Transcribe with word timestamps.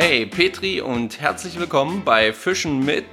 Hey 0.00 0.26
Petri 0.26 0.80
und 0.80 1.20
herzlich 1.20 1.58
willkommen 1.58 2.04
bei 2.04 2.32
Fischen 2.32 2.84
mit 2.84 3.04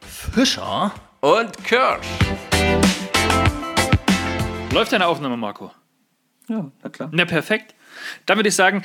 Fischer 0.00 0.90
und 1.20 1.62
Kirsch. 1.64 2.06
Läuft 4.72 4.92
deine 4.92 5.06
Aufnahme, 5.06 5.36
Marco? 5.36 5.70
Ja, 6.48 6.70
na 6.82 6.88
klar. 6.88 7.10
Na, 7.12 7.26
perfekt. 7.26 7.74
Dann 8.24 8.38
würde 8.38 8.48
ich 8.48 8.54
sagen, 8.54 8.84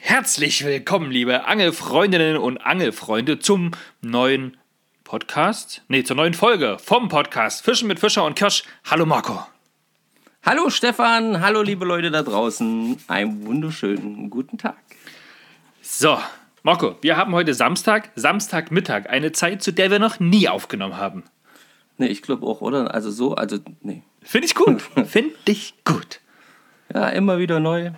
herzlich 0.00 0.64
willkommen, 0.64 1.10
liebe 1.10 1.44
Angelfreundinnen 1.44 2.38
und 2.38 2.56
Angelfreunde, 2.56 3.38
zum 3.38 3.72
neuen 4.00 4.56
Podcast. 5.04 5.82
Nee, 5.88 6.02
zur 6.02 6.16
neuen 6.16 6.32
Folge 6.32 6.78
vom 6.82 7.10
Podcast 7.10 7.62
Fischen 7.62 7.88
mit 7.88 8.00
Fischer 8.00 8.24
und 8.24 8.36
Kirsch. 8.36 8.64
Hallo, 8.90 9.04
Marco. 9.04 9.38
Hallo 10.42 10.70
Stefan, 10.70 11.42
hallo 11.42 11.60
liebe 11.60 11.84
Leute 11.84 12.10
da 12.10 12.22
draußen. 12.22 12.96
Einen 13.06 13.44
wunderschönen 13.44 14.30
guten 14.30 14.56
Tag. 14.56 14.78
So, 15.94 16.16
Marco, 16.62 16.96
wir 17.02 17.18
haben 17.18 17.34
heute 17.34 17.52
Samstag, 17.52 18.12
Samstagmittag, 18.14 19.10
eine 19.10 19.32
Zeit, 19.32 19.62
zu 19.62 19.72
der 19.72 19.90
wir 19.90 19.98
noch 19.98 20.20
nie 20.20 20.48
aufgenommen 20.48 20.96
haben. 20.96 21.22
Ne, 21.98 22.08
ich 22.08 22.22
glaube 22.22 22.46
auch, 22.46 22.62
oder? 22.62 22.94
Also 22.94 23.10
so, 23.10 23.34
also, 23.34 23.58
nee. 23.82 24.02
Finde 24.22 24.46
ich 24.46 24.54
gut. 24.54 24.80
Finde 25.06 25.34
ich 25.44 25.74
gut. 25.84 26.20
Ja, 26.94 27.10
immer 27.10 27.38
wieder 27.38 27.60
neu. 27.60 27.90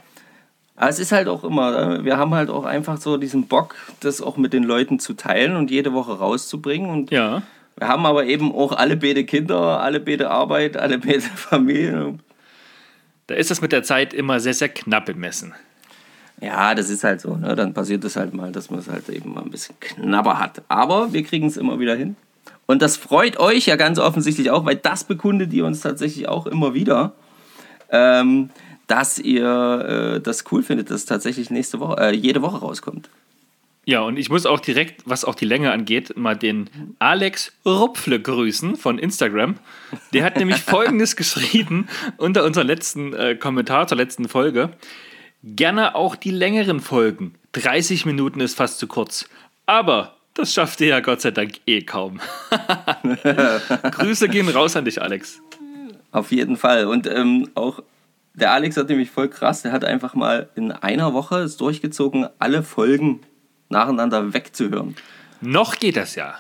Aber 0.75 0.89
es 0.91 0.99
ist 0.99 1.13
halt 1.13 1.29
auch 1.29 1.45
immer, 1.45 2.01
äh, 2.01 2.05
wir 2.05 2.17
haben 2.17 2.35
halt 2.35 2.51
auch 2.51 2.65
einfach 2.65 2.97
so 2.97 3.17
diesen 3.17 3.47
Bock, 3.47 3.77
das 4.01 4.21
auch 4.21 4.37
mit 4.39 4.53
den 4.53 4.65
Leuten 4.65 4.99
zu 4.99 5.15
teilen 5.15 5.55
und 5.55 5.71
jede 5.71 5.93
Woche 5.93 6.19
rauszubringen. 6.19 6.91
Und 6.91 7.13
Ja. 7.13 7.43
wir 7.77 7.87
haben 7.87 8.07
aber 8.07 8.25
eben 8.25 8.53
auch 8.53 8.73
alle 8.73 8.97
beide 8.97 9.25
Kinder, 9.25 9.81
alle 9.81 10.01
beide 10.01 10.31
Arbeit, 10.33 10.77
alle 10.77 10.99
beide 10.99 11.21
Familie. 11.37 12.19
Da 13.29 13.37
ist 13.37 13.53
das 13.53 13.61
mit 13.61 13.71
der 13.71 13.85
Zeit 13.85 14.13
immer 14.13 14.41
sehr, 14.41 14.55
sehr 14.55 14.69
knapp 14.69 15.07
bemessen. 15.07 15.55
Ja, 16.41 16.75
das 16.75 16.91
ist 16.91 17.05
halt 17.05 17.21
so. 17.21 17.37
Ne? 17.37 17.55
Dann 17.55 17.75
passiert 17.75 18.05
es 18.05 18.17
halt 18.17 18.35
mal, 18.35 18.53
dass 18.53 18.71
man 18.71 18.81
es 18.81 18.89
halt 18.89 19.09
eben 19.09 19.35
mal 19.35 19.43
ein 19.43 19.51
bisschen 19.51 19.77
knapper 19.81 20.39
hat. 20.39 20.63
Aber 20.69 21.13
wir 21.13 21.23
kriegen 21.23 21.47
es 21.47 21.57
immer 21.57 21.79
wieder 21.79 21.95
hin. 21.95 22.17
Und 22.67 22.83
das 22.83 22.97
freut 22.97 23.39
euch 23.39 23.67
ja 23.67 23.77
ganz 23.77 23.99
offensichtlich 23.99 24.51
auch, 24.51 24.65
weil 24.65 24.77
das 24.77 25.05
bekundet 25.05 25.53
ihr 25.53 25.67
uns 25.67 25.81
tatsächlich 25.81 26.29
auch 26.29 26.47
immer 26.47 26.75
wieder, 26.75 27.13
ähm, 27.91 28.51
dass 28.87 29.19
ihr 29.19 30.17
äh, 30.17 30.21
das 30.21 30.45
cool 30.51 30.63
findet, 30.63 30.91
dass 30.91 31.05
tatsächlich 31.05 31.51
nächste 31.51 31.81
Woche, 31.81 32.01
äh, 32.01 32.15
jede 32.15 32.43
Woche 32.43 32.59
rauskommt. 32.59 33.09
Ja, 33.87 34.01
und 34.01 34.17
ich 34.17 34.31
muss 34.31 34.47
auch 34.47 34.61
direkt, 34.61 35.03
was 35.05 35.27
auch 35.27 35.35
die 35.35 35.45
Länge 35.45 35.71
angeht, 35.71 36.17
mal 36.17 36.35
den 36.35 36.71
Alex 36.99 37.53
Rupfle 37.67 38.19
grüßen 38.19 38.77
von 38.77 38.99
Instagram. 38.99 39.57
Der 40.15 40.25
hat 40.25 40.39
nämlich 40.39 40.57
Folgendes 40.63 41.17
geschrieben 41.17 41.89
unter 42.17 42.45
unserem 42.45 42.67
letzten 42.67 43.13
äh, 43.13 43.35
Kommentar 43.35 43.87
zur 43.87 43.99
letzten 43.99 44.27
Folge. 44.29 44.71
Gerne 45.47 45.95
auch 45.95 46.17
die 46.17 46.31
längeren 46.31 46.81
Folgen. 46.81 47.35
30 47.53 48.07
Minuten 48.07 48.41
ist 48.41 48.57
fast 48.57 48.79
zu 48.79 48.87
kurz. 48.87 49.29
Aber 49.67 50.17
das 50.33 50.55
schafft 50.55 50.81
ihr 50.81 50.87
ja 50.87 51.01
Gott 51.01 51.21
sei 51.21 51.33
Dank 51.33 51.61
eh 51.67 51.83
kaum. 51.83 52.19
Grüße 53.91 54.31
gehen 54.31 54.49
raus 54.49 54.75
an 54.75 54.87
dich, 54.87 55.03
Alex. 55.03 55.43
Auf 56.13 56.33
jeden 56.33 56.57
Fall. 56.57 56.87
Und 56.87 57.07
ähm, 57.07 57.51
auch 57.55 57.83
der 58.33 58.53
Alex 58.53 58.79
hat 58.79 58.89
nämlich 58.89 59.11
voll 59.11 59.29
krass, 59.29 59.61
der 59.61 59.73
hat 59.73 59.85
einfach 59.85 60.15
mal 60.15 60.49
in 60.55 60.73
einer 60.73 61.13
Woche 61.13 61.41
es 61.41 61.59
durchgezogen, 61.59 62.27
alle 62.39 62.63
Folgen 62.63 63.21
nacheinander 63.69 64.33
wegzuhören. 64.33 64.97
Noch 65.43 65.77
geht 65.77 65.99
das 65.99 66.15
ja. 66.15 66.37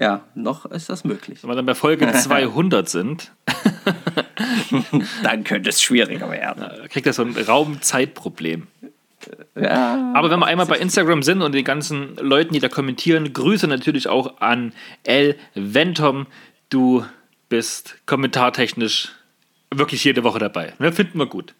Ja, 0.00 0.22
noch 0.34 0.64
ist 0.66 0.88
das 0.88 1.04
möglich. 1.04 1.42
Wenn 1.42 1.50
wir 1.50 1.56
dann 1.56 1.66
bei 1.66 1.74
Folge 1.74 2.10
200 2.12 2.88
sind, 2.88 3.32
Dann 5.22 5.44
könnte 5.44 5.70
es 5.70 5.82
schwieriger 5.82 6.30
werden. 6.30 6.88
kriegt 6.88 7.06
das 7.06 7.16
so 7.16 7.22
ein 7.22 7.36
Raumzeitproblem. 7.36 8.66
Ja. 9.60 10.12
Aber 10.14 10.30
wenn 10.30 10.38
wir 10.38 10.46
einmal 10.46 10.66
bei 10.66 10.78
Instagram 10.78 11.22
sind 11.22 11.42
und 11.42 11.52
den 11.52 11.64
ganzen 11.64 12.16
Leuten, 12.16 12.54
die 12.54 12.60
da 12.60 12.68
kommentieren, 12.68 13.32
Grüße 13.32 13.66
natürlich 13.66 14.08
auch 14.08 14.40
an 14.40 14.72
El 15.02 15.36
Ventom. 15.54 16.26
Du 16.70 17.04
bist 17.48 17.96
kommentartechnisch 18.06 19.12
wirklich 19.74 20.04
jede 20.04 20.22
Woche 20.22 20.38
dabei. 20.38 20.74
Ne, 20.78 20.92
finden 20.92 21.18
wir 21.18 21.26
gut. 21.26 21.54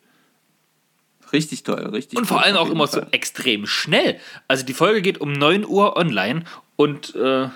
Richtig 1.32 1.62
toll, 1.62 1.86
richtig 1.92 2.18
Und 2.18 2.26
vor 2.26 2.42
allem 2.42 2.56
auch 2.56 2.70
immer 2.70 2.86
so 2.86 3.00
Fall. 3.00 3.08
extrem 3.10 3.66
schnell. 3.66 4.18
Also 4.46 4.64
die 4.64 4.72
Folge 4.72 5.02
geht 5.02 5.20
um 5.20 5.32
9 5.32 5.66
Uhr 5.66 5.96
online 5.96 6.44
und 6.76 7.14
äh, 7.16 7.48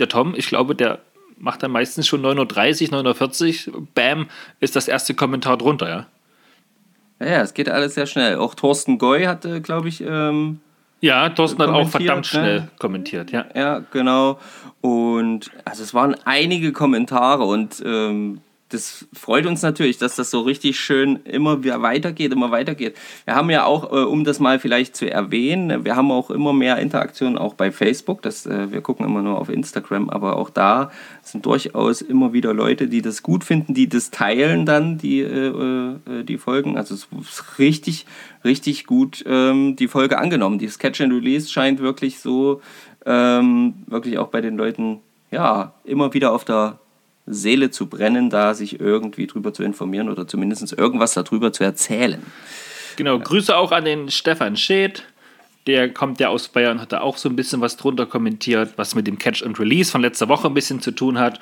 der 0.00 0.08
Tom, 0.08 0.34
ich 0.36 0.46
glaube, 0.48 0.74
der 0.74 1.00
macht 1.38 1.62
dann 1.62 1.70
meistens 1.70 2.06
schon 2.06 2.22
9.30 2.22 2.92
Uhr, 2.92 3.00
9.40 3.00 3.72
Uhr. 3.72 3.86
Bam, 3.94 4.28
ist 4.60 4.76
das 4.76 4.88
erste 4.88 5.14
Kommentar 5.14 5.56
drunter, 5.56 5.88
ja. 5.88 6.06
Ja, 7.20 7.42
es 7.42 7.54
geht 7.54 7.68
alles 7.68 7.94
sehr 7.94 8.06
schnell. 8.06 8.36
Auch 8.36 8.54
Thorsten 8.54 8.98
Goy 8.98 9.24
hatte, 9.24 9.60
glaube 9.60 9.88
ich, 9.88 10.00
ähm, 10.00 10.60
Ja, 11.00 11.28
Thorsten 11.28 11.62
hat 11.62 11.70
auch 11.70 11.88
verdammt 11.88 12.26
schnell 12.26 12.60
ne? 12.60 12.68
kommentiert, 12.78 13.30
ja. 13.30 13.44
ja, 13.54 13.82
genau. 13.90 14.38
Und 14.80 15.50
also 15.64 15.82
es 15.82 15.92
waren 15.92 16.16
einige 16.24 16.72
Kommentare 16.72 17.44
und 17.44 17.82
ähm, 17.84 18.40
das 18.70 19.06
freut 19.12 19.46
uns 19.46 19.62
natürlich, 19.62 19.98
dass 19.98 20.16
das 20.16 20.30
so 20.30 20.40
richtig 20.40 20.78
schön 20.78 21.20
immer 21.24 21.62
wieder 21.64 21.82
weitergeht, 21.82 22.32
immer 22.32 22.50
weitergeht. 22.50 22.96
Wir 23.24 23.34
haben 23.34 23.50
ja 23.50 23.64
auch, 23.64 23.92
äh, 23.92 24.04
um 24.04 24.24
das 24.24 24.38
mal 24.38 24.58
vielleicht 24.58 24.96
zu 24.96 25.10
erwähnen, 25.10 25.84
wir 25.84 25.96
haben 25.96 26.10
auch 26.10 26.30
immer 26.30 26.52
mehr 26.52 26.78
Interaktionen 26.78 27.36
auch 27.36 27.54
bei 27.54 27.72
Facebook. 27.72 28.22
Das, 28.22 28.46
äh, 28.46 28.70
wir 28.70 28.80
gucken 28.80 29.04
immer 29.04 29.22
nur 29.22 29.38
auf 29.38 29.48
Instagram, 29.48 30.08
aber 30.08 30.36
auch 30.36 30.50
da 30.50 30.90
sind 31.22 31.46
durchaus 31.46 32.00
immer 32.00 32.32
wieder 32.32 32.54
Leute, 32.54 32.86
die 32.86 33.02
das 33.02 33.22
gut 33.22 33.42
finden, 33.42 33.74
die 33.74 33.88
das 33.88 34.10
teilen 34.10 34.66
dann, 34.66 34.98
die, 34.98 35.20
äh, 35.20 36.24
die 36.24 36.38
Folgen. 36.38 36.76
Also 36.76 36.94
es 36.94 37.08
ist 37.20 37.58
richtig, 37.58 38.06
richtig 38.44 38.86
gut 38.86 39.24
ähm, 39.26 39.74
die 39.76 39.88
Folge 39.88 40.18
angenommen. 40.18 40.58
Die 40.58 40.68
Sketch 40.68 41.00
and 41.00 41.12
Release 41.12 41.50
scheint 41.50 41.80
wirklich 41.80 42.20
so, 42.20 42.60
ähm, 43.04 43.74
wirklich 43.86 44.18
auch 44.18 44.28
bei 44.28 44.40
den 44.40 44.56
Leuten, 44.56 45.00
ja, 45.30 45.72
immer 45.84 46.14
wieder 46.14 46.32
auf 46.32 46.44
der 46.44 46.78
Seele 47.32 47.70
zu 47.70 47.86
brennen, 47.86 48.30
da 48.30 48.54
sich 48.54 48.80
irgendwie 48.80 49.26
drüber 49.26 49.52
zu 49.52 49.62
informieren 49.62 50.08
oder 50.08 50.26
zumindest 50.26 50.72
irgendwas 50.72 51.14
darüber 51.14 51.52
zu 51.52 51.64
erzählen. 51.64 52.22
Genau, 52.96 53.18
Grüße 53.18 53.56
auch 53.56 53.72
an 53.72 53.84
den 53.84 54.10
Stefan 54.10 54.56
Scheth. 54.56 55.04
Der 55.66 55.92
kommt 55.92 56.20
ja 56.20 56.28
aus 56.28 56.48
Bayern, 56.48 56.80
hat 56.80 56.92
da 56.92 57.00
auch 57.00 57.16
so 57.16 57.28
ein 57.28 57.36
bisschen 57.36 57.60
was 57.60 57.76
drunter 57.76 58.06
kommentiert, 58.06 58.72
was 58.76 58.94
mit 58.94 59.06
dem 59.06 59.18
Catch 59.18 59.42
and 59.42 59.58
Release 59.60 59.90
von 59.90 60.00
letzter 60.00 60.28
Woche 60.28 60.48
ein 60.48 60.54
bisschen 60.54 60.80
zu 60.80 60.90
tun 60.90 61.18
hat. 61.18 61.38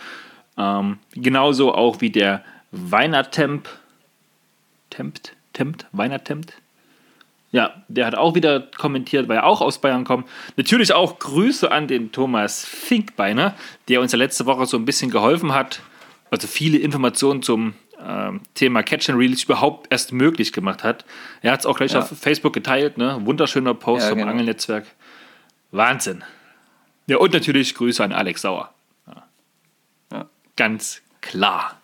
Ähm, 0.57 0.99
genauso 1.13 1.73
auch 1.73 2.01
wie 2.01 2.11
der 2.11 2.45
Weinertemp. 2.73 3.69
Tempt? 4.91 5.35
Tempt? 5.53 5.87
Weinertempt? 5.93 6.55
Ja, 7.51 7.73
der 7.89 8.05
hat 8.07 8.15
auch 8.15 8.35
wieder 8.35 8.61
kommentiert, 8.77 9.27
weil 9.29 9.39
er 9.39 9.47
auch 9.47 9.63
aus 9.63 9.81
Bayern 9.81 10.05
kommt. 10.05 10.29
Natürlich 10.57 10.93
auch 10.93 11.19
Grüße 11.19 11.71
an 11.73 11.87
den 11.89 12.13
Thomas 12.13 12.65
Finkbeiner, 12.67 13.55
der 13.89 14.03
uns 14.03 14.13
ja 14.13 14.19
letzte 14.19 14.45
Woche 14.45 14.67
so 14.67 14.77
ein 14.77 14.85
bisschen 14.85 15.11
geholfen 15.11 15.55
hat, 15.55 15.81
also 16.31 16.47
viele 16.47 16.77
Informationen 16.77 17.43
zum 17.43 17.73
ähm, 18.07 18.43
Thema 18.55 18.83
Catch 18.83 19.09
and 19.09 19.19
Release 19.19 19.45
überhaupt 19.47 19.87
erst 19.91 20.13
möglich 20.13 20.53
gemacht 20.53 20.85
hat. 20.85 21.07
Er 21.41 21.53
hat 21.53 21.61
es 21.61 21.67
auch 21.67 21.77
gleich 21.79 21.93
Ja. 21.93 22.01
auf 22.01 22.09
Facebook 22.19 22.53
geteilt, 22.53 22.99
ne? 22.99 23.19
Wunderschöner 23.25 23.73
Post 23.75 24.05
Ja, 24.05 24.09
vom 24.11 24.19
genau. 24.19 24.31
Angelnetzwerk. 24.31 24.85
Wahnsinn. 25.71 26.23
Ja, 27.07 27.17
und 27.17 27.33
natürlich 27.33 27.75
Grüße 27.75 28.05
an 28.05 28.13
Alex 28.13 28.43
Sauer. 28.43 28.73
Ja. 29.07 29.23
Ja. 30.13 30.27
Ganz 30.57 31.01
klar. 31.23 31.81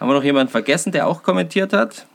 Haben 0.00 0.08
wir 0.08 0.14
noch 0.14 0.24
jemanden 0.24 0.50
vergessen, 0.50 0.90
der 0.90 1.06
auch 1.06 1.22
kommentiert 1.22 1.72
hat? 1.74 2.06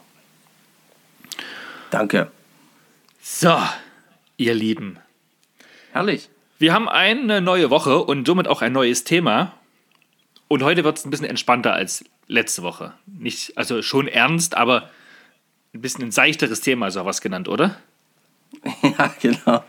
Danke. 1.90 2.31
So, 3.23 3.56
ihr 4.37 4.55
Lieben. 4.55 4.99
Herrlich. 5.93 6.29
Wir 6.58 6.75
haben 6.75 6.90
eine 6.90 7.40
neue 7.40 7.70
Woche 7.70 8.00
und 8.00 8.26
somit 8.26 8.49
auch 8.49 8.61
ein 8.61 8.73
neues 8.73 9.05
Thema. 9.05 9.55
Und 10.55 10.62
heute 10.62 10.85
wird 10.85 10.97
es 10.97 11.05
ein 11.05 11.11
bisschen 11.11 11.27
entspannter 11.27 11.73
als 11.73 12.05
letzte 12.29 12.62
Woche. 12.62 12.93
Nicht, 13.06 13.59
also 13.59 13.83
schon 13.83 14.06
ernst, 14.06 14.56
aber 14.56 14.89
ein 15.75 15.81
bisschen 15.81 16.05
ein 16.05 16.12
seichteres 16.12 16.61
Thema, 16.61 16.93
so 16.93 17.05
was 17.05 17.21
genannt, 17.21 17.49
oder? 17.49 17.77
Ja, 18.83 19.12
genau. 19.21 19.65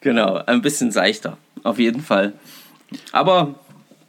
Genau. 0.00 0.36
Ein 0.46 0.62
bisschen 0.62 0.92
seichter. 0.92 1.36
Auf 1.64 1.80
jeden 1.80 2.00
Fall. 2.00 2.34
Aber 3.10 3.56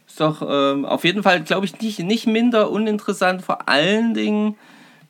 ist 0.06 0.20
doch 0.20 0.46
ähm, 0.48 0.84
auf 0.84 1.02
jeden 1.02 1.24
Fall, 1.24 1.42
glaube 1.42 1.66
ich, 1.66 1.80
nicht, 1.80 1.98
nicht 1.98 2.28
minder 2.28 2.70
uninteressant, 2.70 3.42
vor 3.42 3.68
allen 3.68 4.14
Dingen 4.14 4.54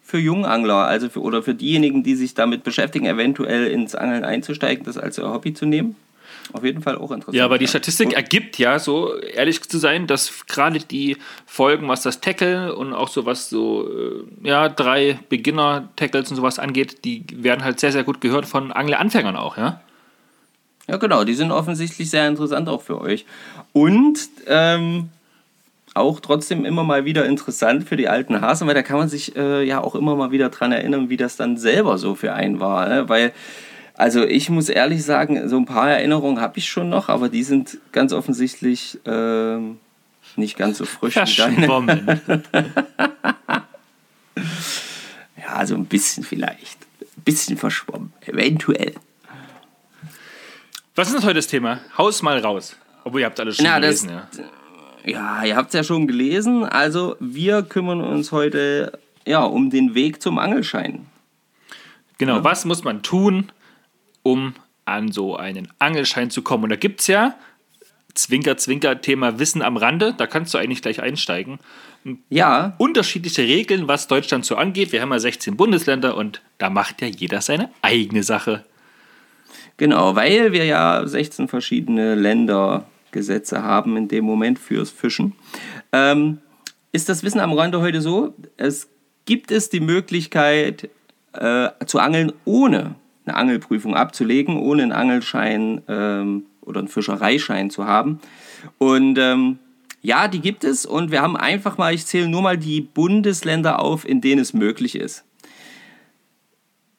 für 0.01 0.19
Jungangler, 0.19 0.87
also 0.87 1.11
für, 1.11 1.21
oder 1.21 1.43
für 1.43 1.55
diejenigen, 1.55 2.03
die 2.03 2.15
sich 2.15 2.33
damit 2.33 2.65
beschäftigen, 2.65 3.05
eventuell 3.05 3.67
ins 3.67 3.95
Angeln 3.95 4.25
einzusteigen, 4.25 4.87
das 4.87 4.97
als 4.97 5.19
ihr 5.19 5.31
Hobby 5.31 5.53
zu 5.53 5.67
nehmen. 5.67 5.95
Auf 6.53 6.65
jeden 6.65 6.83
Fall 6.83 6.97
auch 6.97 7.11
interessant. 7.11 7.37
Ja, 7.37 7.45
aber 7.45 7.59
die 7.59 7.67
Statistik 7.67 8.13
ergibt 8.13 8.59
ja, 8.59 8.79
so 8.79 9.17
ehrlich 9.17 9.63
zu 9.63 9.79
sein, 9.79 10.07
dass 10.07 10.47
gerade 10.47 10.81
die 10.81 11.17
Folgen, 11.47 11.89
was 11.89 12.03
das 12.03 12.21
Tackle 12.21 12.75
und 12.75 12.93
auch 12.93 13.09
so 13.09 13.27
was 13.27 13.49
so, 13.49 13.89
äh, 13.89 14.49
ja, 14.49 14.69
drei 14.69 15.19
Beginner-Tackles 15.29 16.31
und 16.31 16.37
sowas 16.37 16.59
angeht, 16.59 17.05
die 17.05 17.25
werden 17.35 17.65
halt 17.65 17.81
sehr, 17.81 17.93
sehr 17.93 18.05
gut 18.05 18.21
gehört 18.21 18.47
von 18.47 18.73
Angler-Anfängern 18.73 19.37
auch, 19.37 19.57
ja? 19.57 19.81
Ja, 20.89 20.97
genau, 20.97 21.25
die 21.25 21.35
sind 21.35 21.53
offensichtlich 21.53 22.11
sehr 22.11 22.27
interessant 22.27 22.69
auch 22.69 22.83
für 22.83 23.01
euch. 23.01 23.25
Und 23.73 24.19
ähm, 24.47 25.11
auch 25.95 26.21
trotzdem 26.21 26.65
immer 26.65 26.85
mal 26.85 27.05
wieder 27.05 27.27
interessant 27.27 27.89
für 27.89 27.97
die 27.97 28.09
alten 28.09 28.41
Hasen, 28.41 28.67
weil 28.67 28.75
da 28.75 28.83
kann 28.83 28.99
man 28.99 29.09
sich 29.09 29.37
äh, 29.37 29.63
ja 29.63 29.81
auch 29.81 29.95
immer 29.95 30.17
mal 30.17 30.31
wieder 30.31 30.49
dran 30.49 30.73
erinnern, 30.73 31.11
wie 31.11 31.17
das 31.17 31.37
dann 31.37 31.57
selber 31.57 31.99
so 31.99 32.15
für 32.15 32.33
einen 32.33 32.61
war. 32.61 32.89
Ne? 32.89 33.09
Weil, 33.09 33.33
also 33.95 34.25
ich 34.25 34.49
muss 34.49 34.69
ehrlich 34.69 35.05
sagen, 35.05 35.49
so 35.49 35.57
ein 35.57 35.67
paar 35.67 35.91
Erinnerungen 35.91 36.41
habe 36.41 36.59
ich 36.59 36.69
schon 36.69 36.89
noch, 36.89 37.09
aber 37.09 37.29
die 37.29 37.43
sind 37.43 37.79
ganz 37.93 38.13
offensichtlich 38.13 38.99
äh, 39.07 39.59
nicht 40.37 40.57
ganz 40.57 40.79
so 40.79 40.85
frisch 40.85 41.17
wie 41.17 41.37
deine. 41.37 41.67
ja, 45.37 45.55
also 45.55 45.75
ein 45.75 45.87
bisschen 45.87 46.25
vielleicht. 46.25 46.79
Ein 47.01 47.23
bisschen 47.25 47.57
verschwommen, 47.57 48.13
eventuell. 48.23 48.95
Was 50.95 51.09
ist 51.09 51.15
denn 51.15 51.25
heute 51.25 51.35
das 51.35 51.47
Thema? 51.47 51.81
Haus 51.97 52.23
mal 52.23 52.39
raus. 52.39 52.77
Obwohl, 53.05 53.21
ihr 53.21 53.27
habt 53.27 53.41
alles 53.41 53.57
schon 53.57 53.65
Na, 53.65 53.79
gelesen, 53.79 54.11
das, 54.31 54.39
ja. 54.39 54.45
Ja, 55.05 55.45
ihr 55.45 55.57
habt 55.57 55.69
es 55.69 55.75
ja 55.75 55.85
schon 55.85 56.07
gelesen. 56.07 56.65
Also 56.65 57.17
wir 57.19 57.63
kümmern 57.63 58.01
uns 58.01 58.31
heute 58.31 58.99
ja, 59.27 59.43
um 59.43 59.71
den 59.71 59.95
Weg 59.95 60.23
zum 60.23 60.39
Angelschein. 60.39 61.07
Genau, 62.19 62.37
ja. 62.37 62.45
was 62.45 62.65
muss 62.65 62.85
man 62.85 63.03
tun, 63.03 63.51
um 64.23 64.55
an 64.85 65.13
so 65.13 65.37
einen 65.37 65.69
Angelschein 65.79 66.31
zu 66.31 66.43
kommen? 66.43 66.65
Und 66.65 66.71
da 66.71 66.77
gibt 66.77 67.01
es 67.01 67.07
ja, 67.07 67.35
Zwinker, 68.15 68.57
Zwinker, 68.57 69.01
Thema 69.01 69.39
Wissen 69.39 69.63
am 69.63 69.77
Rande, 69.77 70.15
da 70.17 70.27
kannst 70.27 70.53
du 70.53 70.59
eigentlich 70.59 70.83
gleich 70.83 71.01
einsteigen. 71.01 71.59
Ja. 72.29 72.75
Unterschiedliche 72.79 73.43
Regeln, 73.43 73.89
was 73.89 74.09
Deutschland 74.09 74.45
so 74.45 74.57
angeht. 74.57 74.93
Wir 74.93 75.01
haben 75.01 75.13
ja 75.13 75.19
16 75.19 75.57
Bundesländer 75.57 76.17
und 76.17 76.43
da 76.59 76.69
macht 76.69 77.01
ja 77.01 77.07
jeder 77.07 77.41
seine 77.41 77.71
eigene 77.81 78.23
Sache. 78.23 78.65
Genau, 79.77 80.15
weil 80.15 80.53
wir 80.53 80.65
ja 80.65 81.07
16 81.07 81.49
verschiedene 81.49 82.15
Länder 82.15 82.87
Gesetze 83.13 83.63
haben 83.63 83.97
in 83.97 84.09
dem 84.09 84.25
Moment 84.25 84.59
fürs 84.59 84.91
Fischen. 84.91 85.35
Ähm, 85.93 86.39
ist 86.93 87.09
das 87.09 87.23
Wissen 87.23 87.41
am 87.41 87.53
Rande 87.53 87.81
heute 87.81 88.01
so? 88.01 88.35
Es 88.57 88.89
gibt 89.25 89.51
es 89.51 89.71
die 89.71 89.81
Möglichkeit 89.81 90.91
äh, 91.33 91.69
zu 91.87 91.99
angeln, 91.99 92.33
ohne 92.45 92.97
eine 93.25 93.37
Angelprüfung 93.37 93.95
abzulegen, 93.95 94.57
ohne 94.59 94.83
einen 94.83 94.93
Angelschein 94.93 95.83
ähm, 95.89 96.47
oder 96.61 96.81
einen 96.81 96.89
Fischereischein 96.89 97.71
zu 97.71 97.87
haben. 97.87 98.21
Und 98.79 99.19
ähm, 99.19 99.59
ja, 100.03 100.29
die 100.29 100.41
gibt 100.41 100.65
es 100.65 100.85
und 100.85 101.11
wir 101.11 101.23
haben 101.23 101.37
einfach 101.37 101.79
mal, 101.79 101.95
ich 101.95 102.07
zähle 102.07 102.29
nur 102.29 102.43
mal 102.43 102.59
die 102.59 102.81
Bundesländer 102.81 103.81
auf, 103.81 104.09
in 104.09 104.21
denen 104.21 104.41
es 104.41 104.53
möglich 104.53 104.97
ist. 104.97 105.25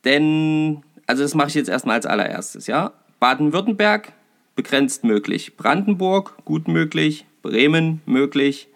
Denn, 0.05 0.83
also 1.07 1.23
das 1.23 1.35
mache 1.35 1.49
ich 1.49 1.55
jetzt 1.55 1.69
erstmal 1.69 1.95
als 1.95 2.05
allererstes, 2.05 2.67
ja. 2.67 2.93
Baden-Württemberg, 3.19 4.13
begrenzt 4.55 5.03
möglich. 5.03 5.55
Brandenburg 5.57 6.37
gut 6.45 6.67
möglich, 6.67 7.25
Bremen 7.41 8.01
möglich, 8.05 8.67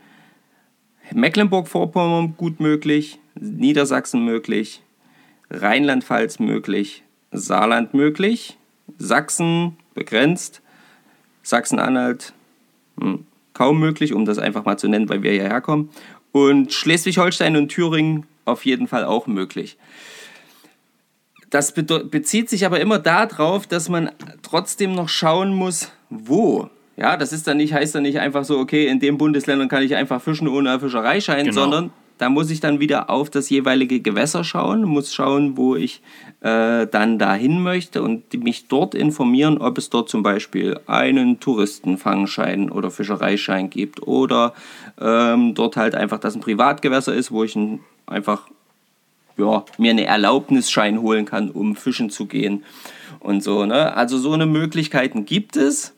Mecklenburg-Vorpommern 1.14 2.36
gut 2.38 2.60
möglich, 2.60 3.20
Niedersachsen 3.36 4.26
möglich, 4.26 4.82
Rheinland-Pfalz 5.50 6.40
möglich, 6.40 7.04
Saarland 7.32 7.94
möglich, 7.94 8.58
Sachsen 8.98 9.78
begrenzt, 9.94 10.62
Sachsen-Anhalt 11.44 12.34
hm, 13.00 13.26
kaum 13.54 13.80
möglich, 13.80 14.14
um 14.14 14.26
das 14.26 14.38
einfach 14.38 14.66
mal 14.66 14.78
zu 14.78 14.88
nennen, 14.88 15.10
weil 15.10 15.24
wir 15.24 15.32
hierher 15.32 15.62
kommen. 15.62 15.90
Und 16.32 16.74
Schleswig-Holstein 16.74 17.58
und 17.58 17.70
Thüringen 17.70 18.26
auf 18.46 18.66
jeden 18.66 18.88
Fall 18.88 19.04
auch 19.04 19.28
möglich. 19.28 19.78
Das 21.50 21.72
bezieht 21.72 22.50
sich 22.50 22.66
aber 22.66 22.80
immer 22.80 23.00
darauf, 23.00 23.68
dass 23.68 23.88
man 23.88 24.12
trotzdem 24.42 24.94
noch 24.94 25.10
schauen 25.10 25.54
muss, 25.54 25.92
wo. 26.10 26.70
Ja, 26.98 27.16
das 27.16 27.32
ist 27.32 27.48
dann 27.48 27.58
nicht, 27.58 27.74
heißt 27.74 27.96
dann 27.96 28.04
nicht 28.04 28.20
einfach 28.20 28.44
so, 28.44 28.60
okay, 28.60 28.88
in 28.88 29.00
den 29.00 29.18
Bundesländern 29.18 29.70
kann 29.70 29.84
ich 29.84 29.96
einfach 29.96 30.22
fischen 30.22 30.48
ohne 30.48 30.80
Fischereischein, 30.80 31.46
genau. 31.46 31.62
sondern 31.62 31.92
da 32.18 32.30
muss 32.30 32.50
ich 32.50 32.60
dann 32.60 32.80
wieder 32.80 33.10
auf 33.10 33.30
das 33.30 33.50
jeweilige 33.50 34.00
Gewässer 34.00 34.44
schauen, 34.44 34.84
muss 34.84 35.14
schauen, 35.14 35.58
wo 35.58 35.76
ich 35.76 36.02
äh, 36.42 36.88
dann 36.88 37.20
dahin 37.20 37.62
möchte 37.62 38.02
und 38.02 38.34
mich 38.44 38.68
dort 38.68 38.96
informieren, 38.96 39.58
ob 39.58 39.78
es 39.78 39.90
dort 39.90 40.10
zum 40.10 40.24
Beispiel 40.24 40.80
einen 40.88 41.40
Touristenfangschein 41.40 42.72
oder 42.72 42.92
Fischereischein 42.92 43.70
gibt 43.70 44.06
oder 44.06 44.54
ähm, 45.00 45.54
dort 45.54 45.78
halt 45.78 45.96
einfach, 45.96 46.20
dass 46.20 46.36
ein 46.36 46.42
Privatgewässer 46.42 47.14
ist, 47.14 47.32
wo 47.32 47.44
ich 47.44 47.56
ein, 47.56 47.80
einfach 48.06 48.48
ja, 49.38 49.64
mir 49.78 49.92
eine 49.92 50.06
Erlaubnisschein 50.06 51.02
holen 51.02 51.26
kann, 51.26 51.52
um 51.52 51.76
fischen 51.76 52.10
zu 52.10 52.26
gehen 52.26 52.64
und 53.20 53.44
so. 53.44 53.66
Ne? 53.66 53.96
Also 53.96 54.18
so 54.18 54.34
eine 54.34 54.46
Möglichkeiten 54.46 55.26
gibt 55.26 55.56
es. 55.56 55.94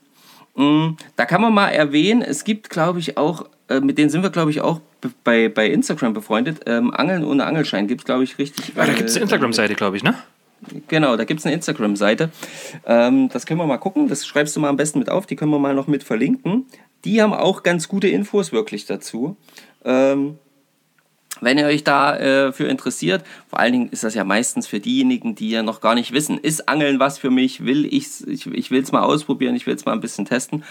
Mm, 0.54 0.90
da 1.16 1.24
kann 1.24 1.40
man 1.40 1.54
mal 1.54 1.68
erwähnen, 1.68 2.22
es 2.22 2.44
gibt, 2.44 2.70
glaube 2.70 2.98
ich, 2.98 3.16
auch, 3.16 3.46
äh, 3.70 3.80
mit 3.80 3.98
denen 3.98 4.10
sind 4.10 4.22
wir, 4.22 4.30
glaube 4.30 4.50
ich, 4.50 4.60
auch 4.60 4.80
bei, 5.24 5.48
bei 5.48 5.66
Instagram 5.68 6.12
befreundet. 6.12 6.60
Ähm, 6.66 6.92
Angeln 6.92 7.24
ohne 7.24 7.46
Angelschein 7.46 7.86
gibt 7.86 8.02
es, 8.02 8.04
glaube 8.04 8.24
ich, 8.24 8.38
richtig. 8.38 8.72
Ja, 8.76 8.84
da 8.84 8.92
gibt 8.92 9.08
es 9.08 9.16
eine 9.16 9.22
Instagram-Seite, 9.22 9.74
glaube 9.74 9.96
ich, 9.96 10.02
ne? 10.02 10.14
Genau, 10.88 11.16
da 11.16 11.24
gibt 11.24 11.40
es 11.40 11.46
eine 11.46 11.54
Instagram-Seite. 11.54 12.30
Ähm, 12.84 13.28
das 13.32 13.46
können 13.46 13.60
wir 13.60 13.66
mal 13.66 13.78
gucken. 13.78 14.08
Das 14.08 14.26
schreibst 14.26 14.54
du 14.56 14.60
mal 14.60 14.68
am 14.68 14.76
besten 14.76 14.98
mit 14.98 15.08
auf. 15.08 15.26
Die 15.26 15.36
können 15.36 15.50
wir 15.50 15.58
mal 15.58 15.74
noch 15.74 15.86
mit 15.86 16.04
verlinken. 16.04 16.66
Die 17.04 17.22
haben 17.22 17.32
auch 17.32 17.62
ganz 17.62 17.88
gute 17.88 18.08
Infos 18.08 18.52
wirklich 18.52 18.84
dazu. 18.84 19.36
Ähm, 19.84 20.38
wenn 21.40 21.56
ihr 21.56 21.66
euch 21.66 21.84
da 21.84 22.16
äh, 22.16 22.68
interessiert, 22.68 23.24
vor 23.48 23.60
allen 23.60 23.72
Dingen 23.72 23.88
ist 23.90 24.04
das 24.04 24.14
ja 24.14 24.24
meistens 24.24 24.66
für 24.66 24.80
diejenigen, 24.80 25.34
die 25.34 25.50
ja 25.50 25.62
noch 25.62 25.80
gar 25.80 25.94
nicht 25.94 26.12
wissen, 26.12 26.38
ist 26.38 26.68
Angeln 26.68 26.98
was 26.98 27.18
für 27.18 27.30
mich, 27.30 27.64
will 27.64 27.86
ich's, 27.86 28.20
ich, 28.22 28.46
ich 28.46 28.70
will 28.70 28.82
es 28.82 28.92
mal 28.92 29.02
ausprobieren, 29.02 29.54
ich 29.54 29.66
will 29.66 29.74
es 29.74 29.84
mal 29.84 29.92
ein 29.92 30.00
bisschen 30.00 30.26
testen. 30.26 30.64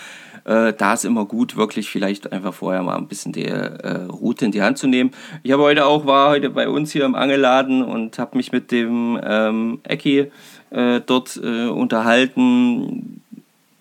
Äh, 0.45 0.73
da 0.73 0.93
ist 0.93 1.05
immer 1.05 1.25
gut, 1.25 1.55
wirklich 1.55 1.89
vielleicht 1.89 2.31
einfach 2.31 2.53
vorher 2.53 2.83
mal 2.83 2.97
ein 2.97 3.07
bisschen 3.07 3.31
die 3.31 3.45
äh, 3.45 4.05
Route 4.05 4.45
in 4.45 4.51
die 4.51 4.61
Hand 4.61 4.77
zu 4.77 4.87
nehmen. 4.87 5.11
Ich 5.43 5.51
habe 5.51 5.63
heute 5.63 5.85
auch, 5.85 6.05
war 6.05 6.29
heute 6.29 6.49
bei 6.49 6.69
uns 6.69 6.91
hier 6.91 7.05
im 7.05 7.15
Angelladen 7.15 7.83
und 7.83 8.19
habe 8.19 8.37
mich 8.37 8.51
mit 8.51 8.71
dem 8.71 9.19
ähm, 9.23 9.79
Ecki 9.83 10.31
äh, 10.69 11.01
dort 11.05 11.39
äh, 11.41 11.67
unterhalten, 11.67 13.21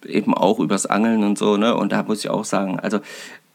eben 0.07 0.35
auch 0.35 0.61
übers 0.61 0.87
Angeln 0.87 1.25
und 1.25 1.39
so, 1.39 1.57
ne? 1.57 1.75
Und 1.77 1.93
da 1.93 2.03
muss 2.03 2.21
ich 2.21 2.31
auch 2.31 2.45
sagen, 2.45 2.79
also 2.81 3.01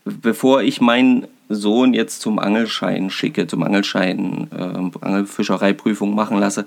bevor 0.05 0.61
ich 0.61 0.81
meinen 0.81 1.27
Sohn 1.49 1.93
jetzt 1.93 2.21
zum 2.21 2.39
Angelschein 2.39 3.09
schicke, 3.09 3.47
zum 3.47 3.63
Angelschein, 3.63 4.47
äh, 4.51 5.05
Angelfischereiprüfung 5.05 6.13
machen 6.13 6.39
lasse, 6.39 6.65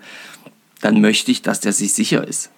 dann 0.81 1.01
möchte 1.01 1.31
ich, 1.31 1.43
dass 1.43 1.61
der 1.61 1.73
sich 1.73 1.95
sicher 1.95 2.27
ist. 2.27 2.51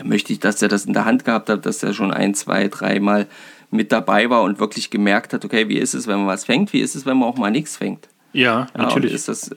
Dann 0.00 0.08
möchte 0.08 0.32
ich, 0.32 0.40
dass 0.40 0.56
der 0.56 0.68
das 0.68 0.84
in 0.84 0.92
der 0.92 1.04
Hand 1.04 1.24
gehabt 1.24 1.48
hat, 1.48 1.64
dass 1.64 1.78
der 1.78 1.92
schon 1.92 2.12
ein, 2.12 2.34
zwei, 2.34 2.68
dreimal 2.68 3.26
mit 3.70 3.92
dabei 3.92 4.30
war 4.30 4.42
und 4.42 4.58
wirklich 4.58 4.90
gemerkt 4.90 5.32
hat, 5.32 5.44
okay, 5.44 5.68
wie 5.68 5.78
ist 5.78 5.94
es, 5.94 6.08
wenn 6.08 6.18
man 6.18 6.26
was 6.26 6.44
fängt, 6.44 6.72
wie 6.72 6.80
ist 6.80 6.96
es, 6.96 7.06
wenn 7.06 7.18
man 7.18 7.28
auch 7.28 7.36
mal 7.36 7.52
nichts 7.52 7.76
fängt. 7.76 8.08
Ja, 8.32 8.66
ja 8.74 8.82
natürlich. 8.82 9.12
Ist 9.12 9.28
das, 9.28 9.52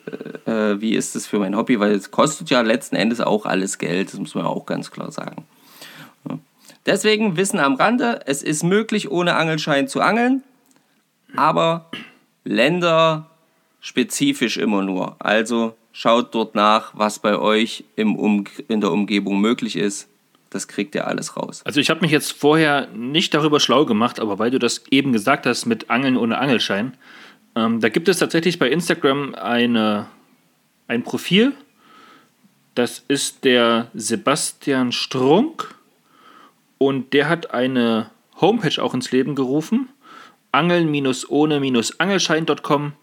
äh, 0.45 0.51
äh, 0.51 0.81
wie 0.81 0.93
ist 0.93 1.15
das 1.15 1.25
für 1.25 1.39
mein 1.39 1.57
Hobby? 1.57 1.79
Weil 1.79 1.93
es 1.93 2.11
kostet 2.11 2.51
ja 2.51 2.61
letzten 2.61 2.95
Endes 2.95 3.21
auch 3.21 3.47
alles 3.47 3.79
Geld, 3.79 4.13
das 4.13 4.19
muss 4.19 4.35
man 4.35 4.45
auch 4.45 4.67
ganz 4.67 4.91
klar 4.91 5.11
sagen. 5.11 5.45
Ja. 6.29 6.37
Deswegen 6.85 7.37
Wissen 7.37 7.59
am 7.59 7.75
Rande, 7.75 8.21
es 8.27 8.43
ist 8.43 8.63
möglich, 8.63 9.09
ohne 9.09 9.35
Angelschein 9.35 9.87
zu 9.87 10.01
angeln 10.01 10.43
aber 11.35 11.89
länderspezifisch 12.43 14.57
immer 14.57 14.83
nur. 14.83 15.15
Also 15.19 15.75
schaut 15.91 16.35
dort 16.35 16.53
nach, 16.55 16.91
was 16.93 17.19
bei 17.19 17.37
euch 17.37 17.83
im 17.95 18.15
um 18.15 18.45
in 18.67 18.81
der 18.81 18.91
Umgebung 18.91 19.39
möglich 19.41 19.75
ist. 19.75 20.07
Das 20.53 20.67
kriegt 20.67 20.95
ihr 20.95 21.07
alles 21.07 21.35
raus. 21.35 21.61
Also 21.65 21.79
ich 21.79 21.89
habe 21.89 22.01
mich 22.01 22.11
jetzt 22.11 22.31
vorher 22.31 22.87
nicht 22.87 23.33
darüber 23.33 23.59
schlau 23.59 23.85
gemacht, 23.85 24.19
aber 24.19 24.39
weil 24.39 24.51
du 24.51 24.59
das 24.59 24.83
eben 24.91 25.11
gesagt 25.11 25.45
hast 25.45 25.65
mit 25.65 25.89
Angeln 25.89 26.17
ohne 26.17 26.37
Angelschein, 26.37 26.93
ähm, 27.55 27.81
da 27.81 27.89
gibt 27.89 28.07
es 28.07 28.17
tatsächlich 28.17 28.59
bei 28.59 28.69
Instagram 28.69 29.35
eine, 29.35 30.07
ein 30.87 31.03
Profil. 31.03 31.53
Das 32.75 33.03
ist 33.07 33.43
der 33.43 33.87
Sebastian 33.93 34.91
Strunk 34.91 35.75
und 36.77 37.13
der 37.13 37.29
hat 37.29 37.51
eine 37.51 38.09
Homepage 38.41 38.81
auch 38.81 38.93
ins 38.93 39.11
Leben 39.11 39.35
gerufen 39.35 39.89
angeln-ohne-angelschein.com. 40.53 42.93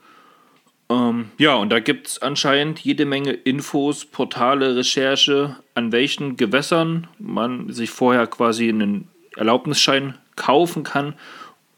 Ähm, 0.91 1.31
ja, 1.39 1.55
und 1.55 1.71
da 1.71 1.79
gibt 1.79 2.09
es 2.09 2.21
anscheinend 2.21 2.81
jede 2.81 3.07
Menge 3.07 3.33
Infos, 3.33 4.05
Portale, 4.05 4.75
Recherche, 4.77 5.57
an 5.75 5.93
welchen 5.93 6.37
Gewässern 6.37 7.07
man 7.19 7.73
sich 7.73 7.91
vorher 7.91 8.27
quasi 8.27 8.69
einen 8.69 9.09
Erlaubnisschein 9.37 10.19
kaufen 10.35 10.83
kann, 10.83 11.15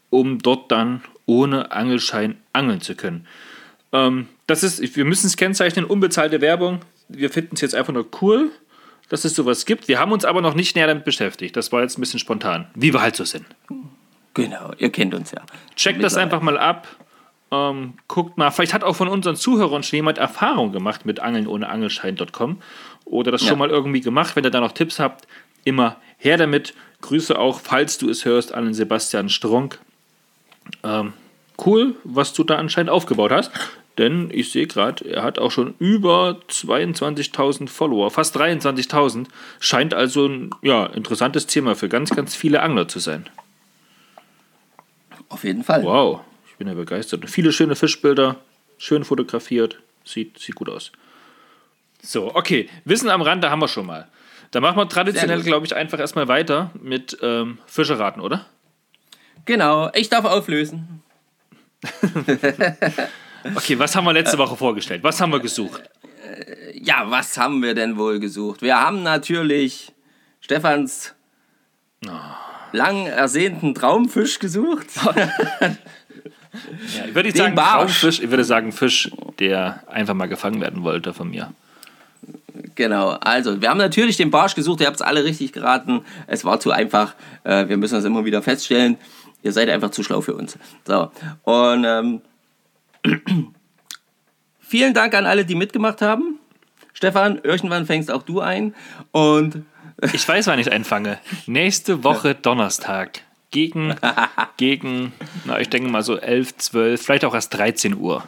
um 0.09 0.39
dort 0.39 0.71
dann 0.71 1.03
ohne 1.27 1.71
Angelschein 1.71 2.37
angeln 2.53 2.81
zu 2.81 2.95
können. 2.95 3.27
Ähm, 3.91 4.27
das 4.47 4.63
ist, 4.63 4.95
wir 4.95 5.05
müssen 5.05 5.27
es 5.27 5.37
kennzeichnen, 5.37 5.85
unbezahlte 5.85 6.41
Werbung. 6.41 6.81
Wir 7.07 7.29
finden 7.29 7.55
es 7.55 7.61
jetzt 7.61 7.75
einfach 7.75 7.93
nur 7.93 8.07
cool. 8.21 8.51
dass 9.09 9.25
es 9.25 9.35
sowas 9.35 9.65
gibt. 9.65 9.87
Wir 9.87 9.99
haben 9.99 10.11
uns 10.11 10.25
aber 10.25 10.41
noch 10.41 10.55
nicht 10.55 10.75
näher 10.75 10.87
damit 10.87 11.05
beschäftigt. 11.05 11.55
Das 11.55 11.71
war 11.71 11.81
jetzt 11.81 11.97
ein 11.97 12.01
bisschen 12.01 12.19
spontan, 12.19 12.67
wie 12.73 12.93
wir 12.93 13.01
halt 13.01 13.15
so 13.15 13.25
sind. 13.25 13.45
Genau, 14.33 14.71
ihr 14.79 14.91
kennt 14.91 15.13
uns 15.13 15.31
ja. 15.31 15.41
Checkt 15.75 16.01
das 16.01 16.15
einfach 16.15 16.41
mal 16.41 16.57
ab. 16.57 16.87
Ähm, 17.53 17.93
guckt 18.07 18.37
mal, 18.37 18.49
vielleicht 18.49 18.73
hat 18.73 18.83
auch 18.83 18.95
von 18.95 19.07
unseren 19.07 19.35
Zuhörern 19.35 19.83
schon 19.83 19.97
jemand 19.97 20.17
Erfahrung 20.17 20.71
gemacht 20.71 21.05
mit 21.05 21.19
Angeln 21.19 21.45
ohne 21.45 21.69
Angelschein.com 21.69 22.59
oder 23.05 23.31
das 23.31 23.43
Ja. 23.43 23.49
schon 23.49 23.59
mal 23.59 23.69
irgendwie 23.69 24.01
gemacht. 24.01 24.35
Wenn 24.35 24.43
ihr 24.43 24.49
da 24.49 24.59
noch 24.59 24.71
Tipps 24.71 24.97
habt, 24.99 25.27
immer 25.63 25.97
her 26.17 26.37
damit. 26.37 26.73
Grüße 27.01 27.37
auch, 27.37 27.59
falls 27.59 27.97
du 27.99 28.09
es 28.09 28.25
hörst, 28.25 28.53
an 28.53 28.65
den 28.65 28.73
Sebastian 28.73 29.29
Stronk. 29.29 29.77
Ähm, 30.83 31.13
cool, 31.63 31.95
was 32.03 32.33
du 32.33 32.43
da 32.43 32.55
anscheinend 32.55 32.89
aufgebaut 32.89 33.31
hast. 33.31 33.51
Denn 33.99 34.29
ich 34.33 34.51
sehe 34.51 34.65
gerade, 34.65 35.07
er 35.07 35.21
hat 35.21 35.37
auch 35.37 35.51
schon 35.51 35.75
über 35.77 36.39
22.000 36.49 37.69
Follower, 37.69 38.09
fast 38.09 38.35
23.000. 38.35 39.27
Scheint 39.59 39.93
also 39.93 40.25
ein 40.25 40.49
ja, 40.63 40.87
interessantes 40.87 41.45
Thema 41.45 41.75
für 41.75 41.89
ganz, 41.89 42.09
ganz 42.09 42.35
viele 42.35 42.63
Angler 42.63 42.87
zu 42.87 42.97
sein. 42.97 43.29
Auf 45.29 45.43
jeden 45.43 45.63
Fall. 45.63 45.83
Wow, 45.83 46.21
bin 46.63 46.69
ja 46.69 46.79
begeistert. 46.79 47.29
Viele 47.29 47.51
schöne 47.51 47.75
Fischbilder, 47.75 48.37
schön 48.77 49.03
fotografiert, 49.03 49.79
sieht, 50.05 50.39
sieht 50.39 50.55
gut 50.55 50.69
aus. 50.69 50.93
So, 52.01 52.33
okay, 52.35 52.69
Wissen 52.85 53.09
am 53.09 53.21
Rande 53.21 53.49
haben 53.49 53.59
wir 53.59 53.67
schon 53.67 53.85
mal. 53.85 54.07
Da 54.51 54.61
machen 54.61 54.77
wir 54.77 54.87
traditionell, 54.87 55.41
glaube 55.41 55.65
ich, 55.65 55.75
einfach 55.75 55.99
erstmal 55.99 56.29
weiter 56.29 56.71
mit 56.81 57.17
ähm, 57.21 57.57
Fischeraten, 57.65 58.21
oder? 58.21 58.45
Genau, 59.45 59.89
ich 59.93 60.09
darf 60.09 60.25
auflösen. 60.25 61.03
Okay, 63.55 63.77
was 63.77 63.93
haben 63.93 64.05
wir 64.05 64.13
letzte 64.13 64.37
Woche 64.37 64.55
vorgestellt? 64.55 65.03
Was 65.03 65.19
haben 65.19 65.33
wir 65.33 65.41
gesucht? 65.41 65.83
Ja, 66.75 67.11
was 67.11 67.37
haben 67.37 67.61
wir 67.61 67.75
denn 67.75 67.97
wohl 67.97 68.21
gesucht? 68.21 68.61
Wir 68.61 68.79
haben 68.79 69.03
natürlich 69.03 69.91
Stefans 70.39 71.13
lang 72.71 73.05
ersehnten 73.05 73.73
Traumfisch 73.75 74.39
gesucht. 74.39 74.87
Ja, 76.95 77.05
ich 77.07 77.15
würde 77.15 77.29
nicht 77.29 77.37
sagen 77.37 77.55
Barsch. 77.55 77.99
Traumfisch, 77.99 78.19
ich 78.19 78.29
würde 78.29 78.43
sagen 78.43 78.71
Fisch, 78.71 79.11
der 79.39 79.83
einfach 79.87 80.13
mal 80.13 80.27
gefangen 80.27 80.61
werden 80.61 80.83
wollte 80.83 81.13
von 81.13 81.29
mir. 81.29 81.51
Genau, 82.75 83.09
also 83.09 83.61
wir 83.61 83.69
haben 83.69 83.77
natürlich 83.77 84.17
den 84.17 84.31
Barsch 84.31 84.55
gesucht, 84.55 84.81
ihr 84.81 84.87
habt 84.87 84.97
es 84.97 85.01
alle 85.01 85.23
richtig 85.23 85.51
geraten. 85.53 86.01
Es 86.27 86.45
war 86.45 86.59
zu 86.59 86.71
einfach, 86.71 87.15
äh, 87.43 87.67
wir 87.67 87.77
müssen 87.77 87.95
das 87.95 88.05
immer 88.05 88.25
wieder 88.25 88.41
feststellen. 88.41 88.97
Ihr 89.41 89.51
seid 89.51 89.69
einfach 89.69 89.91
zu 89.91 90.03
schlau 90.03 90.21
für 90.21 90.35
uns. 90.35 90.57
So, 90.85 91.11
und 91.43 91.83
ähm, 91.83 92.21
vielen 94.59 94.93
Dank 94.93 95.13
an 95.15 95.25
alle, 95.25 95.45
die 95.45 95.55
mitgemacht 95.55 96.01
haben. 96.01 96.39
Stefan, 96.93 97.39
irgendwann 97.43 97.85
fängst 97.85 98.09
auch 98.11 98.23
du 98.23 98.39
ein. 98.39 98.73
Und 99.11 99.63
Ich 100.13 100.27
weiß, 100.27 100.47
wann 100.47 100.59
ich 100.59 100.71
einfange. 100.71 101.19
Nächste 101.47 102.03
Woche 102.03 102.35
Donnerstag. 102.41 103.21
Gegen, 103.53 103.95
gegen, 104.57 105.13
na, 105.45 105.59
ich 105.61 105.69
denke 105.69 105.87
mal 105.89 106.01
so 106.03 106.17
11, 106.17 106.57
12, 106.57 107.01
vielleicht 107.01 107.23
auch 107.23 107.33
erst 107.35 107.53
13 107.53 107.95
Uhr. 107.95 108.23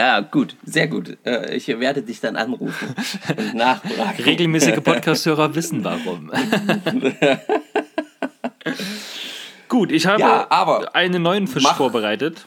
ja, 0.00 0.20
gut, 0.20 0.56
sehr 0.64 0.88
gut. 0.88 1.16
Äh, 1.24 1.54
ich 1.54 1.68
werde 1.68 2.02
dich 2.02 2.20
dann 2.20 2.36
anrufen 2.36 2.94
und 3.36 3.54
nachfragen. 3.54 4.22
Regelmäßige 4.24 4.80
Podcast-Hörer 4.82 5.54
wissen 5.54 5.84
warum. 5.84 6.32
Gut, 9.68 9.92
ich 9.92 10.06
habe 10.06 10.20
Ja, 10.20 10.46
aber- 10.50 10.94
einen 10.94 11.22
neuen 11.22 11.46
Fisch 11.46 11.62
Mach. 11.64 11.76
vorbereitet 11.76 12.46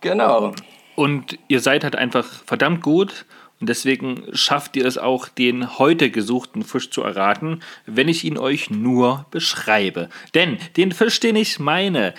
Genau. 0.00 0.52
und 0.96 1.38
ihr 1.48 1.60
seid 1.60 1.84
halt 1.84 1.94
einfach 1.96 2.26
verdammt 2.46 2.82
gut 2.82 3.26
und 3.64 3.68
deswegen 3.68 4.26
schafft 4.34 4.76
ihr 4.76 4.84
es 4.84 4.98
auch, 4.98 5.26
den 5.26 5.78
heute 5.78 6.10
gesuchten 6.10 6.62
Fisch 6.62 6.90
zu 6.90 7.00
erraten, 7.00 7.62
wenn 7.86 8.08
ich 8.08 8.22
ihn 8.22 8.36
euch 8.36 8.68
nur 8.68 9.24
beschreibe. 9.30 10.10
Denn 10.34 10.58
den 10.76 10.92
Fisch, 10.92 11.18
den 11.18 11.34
ich 11.34 11.58
meine, 11.58 12.12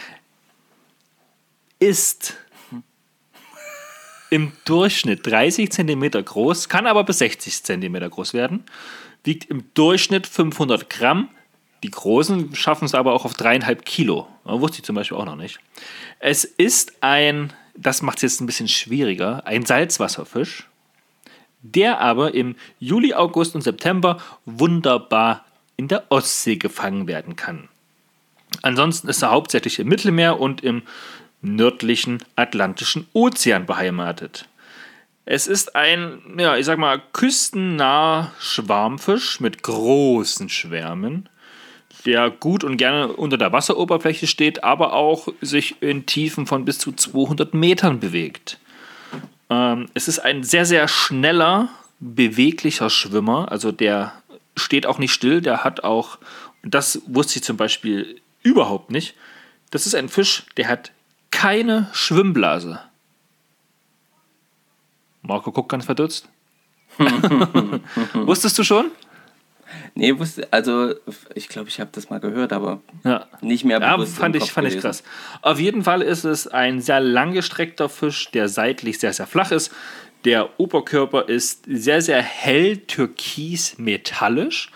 ist 1.77 2.33
im 4.31 4.53
Durchschnitt 4.65 5.27
30 5.27 5.69
cm 5.69 6.09
groß, 6.25 6.67
kann 6.67 6.87
aber 6.87 7.03
bis 7.03 7.19
60 7.19 7.61
cm 7.61 8.09
groß 8.09 8.33
werden, 8.33 8.63
wiegt 9.23 9.47
im 9.51 9.65
Durchschnitt 9.75 10.25
500 10.25 10.89
Gramm. 10.89 11.29
Die 11.83 11.91
Großen 11.91 12.55
schaffen 12.55 12.85
es 12.85 12.95
aber 12.95 13.13
auch 13.13 13.23
auf 13.23 13.35
dreieinhalb 13.35 13.85
Kilo. 13.85 14.27
Das 14.45 14.59
wusste 14.61 14.77
ich 14.79 14.83
zum 14.83 14.95
Beispiel 14.95 15.17
auch 15.19 15.25
noch 15.25 15.35
nicht. 15.35 15.59
Es 16.17 16.43
ist 16.43 16.93
ein, 17.01 17.53
das 17.77 18.01
macht 18.01 18.17
es 18.17 18.23
jetzt 18.23 18.41
ein 18.41 18.47
bisschen 18.47 18.67
schwieriger, 18.67 19.45
ein 19.45 19.63
Salzwasserfisch, 19.63 20.67
der 21.73 21.99
aber 21.99 22.33
im 22.33 22.55
Juli, 22.79 23.13
August 23.13 23.55
und 23.55 23.61
September 23.61 24.19
wunderbar 24.45 25.45
in 25.77 25.87
der 25.87 26.05
Ostsee 26.09 26.55
gefangen 26.55 27.07
werden 27.07 27.35
kann. 27.35 27.67
Ansonsten 28.61 29.07
ist 29.07 29.21
er 29.21 29.31
hauptsächlich 29.31 29.79
im 29.79 29.87
Mittelmeer 29.87 30.39
und 30.39 30.63
im 30.63 30.83
nördlichen 31.41 32.23
Atlantischen 32.35 33.07
Ozean 33.13 33.65
beheimatet. 33.65 34.47
Es 35.25 35.47
ist 35.47 35.75
ein, 35.75 36.21
ja, 36.37 36.55
ich 36.55 36.65
sag 36.65 36.77
mal, 36.77 37.01
küstennaher 37.11 38.31
Schwarmfisch 38.39 39.39
mit 39.39 39.63
großen 39.63 40.49
Schwärmen, 40.49 41.27
der 42.05 42.29
gut 42.29 42.63
und 42.63 42.77
gerne 42.77 43.07
unter 43.07 43.37
der 43.37 43.51
Wasseroberfläche 43.51 44.27
steht, 44.27 44.63
aber 44.63 44.93
auch 44.93 45.27
sich 45.41 45.81
in 45.81 46.05
Tiefen 46.05 46.45
von 46.45 46.63
bis 46.63 46.77
zu 46.77 46.91
200 46.91 47.55
Metern 47.55 47.99
bewegt. 47.99 48.59
Ähm, 49.49 49.87
es 49.93 50.07
ist 50.07 50.19
ein 50.19 50.43
sehr, 50.43 50.65
sehr 50.65 50.87
schneller, 50.87 51.69
beweglicher 51.99 52.89
Schwimmer. 52.89 53.51
Also 53.51 53.71
der 53.71 54.13
steht 54.55 54.85
auch 54.85 54.97
nicht 54.97 55.13
still, 55.13 55.41
der 55.41 55.63
hat 55.63 55.83
auch, 55.83 56.17
und 56.63 56.73
das 56.73 57.01
wusste 57.07 57.37
ich 57.37 57.43
zum 57.43 57.57
Beispiel 57.57 58.21
überhaupt 58.43 58.91
nicht, 58.91 59.15
das 59.71 59.85
ist 59.85 59.95
ein 59.95 60.09
Fisch, 60.09 60.43
der 60.57 60.67
hat 60.67 60.91
keine 61.31 61.89
Schwimmblase. 61.93 62.79
Marco 65.21 65.51
guckt 65.51 65.69
ganz 65.69 65.85
verdutzt. 65.85 66.29
Wusstest 68.13 68.57
du 68.57 68.63
schon? 68.63 68.91
Nee, 69.93 70.17
wusste, 70.19 70.47
also 70.51 70.93
ich 71.33 71.47
glaube, 71.49 71.69
ich 71.69 71.79
habe 71.79 71.89
das 71.93 72.09
mal 72.09 72.19
gehört, 72.19 72.53
aber 72.53 72.81
Ja. 73.03 73.27
nicht 73.41 73.65
mehr 73.65 73.79
Ja, 73.79 73.95
bewusst 73.97 74.17
fand 74.17 74.35
im 74.35 74.41
ich, 74.41 74.51
fand 74.51 74.67
ich 74.67 74.79
krass. 74.79 75.03
Auf 75.41 75.59
jeden 75.59 75.83
Fall 75.83 76.01
ist 76.01 76.23
es 76.23 76.47
ein 76.47 76.81
sehr 76.81 76.99
langgestreckter 76.99 77.89
Fisch, 77.89 78.29
der 78.31 78.47
seitlich 78.49 78.99
sehr, 78.99 79.13
sehr 79.13 79.27
flach 79.27 79.51
ist. 79.51 79.71
Der 80.23 80.59
Oberkörper 80.59 81.27
ist 81.29 81.65
sehr, 81.67 82.01
sehr 82.01 82.21
hell 82.21 82.77
türkis-metallisch 82.77 84.71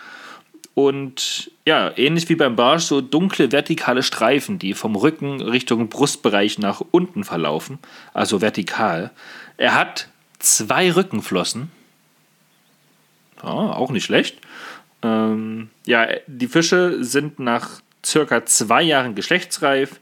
und 0.76 1.52
ja, 1.66 1.92
ähnlich 1.98 2.30
wie 2.30 2.36
beim 2.36 2.56
Barsch, 2.56 2.84
so 2.86 3.02
dunkle 3.02 3.52
vertikale 3.52 4.04
Streifen, 4.04 4.60
die 4.60 4.74
vom 4.74 4.96
Rücken 4.96 5.42
Richtung 5.42 5.90
Brustbereich 5.90 6.58
nach 6.58 6.82
unten 6.92 7.24
verlaufen, 7.24 7.80
also 8.14 8.42
vertikal. 8.42 9.12
Er 9.58 9.76
hat 9.76 10.08
zwei 10.40 10.92
Rückenflossen. 10.92 11.72
Ja, 13.44 13.50
auch 13.50 13.92
nicht 13.92 14.06
schlecht. 14.06 14.38
Ähm, 15.02 15.70
ja, 15.86 16.08
die 16.28 16.48
Fische 16.48 17.04
sind 17.04 17.40
nach 17.40 17.82
circa 18.06 18.46
zwei 18.46 18.84
Jahren 18.84 19.16
geschlechtsreif, 19.16 20.00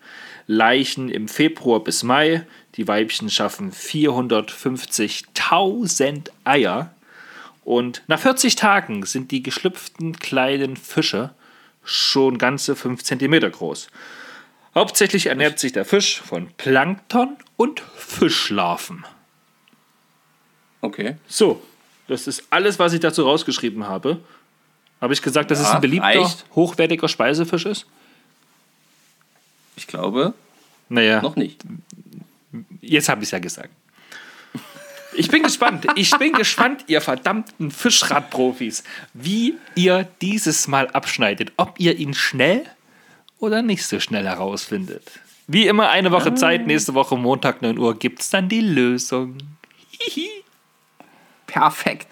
Leichen 0.48 1.10
im 1.10 1.28
Februar 1.28 1.84
bis 1.84 2.02
Mai. 2.04 2.46
Die 2.76 2.88
Weibchen 2.88 3.30
schaffen 3.30 3.72
450.000 3.72 6.30
Eier. 6.46 6.94
Und 7.66 8.02
nach 8.08 8.20
40 8.20 8.56
Tagen 8.56 9.06
sind 9.06 9.32
die 9.32 9.44
geschlüpften 9.44 10.18
kleinen 10.18 10.78
Fische 10.78 11.32
schon 11.84 12.38
ganze 12.38 12.78
5 12.78 13.04
cm 13.04 13.52
groß. 13.52 13.90
Hauptsächlich 14.74 15.26
ernährt 15.26 15.60
sich 15.60 15.74
der 15.74 15.84
Fisch 15.86 16.22
von 16.22 16.48
Plankton 16.58 17.36
und 17.58 17.82
Fischlarven. 17.96 19.04
Okay. 20.82 21.16
So, 21.28 21.62
das 22.08 22.28
ist 22.28 22.44
alles, 22.52 22.78
was 22.80 22.94
ich 22.94 23.00
dazu 23.00 23.24
rausgeschrieben 23.24 23.88
habe. 23.88 24.20
Habe 25.02 25.14
ich 25.14 25.22
gesagt, 25.22 25.52
dass 25.52 25.60
es 25.60 25.68
Ja, 25.68 25.76
ein 25.76 25.82
beliebter, 25.82 26.08
reicht. 26.08 26.46
hochwertiger 26.56 27.08
Speisefisch 27.08 27.66
ist? 27.66 27.86
Ich 29.76 29.88
glaube, 29.88 30.34
Naja, 30.90 31.22
noch 31.22 31.36
nicht. 31.36 31.62
jetzt 32.82 33.10
habe 33.10 33.22
ich 33.22 33.28
es 33.28 33.32
ja 33.32 33.40
gesagt. 33.40 33.70
Ich 35.16 35.30
bin 35.30 35.42
gespannt. 35.42 35.88
Ich 35.96 36.12
bin 36.18 36.34
gespannt, 36.34 36.84
ihr 36.88 37.02
verdammten 37.02 37.72
Fischradprofis, 37.72 38.84
wie 39.14 39.56
ihr 39.76 40.08
dieses 40.22 40.68
Mal 40.68 40.88
abschneidet. 40.92 41.52
Ob 41.58 41.80
ihr 41.80 41.98
ihn 41.98 42.14
schnell 42.14 42.66
oder 43.40 43.62
nicht 43.64 43.84
so 43.86 44.00
schnell 44.00 44.26
herausfindet. 44.26 45.20
Wie 45.48 45.66
immer 45.68 45.90
eine 45.90 46.12
Woche 46.12 46.36
Zeit. 46.36 46.68
Nächste 46.68 46.94
Woche 46.94 47.18
Montag 47.18 47.62
9 47.64 47.78
Uhr 47.80 47.98
gibt 47.98 48.20
es 48.22 48.30
dann 48.30 48.48
die 48.50 48.62
Lösung. 48.62 49.38
Hihi. 49.90 50.30
Perfekt. 51.48 52.08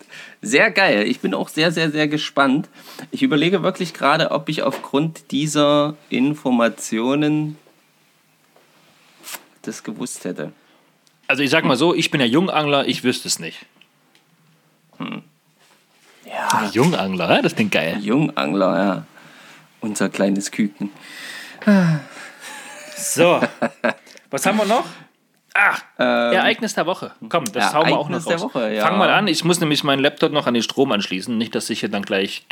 Sehr 0.45 0.69
geil. 0.69 1.07
Ich 1.07 1.21
bin 1.21 1.33
auch 1.33 1.49
sehr, 1.49 1.71
sehr, 1.71 1.89
sehr 1.89 2.07
gespannt. 2.07 2.69
Ich 3.09 3.23
überlege 3.23 3.63
wirklich 3.63 3.95
gerade, 3.95 4.29
ob 4.29 4.47
ich 4.47 4.61
aufgrund 4.61 5.31
dieser 5.31 5.95
Informationen 6.09 7.57
das 9.63 9.83
gewusst 9.83 10.23
hätte. 10.23 10.51
Also 11.25 11.41
ich 11.41 11.49
sag 11.49 11.65
mal 11.65 11.75
so, 11.75 11.95
ich 11.95 12.11
bin 12.11 12.21
ja 12.21 12.27
Jungangler, 12.27 12.87
ich 12.87 13.03
wüsste 13.03 13.27
es 13.27 13.39
nicht. 13.39 13.65
Ja, 16.27 16.69
Jungangler, 16.71 17.41
das 17.41 17.55
klingt 17.55 17.71
geil. 17.71 17.97
Jungangler, 17.99 18.77
ja. 18.77 19.05
Unser 19.81 20.09
kleines 20.09 20.51
Küken. 20.51 20.91
So, 22.95 23.41
was 24.29 24.45
haben 24.45 24.59
wir 24.59 24.65
noch? 24.65 24.85
Ah, 25.57 25.77
ähm, 25.99 26.33
Ereignis 26.33 26.73
der 26.73 26.85
Woche. 26.85 27.11
Komm, 27.29 27.45
das 27.45 27.73
hauen 27.73 27.87
wir 27.87 27.97
auch 27.97 28.09
noch 28.09 28.25
raus. 28.27 28.41
Woche, 28.41 28.73
ja. 28.73 28.85
Fang 28.85 28.97
mal 28.97 29.09
an, 29.09 29.29
ich 29.29 29.45
muss 29.45 29.61
nämlich 29.61 29.85
meinen 29.85 30.01
Laptop 30.01 30.33
noch 30.33 30.47
an 30.47 30.53
den 30.53 30.63
Strom 30.63 30.91
anschließen, 30.91 31.37
nicht, 31.37 31.55
dass 31.55 31.69
ich 31.69 31.79
hier 31.79 31.87
dann 31.87 32.01
gleich 32.03 32.45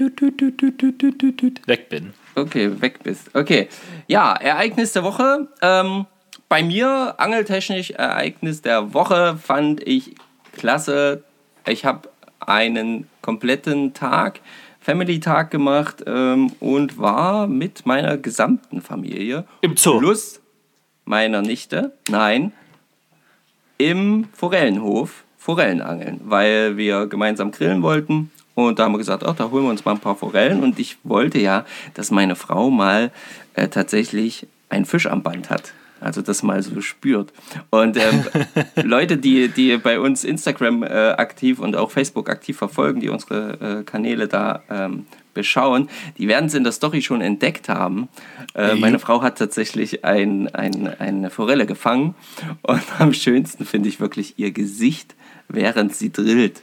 weg 1.68 1.90
bin. 1.90 2.14
Okay, 2.36 2.82
weg 2.82 3.04
bist. 3.04 3.36
Okay. 3.36 3.68
Ja, 4.08 4.34
Ereignis 4.34 4.94
der 4.94 5.04
Woche. 5.04 5.50
Ähm, 5.62 6.06
bei 6.48 6.64
mir, 6.64 7.16
angeltechnisch, 7.18 7.92
Ereignis 7.92 8.62
der 8.62 8.94
Woche 8.94 9.38
fand 9.38 9.86
ich 9.86 10.16
klasse. 10.54 11.26
Ich 11.68 11.84
habe 11.84 12.10
einen 12.40 13.10
kompletten 13.22 13.94
Tag, 13.94 14.40
Family-Tag 14.80 15.52
gemacht 15.52 16.04
ähm, 16.08 16.54
und 16.62 16.98
war 16.98 17.48
mit 17.48 17.86
meiner 17.86 18.18
gesamten 18.18 18.82
Familie. 18.82 19.44
Im 19.60 19.76
Zoo. 19.76 20.00
Plus 20.00 20.42
meiner 21.06 21.42
Nichte. 21.42 21.98
Nein 22.10 22.54
im 23.84 24.26
Forellenhof 24.34 25.24
Forellenangeln, 25.38 26.22
weil 26.24 26.78
wir 26.78 27.08
gemeinsam 27.08 27.52
grillen 27.52 27.82
wollten. 27.82 28.32
Und 28.56 28.80
da 28.80 28.86
haben 28.86 28.94
wir 28.94 28.98
gesagt, 28.98 29.26
ach, 29.26 29.36
da 29.36 29.52
holen 29.52 29.66
wir 29.66 29.72
uns 29.72 29.84
mal 29.84 29.92
ein 29.92 30.00
paar 30.00 30.16
Forellen. 30.16 30.64
Und 30.64 30.80
ich 30.80 30.98
wollte 31.04 31.40
ja, 31.40 31.66
dass 31.96 32.12
meine 32.12 32.36
Frau 32.36 32.70
mal 32.70 33.12
äh, 33.56 33.68
tatsächlich 33.68 34.48
einen 34.70 34.86
Fisch 34.86 35.08
am 35.08 35.22
Band 35.22 35.50
hat. 35.50 35.74
Also 36.04 36.22
das 36.22 36.44
mal 36.44 36.62
so 36.62 36.82
spürt. 36.82 37.32
Und 37.70 37.98
ähm, 37.98 38.26
Leute, 38.84 39.18
die, 39.18 39.48
die 39.48 39.78
bei 39.78 40.00
uns 40.00 40.24
Instagram 40.24 40.84
äh, 40.84 40.88
aktiv 40.88 41.60
und 41.60 41.76
auch 41.76 41.92
Facebook 41.92 42.30
aktiv 42.30 42.58
verfolgen, 42.58 43.00
die 43.00 43.10
unsere 43.10 43.80
äh, 43.80 43.84
Kanäle 43.84 44.28
da 44.28 44.62
ähm, 44.70 45.06
beschauen, 45.34 45.90
die 46.18 46.28
werden 46.28 46.46
es 46.46 46.54
in 46.54 46.64
der 46.64 46.74
Story 46.74 47.02
schon 47.02 47.22
entdeckt 47.22 47.70
haben. 47.70 48.10
Äh, 48.54 48.76
meine 48.76 49.00
Frau 49.00 49.22
hat 49.22 49.38
tatsächlich 49.38 50.06
ein, 50.06 50.54
ein, 50.54 50.88
eine 51.00 51.30
Forelle 51.30 51.66
gefangen. 51.66 52.16
Und 52.62 52.82
am 53.00 53.14
schönsten 53.14 53.66
finde 53.66 53.90
ich 53.90 54.00
wirklich 54.00 54.36
ihr 54.38 54.52
Gesicht, 54.52 55.16
während 55.48 55.96
sie 55.96 56.12
drillt. 56.12 56.62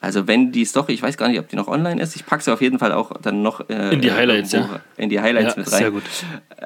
Also 0.00 0.26
wenn 0.26 0.50
die 0.50 0.64
Story, 0.64 0.94
ich 0.94 1.02
weiß 1.02 1.18
gar 1.18 1.28
nicht, 1.28 1.38
ob 1.38 1.48
die 1.48 1.56
noch 1.56 1.68
online 1.68 2.00
ist, 2.00 2.16
ich 2.16 2.24
packe 2.24 2.42
sie 2.42 2.52
auf 2.52 2.62
jeden 2.62 2.78
Fall 2.78 2.92
auch 2.92 3.12
dann 3.20 3.42
noch 3.42 3.68
äh, 3.68 3.92
In 3.92 4.00
die 4.00 4.10
Highlights, 4.10 4.52
ja. 4.52 4.80
In 4.96 5.10
die 5.10 5.20
Highlights 5.20 5.56
Ja, 5.56 5.60
mit 5.60 5.72
rein. 5.72 5.78
sehr 5.78 5.90
gut. 5.90 6.04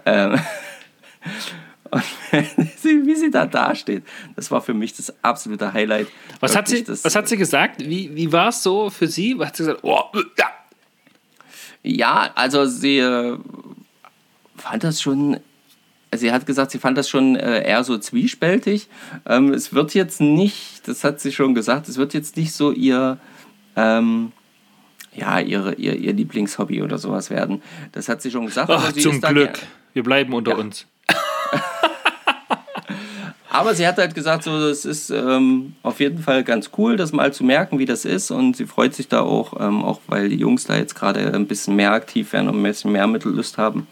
Ähm, 0.07 0.39
und 1.95 3.07
wie 3.07 3.15
sie 3.15 3.31
da 3.31 3.47
dasteht, 3.47 4.03
das 4.37 4.51
war 4.51 4.61
für 4.61 4.75
mich 4.75 4.95
das 4.95 5.13
absolute 5.23 5.73
Highlight. 5.73 6.09
Was 6.41 6.57
hat, 6.57 6.69
sie, 6.69 6.83
das- 6.85 7.05
was 7.05 7.15
hat 7.17 7.29
sie 7.29 7.37
gesagt? 7.37 7.81
Wie, 7.81 8.15
wie 8.15 8.31
war 8.33 8.49
es 8.49 8.63
so 8.63 8.91
für 8.91 9.07
sie? 9.07 9.39
Was 9.39 9.49
hat 9.49 9.57
sie 9.57 9.63
gesagt? 9.65 9.81
Oh, 9.83 10.01
ja. 10.39 10.47
Ja, 11.83 12.31
also 12.35 12.65
sie 12.65 12.99
äh, 12.99 13.37
fand 14.57 14.85
das 14.85 15.01
schon. 15.03 15.39
Sie 16.15 16.31
hat 16.33 16.47
gesagt, 16.47 16.71
sie 16.71 16.79
fand 16.79 16.97
das 16.97 17.09
schon 17.09 17.35
äh, 17.35 17.69
eher 17.69 17.83
so 17.83 17.99
zwiespältig. 17.99 18.87
Ähm, 19.27 19.53
es 19.53 19.75
wird 19.75 19.95
jetzt 19.95 20.21
nicht, 20.21 20.87
das 20.87 21.03
hat 21.03 21.19
sie 21.21 21.33
schon 21.33 21.55
gesagt, 21.57 21.89
es 21.89 21.97
wird 21.97 22.15
jetzt 22.15 22.37
nicht 22.37 22.53
so 22.53 22.71
ihr, 22.71 23.19
ähm, 23.75 24.31
ja, 25.13 25.41
ihre, 25.41 25.75
ihr, 25.75 25.97
ihr 25.99 26.13
Lieblingshobby 26.13 26.83
oder 26.83 26.99
sowas 26.99 27.31
werden. 27.31 27.63
Das 27.91 28.09
hat 28.09 28.23
sie 28.23 28.31
schon 28.31 28.47
gesagt. 28.47 28.71
Ach, 28.71 28.93
zum 28.93 29.21
Glück. 29.21 29.59
Wir 29.93 30.05
bleiben 30.05 30.33
unter 30.35 30.53
Ja. 30.53 30.57
uns. 30.59 30.87
Aber 33.55 33.73
sie 33.73 33.87
hat 33.87 33.99
halt 33.99 34.17
gesagt, 34.17 34.43
so, 34.43 34.59
das 34.59 34.85
ist 34.85 35.11
ähm, 35.11 35.77
auf 35.85 36.01
jeden 36.01 36.19
Fall 36.19 36.43
ganz 36.43 36.71
cool, 36.77 36.97
das 36.97 37.13
mal 37.13 37.33
zu 37.33 37.45
merken, 37.45 37.79
wie 37.79 37.85
das 37.85 38.05
ist. 38.05 38.33
Und 38.33 38.57
sie 38.57 38.67
freut 38.67 38.97
sich 38.97 39.07
da 39.07 39.21
auch, 39.21 39.61
ähm, 39.61 39.85
auch 39.85 40.01
weil 40.09 40.29
die 40.29 40.35
Jungs 40.35 40.65
da 40.65 40.75
jetzt 40.75 40.97
gerade 40.97 41.33
ein 41.33 41.47
bisschen 41.47 41.77
mehr 41.77 41.93
aktiv 41.93 42.33
werden 42.33 42.49
und 42.49 42.59
ein 42.59 42.63
bisschen 42.65 42.91
mehr 42.91 43.07
Mittellust 43.07 43.57
haben. 43.57 43.87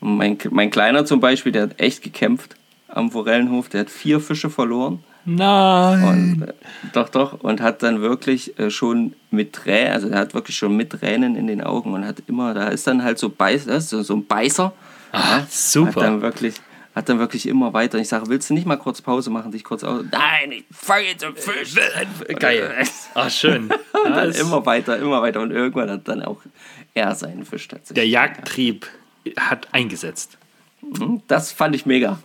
Und 0.00 0.16
mein, 0.16 0.38
mein 0.50 0.70
Kleiner 0.70 1.04
zum 1.04 1.20
Beispiel, 1.20 1.52
der 1.52 1.64
hat 1.64 1.80
echt 1.80 2.02
gekämpft 2.02 2.56
am 2.88 3.10
Forellenhof. 3.10 3.68
Der 3.68 3.80
hat 3.80 3.90
vier 3.90 4.20
Fische 4.20 4.48
verloren. 4.48 5.04
Nein. 5.26 6.04
Und, 6.04 6.48
äh, 6.48 6.54
doch, 6.94 7.10
doch. 7.10 7.40
Und 7.42 7.60
hat 7.60 7.82
dann 7.82 8.00
wirklich 8.00 8.58
äh, 8.58 8.70
schon 8.70 9.12
mit 9.30 9.52
Tränen, 9.52 9.92
also 9.92 10.08
er 10.08 10.20
hat 10.20 10.32
wirklich 10.32 10.56
schon 10.56 10.78
mit 10.78 10.88
Tränen 10.88 11.36
in 11.36 11.46
den 11.46 11.62
Augen 11.62 11.92
und 11.92 12.06
hat 12.06 12.22
immer, 12.26 12.54
da 12.54 12.68
ist 12.68 12.86
dann 12.86 13.04
halt 13.04 13.18
so, 13.18 13.28
Beiß, 13.28 13.66
so, 13.66 14.02
so 14.02 14.14
ein 14.14 14.24
Beißer. 14.24 14.72
Ah, 15.12 15.36
Hat 15.36 15.52
super. 15.52 16.00
dann 16.00 16.22
wirklich, 16.22 16.54
hat 16.94 17.08
dann 17.08 17.18
wirklich 17.18 17.46
immer 17.48 17.72
weiter. 17.72 17.98
Ich 17.98 18.08
sage, 18.08 18.28
willst 18.28 18.50
du 18.50 18.54
nicht 18.54 18.66
mal 18.66 18.76
kurz 18.76 19.02
Pause 19.02 19.30
machen, 19.30 19.50
dich 19.52 19.64
kurz 19.64 19.82
aus? 19.84 20.04
Nein, 20.10 20.52
ich 20.52 20.64
fange 20.70 21.06
jetzt 21.08 21.24
einen 21.24 21.36
Fisch. 21.36 21.74
Geil. 22.38 22.72
Ach, 23.14 23.30
schön. 23.30 23.64
Und 23.70 24.10
dann 24.10 24.28
es- 24.30 24.40
immer 24.40 24.64
weiter, 24.66 24.98
immer 24.98 25.20
weiter. 25.22 25.40
Und 25.40 25.50
irgendwann 25.50 25.90
hat 25.90 26.06
dann 26.08 26.22
auch 26.22 26.40
er 26.94 27.14
seinen 27.14 27.44
Fisch 27.44 27.66
tatsächlich. 27.68 27.94
der 27.96 28.06
Jagdtrieb 28.08 28.86
hat 29.38 29.68
eingesetzt. 29.72 30.38
Hm, 30.98 31.22
Das 31.26 31.50
fand 31.50 31.74
ich 31.74 31.86
mega. 31.86 32.18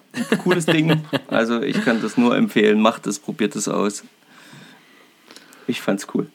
Cooles 0.43 0.65
Ding. 0.65 1.03
Also 1.27 1.62
ich 1.62 1.84
kann 1.86 2.01
das 2.01 2.17
nur 2.17 2.36
empfehlen. 2.36 2.82
Macht 2.82 3.08
es, 3.08 3.19
probiert 3.19 3.55
es 3.55 3.67
aus. 3.67 4.03
Ich 5.67 5.82
fand's 5.82 6.08
cool. 6.13 6.27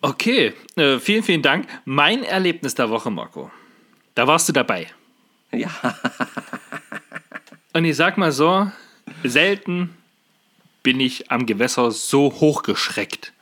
Okay, 0.00 0.52
äh, 0.76 0.98
vielen, 0.98 1.22
vielen 1.22 1.42
Dank. 1.42 1.68
Mein 1.84 2.24
Erlebnis 2.24 2.74
der 2.74 2.90
Woche, 2.90 3.10
Marco. 3.10 3.50
Da 4.14 4.26
warst 4.26 4.48
du 4.48 4.52
dabei. 4.52 4.88
Ja, 5.52 5.70
Und 7.72 7.84
ich 7.84 7.96
sag 7.96 8.18
mal 8.18 8.32
so, 8.32 8.70
selten 9.24 9.96
bin 10.82 11.00
ich 11.00 11.30
am 11.30 11.46
Gewässer 11.46 11.90
so 11.90 12.32
hochgeschreckt. 12.32 13.32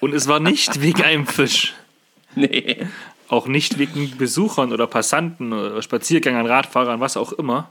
Und 0.00 0.14
es 0.14 0.28
war 0.28 0.40
nicht 0.40 0.80
wegen 0.80 1.02
einem 1.02 1.26
Fisch. 1.26 1.74
nee. 2.34 2.86
Auch 3.28 3.46
nicht 3.46 3.78
wegen 3.78 4.16
Besuchern 4.18 4.72
oder 4.72 4.86
Passanten 4.86 5.52
oder 5.52 5.80
Spaziergängern, 5.80 6.46
Radfahrern, 6.46 7.00
was 7.00 7.16
auch 7.16 7.32
immer. 7.32 7.70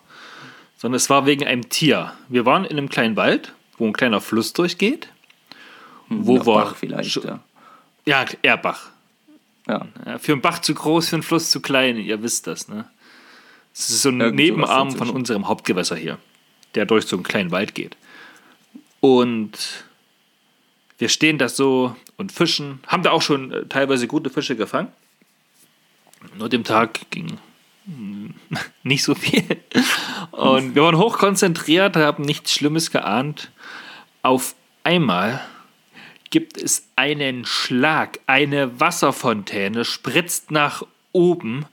Sondern 0.77 0.97
es 0.97 1.09
war 1.09 1.25
wegen 1.25 1.45
einem 1.45 1.69
Tier. 1.69 2.13
Wir 2.27 2.45
waren 2.45 2.65
in 2.65 2.77
einem 2.77 2.89
kleinen 2.89 3.15
Wald, 3.15 3.53
wo 3.77 3.85
ein 3.85 3.93
kleiner 3.93 4.19
Fluss 4.19 4.51
durchgeht. 4.53 5.07
Wo 6.09 6.37
Nach 6.37 6.45
war 6.45 6.65
Bach 6.65 6.75
vielleicht, 6.75 7.23
ja. 7.23 7.39
Ja, 8.05 8.25
Erbach. 8.41 8.89
ja. 9.67 9.87
Ja, 10.05 10.17
für 10.17 10.33
einen 10.33 10.41
Bach 10.41 10.59
zu 10.59 10.73
groß, 10.73 11.09
für 11.09 11.15
einen 11.17 11.23
Fluss 11.23 11.51
zu 11.51 11.61
klein, 11.61 11.97
ihr 11.97 12.21
wisst 12.23 12.47
das, 12.47 12.67
ne? 12.67 12.89
Es 13.73 13.89
ist 13.89 14.03
so 14.03 14.09
ein 14.09 14.21
Irgend 14.21 14.35
Nebenarm 14.35 14.91
von 14.91 15.09
unserem 15.09 15.47
Hauptgewässer 15.47 15.95
hier, 15.95 16.19
der 16.75 16.85
durch 16.85 17.05
so 17.05 17.15
einen 17.15 17.23
kleinen 17.23 17.51
Wald 17.51 17.73
geht. 17.73 17.97
Und 18.99 19.85
wir 20.97 21.09
stehen 21.09 21.37
da 21.37 21.49
so 21.49 21.95
und 22.17 22.31
fischen, 22.31 22.79
haben 22.87 23.03
da 23.03 23.11
auch 23.11 23.21
schon 23.21 23.51
äh, 23.51 23.65
teilweise 23.65 24.07
gute 24.07 24.29
Fische 24.29 24.55
gefangen. 24.55 24.89
Nur 26.37 26.49
dem 26.49 26.63
Tag 26.63 26.99
ging 27.09 27.39
mm, 27.85 28.29
nicht 28.83 29.03
so 29.03 29.15
viel. 29.15 29.43
Und 30.31 30.75
wir 30.75 30.83
waren 30.83 30.97
hochkonzentriert, 30.97 31.95
haben 31.95 32.23
nichts 32.23 32.53
Schlimmes 32.53 32.91
geahnt. 32.91 33.51
Auf 34.21 34.55
einmal 34.83 35.41
gibt 36.29 36.57
es 36.57 36.87
einen 36.95 37.45
Schlag, 37.45 38.19
eine 38.25 38.79
Wasserfontäne 38.79 39.85
spritzt 39.85 40.51
nach 40.51 40.83
oben. 41.11 41.65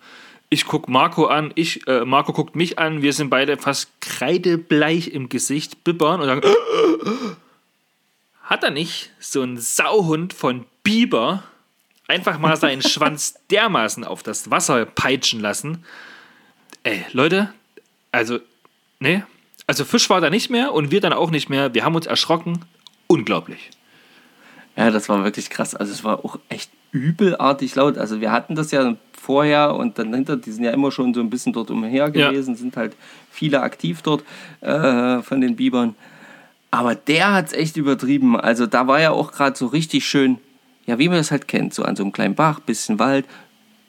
Ich 0.53 0.67
guck 0.67 0.89
Marco 0.89 1.27
an, 1.27 1.53
ich, 1.55 1.87
äh, 1.87 2.05
Marco 2.05 2.33
guckt 2.33 2.57
mich 2.57 2.79
an, 2.79 3.03
wir 3.03 3.13
sind 3.13 3.31
beide 3.31 3.57
fast 3.57 3.89
kreidebleich 4.01 5.09
im 5.09 5.29
Gesicht, 5.29 5.85
bibbern 5.85 6.21
und 6.21 6.27
sagen, 6.27 6.43
hat 8.43 8.65
er 8.65 8.73
nicht 8.73 9.11
so 9.21 9.43
ein 9.43 9.59
Sauhund 9.59 10.33
von 10.33 10.67
Biber 10.83 11.45
einfach 12.09 12.41
mal 12.41 12.57
seinen 12.57 12.83
Schwanz 12.87 13.39
dermaßen 13.51 14.03
auf 14.03 14.25
das 14.25 14.51
Wasser 14.51 14.85
peitschen 14.87 15.39
lassen? 15.39 15.85
Ey, 16.83 17.05
Leute, 17.13 17.55
also, 18.11 18.41
ne? 18.99 19.25
Also 19.69 19.85
Fisch 19.85 20.11
war 20.11 20.21
da 20.21 20.31
nicht 20.31 20.51
mehr 20.51 20.73
und 20.73 20.91
wir 20.91 21.01
dann 21.01 21.13
auch 21.13 21.31
nicht 21.31 21.49
mehr. 21.49 21.75
Wir 21.75 21.85
haben 21.85 21.95
uns 21.95 22.07
erschrocken. 22.07 22.65
Unglaublich. 23.07 23.71
Ja, 24.77 24.91
das 24.91 25.09
war 25.09 25.23
wirklich 25.23 25.49
krass. 25.49 25.77
Also 25.77 25.93
es 25.93 26.03
war 26.03 26.25
auch 26.25 26.41
echt 26.49 26.73
übelartig 26.91 27.77
laut. 27.77 27.99
Also 27.99 28.21
wir 28.21 28.33
hatten 28.33 28.57
das 28.57 28.73
ja 28.73 28.97
vorher 29.21 29.75
und 29.75 29.99
dann 29.99 30.15
hinter, 30.15 30.37
die 30.37 30.51
sind 30.51 30.65
ja 30.65 30.71
immer 30.71 30.91
schon 30.91 31.13
so 31.15 31.21
ein 31.21 31.29
bisschen 31.31 31.53
dort 31.53 31.71
umher 31.71 31.93
Ja. 31.93 32.09
gewesen, 32.31 32.55
sind 32.57 32.77
halt 32.77 32.97
viele 33.31 33.61
aktiv 33.63 34.01
dort 34.03 34.25
äh, 34.63 35.21
von 35.23 35.41
den 35.41 35.57
Bibern. 35.57 35.95
Aber 36.71 36.95
der 36.95 37.33
hat 37.35 37.49
es 37.49 37.53
echt 37.53 37.77
übertrieben. 37.77 38.39
Also 38.39 38.67
da 38.67 38.87
war 38.87 39.01
ja 39.01 39.11
auch 39.11 39.33
gerade 39.33 39.57
so 39.57 39.67
richtig 39.67 40.07
schön, 40.07 40.39
ja, 40.87 40.99
wie 40.99 41.09
man 41.09 41.19
das 41.19 41.31
halt 41.31 41.49
kennt, 41.49 41.75
so 41.75 41.83
an 41.83 41.97
so 41.97 42.03
einem 42.03 42.13
kleinen 42.13 42.35
Bach, 42.35 42.61
bisschen 42.61 42.99
Wald, 42.99 43.27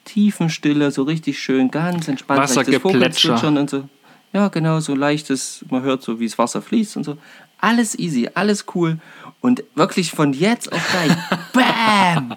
Tiefenstille, 0.05 0.91
so 0.91 1.03
richtig 1.03 1.39
schön, 1.39 1.69
ganz 1.71 2.07
entspannt. 2.07 2.39
leichtes. 2.39 2.81
Vogelzwitschern 2.81 3.57
und 3.57 3.69
so. 3.69 3.87
Ja, 4.33 4.47
genau, 4.47 4.79
so 4.79 4.95
leichtes, 4.95 5.63
man 5.69 5.83
hört 5.83 6.01
so, 6.03 6.19
wie 6.19 6.25
das 6.25 6.37
Wasser 6.37 6.61
fließt 6.61 6.97
und 6.97 7.03
so. 7.03 7.17
Alles 7.59 7.97
easy, 7.99 8.29
alles 8.33 8.65
cool. 8.73 8.97
Und 9.41 9.63
wirklich 9.75 10.11
von 10.11 10.33
jetzt 10.33 10.71
auf 10.71 10.81
gleich, 10.91 11.11
BAM! 11.53 12.35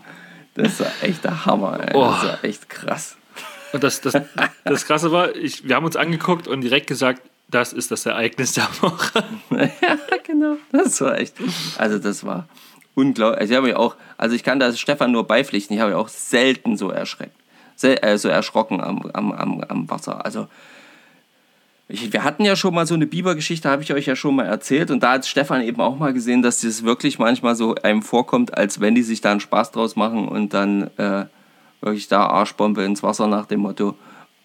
Das 0.55 0.81
war 0.81 0.91
echt 1.03 1.25
der 1.25 1.47
Hammer, 1.47 1.81
ey. 1.81 1.95
Oh. 1.95 2.05
Das 2.05 2.25
war 2.25 2.45
echt 2.45 2.69
krass. 2.69 3.17
Und 3.73 3.83
das, 3.83 4.01
das, 4.01 4.15
das 4.65 4.87
Krasse 4.87 5.11
war, 5.11 5.35
ich, 5.35 5.67
wir 5.67 5.75
haben 5.75 5.85
uns 5.85 5.97
angeguckt 5.97 6.47
und 6.47 6.61
direkt 6.61 6.87
gesagt, 6.87 7.23
das 7.49 7.73
ist 7.73 7.91
das 7.91 8.07
Ereignis 8.07 8.53
der 8.53 8.69
Woche. 8.81 9.25
ja, 9.51 9.99
genau. 10.25 10.57
Das 10.71 11.01
war 11.01 11.19
echt. 11.19 11.35
Also, 11.77 11.99
das 11.99 12.25
war 12.25 12.49
unglaublich. 12.95 13.41
Also 13.41 13.53
ich 13.53 13.57
habe 13.57 13.67
mich 13.67 13.77
auch, 13.77 13.97
also 14.17 14.35
ich 14.35 14.43
kann 14.43 14.61
da 14.61 14.73
Stefan 14.73 15.13
nur 15.13 15.27
beipflichten, 15.27 15.75
ich 15.75 15.81
habe 15.81 15.91
mich 15.93 16.01
auch 16.01 16.09
selten 16.09 16.77
so 16.77 16.91
erschreckt, 16.91 17.37
sel 17.77 17.99
äh, 18.03 18.19
so 18.19 18.29
erschrocken 18.29 18.81
am, 18.81 19.11
am, 19.13 19.33
am, 19.33 19.61
am 19.63 19.91
Wasser. 19.91 20.25
Also 20.25 20.49
ich, 21.89 22.13
wir 22.13 22.25
hatten 22.25 22.45
ja 22.45 22.57
schon 22.57 22.75
mal 22.75 22.87
so 22.87 22.95
eine 22.95 23.07
Bibergeschichte, 23.07 23.69
habe 23.69 23.83
ich 23.83 23.93
euch 23.93 24.07
ja 24.07 24.17
schon 24.17 24.37
mal 24.37 24.47
erzählt. 24.47 24.91
Und 24.91 25.03
da 25.03 25.13
hat 25.13 25.27
Stefan 25.27 25.63
eben 25.63 25.81
auch 25.81 25.99
mal 25.99 26.13
gesehen, 26.13 26.43
dass 26.43 26.63
das 26.63 26.85
wirklich 26.85 27.19
manchmal 27.19 27.55
so 27.57 27.75
einem 27.75 28.03
vorkommt, 28.03 28.57
als 28.57 28.81
wenn 28.81 28.95
die 28.95 29.03
sich 29.03 29.21
da 29.21 29.33
einen 29.33 29.41
Spaß 29.41 29.73
draus 29.73 29.95
machen 29.95 30.27
und 30.29 30.55
dann 30.55 30.91
äh, 30.97 31.27
wirklich 31.81 32.09
da 32.09 32.27
Arschbombe 32.27 32.83
ins 32.85 33.03
Wasser 33.03 33.27
nach 33.27 33.47
dem 33.47 33.61
Motto 33.61 33.97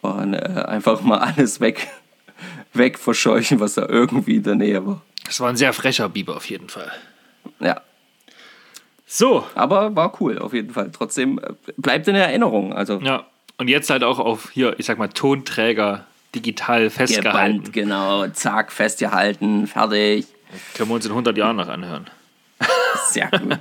und 0.01 0.33
äh, 0.33 0.63
einfach 0.67 1.01
mal 1.01 1.19
alles 1.19 1.61
weg, 1.61 1.87
weg 2.73 2.99
verscheuchen, 2.99 3.59
was 3.59 3.75
da 3.75 3.87
irgendwie 3.87 4.35
in 4.35 4.43
der 4.43 4.55
Nähe 4.55 4.85
war. 4.85 5.01
Das 5.25 5.39
war 5.39 5.49
ein 5.49 5.57
sehr 5.57 5.73
frecher 5.73 6.09
Biber 6.09 6.35
auf 6.35 6.49
jeden 6.49 6.69
Fall. 6.69 6.91
Ja, 7.59 7.81
So, 9.05 9.45
aber 9.55 9.95
war 9.95 10.21
cool 10.21 10.39
auf 10.39 10.53
jeden 10.53 10.71
Fall. 10.73 10.91
Trotzdem 10.91 11.39
äh, 11.39 11.53
bleibt 11.77 12.07
in 12.07 12.15
Erinnerung. 12.15 12.73
Also 12.73 12.99
ja. 12.99 13.25
Und 13.57 13.67
jetzt 13.67 13.89
halt 13.89 14.03
auch 14.03 14.19
auf 14.19 14.51
hier, 14.51 14.79
ich 14.79 14.85
sag 14.85 14.97
mal, 14.97 15.09
Tonträger 15.09 16.05
digital 16.35 16.89
festgehalten. 16.89 17.57
gebannt, 17.59 17.73
genau, 17.73 18.27
zack, 18.27 18.71
festgehalten, 18.71 19.67
fertig. 19.67 20.27
Können 20.75 20.89
wir 20.89 20.95
uns 20.95 21.05
in 21.05 21.11
100 21.11 21.37
Jahren 21.37 21.55
noch 21.57 21.67
anhören. 21.67 22.07
Sehr 23.09 23.29
gut. 23.29 23.59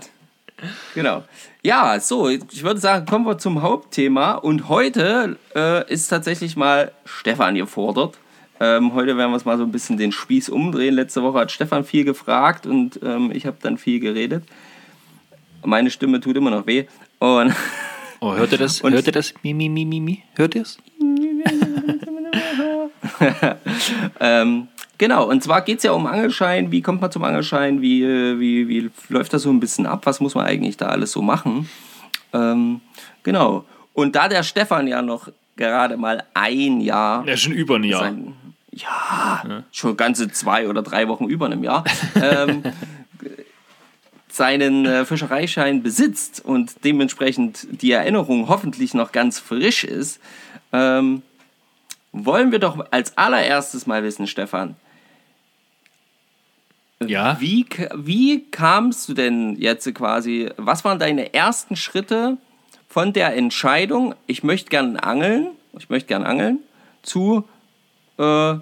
genau. 0.94 1.24
Ja, 1.62 1.98
so, 2.00 2.28
ich 2.28 2.62
würde 2.62 2.80
sagen, 2.80 3.06
kommen 3.06 3.26
wir 3.26 3.38
zum 3.38 3.62
Hauptthema. 3.62 4.32
Und 4.32 4.68
heute 4.68 5.36
äh, 5.54 5.92
ist 5.92 6.08
tatsächlich 6.08 6.56
mal 6.56 6.92
Stefan 7.04 7.54
gefordert. 7.54 8.18
Ähm, 8.60 8.92
heute 8.94 9.16
werden 9.16 9.30
wir 9.30 9.36
es 9.36 9.44
mal 9.44 9.56
so 9.56 9.62
ein 9.64 9.70
bisschen 9.70 9.98
den 9.98 10.10
Spieß 10.12 10.48
umdrehen. 10.48 10.94
Letzte 10.94 11.22
Woche 11.22 11.38
hat 11.40 11.52
Stefan 11.52 11.84
viel 11.84 12.04
gefragt 12.04 12.66
und 12.66 12.98
ähm, 13.04 13.30
ich 13.32 13.46
habe 13.46 13.56
dann 13.62 13.78
viel 13.78 14.00
geredet. 14.00 14.44
Meine 15.64 15.90
Stimme 15.90 16.20
tut 16.20 16.36
immer 16.36 16.50
noch 16.50 16.66
weh. 16.66 16.86
Und 17.18 17.54
Oh, 18.20 18.34
hört 18.34 18.50
ihr 18.50 18.58
das? 18.58 18.80
Und- 18.82 18.94
hört 18.94 19.06
ihr 19.06 19.12
das? 19.12 19.32
Mi, 19.44 19.54
mi, 19.54 19.68
mi, 19.68 19.84
mi, 19.84 20.00
mi. 20.00 20.24
Hört 20.34 20.54
ihr 20.56 20.62
es? 20.62 20.78
Ähm, 24.20 24.68
genau, 24.98 25.28
und 25.28 25.42
zwar 25.42 25.62
geht 25.62 25.78
es 25.78 25.84
ja 25.84 25.92
um 25.92 26.06
Angelschein. 26.06 26.72
Wie 26.72 26.82
kommt 26.82 27.00
man 27.00 27.10
zum 27.10 27.24
Angelschein? 27.24 27.80
Wie, 27.80 28.02
äh, 28.02 28.38
wie, 28.40 28.68
wie 28.68 28.90
läuft 29.08 29.32
das 29.32 29.42
so 29.42 29.50
ein 29.50 29.60
bisschen 29.60 29.86
ab? 29.86 30.02
Was 30.04 30.20
muss 30.20 30.34
man 30.34 30.46
eigentlich 30.46 30.76
da 30.76 30.86
alles 30.86 31.12
so 31.12 31.22
machen? 31.22 31.68
Ähm, 32.32 32.80
genau. 33.22 33.64
Und 33.94 34.16
da 34.16 34.28
der 34.28 34.42
Stefan 34.42 34.86
ja 34.86 35.02
noch 35.02 35.28
gerade 35.56 35.96
mal 35.96 36.24
ein 36.34 36.80
Jahr. 36.80 37.26
Ja, 37.26 37.36
schon 37.36 37.52
über 37.52 37.76
ein 37.76 37.84
Jahr. 37.84 38.00
Sein, 38.00 38.34
ja, 38.70 39.64
schon 39.72 39.96
ganze 39.96 40.30
zwei 40.30 40.68
oder 40.68 40.82
drei 40.82 41.08
Wochen 41.08 41.24
über 41.24 41.46
einem 41.46 41.64
Jahr. 41.64 41.84
ähm, 42.14 42.62
seinen 44.30 44.86
äh, 44.86 45.04
Fischereischein 45.04 45.82
besitzt 45.82 46.44
und 46.44 46.84
dementsprechend 46.84 47.66
die 47.82 47.90
Erinnerung 47.92 48.48
hoffentlich 48.48 48.94
noch 48.94 49.10
ganz 49.10 49.38
frisch 49.38 49.84
ist, 49.84 50.20
ähm, 50.72 51.22
wollen 52.24 52.52
wir 52.52 52.58
doch 52.58 52.86
als 52.90 53.16
allererstes 53.16 53.86
mal 53.86 54.02
wissen, 54.02 54.26
Stefan, 54.26 54.76
Ja. 57.06 57.36
wie, 57.40 57.66
wie 57.94 58.44
kamst 58.50 59.08
du 59.08 59.14
denn 59.14 59.56
jetzt 59.56 59.92
quasi, 59.94 60.50
was 60.56 60.84
waren 60.84 60.98
deine 60.98 61.32
ersten 61.34 61.76
Schritte 61.76 62.38
von 62.88 63.12
der 63.12 63.36
Entscheidung, 63.36 64.14
ich 64.26 64.42
möchte 64.42 64.70
gern 64.70 64.96
angeln, 64.96 65.48
ich 65.78 65.90
möchte 65.90 66.08
gern 66.08 66.24
angeln, 66.24 66.58
zu, 67.02 67.44
äh, 68.18 68.54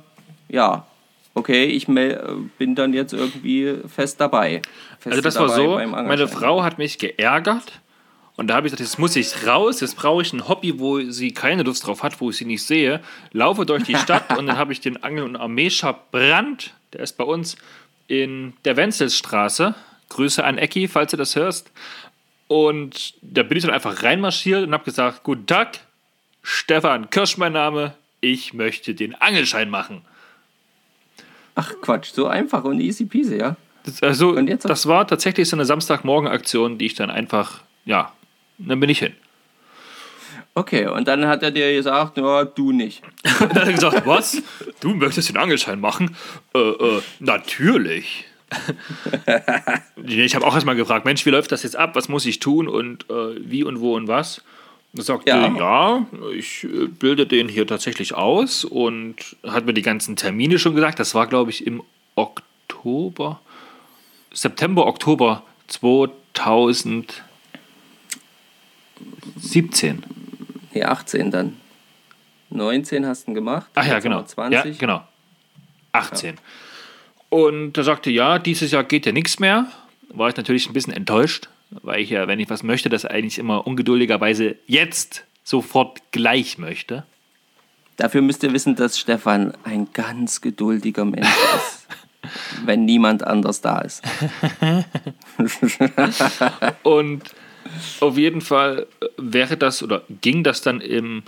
ja, 0.49 0.87
okay, 1.35 1.65
ich 1.65 1.87
bin 1.87 2.75
dann 2.75 2.93
jetzt 2.93 3.13
irgendwie 3.13 3.77
fest 3.89 4.21
dabei. 4.21 4.61
Fest 4.99 5.07
Also 5.17 5.21
das 5.23 5.39
war 5.39 5.49
so, 5.49 5.79
meine. 5.79 6.29
Frau 6.29 6.63
hat 6.63 6.79
mich 6.79 6.99
geärgert 6.99 7.81
und 8.37 8.49
da 8.49 8.55
habe 8.55 8.67
ich 8.67 8.73
gesagt, 8.73 8.87
jetzt 8.87 8.99
muss 8.99 9.17
ich 9.17 9.47
raus, 9.47 9.81
jetzt 9.81 9.97
brauche 9.97 10.21
ich 10.21 10.33
ein 10.33 10.47
Hobby, 10.47 10.79
wo 10.79 11.01
sie 11.01 11.33
keine 11.33 11.63
Lust 11.63 11.87
drauf 11.87 12.03
hat, 12.03 12.21
wo 12.21 12.31
ich 12.31 12.37
sie 12.37 12.45
nicht 12.45 12.63
sehe. 12.63 13.01
Laufe 13.33 13.65
durch 13.65 13.85
die 13.85 13.97
Stadt 13.97 14.37
und 14.37 14.47
dann 14.47 14.59
habe 14.59 14.73
ich 14.73 14.81
den 14.81 15.03
Angel- 15.03 15.25
und 15.25 15.37
Armeeshop 15.37 16.11
Brand, 16.11 16.75
der 16.93 17.01
ist 17.01 17.17
bei 17.17 17.25
uns 17.25 17.57
in 18.09 18.53
der 18.65 18.77
Wenzelsstraße. 18.77 19.75
Grüße 20.09 20.45
an 20.45 20.59
Ecki, 20.59 20.87
falls 20.87 21.11
du 21.11 21.17
das 21.17 21.35
hörst. 21.35 21.73
Und 22.47 23.15
da 23.23 23.43
bin 23.43 23.59
ich 23.59 23.65
dann 23.65 23.75
einfach 23.75 24.03
reinmarschiert 24.03 24.67
und 24.67 24.73
habe 24.73 24.85
gesagt, 24.85 25.25
guten 25.25 25.47
Tag, 25.47 25.81
Stefan 26.43 27.11
Kirsch 27.11 27.39
mein 27.39 27.55
Name, 27.55 27.95
ich 28.21 28.53
möchte 28.55 28.95
den 28.95 29.15
Angelschein 29.15 29.69
machen. 29.69 30.03
Ach 31.57 31.73
Quatsch, 31.81 32.13
so 32.13 32.27
einfach 32.27 32.65
und 32.65 32.81
easy 32.81 33.07
peasy, 33.07 33.39
ja? 33.39 33.57
Das, 33.85 34.03
also, 34.03 34.31
Und 34.31 34.49
jetzt? 34.49 34.69
das 34.69 34.87
war 34.87 35.09
tatsächlich 35.09 35.49
so 35.49 35.57
eine 35.57 35.65
Samstagmorgen-Aktion, 35.65 36.77
die 36.79 36.87
ich 36.87 36.95
dann 36.95 37.11
einfach, 37.11 37.63
ja, 37.85 38.13
dann 38.59 38.81
bin 38.81 38.91
ich 38.91 38.99
hin. 39.01 39.13
Okay, 40.55 40.87
und 40.87 41.07
dann 41.07 41.27
hat 41.27 41.43
er 41.43 41.51
dir 41.51 41.71
gesagt, 41.75 42.17
ja, 42.17 42.45
du 42.45 42.73
nicht. 42.73 43.03
Und 43.41 43.51
dann 43.55 43.61
hat 43.61 43.67
er 43.67 43.73
gesagt, 43.75 44.07
was? 44.07 44.43
Du 44.81 44.95
möchtest 44.95 45.29
den 45.29 45.37
Angelschein 45.37 45.81
machen? 45.81 46.17
Äh, 46.55 46.59
äh, 46.59 47.03
natürlich. 47.21 48.25
ich 50.07 50.35
habe 50.35 50.47
auch 50.47 50.55
erstmal 50.55 50.77
gefragt, 50.77 51.05
Mensch, 51.05 51.27
wie 51.27 51.31
läuft 51.31 51.53
das 51.53 51.63
jetzt 51.63 51.77
ab? 51.77 51.95
Was 51.95 52.09
muss 52.09 52.25
ich 52.25 52.39
tun 52.39 52.69
und 52.69 53.05
äh, 53.11 53.37
wie 53.39 53.65
und 53.65 53.81
wo 53.81 53.97
und 53.97 54.09
was? 54.09 54.39
Und 54.93 55.01
er 55.01 55.05
sagte, 55.05 55.29
Ja. 55.29 55.55
ja. 55.55 56.07
ich 56.35 56.65
äh, 56.65 56.87
bilde 56.87 57.27
den 57.27 57.49
hier 57.51 57.67
tatsächlich 57.67 58.15
aus 58.15 58.65
und 58.65 59.37
hat 59.47 59.67
mir 59.67 59.75
die 59.75 59.83
ganzen 59.83 60.17
Termine 60.17 60.59
schon 60.59 60.75
gesagt. 60.75 60.99
Das 60.99 61.15
war, 61.15 61.27
glaube 61.27 61.51
ich, 61.51 61.67
im 61.67 61.83
Oktober, 62.15 63.41
September, 64.33 64.87
Oktober 64.87 65.43
2017. 69.37 70.03
Nee, 70.73 70.83
18 70.83 71.31
dann. 71.31 71.57
19 72.51 73.07
hast 73.07 73.27
du 73.27 73.33
ihn 73.33 73.35
gemacht. 73.35 73.71
Ach 73.75 73.87
ja, 73.87 73.99
genau. 73.99 74.21
wir 74.21 74.27
20. 74.27 74.65
Ja, 74.65 74.79
genau. 74.79 75.03
18. 75.93 76.37
Und 77.29 77.77
er 77.77 77.85
sagte, 77.85 78.11
ja, 78.11 78.39
dieses 78.39 78.71
Jahr 78.71 78.85
geht 78.85 79.07
ja 79.07 79.13
nichts 79.13 79.39
mehr. 79.39 79.67
War 80.09 80.29
ich 80.29 80.37
natürlich 80.37 80.69
ein 80.69 80.73
bisschen 80.73 80.93
enttäuscht, 80.93 81.49
weil 81.71 82.01
ich 82.01 82.11
ja, 82.11 82.29
wenn 82.29 82.39
ich 82.39 82.49
was 82.49 82.63
möchte, 82.63 82.89
das 82.89 83.05
eigentlich 83.05 83.39
immer 83.39 83.67
ungeduldigerweise 83.67 84.57
jetzt 84.67 85.25
sofort 85.43 86.13
gleich 86.13 86.59
möchte. 86.59 87.05
Dafür 87.97 88.23
müsst 88.23 88.43
ihr 88.43 88.53
wissen, 88.53 88.77
dass 88.77 88.99
Stefan 88.99 89.55
ein 89.65 89.89
ganz 89.93 90.41
geduldiger 90.41 91.05
Mensch 91.05 91.27
ist. 91.57 91.87
wenn 92.65 92.85
niemand 92.85 93.25
anders 93.27 93.61
da 93.61 93.81
ist. 93.81 94.03
Und 96.83 97.23
auf 98.01 98.17
jeden 98.19 98.41
Fall 98.41 98.87
äh, 99.01 99.07
wäre 99.17 99.57
das 99.57 99.83
oder 99.83 100.03
ging 100.21 100.43
das 100.43 100.63
dann 100.63 100.81
im 100.81 101.23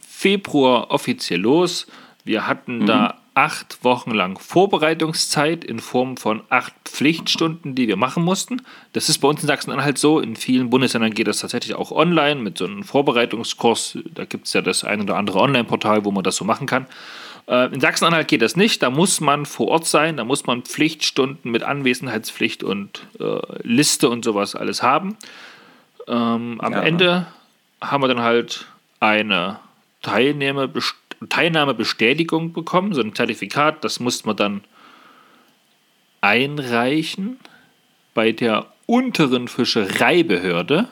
Februar 0.00 0.90
offiziell 0.90 1.40
los. 1.40 1.86
Wir 2.24 2.46
hatten 2.46 2.86
da 2.86 3.18
acht 3.38 3.84
Wochen 3.84 4.10
lang 4.10 4.36
Vorbereitungszeit 4.40 5.64
in 5.64 5.78
Form 5.78 6.16
von 6.16 6.42
acht 6.48 6.74
Pflichtstunden, 6.84 7.76
die 7.76 7.86
wir 7.86 7.96
machen 7.96 8.24
mussten. 8.24 8.62
Das 8.94 9.08
ist 9.08 9.18
bei 9.18 9.28
uns 9.28 9.42
in 9.42 9.46
Sachsen-Anhalt 9.46 9.96
so. 9.96 10.18
In 10.18 10.34
vielen 10.34 10.70
Bundesländern 10.70 11.14
geht 11.14 11.28
das 11.28 11.38
tatsächlich 11.38 11.76
auch 11.76 11.92
online 11.92 12.40
mit 12.40 12.58
so 12.58 12.64
einem 12.64 12.82
Vorbereitungskurs. 12.82 13.98
Da 14.12 14.24
gibt 14.24 14.48
es 14.48 14.54
ja 14.54 14.60
das 14.60 14.82
ein 14.82 15.02
oder 15.02 15.16
andere 15.16 15.38
Online-Portal, 15.38 16.04
wo 16.04 16.10
man 16.10 16.24
das 16.24 16.34
so 16.34 16.44
machen 16.44 16.66
kann. 16.66 16.86
Äh, 17.48 17.72
In 17.72 17.80
Sachsen-Anhalt 17.80 18.28
geht 18.28 18.42
das 18.42 18.56
nicht. 18.56 18.82
Da 18.82 18.90
muss 18.90 19.20
man 19.20 19.46
vor 19.46 19.68
Ort 19.68 19.86
sein. 19.86 20.16
Da 20.16 20.24
muss 20.24 20.46
man 20.46 20.62
Pflichtstunden 20.62 21.50
mit 21.50 21.62
Anwesenheitspflicht 21.62 22.62
und 22.62 23.06
äh, 23.18 23.38
Liste 23.62 24.08
und 24.08 24.24
sowas 24.24 24.54
alles 24.54 24.82
haben. 24.82 25.16
Ähm, 26.06 26.60
am 26.60 26.72
Ja. 26.72 26.82
Ende 26.82 27.26
haben 27.80 28.02
wir 28.02 28.08
dann 28.08 28.22
halt 28.22 28.66
eine 29.00 29.60
Teilnahmebest 30.02 30.94
Teilnahmebestätigung 31.28 32.52
bekommen, 32.52 32.94
so 32.94 33.00
ein 33.00 33.12
Zertifikat. 33.12 33.82
Das 33.82 33.98
musste 33.98 34.28
man 34.28 34.36
dann 34.36 34.60
einreichen 36.20 37.40
bei 38.14 38.30
der 38.30 38.66
unteren 38.86 39.48
Fischereibehörde. 39.48 40.88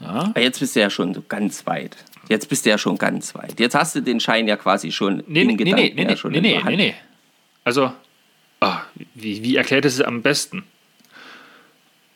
Aber 0.00 0.40
jetzt 0.40 0.58
bist 0.58 0.74
du 0.74 0.80
ja 0.80 0.90
schon 0.90 1.14
so 1.14 1.22
ganz 1.28 1.66
weit. 1.66 1.96
Jetzt 2.32 2.48
bist 2.48 2.64
du 2.64 2.70
ja 2.70 2.78
schon 2.78 2.96
ganz 2.96 3.34
weit. 3.34 3.60
Jetzt 3.60 3.74
hast 3.74 3.94
du 3.94 4.00
den 4.00 4.18
Schein 4.18 4.48
ja 4.48 4.56
quasi 4.56 4.90
schon 4.90 5.22
Nee, 5.26 5.42
in 5.42 5.48
nee, 5.48 5.56
Gedanken 5.56 5.94
nee, 5.96 6.04
nee, 6.04 6.10
ja 6.10 6.16
schon 6.16 6.32
nee, 6.32 6.40
nee, 6.40 6.62
nee, 6.64 6.76
nee. 6.76 6.94
Also, 7.62 7.92
ah, 8.58 8.80
wie, 9.14 9.42
wie 9.42 9.56
erklärt 9.56 9.84
es 9.84 10.00
am 10.00 10.22
besten? 10.22 10.64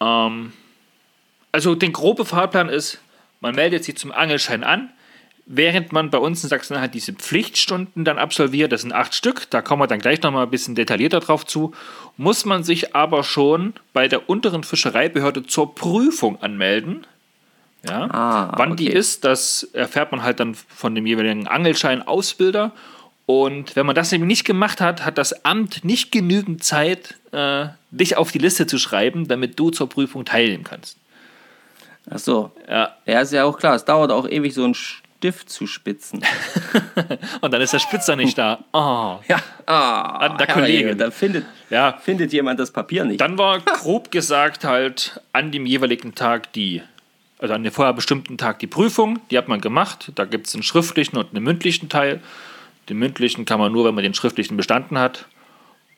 Ähm, 0.00 0.54
also, 1.52 1.74
der 1.74 1.90
grobe 1.90 2.24
Fahrplan 2.24 2.70
ist, 2.70 2.98
man 3.42 3.54
meldet 3.54 3.84
sich 3.84 3.98
zum 3.98 4.10
Angelschein 4.10 4.64
an, 4.64 4.88
während 5.44 5.92
man 5.92 6.08
bei 6.08 6.16
uns 6.16 6.42
in 6.42 6.48
Sachsen-Anhalt 6.48 6.94
diese 6.94 7.12
Pflichtstunden 7.12 8.06
dann 8.06 8.16
absolviert, 8.16 8.72
das 8.72 8.80
sind 8.80 8.94
acht 8.94 9.14
Stück, 9.14 9.50
da 9.50 9.60
kommen 9.60 9.82
wir 9.82 9.86
dann 9.86 9.98
gleich 9.98 10.22
nochmal 10.22 10.44
ein 10.44 10.50
bisschen 10.50 10.74
detaillierter 10.74 11.20
drauf 11.20 11.44
zu, 11.44 11.74
muss 12.16 12.46
man 12.46 12.64
sich 12.64 12.96
aber 12.96 13.22
schon 13.22 13.74
bei 13.92 14.08
der 14.08 14.30
unteren 14.30 14.64
Fischereibehörde 14.64 15.46
zur 15.46 15.74
Prüfung 15.74 16.40
anmelden. 16.40 17.06
Ja. 17.88 18.08
Ah, 18.10 18.52
Wann 18.56 18.76
die 18.76 18.88
okay. 18.88 18.98
ist, 18.98 19.24
das 19.24 19.64
erfährt 19.72 20.10
man 20.12 20.22
halt 20.22 20.40
dann 20.40 20.54
von 20.54 20.94
dem 20.94 21.06
jeweiligen 21.06 21.46
Angelschein-Ausbilder. 21.46 22.72
Und 23.26 23.74
wenn 23.74 23.86
man 23.86 23.94
das 23.96 24.12
nämlich 24.12 24.28
nicht 24.28 24.44
gemacht 24.44 24.80
hat, 24.80 25.04
hat 25.04 25.18
das 25.18 25.44
Amt 25.44 25.84
nicht 25.84 26.12
genügend 26.12 26.62
Zeit, 26.62 27.16
äh, 27.32 27.66
dich 27.90 28.16
auf 28.16 28.30
die 28.30 28.38
Liste 28.38 28.66
zu 28.66 28.78
schreiben, 28.78 29.26
damit 29.26 29.58
du 29.58 29.70
zur 29.70 29.88
Prüfung 29.88 30.24
teilnehmen 30.24 30.62
kannst. 30.64 30.96
Ach 32.08 32.18
so. 32.18 32.52
Ja. 32.68 32.94
Ja, 33.04 33.20
ist 33.20 33.32
ja 33.32 33.44
auch 33.44 33.58
klar. 33.58 33.74
Es 33.74 33.84
dauert 33.84 34.12
auch 34.12 34.28
ewig, 34.28 34.54
so 34.54 34.62
einen 34.62 34.74
Stift 34.74 35.50
zu 35.50 35.66
spitzen. 35.66 36.22
Und 37.40 37.52
dann 37.52 37.60
ist 37.60 37.72
der 37.72 37.80
Spitzer 37.80 38.14
nicht 38.14 38.38
da. 38.38 38.60
Oh. 38.72 39.18
Ja. 39.28 39.38
Ah, 39.66 40.18
An 40.18 40.38
der 40.38 40.46
herrje, 40.46 40.62
Kollegin. 40.62 40.98
Da 40.98 41.10
findet, 41.10 41.44
Ja, 41.68 41.98
findet 42.00 42.32
jemand 42.32 42.60
das 42.60 42.70
Papier 42.70 43.04
nicht. 43.04 43.20
Dann 43.20 43.36
war 43.38 43.58
grob 43.58 44.12
gesagt 44.12 44.62
halt 44.62 45.20
an 45.32 45.50
dem 45.50 45.66
jeweiligen 45.66 46.14
Tag 46.14 46.52
die, 46.52 46.82
also 47.38 47.54
an 47.54 47.62
dem 47.62 47.72
vorher 47.72 47.92
bestimmten 47.92 48.38
Tag 48.38 48.58
die 48.60 48.66
Prüfung, 48.66 49.18
die 49.30 49.38
hat 49.38 49.48
man 49.48 49.60
gemacht. 49.60 50.12
Da 50.14 50.24
gibt 50.24 50.46
es 50.46 50.54
einen 50.54 50.62
schriftlichen 50.62 51.18
und 51.18 51.34
einen 51.34 51.44
mündlichen 51.44 51.88
Teil. 51.88 52.20
Den 52.88 52.98
mündlichen 52.98 53.44
kann 53.44 53.58
man 53.58 53.72
nur, 53.72 53.84
wenn 53.84 53.94
man 53.94 54.04
den 54.04 54.14
schriftlichen 54.14 54.56
bestanden 54.56 54.98
hat. 54.98 55.26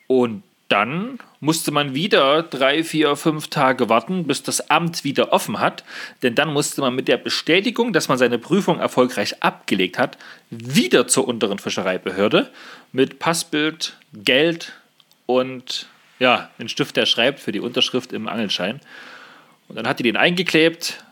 Und 0.07 0.43
dann 0.69 1.19
musste 1.39 1.71
man 1.71 1.95
wieder 1.95 2.43
drei, 2.43 2.83
vier, 2.83 3.15
fünf 3.15 3.47
Tage 3.47 3.89
warten, 3.89 4.25
bis 4.25 4.43
das 4.43 4.69
Amt 4.69 5.03
wieder 5.03 5.33
offen 5.33 5.59
hat. 5.59 5.83
Denn 6.21 6.35
dann 6.35 6.53
musste 6.53 6.81
man 6.81 6.93
mit 6.93 7.07
der 7.07 7.17
Bestätigung, 7.17 7.91
dass 7.91 8.07
man 8.07 8.17
seine 8.17 8.37
Prüfung 8.37 8.79
erfolgreich 8.79 9.41
abgelegt 9.41 9.97
hat, 9.97 10.17
wieder 10.49 11.07
zur 11.07 11.27
unteren 11.27 11.57
Fischereibehörde 11.57 12.51
mit 12.91 13.19
Passbild, 13.19 13.97
Geld 14.13 14.73
und 15.25 15.87
ja, 16.19 16.49
den 16.59 16.69
Stift, 16.69 16.97
der 16.97 17.05
schreibt 17.05 17.39
für 17.39 17.51
die 17.51 17.61
Unterschrift 17.61 18.13
im 18.13 18.27
Angelschein. 18.27 18.81
Und 19.69 19.75
dann 19.75 19.87
hat 19.87 19.99
die 19.99 20.03
den 20.03 20.17
eingeklebt, 20.17 21.03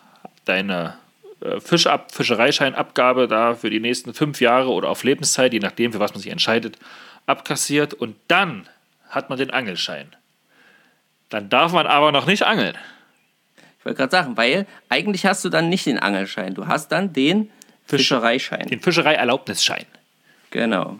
deine 0.47 0.95
äh, 1.41 1.59
Fischab 1.59 2.13
Fischereischeinabgabe 2.13 3.27
da 3.27 3.55
für 3.55 3.69
die 3.69 3.79
nächsten 3.79 4.13
fünf 4.13 4.41
Jahre 4.41 4.69
oder 4.69 4.89
auf 4.89 5.03
Lebenszeit, 5.03 5.53
je 5.53 5.59
nachdem, 5.59 5.93
für 5.93 5.99
was 5.99 6.13
man 6.13 6.21
sich 6.21 6.31
entscheidet, 6.31 6.77
abkassiert 7.25 7.93
und 7.93 8.15
dann 8.27 8.67
hat 9.09 9.29
man 9.29 9.37
den 9.37 9.51
Angelschein. 9.51 10.07
Dann 11.29 11.49
darf 11.49 11.73
man 11.73 11.87
aber 11.87 12.11
noch 12.11 12.25
nicht 12.25 12.43
angeln. 12.43 12.75
Ich 13.79 13.85
wollte 13.85 13.97
gerade 13.97 14.11
sagen, 14.11 14.37
weil 14.37 14.65
eigentlich 14.89 15.25
hast 15.25 15.43
du 15.45 15.49
dann 15.49 15.69
nicht 15.69 15.85
den 15.85 15.99
Angelschein. 15.99 16.53
Du 16.53 16.67
hast 16.67 16.89
dann 16.91 17.13
den 17.13 17.49
Fisch- 17.85 18.01
Fischereischein. 18.01 18.67
Den 18.67 18.79
Fischereierlaubnisschein. 18.81 19.85
Genau. 20.51 20.99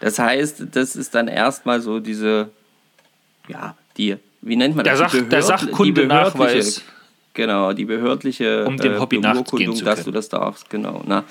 Das 0.00 0.18
heißt, 0.18 0.64
das 0.72 0.96
ist 0.96 1.14
dann 1.14 1.28
erstmal 1.28 1.80
so 1.80 2.00
diese, 2.00 2.50
ja, 3.48 3.74
die, 3.96 4.16
wie 4.42 4.56
nennt 4.56 4.76
man 4.76 4.84
Der 4.84 4.96
das? 4.96 5.12
Die 5.12 5.18
Sach- 5.20 5.28
der 5.28 5.40
Behörd- 5.40 5.46
Sachkundenachweis. 5.60 6.82
Genau, 7.34 7.72
die 7.72 7.84
behördliche 7.84 8.66
Um 8.66 8.76
dem 8.76 9.00
Hobby 9.00 9.18
nachgehen 9.18 9.44
Beurkundung, 9.44 9.84
dass 9.84 9.96
können. 9.96 10.04
du 10.04 10.10
das 10.10 10.28
darfst, 10.28 10.68
genau. 10.68 11.02
Na. 11.06 11.24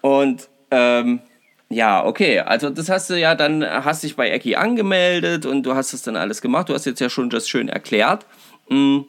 Und 0.00 0.48
ähm, 0.70 1.20
ja, 1.68 2.04
okay, 2.04 2.40
also 2.40 2.70
das 2.70 2.88
hast 2.88 3.10
du 3.10 3.18
ja 3.18 3.34
dann, 3.34 3.64
hast 3.64 4.02
dich 4.02 4.16
bei 4.16 4.30
Ecki 4.30 4.56
angemeldet 4.56 5.46
und 5.46 5.62
du 5.62 5.74
hast 5.74 5.92
das 5.92 6.02
dann 6.02 6.16
alles 6.16 6.40
gemacht. 6.40 6.68
Du 6.68 6.74
hast 6.74 6.86
jetzt 6.86 7.00
ja 7.00 7.10
schon 7.10 7.30
das 7.30 7.48
schön 7.48 7.68
erklärt. 7.68 8.26
Mm, 8.68 9.00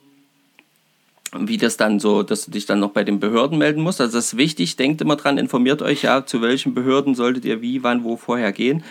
wie 1.34 1.58
das 1.58 1.78
dann 1.78 2.00
so, 2.00 2.24
dass 2.24 2.46
du 2.46 2.52
dich 2.52 2.66
dann 2.66 2.80
noch 2.80 2.92
bei 2.92 3.04
den 3.04 3.20
Behörden 3.20 3.58
melden 3.58 3.82
musst. 3.82 4.02
Also 4.02 4.18
das 4.18 4.34
ist 4.34 4.38
wichtig, 4.38 4.76
denkt 4.76 5.02
immer 5.02 5.16
dran, 5.16 5.38
informiert 5.38 5.82
euch 5.82 6.04
ja, 6.04 6.26
zu 6.26 6.42
welchen 6.42 6.74
Behörden 6.74 7.16
solltet 7.16 7.46
ihr 7.46 7.62
wie, 7.62 7.84
wann, 7.84 8.04
wo 8.04 8.18
vorher 8.18 8.52
gehen. 8.52 8.84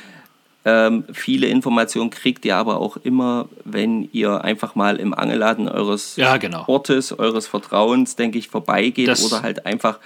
Ähm, 0.64 1.05
viele 1.12 1.46
Informationen 1.46 2.11
kriegt 2.11 2.44
ihr 2.44 2.57
aber 2.57 2.79
auch 2.81 2.99
immer, 2.99 3.49
wenn 3.64 4.09
ihr 4.12 4.44
einfach 4.44 4.75
mal 4.75 4.96
im 4.96 5.14
Angelladen 5.14 5.68
eures 5.68 6.16
Ja, 6.16 6.37
genau. 6.37 6.64
Ortes, 6.66 7.18
eures 7.18 7.46
Vertrauens, 7.46 8.16
denke 8.16 8.38
ich, 8.38 8.49
vorbeigeht 8.49 9.09
Das- 9.09 9.25
oder 9.25 9.42
halt 9.42 9.64
einfach 9.64 9.99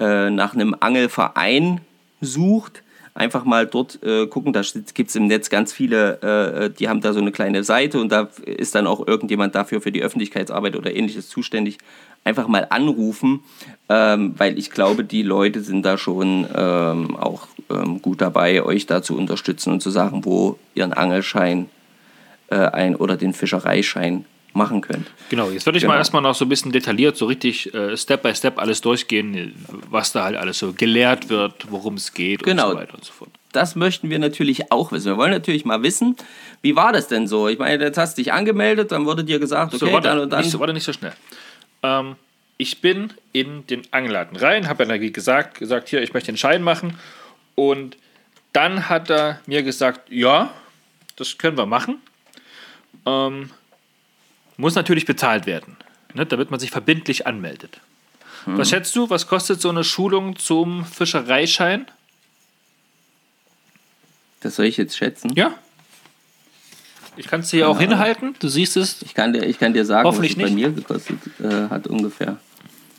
äh, 0.00 0.28
nach 0.28 0.54
einem 0.54 0.76
Angelverein 0.78 1.80
sucht. 2.20 2.82
Einfach 3.16 3.44
mal 3.44 3.64
dort 3.64 4.02
äh, 4.02 4.26
gucken, 4.26 4.52
da 4.52 4.62
gibt 4.92 5.08
es 5.08 5.14
im 5.14 5.28
Netz 5.28 5.48
ganz 5.48 5.72
viele, 5.72 6.20
äh, 6.20 6.70
die 6.70 6.88
haben 6.88 7.00
da 7.00 7.12
so 7.12 7.20
eine 7.20 7.30
kleine 7.30 7.62
Seite 7.62 8.00
und 8.00 8.10
da 8.10 8.28
ist 8.44 8.74
dann 8.74 8.88
auch 8.88 9.06
irgendjemand 9.06 9.54
dafür 9.54 9.80
für 9.80 9.92
die 9.92 10.02
Öffentlichkeitsarbeit 10.02 10.74
oder 10.74 10.94
ähnliches 10.94 11.28
zuständig. 11.28 11.78
Einfach 12.24 12.48
mal 12.48 12.66
anrufen, 12.70 13.40
ähm, 13.90 14.34
weil 14.38 14.58
ich 14.58 14.70
glaube, 14.70 15.04
die 15.04 15.22
Leute 15.22 15.60
sind 15.60 15.82
da 15.84 15.98
schon 15.98 16.46
ähm, 16.54 17.16
auch 17.16 17.46
ähm, 17.70 18.00
gut 18.00 18.20
dabei, 18.22 18.62
euch 18.62 18.86
da 18.86 19.02
zu 19.02 19.14
unterstützen 19.16 19.72
und 19.74 19.80
zu 19.82 19.90
sagen, 19.90 20.24
wo 20.24 20.58
ihr 20.74 20.84
einen 20.84 20.94
Angelschein 20.94 21.68
äh, 22.48 22.56
ein 22.56 22.96
oder 22.96 23.16
den 23.18 23.34
Fischereischein 23.34 24.24
machen 24.54 24.80
könnt. 24.80 25.08
Genau, 25.30 25.50
jetzt 25.50 25.66
würde 25.66 25.76
ich 25.78 25.82
Genau. 25.82 25.94
mal 25.94 25.98
erstmal 25.98 26.22
noch 26.22 26.34
so 26.34 26.44
ein 26.44 26.48
bisschen 26.48 26.72
detailliert, 26.72 27.16
so 27.16 27.26
richtig 27.26 27.74
äh, 27.74 27.96
Step 27.96 28.22
by 28.22 28.34
Step 28.34 28.58
alles 28.58 28.80
durchgehen, 28.80 29.52
was 29.90 30.12
da 30.12 30.24
halt 30.24 30.36
alles 30.36 30.60
so 30.60 30.72
gelehrt 30.72 31.28
wird, 31.28 31.70
worum 31.70 31.94
es 31.94 32.14
geht 32.14 32.42
Genau. 32.44 32.66
und 32.66 32.70
so 32.72 32.78
weiter 32.78 32.94
und 32.94 33.04
so 33.04 33.12
fort. 33.12 33.30
Das 33.52 33.74
möchten 33.76 34.10
wir 34.10 34.18
natürlich 34.18 34.72
auch 34.72 34.92
wissen. 34.92 35.06
Wir 35.06 35.16
wollen 35.16 35.32
natürlich 35.32 35.64
mal 35.64 35.82
wissen, 35.82 36.16
wie 36.62 36.74
war 36.74 36.92
das 36.92 37.08
denn 37.08 37.26
so? 37.26 37.48
Ich 37.48 37.58
meine, 37.58 37.84
jetzt 37.84 37.98
hast 37.98 38.16
du 38.16 38.22
dich 38.22 38.32
angemeldet, 38.32 38.92
dann 38.92 39.04
wurde 39.06 39.24
dir 39.24 39.38
gesagt, 39.38 39.74
okay, 39.74 39.86
so, 39.86 39.92
warte, 39.92 40.08
dann 40.08 40.20
und 40.20 40.30
dann. 40.32 40.40
Nicht 40.40 40.50
so, 40.50 40.58
warte 40.60 40.72
nicht 40.72 40.84
so 40.84 40.92
schnell. 40.92 41.12
Ähm, 41.84 42.16
ich 42.56 42.80
bin 42.80 43.12
in 43.32 43.66
den 43.66 43.82
Angelladen 43.92 44.36
rein, 44.36 44.68
habe 44.68 44.84
ja 44.84 44.96
gesagt, 44.96 45.58
gesagt, 45.58 45.88
hier, 45.88 46.02
ich 46.02 46.14
möchte 46.14 46.32
den 46.32 46.38
Schein 46.38 46.62
machen. 46.62 46.98
Und 47.54 47.96
dann 48.52 48.88
hat 48.88 49.10
er 49.10 49.40
mir 49.46 49.62
gesagt, 49.62 50.10
ja, 50.10 50.52
das 51.16 51.38
können 51.38 51.58
wir 51.58 51.66
machen. 51.66 52.00
Ähm, 53.06 53.50
muss 54.56 54.74
natürlich 54.74 55.04
bezahlt 55.04 55.46
werden, 55.46 55.76
ne, 56.14 56.24
damit 56.24 56.50
man 56.50 56.58
sich 56.58 56.70
verbindlich 56.70 57.26
anmeldet. 57.26 57.80
Hm. 58.44 58.56
Was 58.56 58.70
schätzt 58.70 58.94
du, 58.96 59.10
was 59.10 59.26
kostet 59.26 59.60
so 59.60 59.68
eine 59.68 59.84
Schulung 59.84 60.36
zum 60.36 60.86
Fischereischein? 60.86 61.86
Das 64.40 64.56
soll 64.56 64.66
ich 64.66 64.76
jetzt 64.76 64.96
schätzen. 64.96 65.32
Ja. 65.34 65.58
Ich 67.16 67.26
kann 67.28 67.40
es 67.40 67.50
dir 67.50 67.60
ja 67.60 67.66
auch 67.68 67.78
hinhalten, 67.78 68.34
du 68.38 68.48
siehst 68.48 68.76
es. 68.76 69.02
Ich, 69.02 69.14
kann 69.14 69.32
dir, 69.32 69.44
ich 69.44 69.58
kann 69.58 69.72
dir 69.72 69.84
sagen, 69.84 70.06
Hoffentlich 70.06 70.36
was 70.36 70.44
es 70.44 70.50
bei 70.50 70.54
mir 70.54 70.70
gekostet 70.70 71.18
äh, 71.40 71.68
hat 71.70 71.86
ungefähr. 71.86 72.38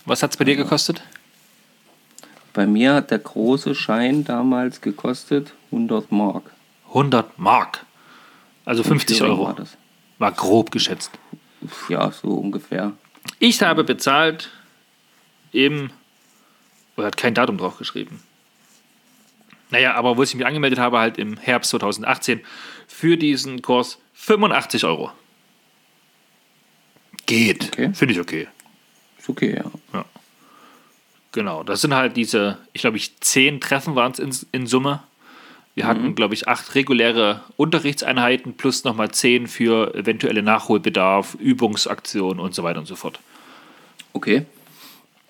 Was 0.06 0.23
hat 0.23 0.32
es 0.32 0.38
bei 0.38 0.45
dir 0.45 0.56
gekostet? 0.56 1.01
Bei 2.54 2.65
mir 2.65 2.93
hat 2.93 3.12
der 3.12 3.19
große 3.19 3.75
Schein 3.75 4.23
damals 4.23 4.80
gekostet 4.80 5.54
100 5.71 6.12
Mark. 6.12 6.51
100 6.88 7.38
Mark. 7.38 7.86
Also 8.63 8.84
50 8.84 9.17
Thüringen 9.17 9.38
Euro. 9.38 9.47
War 9.47 9.56
das. 9.56 9.75
War 10.19 10.32
grob 10.32 10.71
geschätzt. 10.71 11.12
Ja, 11.89 12.12
so 12.12 12.30
ungefähr. 12.30 12.93
Ich 13.39 13.62
habe 13.62 13.84
bezahlt 13.84 14.49
im. 15.51 15.89
Oder 16.95 17.08
hat 17.08 17.17
kein 17.17 17.34
Datum 17.34 17.58
drauf 17.58 17.78
geschrieben. 17.78 18.21
Naja, 19.69 19.95
aber 19.95 20.17
wo 20.17 20.23
ich 20.23 20.36
mich 20.36 20.45
angemeldet 20.45 20.80
habe, 20.80 20.99
halt 20.99 21.17
im 21.17 21.38
Herbst 21.38 21.71
2018 21.71 22.41
für 22.88 23.17
diesen 23.17 23.62
Kurs 23.62 23.99
85 24.13 24.86
Euro. 24.86 25.12
Geht. 27.25 27.67
Okay. 27.67 27.91
Finde 27.93 28.13
ich 28.13 28.19
okay. 28.19 28.47
Ist 29.17 29.30
okay, 29.30 29.56
ja. 29.93 30.06
Genau. 31.32 31.63
Das 31.63 31.82
sind 31.82 31.93
halt 31.93 32.15
diese, 32.15 32.60
ich 32.73 32.82
glaube, 32.82 32.97
ich 32.97 33.19
zehn 33.19 33.60
Treffen 33.60 33.95
waren 33.95 34.12
es 34.12 34.19
in, 34.19 34.32
in 34.51 34.67
Summe. 34.67 35.04
Wir 35.73 35.86
hatten, 35.86 36.15
glaube 36.15 36.34
ich, 36.34 36.47
acht 36.47 36.73
reguläre 36.75 37.41
Unterrichtseinheiten 37.58 38.56
plus 38.56 38.86
nochmal 38.86 39.12
zehn 39.12 39.47
für 39.47 39.93
eventuelle 39.93 40.41
Nachholbedarf, 40.41 41.36
Übungsaktionen 41.36 42.39
und 42.39 42.56
so 42.56 42.63
weiter 42.63 42.80
und 42.80 42.86
so 42.86 42.95
fort. 42.95 43.19
Okay. 44.13 44.45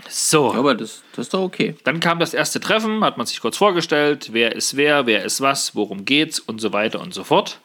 So. 0.07 0.53
Ja, 0.53 0.59
aber 0.59 0.75
das, 0.75 1.03
das 1.13 1.27
ist 1.27 1.33
doch 1.33 1.41
okay. 1.41 1.75
Dann 1.83 1.99
kam 1.99 2.19
das 2.19 2.33
erste 2.33 2.59
Treffen, 2.59 3.03
hat 3.03 3.17
man 3.17 3.25
sich 3.25 3.39
kurz 3.39 3.57
vorgestellt, 3.57 4.29
wer 4.31 4.55
ist 4.55 4.77
wer, 4.77 5.05
wer 5.05 5.23
ist 5.23 5.41
was, 5.41 5.75
worum 5.75 6.05
geht's 6.05 6.39
und 6.39 6.59
so 6.59 6.73
weiter 6.73 6.99
und 7.01 7.13
so 7.13 7.23
fort. 7.23 7.59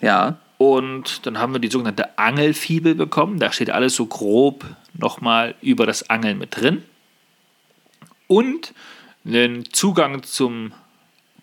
Ja. 0.00 0.38
Und 0.58 1.26
dann 1.26 1.38
haben 1.38 1.52
wir 1.52 1.60
die 1.60 1.68
sogenannte 1.68 2.18
Angelfibel 2.18 2.94
bekommen. 2.94 3.38
Da 3.38 3.52
steht 3.52 3.70
alles 3.70 3.94
so 3.94 4.06
grob 4.06 4.64
nochmal 4.94 5.54
über 5.60 5.86
das 5.86 6.08
Angeln 6.10 6.38
mit 6.38 6.56
drin. 6.56 6.82
Und 8.26 8.72
einen 9.26 9.72
Zugang 9.72 10.22
zum 10.22 10.72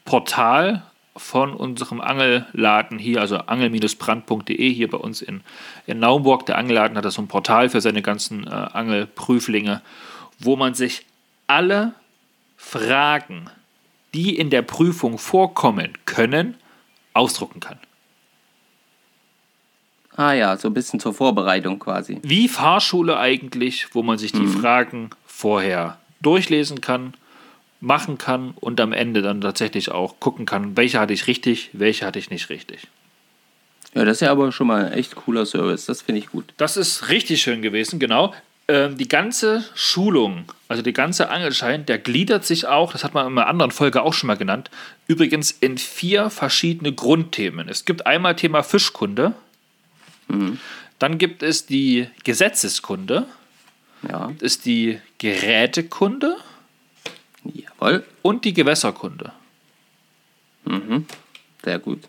Portal 0.06 0.84
von 1.15 1.54
unserem 1.54 2.00
Angelladen 2.00 2.97
hier, 2.97 3.19
also 3.21 3.38
angel-brand.de 3.38 4.74
hier 4.74 4.89
bei 4.89 4.97
uns 4.97 5.21
in, 5.21 5.41
in 5.86 6.00
Naumburg. 6.00 6.45
Der 6.45 6.58
Angelladen 6.58 6.97
hat 6.97 7.06
da 7.06 7.12
so 7.12 7.21
ein 7.21 7.28
Portal 7.28 7.69
für 7.69 7.82
seine 7.82 8.02
ganzen 8.02 8.47
äh, 8.47 8.50
Angelprüflinge, 8.50 9.82
wo 10.39 10.56
man 10.56 10.74
sich 10.74 11.06
alle 11.47 11.93
Fragen, 12.56 13.50
die 14.13 14.38
in 14.38 14.50
der 14.50 14.62
Prüfung 14.62 15.17
vorkommen 15.17 15.93
können, 16.06 16.56
ausdrucken 17.13 17.60
kann. 17.60 17.80
Ah 20.15 20.34
ja, 20.34 20.58
so 20.58 20.67
ein 20.67 20.74
bisschen 20.74 21.00
zur 21.00 21.13
Vorbereitung 21.13 21.80
quasi. 21.80 22.19
Wie 22.21 22.47
Fahrschule 22.47 23.17
eigentlich, 23.17 23.93
wo 23.95 24.04
man 24.04 24.17
sich 24.17 24.32
die 24.32 24.47
Fragen 24.47 25.10
vorher 25.26 25.97
durchlesen 26.21 26.82
kann, 26.82 27.13
machen 27.82 28.17
kann 28.17 28.54
und 28.60 28.80
am 28.80 28.94
Ende 28.94 29.22
dann 29.22 29.41
tatsächlich 29.41 29.91
auch 29.91 30.20
gucken 30.20 30.46
kann, 30.46 30.78
welche 30.78 31.00
hatte 31.00 31.13
ich 31.13 31.28
richtig, 31.28 31.72
welche 31.74 32.06
hatte 32.06 32.20
ich 32.20 32.30
nicht 32.30 32.50
richtig. 32.50 32.88
Ja, 33.94 34.06
das 34.06 34.17
ist 34.17 34.22
ja 34.22 34.32
aber 34.32 34.52
schon 34.52 34.67
mal 34.67 34.86
ein 34.86 34.94
echt 34.94 35.15
cooler 35.15 35.46
Service. 35.46 35.88
Das 35.88 36.04
finde 36.04 36.20
ich 36.20 36.28
gut. 36.28 36.54
Das 36.58 36.78
ist 36.78 37.10
richtig 37.10 37.41
schön 37.41 37.62
gewesen, 37.62 38.00
genau. 38.00 38.34
Ähm, 38.67 38.98
die 38.98 39.08
ganze 39.08 39.65
Schulung, 39.74 40.46
also 40.70 40.82
die 40.82 40.94
ganze 40.94 41.30
Angelschein, 41.30 41.86
der 41.86 41.98
gliedert 41.98 42.46
sich 42.46 42.67
auch, 42.67 42.94
das 42.94 43.04
hat 43.04 43.13
man 43.13 43.28
in 43.28 43.38
einer 43.38 43.48
anderen 43.48 43.72
Folge 43.72 44.02
auch 44.04 44.13
schon 44.13 44.28
mal 44.28 44.38
genannt, 44.38 44.70
übrigens 45.08 45.52
in 45.52 45.78
vier 45.78 46.30
verschiedene 46.30 46.94
Grundthemen. 46.94 47.67
Es 47.67 47.84
gibt 47.84 48.06
einmal 48.06 48.36
Thema 48.36 48.63
Fischkunde, 48.63 49.34
dann 51.00 51.17
gibt 51.17 51.44
es 51.44 51.65
die 51.65 52.08
Gesetzeskunde, 52.24 53.26
Ja, 54.08 54.32
ist 54.39 54.65
die 54.65 55.00
Gerätekunde 55.17 56.38
jawohl. 57.82 58.06
und 58.22 58.46
die 58.46 58.54
Gewässerkunde. 58.54 59.32
Sehr 61.63 61.80
gut. 61.80 62.08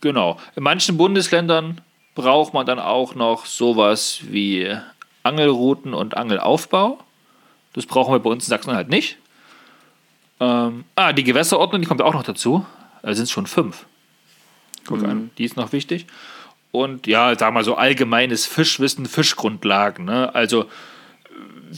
Genau. 0.00 0.38
In 0.56 0.62
manchen 0.62 0.96
Bundesländern 0.96 1.80
braucht 2.14 2.54
man 2.54 2.66
dann 2.66 2.78
auch 2.78 3.14
noch 3.14 3.46
sowas 3.46 4.20
wie 4.22 4.76
Angelrouten 5.22 5.94
und 5.94 6.16
Angelaufbau. 6.16 6.98
Das 7.72 7.86
brauchen 7.86 8.12
wir 8.12 8.20
bei 8.20 8.30
uns 8.30 8.44
in 8.44 8.50
Sachsen 8.50 8.74
halt 8.74 8.88
nicht. 8.88 9.18
Ähm, 10.40 10.84
ah, 10.94 11.12
die 11.12 11.24
Gewässerordnung, 11.24 11.80
die 11.80 11.88
kommt 11.88 12.02
auch 12.02 12.14
noch 12.14 12.22
dazu. 12.22 12.66
Da 13.02 13.14
sind 13.14 13.24
es 13.24 13.30
schon 13.30 13.46
fünf. 13.46 13.86
Guck 14.86 15.02
an, 15.02 15.30
die 15.38 15.44
ist 15.44 15.56
noch 15.56 15.72
wichtig. 15.72 16.06
Und 16.70 17.06
ja, 17.06 17.36
sag 17.38 17.54
mal 17.54 17.64
so 17.64 17.76
allgemeines 17.76 18.46
Fischwissen, 18.46 19.06
Fischgrundlagen. 19.06 20.04
Ne? 20.04 20.34
Also, 20.34 20.66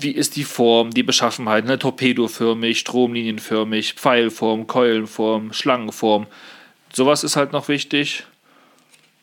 wie 0.02 0.10
ist 0.10 0.36
die 0.36 0.44
Form, 0.44 0.90
die 0.90 1.02
Beschaffenheit, 1.02 1.64
ne? 1.64 1.78
torpedoförmig, 1.78 2.78
stromlinienförmig, 2.78 3.94
Pfeilform, 3.94 4.66
Keulenform, 4.66 5.52
Schlangenform. 5.52 6.26
Sowas 6.92 7.24
ist 7.24 7.36
halt 7.36 7.52
noch 7.52 7.68
wichtig. 7.68 8.24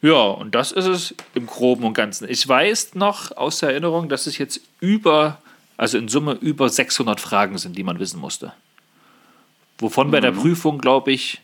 Ja, 0.02 0.24
und 0.24 0.56
das 0.56 0.72
ist 0.72 0.86
es 0.86 1.16
im 1.34 1.46
Groben 1.46 1.84
und 1.84 1.94
Ganzen. 1.94 2.28
Ich 2.30 2.48
weiß 2.48 2.96
noch 2.96 3.38
aus 3.38 3.60
der 3.60 3.70
Erinnerung, 3.70 4.10
dass 4.10 4.28
es 4.28 4.38
jetzt 4.38 4.62
über, 4.80 5.42
also 5.78 5.98
in 5.98 6.08
Summe 6.08 6.34
über 6.34 6.68
600 6.68 7.22
Fragen 7.22 7.58
sind, 7.58 7.78
die 7.78 7.84
man 7.84 8.00
wissen 8.00 8.20
musste. 8.20 8.54
Wovon 9.78 10.12
bei 10.12 10.20
der 10.22 10.32
Prüfung, 10.32 10.80
glaube 10.80 11.12
ich, 11.12 11.42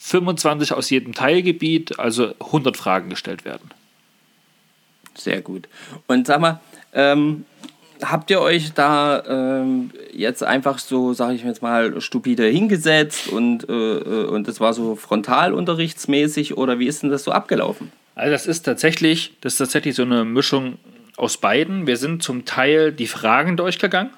25 0.00 0.72
aus 0.72 0.90
jedem 0.90 1.14
Teilgebiet, 1.14 1.98
also 1.98 2.34
100 2.40 2.76
Fragen 2.76 3.10
gestellt 3.10 3.44
werden. 3.44 3.70
Sehr 5.14 5.40
gut. 5.40 5.68
Und 6.06 6.26
sag 6.26 6.40
mal, 6.40 6.60
ähm, 6.92 7.44
habt 8.02 8.30
ihr 8.30 8.40
euch 8.40 8.72
da 8.72 9.22
ähm, 9.26 9.90
jetzt 10.12 10.42
einfach 10.42 10.78
so, 10.78 11.12
sage 11.12 11.34
ich 11.34 11.44
jetzt 11.44 11.62
mal, 11.62 12.00
stupide 12.00 12.46
hingesetzt 12.46 13.28
und, 13.28 13.68
äh, 13.68 13.72
äh, 13.72 14.26
und 14.26 14.48
das 14.48 14.60
war 14.60 14.72
so 14.72 14.96
frontalunterrichtsmäßig 14.96 16.56
oder 16.56 16.78
wie 16.78 16.86
ist 16.86 17.02
denn 17.02 17.10
das 17.10 17.24
so 17.24 17.32
abgelaufen? 17.32 17.92
Also 18.14 18.32
das 18.32 18.46
ist 18.46 18.62
tatsächlich, 18.62 19.34
das 19.40 19.54
ist 19.54 19.58
tatsächlich 19.58 19.94
so 19.94 20.02
eine 20.02 20.24
Mischung 20.24 20.78
aus 21.16 21.36
beiden. 21.36 21.86
Wir 21.86 21.96
sind 21.96 22.22
zum 22.22 22.44
Teil 22.44 22.92
die 22.92 23.06
Fragen 23.06 23.56
durchgegangen 23.56 24.10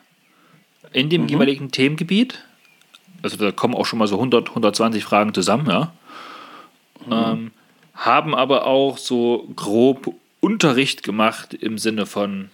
in 0.92 1.08
dem 1.08 1.28
jeweiligen 1.28 1.70
Themengebiet. 1.70 2.42
Also 3.22 3.36
da 3.36 3.52
kommen 3.52 3.74
auch 3.74 3.86
schon 3.86 3.98
mal 3.98 4.08
so 4.08 4.16
100, 4.16 4.48
120 4.48 5.04
Fragen 5.04 5.34
zusammen, 5.34 5.68
ja. 5.68 5.92
Ähm, 7.10 7.52
haben 7.94 8.34
aber 8.34 8.66
auch 8.66 8.98
so 8.98 9.48
grob 9.56 10.14
Unterricht 10.40 11.02
gemacht 11.02 11.54
im 11.54 11.78
Sinne 11.78 12.06
von 12.06 12.50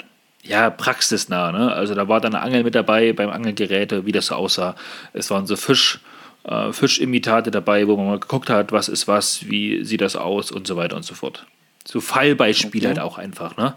ja, 0.49 0.71
praxisnah. 0.71 1.53
Ne? 1.53 1.73
Also 1.73 1.95
da 1.95 2.09
war 2.09 2.21
dann 2.21 2.35
eine 2.35 2.45
Angel 2.45 2.65
mit 2.65 2.75
dabei 2.75 3.13
beim 3.13 3.31
Angelgeräte, 3.31 4.07
wie 4.07 4.13
das 4.13 4.27
so 4.27 4.35
aussah. 4.35 4.75
Es 5.13 5.31
waren 5.31 5.47
so 5.47 5.57
Fisch, 5.57 6.01
äh, 6.45 6.73
Fischimitate 6.73 7.51
dabei, 7.51 7.87
wo 7.87 7.97
man 7.97 8.07
mal 8.07 8.19
geguckt 8.21 8.51
hat, 8.51 8.73
was 8.73 8.89
ist 8.89 9.09
was, 9.09 9.49
wie 9.49 9.85
sieht 9.85 10.01
das 10.01 10.17
aus 10.17 10.51
und 10.51 10.67
so 10.67 10.77
weiter 10.77 10.97
und 10.97 11.05
so 11.05 11.15
fort. 11.15 11.47
So 11.85 12.01
Fallbeispiele 12.01 12.89
Okay. 12.89 12.97
halt 12.97 13.01
auch 13.01 13.19
einfach. 13.19 13.57
Ne? 13.57 13.75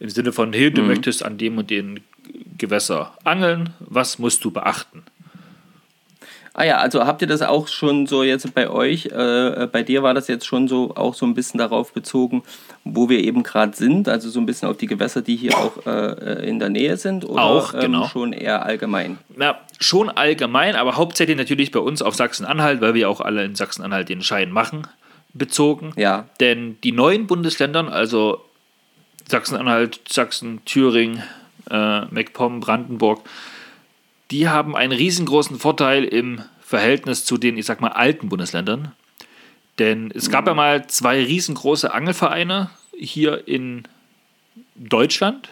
Im 0.00 0.08
Sinne 0.10 0.32
von, 0.32 0.52
hey, 0.52 0.70
du 0.70 0.82
möchtest 0.82 1.24
an 1.24 1.38
dem 1.38 1.58
und 1.58 1.70
den 1.70 2.00
Gewässer 2.58 3.16
angeln, 3.24 3.70
was 3.80 4.18
musst 4.18 4.44
du 4.44 4.50
beachten? 4.50 5.02
Ah 6.54 6.64
ja, 6.64 6.78
also 6.78 7.06
habt 7.06 7.22
ihr 7.22 7.28
das 7.28 7.40
auch 7.40 7.66
schon 7.66 8.06
so 8.06 8.22
jetzt 8.22 8.54
bei 8.54 8.68
euch, 8.68 9.06
äh, 9.06 9.66
bei 9.72 9.82
dir 9.82 10.02
war 10.02 10.12
das 10.12 10.28
jetzt 10.28 10.46
schon 10.46 10.68
so 10.68 10.94
auch 10.94 11.14
so 11.14 11.24
ein 11.24 11.32
bisschen 11.32 11.56
darauf 11.56 11.94
bezogen, 11.94 12.42
wo 12.84 13.08
wir 13.08 13.20
eben 13.20 13.42
gerade 13.42 13.74
sind, 13.74 14.06
also 14.06 14.28
so 14.28 14.38
ein 14.38 14.44
bisschen 14.44 14.68
auf 14.68 14.76
die 14.76 14.86
Gewässer, 14.86 15.22
die 15.22 15.36
hier 15.36 15.56
auch 15.56 15.86
äh, 15.86 16.46
in 16.46 16.58
der 16.58 16.68
Nähe 16.68 16.98
sind 16.98 17.24
oder 17.24 17.42
Auch, 17.42 17.72
ähm, 17.72 17.80
genau. 17.80 18.06
schon 18.06 18.34
eher 18.34 18.66
allgemein? 18.66 19.16
Na, 19.34 19.58
schon 19.80 20.10
allgemein, 20.10 20.76
aber 20.76 20.96
hauptsächlich 20.96 21.38
natürlich 21.38 21.70
bei 21.70 21.80
uns 21.80 22.02
auf 22.02 22.16
Sachsen-Anhalt, 22.16 22.82
weil 22.82 22.92
wir 22.92 23.08
auch 23.08 23.22
alle 23.22 23.44
in 23.44 23.54
Sachsen-Anhalt 23.54 24.10
den 24.10 24.20
Schein 24.20 24.50
machen, 24.50 24.86
bezogen. 25.32 25.94
Ja, 25.96 26.26
Denn 26.40 26.76
die 26.84 26.92
neuen 26.92 27.26
Bundesländern, 27.26 27.88
also 27.88 28.44
Sachsen-Anhalt, 29.26 30.00
Sachsen, 30.06 30.62
Thüringen, 30.66 31.22
äh, 31.70 32.02
MacPom, 32.06 32.60
Brandenburg, 32.60 33.20
die 34.32 34.48
haben 34.48 34.74
einen 34.74 34.92
riesengroßen 34.92 35.58
Vorteil 35.58 36.04
im 36.04 36.40
Verhältnis 36.62 37.24
zu 37.24 37.36
den, 37.36 37.58
ich 37.58 37.66
sag 37.66 37.82
mal, 37.82 37.92
alten 37.92 38.30
Bundesländern. 38.30 38.92
Denn 39.78 40.10
es 40.14 40.30
gab 40.30 40.46
ja 40.46 40.54
mal 40.54 40.86
zwei 40.86 41.22
riesengroße 41.22 41.92
Angelvereine 41.92 42.70
hier 42.96 43.46
in 43.46 43.84
Deutschland. 44.74 45.50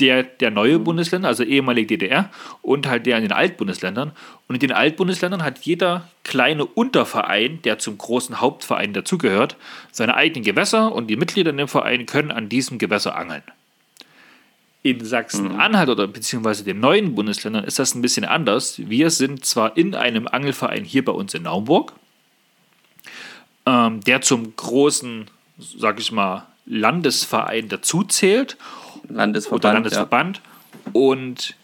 Der, 0.00 0.24
der 0.24 0.50
neue 0.50 0.80
Bundesländer, 0.80 1.28
also 1.28 1.44
ehemalige 1.44 1.96
DDR, 1.96 2.28
und 2.62 2.88
halt 2.88 3.06
der 3.06 3.16
in 3.16 3.22
den 3.22 3.30
Altbundesländern. 3.30 4.10
Und 4.48 4.56
in 4.56 4.60
den 4.60 4.72
Altbundesländern 4.72 5.44
hat 5.44 5.60
jeder 5.60 6.08
kleine 6.24 6.64
Unterverein, 6.64 7.62
der 7.62 7.78
zum 7.78 7.96
großen 7.96 8.40
Hauptverein 8.40 8.92
dazugehört, 8.92 9.56
seine 9.92 10.16
eigenen 10.16 10.42
Gewässer 10.42 10.92
und 10.92 11.06
die 11.08 11.16
Mitglieder 11.16 11.50
in 11.50 11.58
dem 11.58 11.68
Verein 11.68 12.06
können 12.06 12.32
an 12.32 12.48
diesem 12.48 12.78
Gewässer 12.78 13.14
angeln. 13.14 13.44
In 14.84 15.02
Sachsen-Anhalt 15.02 15.88
oder 15.88 16.06
beziehungsweise 16.06 16.62
den 16.62 16.78
neuen 16.78 17.14
Bundesländern 17.14 17.64
ist 17.64 17.78
das 17.78 17.94
ein 17.94 18.02
bisschen 18.02 18.26
anders. 18.26 18.78
Wir 18.86 19.08
sind 19.08 19.42
zwar 19.46 19.78
in 19.78 19.94
einem 19.94 20.28
Angelverein 20.28 20.84
hier 20.84 21.02
bei 21.02 21.12
uns 21.12 21.32
in 21.32 21.44
Naumburg, 21.44 21.94
ähm, 23.64 24.02
der 24.02 24.20
zum 24.20 24.54
großen, 24.54 25.30
sag 25.56 25.98
ich 25.98 26.12
mal, 26.12 26.46
Landesverein 26.66 27.70
dazuzählt 27.70 28.58
Landesverband. 29.08 29.64
oder 29.64 29.72
Landesverband. 29.72 30.42
Und 30.92 31.54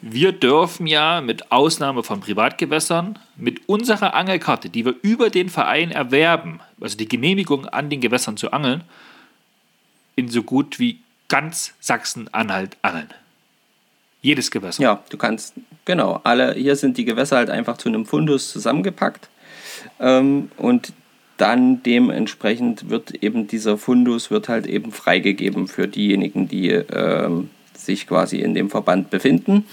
wir 0.00 0.30
dürfen 0.30 0.86
ja 0.86 1.20
mit 1.20 1.50
Ausnahme 1.50 2.04
von 2.04 2.20
Privatgewässern 2.20 3.18
mit 3.34 3.68
unserer 3.68 4.14
Angelkarte, 4.14 4.70
die 4.70 4.84
wir 4.84 4.94
über 5.02 5.28
den 5.28 5.48
Verein 5.48 5.90
erwerben, 5.90 6.60
also 6.80 6.96
die 6.96 7.08
Genehmigung 7.08 7.66
an 7.66 7.90
den 7.90 8.00
Gewässern 8.00 8.36
zu 8.36 8.52
angeln, 8.52 8.84
in 10.14 10.28
so 10.28 10.44
gut 10.44 10.78
wie 10.78 11.00
ganz 11.30 11.72
Sachsen-Anhalt 11.80 12.76
angeln. 12.82 13.08
Jedes 14.20 14.50
Gewässer. 14.50 14.82
Ja, 14.82 15.02
du 15.08 15.16
kannst, 15.16 15.54
genau, 15.86 16.20
alle, 16.24 16.52
hier 16.52 16.76
sind 16.76 16.98
die 16.98 17.06
Gewässer 17.06 17.36
halt 17.36 17.48
einfach 17.48 17.78
zu 17.78 17.88
einem 17.88 18.04
Fundus 18.04 18.52
zusammengepackt 18.52 19.30
ähm, 19.98 20.50
und 20.58 20.92
dann 21.38 21.82
dementsprechend 21.82 22.90
wird 22.90 23.14
eben 23.22 23.46
dieser 23.46 23.78
Fundus 23.78 24.30
wird 24.30 24.50
halt 24.50 24.66
eben 24.66 24.92
freigegeben 24.92 25.68
für 25.68 25.88
diejenigen, 25.88 26.48
die 26.48 26.68
ähm, 26.68 27.48
sich 27.74 28.06
quasi 28.06 28.40
in 28.40 28.52
dem 28.52 28.68
Verband 28.68 29.08
befinden. 29.08 29.64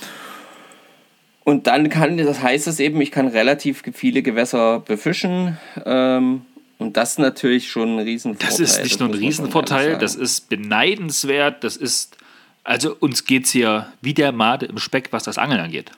Und 1.43 1.67
dann 1.67 1.89
kann, 1.89 2.17
das 2.17 2.41
heißt 2.41 2.67
es 2.67 2.79
eben, 2.79 3.01
ich 3.01 3.11
kann 3.11 3.27
relativ 3.27 3.83
viele 3.93 4.21
Gewässer 4.21 4.79
befischen. 4.79 5.57
Ähm, 5.85 6.43
und 6.79 6.95
das 6.95 7.11
ist 7.11 7.19
natürlich 7.19 7.69
schon 7.69 7.97
ein 7.97 7.99
Riesenvorteil. 7.99 8.49
Das 8.49 8.59
ist 8.59 8.83
nicht 8.83 8.99
nur 8.99 9.09
ein 9.09 9.15
Riesenvorteil, 9.15 9.97
das 9.97 10.15
ist 10.15 10.49
beneidenswert, 10.49 11.63
das 11.63 11.75
ist, 11.75 12.17
also 12.63 12.95
uns 12.99 13.25
geht 13.25 13.45
es 13.45 13.51
hier 13.51 13.91
wie 14.01 14.13
der 14.13 14.31
Made 14.31 14.65
im 14.67 14.77
Speck, 14.77 15.11
was 15.11 15.23
das 15.23 15.37
Angeln 15.37 15.59
angeht. 15.59 15.91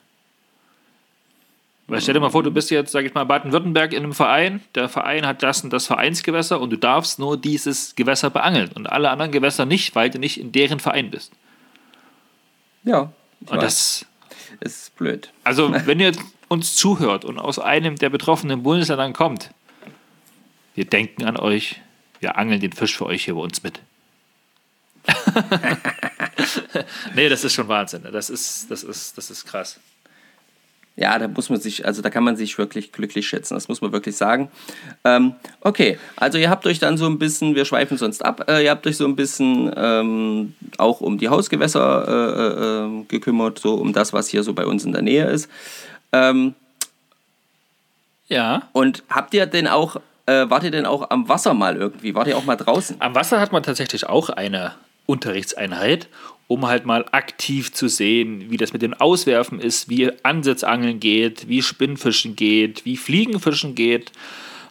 Weil 1.88 2.02
stell 2.02 2.14
dir 2.14 2.20
mal 2.20 2.30
vor, 2.30 2.44
du 2.44 2.52
bist 2.52 2.70
jetzt, 2.70 2.92
sag 2.92 3.04
ich 3.04 3.16
mal, 3.16 3.24
Baden-Württemberg 3.24 3.94
in 3.94 4.04
einem 4.04 4.14
Verein, 4.14 4.62
der 4.76 4.90
Verein 4.90 5.26
hat 5.26 5.42
das 5.42 5.64
und 5.64 5.74
das 5.74 5.88
Vereinsgewässer 5.88 6.62
und 6.62 6.70
du 6.70 6.78
darfst 6.78 7.18
nur 7.18 7.36
dieses 7.36 7.96
Gewässer 7.96 8.30
beangeln 8.30 8.70
und 8.76 8.88
alle 8.88 9.10
anderen 9.10 9.32
Gewässer 9.32 9.66
nicht, 9.66 9.96
weil 9.96 10.12
du 10.12 10.20
nicht 10.20 10.40
in 10.40 10.52
deren 10.52 10.80
Verein 10.80 11.10
bist. 11.10 11.34
Ja, 12.84 13.12
Und 13.42 13.58
weiß, 13.58 13.60
das, 13.60 14.06
ist 14.60 14.96
blöd. 14.98 15.32
also 15.44 15.74
wenn 15.86 16.00
ihr 16.00 16.12
uns 16.48 16.76
zuhört 16.76 17.26
und 17.26 17.40
aus 17.40 17.58
einem 17.58 17.96
der 17.96 18.10
betroffenen 18.10 18.62
Bundesländern 18.62 19.14
kommt, 19.14 19.50
wir 20.80 20.86
denken 20.86 21.26
an 21.26 21.36
euch, 21.36 21.82
wir 22.22 22.38
angeln 22.38 22.62
den 22.62 22.72
Fisch 22.72 22.96
für 22.98 23.06
euch 23.06 23.26
hier 23.26 23.34
bei 23.36 23.42
uns 23.42 23.64
mit. 23.64 23.82
nee, 27.16 27.28
das 27.28 27.44
ist 27.44 27.54
schon 27.54 27.68
Wahnsinn. 27.68 28.04
Das 28.14 28.30
ist, 28.30 28.72
das 28.72 28.84
ist, 28.84 29.18
das 29.18 29.30
ist 29.30 29.46
krass. 29.46 29.78
Ja, 30.96 31.20
da 31.20 31.28
muss 31.28 31.50
man 31.50 31.60
sich, 31.60 31.86
also 31.86 32.02
da 32.02 32.10
kann 32.10 32.24
man 32.24 32.38
sich 32.38 32.58
wirklich 32.58 32.94
glücklich 32.94 33.28
schätzen, 33.28 33.56
das 33.56 33.68
muss 33.68 33.82
man 33.82 33.92
wirklich 33.92 34.16
sagen. 34.16 34.50
Ähm, 35.04 35.34
okay, 35.60 36.00
also 36.16 36.38
ihr 36.38 36.50
habt 36.50 36.66
euch 36.66 36.80
dann 36.80 36.98
so 36.98 37.08
ein 37.08 37.20
bisschen, 37.20 37.56
wir 37.56 37.66
schweifen 37.66 37.98
sonst 37.98 38.24
ab, 38.24 38.50
äh, 38.50 38.64
ihr 38.64 38.72
habt 38.72 38.88
euch 38.88 38.96
so 38.96 39.06
ein 39.06 39.18
bisschen 39.18 39.74
ähm, 39.76 40.56
auch 40.78 41.02
um 41.02 41.18
die 41.18 41.28
Hausgewässer 41.28 42.08
äh, 42.08 43.02
äh, 43.02 43.04
gekümmert, 43.10 43.60
so 43.60 43.76
um 43.76 43.92
das, 43.92 44.14
was 44.14 44.30
hier 44.30 44.44
so 44.44 44.54
bei 44.54 44.66
uns 44.66 44.86
in 44.86 44.94
der 44.94 45.02
Nähe 45.02 45.26
ist. 45.26 45.50
Ähm, 46.14 46.56
Ja. 48.30 48.70
und 48.72 49.04
habt 49.10 49.34
ihr 49.34 49.46
denn 49.46 49.68
auch, 49.68 49.98
äh, 50.30 50.50
wart 50.50 50.64
ihr 50.64 50.72
denn 50.72 50.86
auch 50.86 51.10
am 51.10 51.28
Wasser 51.28 51.54
mal 51.54 51.76
irgendwie? 51.76 52.14
Wart 52.14 52.28
ihr 52.28 52.38
auch 52.38 52.46
mal 52.46 52.56
draußen? 52.56 52.98
Am 53.00 53.16
Wasser 53.16 53.40
hat 53.40 53.52
man 53.52 53.64
tatsächlich 53.64 54.08
auch 54.08 54.30
eine 54.30 54.76
Unterrichtseinheit, 55.06 56.08
um 56.48 56.68
halt 56.68 56.86
mal 56.86 57.06
aktiv 57.12 57.74
zu 57.74 57.88
sehen, 57.88 58.52
wie 58.52 58.58
das 58.58 58.72
mit 58.74 58.82
dem 58.82 58.94
Auswerfen 58.94 59.60
ist, 59.60 59.90
wie 59.90 60.12
Ansitzangeln 60.24 61.00
geht, 61.00 61.48
wie 61.48 61.62
Spinnfischen 61.62 62.36
geht, 62.36 62.86
wie 62.86 62.96
Fliegenfischen 62.96 63.74
geht. 63.74 64.12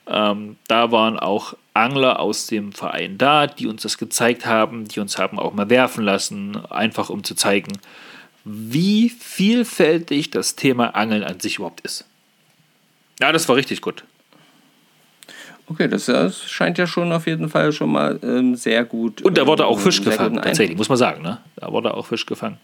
Ähm, 0.07 0.57
da 0.69 0.93
waren 0.93 1.19
auch 1.19 1.55
Angler 1.75 2.21
aus 2.21 2.47
dem 2.47 2.73
Verein 2.73 3.19
da, 3.19 3.47
die 3.47 3.67
uns 3.67 3.83
das 3.83 3.99
gezeigt 3.99 4.47
haben, 4.47 4.87
die 4.87 5.01
uns 5.01 5.19
haben 5.19 5.39
auch 5.39 5.53
mal 5.53 5.69
werfen 5.71 6.05
lassen, 6.05 6.57
einfach 6.71 7.11
um 7.11 7.25
zu 7.25 7.35
zeigen, 7.35 7.73
wie 8.45 9.11
vielfältig 9.11 10.31
das 10.31 10.57
Thema 10.57 10.95
Angeln 10.95 11.25
an 11.25 11.41
sich 11.41 11.57
überhaupt 11.57 11.81
ist. 11.83 12.07
Ja, 13.21 13.33
das 13.33 13.49
war 13.49 13.57
richtig 13.57 13.81
gut. 13.83 14.05
Okay, 15.71 15.87
das, 15.89 16.07
das 16.07 16.45
scheint 16.49 16.79
ja 16.79 16.87
schon 16.87 17.13
auf 17.13 17.27
jeden 17.27 17.49
Fall 17.49 17.73
schon 17.73 17.93
mal 17.93 18.19
ähm, 18.23 18.55
sehr 18.55 18.85
gut. 18.85 19.23
Und 19.23 19.37
da 19.37 19.47
wurde 19.47 19.67
auch 19.67 19.77
ähm, 19.77 19.83
Fisch 19.83 20.03
gefangen, 20.03 20.37
tatsächlich, 20.41 20.77
muss 20.79 20.89
man 20.89 20.99
sagen. 20.99 21.23
Ne? 21.23 21.39
Da 21.57 21.71
wurde 21.73 21.93
auch 21.95 22.07
Fisch 22.07 22.25
gefangen. 22.27 22.59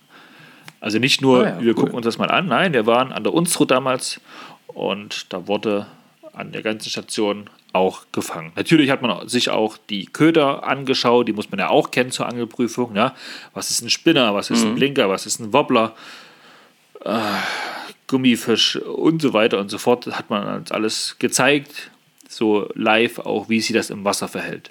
Also 0.81 0.99
nicht 0.99 1.21
nur, 1.21 1.45
Ah 1.45 1.49
ja, 1.51 1.61
wir 1.61 1.69
cool. 1.69 1.75
gucken 1.75 1.95
uns 1.95 2.05
das 2.05 2.19
mal 2.19 2.31
an, 2.31 2.47
nein, 2.47 2.73
wir 2.73 2.87
waren 2.87 3.13
an 3.13 3.23
der 3.25 3.33
Unstrut 3.35 3.71
damals 3.71 4.21
und 4.69 5.33
da 5.33 5.47
wurde 5.49 5.87
an 6.33 6.53
der 6.53 6.63
ganzen 6.63 6.89
Station 6.91 7.49
auch 7.73 8.05
gefangen. 8.13 8.53
Natürlich 8.57 8.91
hat 8.91 9.03
man 9.03 9.27
sich 9.29 9.51
auch 9.51 9.77
die 9.91 10.07
Köder 10.07 10.65
angeschaut, 10.67 11.27
die 11.29 11.33
muss 11.33 11.51
man 11.51 11.59
ja 11.61 11.69
auch 11.69 11.91
kennen 11.91 12.11
zur 12.11 12.27
Angelprüfung. 12.29 12.95
Ja? 12.97 13.15
Was 13.53 13.71
ist 13.71 13.83
ein 13.83 13.91
Spinner, 13.91 14.35
was 14.35 14.51
ist 14.51 14.63
Mhm. 14.65 14.71
ein 14.71 14.75
Blinker, 14.77 15.09
was 15.09 15.27
ist 15.27 15.41
ein 15.41 15.53
Wobbler, 15.53 15.95
äh, 17.05 17.11
Gummifisch 18.07 18.77
und 18.77 19.23
so 19.23 19.33
weiter 19.33 19.59
und 19.59 19.71
so 19.71 19.79
fort. 19.79 20.07
Hat 20.07 20.29
man 20.31 20.47
uns 20.59 20.71
alles 20.71 21.17
gezeigt, 21.19 21.91
so 22.37 22.69
live 22.75 23.19
auch, 23.21 23.49
wie 23.49 23.61
sich 23.61 23.75
das 23.75 23.91
im 23.91 24.05
Wasser 24.05 24.29
verhält. 24.29 24.71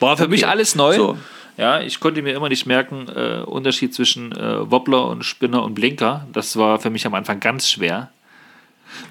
War 0.00 0.16
für 0.16 0.28
mich 0.28 0.46
alles 0.46 0.74
neu. 0.74 0.94
Mhm. 0.94 0.98
So. 0.98 1.18
Ja, 1.56 1.80
ich 1.80 2.00
konnte 2.00 2.20
mir 2.22 2.34
immer 2.34 2.48
nicht 2.48 2.66
merken, 2.66 3.06
äh, 3.14 3.42
Unterschied 3.44 3.94
zwischen 3.94 4.32
äh, 4.32 4.68
Wobbler 4.70 5.06
und 5.06 5.24
Spinner 5.24 5.62
und 5.62 5.74
Blinker. 5.74 6.26
Das 6.32 6.56
war 6.56 6.80
für 6.80 6.90
mich 6.90 7.06
am 7.06 7.14
Anfang 7.14 7.38
ganz 7.38 7.70
schwer. 7.70 8.10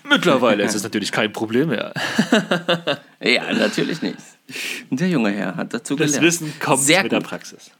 Mittlerweile 0.03 0.63
ist 0.63 0.75
es 0.75 0.83
natürlich 0.83 1.11
kein 1.11 1.31
Problem 1.31 1.69
mehr. 1.69 1.93
Ja, 3.21 3.53
natürlich 3.53 4.01
nicht. 4.01 4.17
Der 4.89 5.07
junge 5.07 5.31
Herr 5.31 5.55
hat 5.55 5.73
dazu 5.73 5.95
Das 5.95 6.07
gelernt. 6.07 6.25
Wissen 6.25 6.53
kommt 6.59 6.81
Sehr 6.81 7.03
mit 7.03 7.13
der 7.13 7.19
gut. 7.19 7.29
Praxis. 7.29 7.71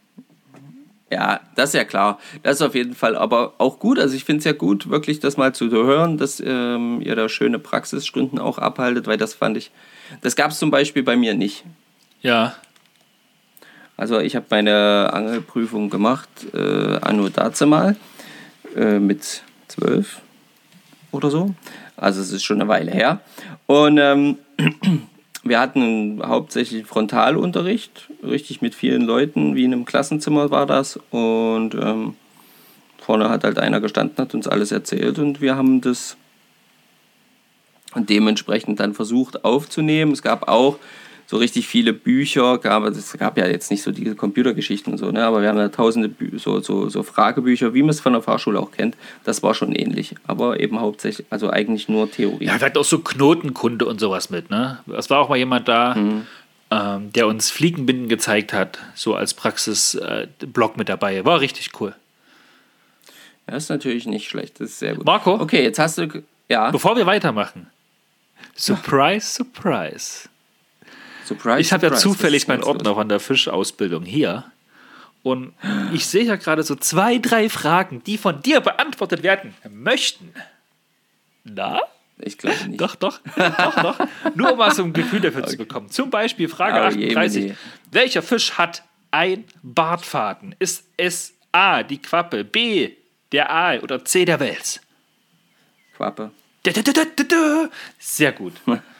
Ja, 1.10 1.40
das 1.54 1.70
ist 1.70 1.74
ja 1.74 1.84
klar. 1.84 2.18
Das 2.42 2.56
ist 2.56 2.62
auf 2.62 2.74
jeden 2.74 2.94
Fall 2.94 3.14
aber 3.16 3.54
auch 3.58 3.78
gut. 3.78 3.98
Also 3.98 4.16
ich 4.16 4.24
finde 4.24 4.38
es 4.38 4.44
ja 4.44 4.52
gut, 4.52 4.88
wirklich 4.90 5.20
das 5.20 5.36
mal 5.36 5.54
zu 5.54 5.70
hören, 5.70 6.18
dass 6.18 6.42
ähm, 6.44 7.00
ihr 7.02 7.14
da 7.14 7.28
schöne 7.28 7.58
Praxisstunden 7.58 8.38
auch 8.38 8.58
abhaltet, 8.58 9.06
weil 9.06 9.18
das 9.18 9.34
fand 9.34 9.56
ich, 9.56 9.70
das 10.22 10.34
gab 10.34 10.50
es 10.50 10.58
zum 10.58 10.70
Beispiel 10.70 11.02
bei 11.02 11.16
mir 11.16 11.34
nicht. 11.34 11.64
Ja, 12.22 12.56
Also 13.96 14.18
ich 14.18 14.34
habe 14.34 14.46
meine 14.50 15.10
Angelprüfung 15.12 15.90
gemacht, 15.90 16.28
äh, 16.52 16.96
anno 17.00 17.28
dazu 17.28 17.66
mal, 17.66 17.96
äh, 18.74 18.98
mit 18.98 19.42
zwölf 19.68 20.20
oder 21.12 21.30
so. 21.30 21.54
Also 21.96 22.20
es 22.22 22.32
ist 22.32 22.42
schon 22.42 22.60
eine 22.60 22.68
Weile 22.68 22.90
her. 22.90 23.20
Und 23.66 23.98
ähm, 23.98 24.38
wir 25.44 25.60
hatten 25.60 26.22
hauptsächlich 26.24 26.86
Frontalunterricht, 26.86 28.08
richtig 28.22 28.62
mit 28.62 28.74
vielen 28.74 29.02
Leuten, 29.02 29.54
wie 29.54 29.64
in 29.64 29.72
einem 29.72 29.84
Klassenzimmer 29.84 30.50
war 30.50 30.66
das. 30.66 30.98
Und 31.10 31.74
ähm, 31.74 32.14
vorne 32.98 33.28
hat 33.28 33.44
halt 33.44 33.58
einer 33.58 33.80
gestanden, 33.80 34.16
hat 34.18 34.34
uns 34.34 34.48
alles 34.48 34.72
erzählt 34.72 35.18
und 35.18 35.40
wir 35.40 35.56
haben 35.56 35.80
das 35.80 36.16
dementsprechend 37.94 38.80
dann 38.80 38.94
versucht 38.94 39.44
aufzunehmen. 39.44 40.12
Es 40.12 40.22
gab 40.22 40.48
auch 40.48 40.78
so 41.26 41.38
richtig 41.38 41.66
viele 41.66 41.92
Bücher, 41.92 42.58
gab, 42.58 42.84
es 42.84 43.12
gab 43.18 43.38
ja 43.38 43.46
jetzt 43.46 43.70
nicht 43.70 43.82
so 43.82 43.90
diese 43.92 44.14
Computergeschichten 44.14 44.92
und 44.92 44.98
so, 44.98 45.10
ne? 45.10 45.24
aber 45.24 45.40
wir 45.42 45.48
haben 45.48 45.58
ja 45.58 45.68
tausende 45.70 46.08
Bü 46.08 46.38
so, 46.38 46.60
so, 46.60 46.88
so 46.90 47.02
Fragebücher, 47.02 47.72
wie 47.74 47.80
man 47.82 47.90
es 47.90 48.00
von 48.00 48.12
der 48.12 48.22
Fahrschule 48.22 48.60
auch 48.60 48.70
kennt. 48.72 48.96
Das 49.24 49.42
war 49.42 49.54
schon 49.54 49.74
ähnlich, 49.74 50.14
aber 50.26 50.60
eben 50.60 50.80
hauptsächlich, 50.80 51.26
also 51.30 51.48
eigentlich 51.50 51.88
nur 51.88 52.10
Theorie. 52.10 52.44
ja, 52.44 52.60
hatten 52.60 52.76
auch 52.78 52.84
so 52.84 52.98
Knotenkunde 52.98 53.86
und 53.86 54.00
sowas 54.00 54.28
mit. 54.30 54.50
Ne? 54.50 54.78
Es 54.96 55.08
war 55.10 55.20
auch 55.20 55.28
mal 55.30 55.36
jemand 55.36 55.66
da, 55.68 55.94
Mhm. 55.94 56.26
ähm, 56.70 57.12
der 57.12 57.26
uns 57.26 57.50
Fliegenbinden 57.50 58.08
gezeigt 58.08 58.52
hat, 58.52 58.78
so 58.94 59.14
als 59.14 59.32
Praxisblock 59.34 60.76
mit 60.76 60.88
dabei. 60.88 61.24
War 61.24 61.40
richtig 61.40 61.70
cool. 61.80 61.94
Das 63.46 63.64
ist 63.64 63.68
natürlich 63.70 64.06
nicht 64.06 64.28
schlecht, 64.28 64.60
das 64.60 64.70
ist 64.70 64.78
sehr 64.78 64.94
gut. 64.94 65.04
Marco? 65.06 65.34
Okay, 65.34 65.62
jetzt 65.62 65.78
hast 65.78 65.98
du, 65.98 66.22
ja, 66.48 66.70
Bevor 66.70 66.96
wir 66.96 67.06
weitermachen, 67.06 67.66
Surprise, 68.56 69.26
Surprise. 69.26 70.28
Surprise. 71.24 71.60
Ich 71.60 71.72
habe 71.72 71.86
ja 71.86 71.94
zufällig 71.94 72.48
meinen 72.48 72.62
Ordner 72.62 72.94
von 72.94 73.08
der 73.08 73.20
Fischausbildung 73.20 74.04
hier. 74.04 74.44
Und 75.22 75.54
ich 75.94 76.06
sehe 76.06 76.24
ja 76.24 76.36
gerade 76.36 76.62
so 76.62 76.74
zwei, 76.74 77.16
drei 77.18 77.48
Fragen, 77.48 78.02
die 78.04 78.18
von 78.18 78.42
dir 78.42 78.60
beantwortet 78.60 79.22
werden 79.22 79.54
möchten. 79.70 80.34
Na? 81.44 81.80
Ich 82.18 82.38
glaube 82.38 82.68
nicht. 82.68 82.80
Doch, 82.80 82.94
doch, 82.94 83.20
doch, 83.36 83.82
doch. 83.82 83.98
Nur 84.34 84.52
um 84.52 84.58
mal 84.58 84.72
so 84.72 84.84
ein 84.84 84.92
Gefühl 84.92 85.20
dafür 85.20 85.46
zu 85.46 85.56
bekommen. 85.56 85.90
Zum 85.90 86.10
Beispiel 86.10 86.48
Frage 86.48 86.76
Oh 86.78 86.98
je, 86.98 87.08
38. 87.08 87.42
Mini. 87.42 87.56
Welcher 87.90 88.22
Fisch 88.22 88.52
hat 88.52 88.82
ein 89.10 89.44
Bartfaden? 89.62 90.54
Ist 90.58 90.84
es 90.96 91.34
A, 91.52 91.82
die 91.82 91.98
Quappe, 91.98 92.44
B, 92.44 92.90
der 93.32 93.50
Aal 93.50 93.80
oder 93.80 94.04
C, 94.04 94.24
der 94.24 94.38
Wels? 94.40 94.80
Quappe. 95.96 96.30
Sehr 97.98 98.32
gut. 98.32 98.54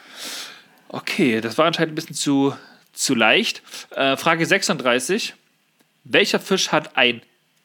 Okay, 0.95 1.40
das 1.40 1.59
war 1.59 1.66
anscheinend 1.66 1.92
ein 1.92 1.95
bisschen 1.97 2.14
zu, 2.14 2.55
zu 2.92 3.16
leicht. 3.16 3.62
Äh, 3.90 4.16
Frage 4.16 4.47
36. 4.47 5.34
Welcher 6.05 6.38
Fisch 6.38 6.70
hat 6.70 6.97
ein 6.97 7.20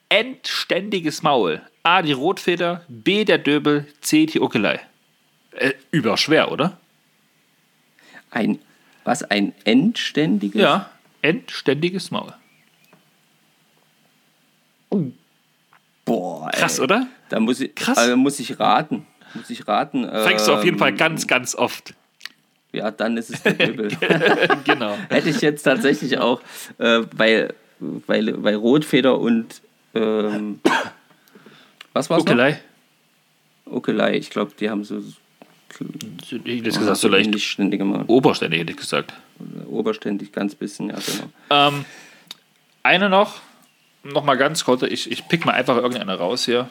endständiges 0.10 1.22
Maul? 1.22 1.62
A, 1.84 2.02
die 2.02 2.12
Rotfeder, 2.12 2.84
B, 2.88 3.26
der 3.26 3.38
Döbel, 3.38 3.86
C, 4.02 4.26
die 4.26 4.40
Uckelei. 4.40 4.80
Äh, 5.52 5.74
überschwer, 5.92 6.52
oder? 6.52 6.80
Ein, 8.32 8.58
was, 9.04 9.22
ein 9.22 9.54
endständiges? 9.64 10.60
Ja, 10.60 10.90
endständiges 11.22 12.10
Maul. 12.10 12.34
Boah, 16.04 16.50
ey. 16.52 16.60
Krass, 16.60 16.80
oder? 16.80 17.08
Da 17.30 17.40
muss 17.40 17.60
ich, 17.60 17.76
Krass. 17.76 18.00
Also 18.00 18.18
muss 18.18 18.40
ich 18.40 18.60
raten. 18.60 19.06
Muss 19.36 19.52
ich 19.52 19.68
raten. 19.68 20.10
Fängst 20.10 20.48
du 20.48 20.54
auf 20.54 20.64
jeden 20.64 20.80
Fall 20.80 20.90
ähm, 20.90 20.98
ganz, 20.98 21.28
ganz 21.28 21.54
oft. 21.54 21.94
Ja, 22.72 22.92
dann 22.92 23.18
ist 23.18 23.32
es 23.32 23.42
der 23.42 23.54
Döbel. 23.54 23.90
genau. 24.64 24.96
Hätte 25.10 25.30
ich 25.30 25.42
jetzt 25.42 25.64
tatsächlich 25.64 26.18
auch, 26.20 26.42
äh, 26.78 27.02
weil, 27.16 27.54
weil, 27.80 28.44
weil 28.44 28.56
Rotfeder 28.56 29.18
und 29.18 29.62
ähm, 29.96 30.60
was 31.94 32.10
war's 32.10 32.22
Uckelei. 32.22 32.60
noch? 33.66 33.78
Uckelei. 33.78 34.18
Ich 34.18 34.30
glaube, 34.30 34.52
die 34.60 34.70
haben 34.70 34.84
so, 34.84 35.02
Ich 36.22 36.32
hätte 36.32 36.62
gesagt, 36.62 36.98
so 36.98 37.08
leicht 37.08 37.28
ähnlich 37.28 37.50
ständige 37.50 37.86
Mal. 37.86 38.04
oberständig, 38.06 38.60
hätte 38.60 38.72
ich 38.72 38.78
gesagt. 38.78 39.14
Oberständig, 39.68 40.32
ganz 40.32 40.54
bisschen, 40.54 40.90
ja 40.90 40.96
genau. 40.96 41.30
Ähm, 41.50 41.86
eine 42.84 43.10
noch, 43.10 43.42
noch 44.04 44.24
mal 44.24 44.36
ganz 44.36 44.64
kurz, 44.64 44.84
ich, 44.84 45.12
ich 45.12 45.28
pick 45.28 45.46
mal 45.46 45.54
einfach 45.54 45.78
irgendeine 45.78 46.16
raus 46.16 46.46
hier. 46.46 46.70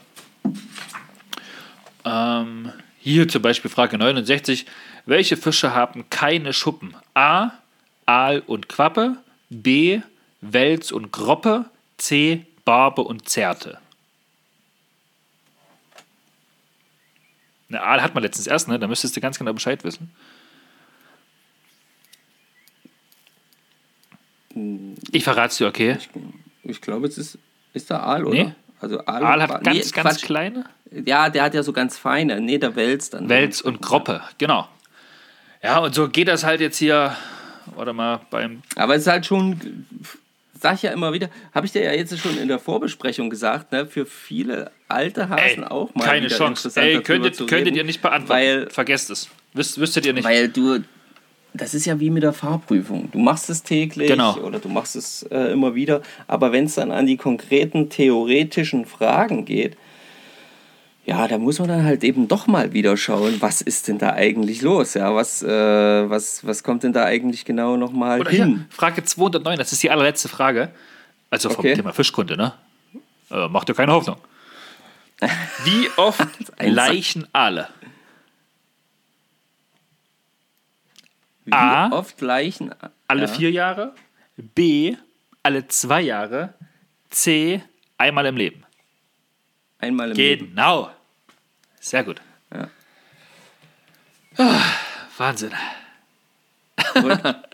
Ähm, 2.05 2.73
hier 2.99 3.29
zum 3.29 3.43
Beispiel 3.43 3.71
Frage 3.71 3.99
69. 3.99 4.67
Welche 5.09 5.39
Fische 5.39 5.75
haben 5.75 6.11
keine 6.11 6.53
Schuppen? 6.53 6.95
A. 7.15 7.53
Aal 8.05 8.41
und 8.47 8.69
Quappe. 8.69 9.17
B. 9.49 10.03
Wels 10.43 10.93
und 10.93 11.13
Groppe. 11.13 11.65
C. 11.97 12.45
Barbe 12.67 13.01
und 13.01 13.27
Zerte. 13.27 13.79
Eine 17.71 17.81
Aal 17.83 18.03
hat 18.03 18.13
man 18.13 18.23
letztens 18.23 18.47
erst, 18.47 18.69
ne? 18.69 18.79
Da 18.79 18.87
müsstest 18.87 19.17
du 19.17 19.21
ganz 19.23 19.39
genau 19.39 19.55
Bescheid 19.55 19.83
wissen. 19.83 20.11
Ich 25.13 25.25
verrate 25.25 25.49
es 25.53 25.57
dir, 25.57 25.69
okay? 25.69 25.97
Ich 26.65 26.81
glaube, 26.83 27.07
es 27.07 27.17
ist, 27.17 27.39
ist 27.73 27.89
der 27.89 28.03
Aal, 28.03 28.27
oder? 28.27 28.35
Nee. 28.45 28.55
Also 28.81 28.99
Aal, 29.07 29.25
Aal 29.25 29.43
hat 29.43 29.49
Bar- 29.49 29.61
ganz, 29.61 29.77
nee, 29.77 29.91
ganz 29.91 29.93
Quatsch. 30.17 30.23
kleine. 30.25 30.65
Ja, 30.91 31.31
der 31.31 31.45
hat 31.45 31.55
ja 31.55 31.63
so 31.63 31.73
ganz 31.73 31.97
feine. 31.97 32.41
Nee, 32.43 32.59
der 32.59 32.77
Wels 32.77 33.09
dann. 33.09 33.29
Wels 33.31 33.63
und 33.63 33.81
Groppe, 33.81 34.21
genau. 34.37 34.69
Ja, 35.63 35.79
und 35.79 35.95
so 35.95 36.09
geht 36.09 36.29
das 36.29 36.45
halt 36.45 36.61
jetzt 36.61 36.79
hier, 36.79 37.17
warte 37.75 37.93
mal, 37.93 38.21
beim. 38.31 38.63
Aber 38.77 38.95
es 38.95 39.03
ist 39.03 39.09
halt 39.09 39.27
schon, 39.27 39.87
sag 40.61 40.75
ich 40.77 40.83
ja 40.83 40.93
immer 40.93 41.13
wieder, 41.13 41.29
habe 41.55 41.67
ich 41.67 41.73
dir 41.73 41.83
ja 41.83 41.93
jetzt 41.93 42.17
schon 42.19 42.39
in 42.39 42.49
der 42.49 42.59
Vorbesprechung 42.59 43.29
gesagt, 43.31 43.73
ne, 43.73 43.87
für 43.87 44.07
viele 44.07 44.71
alte 44.89 45.29
Hasen 45.29 45.63
Ey, 45.63 45.65
auch 45.65 45.95
mal 45.95 46.05
keine 46.05 46.29
Chance. 46.29 46.71
Ey, 46.81 47.03
könntet, 47.03 47.35
zu 47.37 47.47
könntet 47.47 47.69
reden, 47.69 47.77
ihr 47.77 47.85
nicht 47.85 48.01
beantworten. 48.03 48.29
Weil, 48.29 48.71
Vergesst 48.71 49.11
es. 49.11 49.29
Wüs, 49.55 49.79
wüsstet 49.79 50.07
ihr 50.07 50.13
nicht. 50.13 50.25
weil 50.25 50.49
du, 50.49 50.79
das 51.55 51.75
ist 51.75 51.87
ja 51.87 51.99
wie 51.99 52.11
mit 52.11 52.23
der 52.23 52.33
Fahrprüfung. 52.33 53.11
Du 53.11 53.19
machst 53.19 53.51
es 53.51 53.63
täglich 53.63 54.09
Genau. 54.09 54.37
oder 54.39 54.61
du 54.61 54.69
machst 54.69 54.95
es 54.95 55.25
äh, 55.25 55.53
immer 55.53 55.75
wieder, 55.75 56.03
aber 56.29 56.53
wenn 56.53 56.67
es 56.67 56.75
dann 56.77 56.93
an 56.93 57.07
die 57.07 57.17
konkreten 57.17 57.89
theoretischen 57.91 58.85
Fragen 58.87 59.45
geht, 59.45 59.77
ja, 61.09 61.27
da 61.27 61.39
muss 61.39 61.59
man 61.59 61.69
dann 61.69 61.85
halt 61.85 62.05
eben 62.05 62.29
doch 62.29 62.47
mal 62.47 62.75
wieder 62.75 62.99
schauen, 62.99 63.41
was 63.41 63.63
ist 63.63 63.89
denn 63.89 63.97
da 63.97 64.13
eigentlich 64.13 64.61
los? 64.61 64.93
Ja, 64.93 65.15
was, 65.15 65.43
äh, 65.43 65.49
was, 65.49 66.47
was 66.47 66.63
kommt 66.63 66.83
denn 66.83 66.93
da 66.93 67.05
eigentlich 67.07 67.47
genau 67.47 67.79
nochmal 67.79 68.29
hin? 68.29 68.47
hier, 68.47 68.67
Frage 68.69 69.03
209, 69.03 69.57
das 69.57 69.73
ist 69.73 69.83
die 69.83 69.91
allerletzte 69.91 70.29
Frage. 70.29 70.71
Also 71.31 71.49
vom 71.49 71.61
Okay. 71.61 71.75
Thema 71.77 71.95
Fischkunde, 71.95 72.37
ne? 72.37 72.53
Äh, 73.31 73.49
macht 73.49 73.71
dir 73.71 73.75
keine 73.75 73.93
Hoffnung. 73.93 74.19
Wie 75.65 75.89
oft 75.97 76.29
laichen 76.61 77.27
Aale? 77.33 77.69
Wie 81.47 81.53
A. 81.55 81.89
oft 81.89 82.21
Leichen? 82.21 82.75
Alle 83.07 83.23
ja. 83.23 83.29
vier 83.29 83.51
Jahre? 83.51 83.95
B. 84.37 84.95
Alle 85.43 85.67
zwei 85.69 86.03
Jahre? 86.03 86.53
C. 87.09 87.63
Einmal 87.97 88.27
im 88.27 88.37
Leben? 88.37 88.63
Einmal 89.79 90.11
im 90.11 90.17
Leben. 90.19 90.51
Genau. 90.51 90.91
Sehr 91.81 92.05
gut. 92.05 92.21
Ja. 92.53 92.69
Ah, 94.37 94.61
Wahnsinn. 95.17 95.53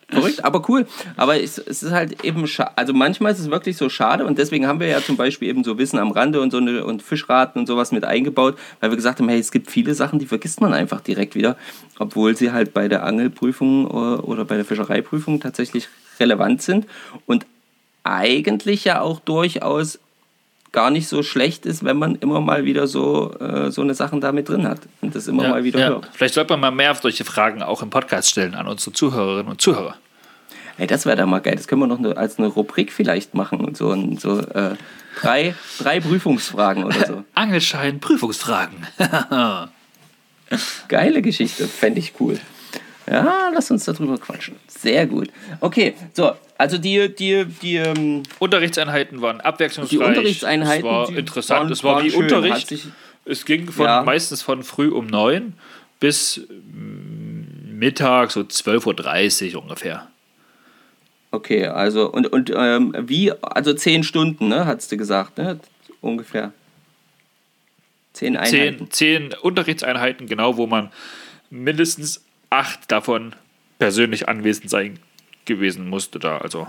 Verrückt, 0.09 0.45
aber 0.45 0.69
cool. 0.69 0.87
Aber 1.17 1.41
es, 1.41 1.59
es 1.59 1.83
ist 1.83 1.93
halt 1.93 2.25
eben. 2.25 2.45
Also 2.77 2.93
manchmal 2.93 3.33
ist 3.33 3.41
es 3.41 3.51
wirklich 3.51 3.77
so 3.77 3.89
schade 3.89 4.27
und 4.27 4.39
deswegen 4.39 4.67
haben 4.67 4.81
wir 4.81 4.87
ja 4.87 5.01
zum 5.01 5.17
Beispiel 5.17 5.49
eben 5.49 5.65
so 5.65 5.79
Wissen 5.79 5.99
am 5.99 6.11
Rande 6.11 6.41
und 6.41 6.51
so 6.51 6.59
eine, 6.59 6.85
und 6.85 7.03
Fischraten 7.03 7.59
und 7.59 7.67
sowas 7.67 7.91
mit 7.91 8.05
eingebaut, 8.05 8.59
weil 8.81 8.91
wir 8.91 8.97
gesagt 8.97 9.21
haben, 9.21 9.29
hey, 9.29 9.39
es 9.39 9.51
gibt 9.51 9.71
viele 9.71 9.95
Sachen, 9.95 10.19
die 10.19 10.27
vergisst 10.27 10.61
man 10.61 10.75
einfach 10.75 11.01
direkt 11.01 11.35
wieder, 11.35 11.57
obwohl 11.99 12.37
sie 12.37 12.53
halt 12.53 12.75
bei 12.75 12.89
der 12.89 13.05
Angelprüfung 13.05 13.87
oder, 13.87 14.29
oder 14.29 14.45
bei 14.45 14.57
der 14.57 14.65
Fischereiprüfung 14.65 15.41
tatsächlich 15.41 15.89
relevant 16.21 16.63
sind 16.63 16.87
und 17.27 17.47
eigentlich 18.05 18.85
ja 18.85 19.01
auch 19.01 19.21
durchaus 19.21 19.99
gar 20.75 20.91
nicht 20.91 21.09
so 21.09 21.23
schlecht 21.23 21.65
ist, 21.65 21.85
wenn 21.85 21.97
man 21.97 22.17
immer 22.17 22.41
mal 22.43 22.65
wieder 22.67 22.87
so, 22.87 23.33
äh, 23.41 23.71
so 23.71 23.81
eine 23.81 23.95
Sachen 23.95 24.21
da 24.21 24.33
mit 24.33 24.49
drin 24.51 24.69
hat 24.69 24.81
und 25.01 25.15
das 25.15 25.27
immer 25.29 25.45
Ja, 25.45 25.49
mal 25.49 25.65
wieder 25.65 25.79
ja. 25.81 25.89
hört. 25.89 26.11
Vielleicht 26.13 26.35
sollte 26.35 26.53
man 26.53 26.61
mal 26.61 26.71
mehr 26.73 26.95
solche 26.95 27.25
Fragen 27.25 27.63
auch 27.63 27.81
im 27.83 27.89
Podcast 27.91 28.29
stellen 28.29 28.55
an 28.55 28.67
unsere 28.67 28.93
Zuhörerinnen 28.93 29.51
und 29.53 29.61
Zuhörer. 29.61 29.95
Ey, 30.77 30.87
das 30.89 31.07
wäre 31.07 31.17
da 31.17 31.25
mal 31.25 31.39
geil. 31.39 31.55
Das 31.55 31.69
können 31.69 31.81
wir 31.83 31.87
noch 31.87 32.01
ne- 32.01 32.17
als 32.17 32.39
eine 32.39 32.49
Rubrik 32.49 32.93
vielleicht 32.93 33.35
machen 33.35 33.61
und 33.61 33.77
so, 33.77 33.89
und 33.91 34.21
so 34.21 34.41
äh, 34.41 34.75
drei, 35.21 35.55
drei 35.79 36.01
Prüfungsfragen 36.01 36.83
oder 36.85 37.07
so. 37.07 37.25
Angelschein, 37.35 38.01
Prüfungsfragen. 38.01 38.85
Geile 40.89 41.23
Geschichte, 41.23 41.67
fände 41.67 42.01
ich 42.01 42.15
cool. 42.21 42.39
Ja, 43.11 43.51
lass 43.53 43.71
uns 43.71 43.85
darüber 43.85 44.17
quatschen. 44.19 44.57
Sehr 44.67 45.07
gut. 45.07 45.29
Okay, 45.61 45.95
so, 46.15 46.33
also 46.57 46.79
die, 46.79 47.15
die, 47.15 47.45
die, 47.45 47.77
ähm, 47.77 48.23
Unterrichtseinheiten 48.39 49.21
waren 49.21 49.41
abwechslungsreich. 49.41 49.99
Die 49.99 50.05
Unterrichtseinheiten, 50.05 50.87
Es 50.87 50.93
war 50.93 51.07
die 51.09 51.15
interessant. 51.17 51.61
waren- 51.65 51.73
es 51.73 51.85
war 51.85 51.95
waren 51.97 52.05
wie 52.07 52.11
schön. 52.11 52.23
Unterricht. 52.23 52.69
Sich- 52.69 52.87
es 53.27 53.45
ging 53.45 53.71
von, 53.71 53.87
Ja. 53.87 54.03
meistens 54.03 54.43
von 54.43 54.63
früh 54.63 54.89
um 54.89 55.07
neun 55.07 55.55
bis 56.01 56.41
Mittag, 56.73 58.31
so 58.31 58.41
12.30 58.41 59.55
Uhr 59.57 59.63
ungefähr. 59.63 60.09
okay, 61.31 61.67
also, 61.67 62.11
und, 62.11 62.27
und 62.33 62.53
ähm, 62.55 62.95
wie, 63.01 63.33
also 63.43 63.75
zehn 63.75 64.03
Stunden, 64.05 64.49
ne, 64.49 64.67
hast 64.67 64.93
du 64.93 64.97
gesagt, 64.97 65.37
ne? 65.39 65.59
Ungefähr. 66.01 66.53
Zehn 68.13 68.37
Einheiten. 68.37 68.91
Zehn, 68.91 69.31
zehn 69.31 69.35
Unterrichtseinheiten, 69.43 70.27
genau, 70.29 70.57
wo 70.57 70.67
man 70.67 70.91
mindestens 71.51 72.23
acht 72.51 72.91
davon 72.91 73.35
persönlich 73.79 74.29
anwesend 74.29 74.71
sein 74.71 74.99
gewesen 75.45 75.89
musste 75.89 76.19
da. 76.19 76.39
Also 76.39 76.67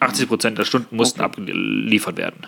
80 0.00 0.28
Prozent 0.28 0.58
der 0.58 0.64
Stunden 0.64 0.96
mussten 0.96 1.20
Okay. 1.20 1.26
abgeliefert 1.26 2.16
werden. 2.16 2.46